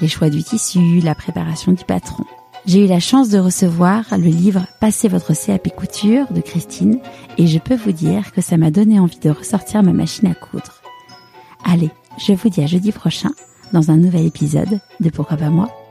les 0.00 0.08
choix 0.08 0.30
du 0.30 0.42
tissu, 0.42 1.00
la 1.00 1.14
préparation 1.14 1.72
du 1.72 1.84
patron. 1.84 2.24
J'ai 2.66 2.84
eu 2.84 2.86
la 2.86 3.00
chance 3.00 3.28
de 3.28 3.38
recevoir 3.38 4.04
le 4.12 4.28
livre 4.28 4.66
Passez 4.80 5.08
votre 5.08 5.34
CAP 5.34 5.74
couture 5.74 6.32
de 6.32 6.40
Christine 6.40 6.98
et 7.36 7.46
je 7.46 7.58
peux 7.58 7.76
vous 7.76 7.92
dire 7.92 8.32
que 8.32 8.40
ça 8.40 8.56
m'a 8.56 8.70
donné 8.70 8.98
envie 8.98 9.18
de 9.18 9.30
ressortir 9.30 9.82
ma 9.82 9.92
machine 9.92 10.28
à 10.28 10.34
coudre. 10.34 10.80
Allez, 11.64 11.90
je 12.18 12.32
vous 12.32 12.48
dis 12.48 12.62
à 12.62 12.66
jeudi 12.66 12.92
prochain 12.92 13.30
dans 13.72 13.90
un 13.90 13.96
nouvel 13.96 14.26
épisode 14.26 14.80
de 15.00 15.10
Pourquoi 15.10 15.36
pas 15.36 15.50
moi? 15.50 15.83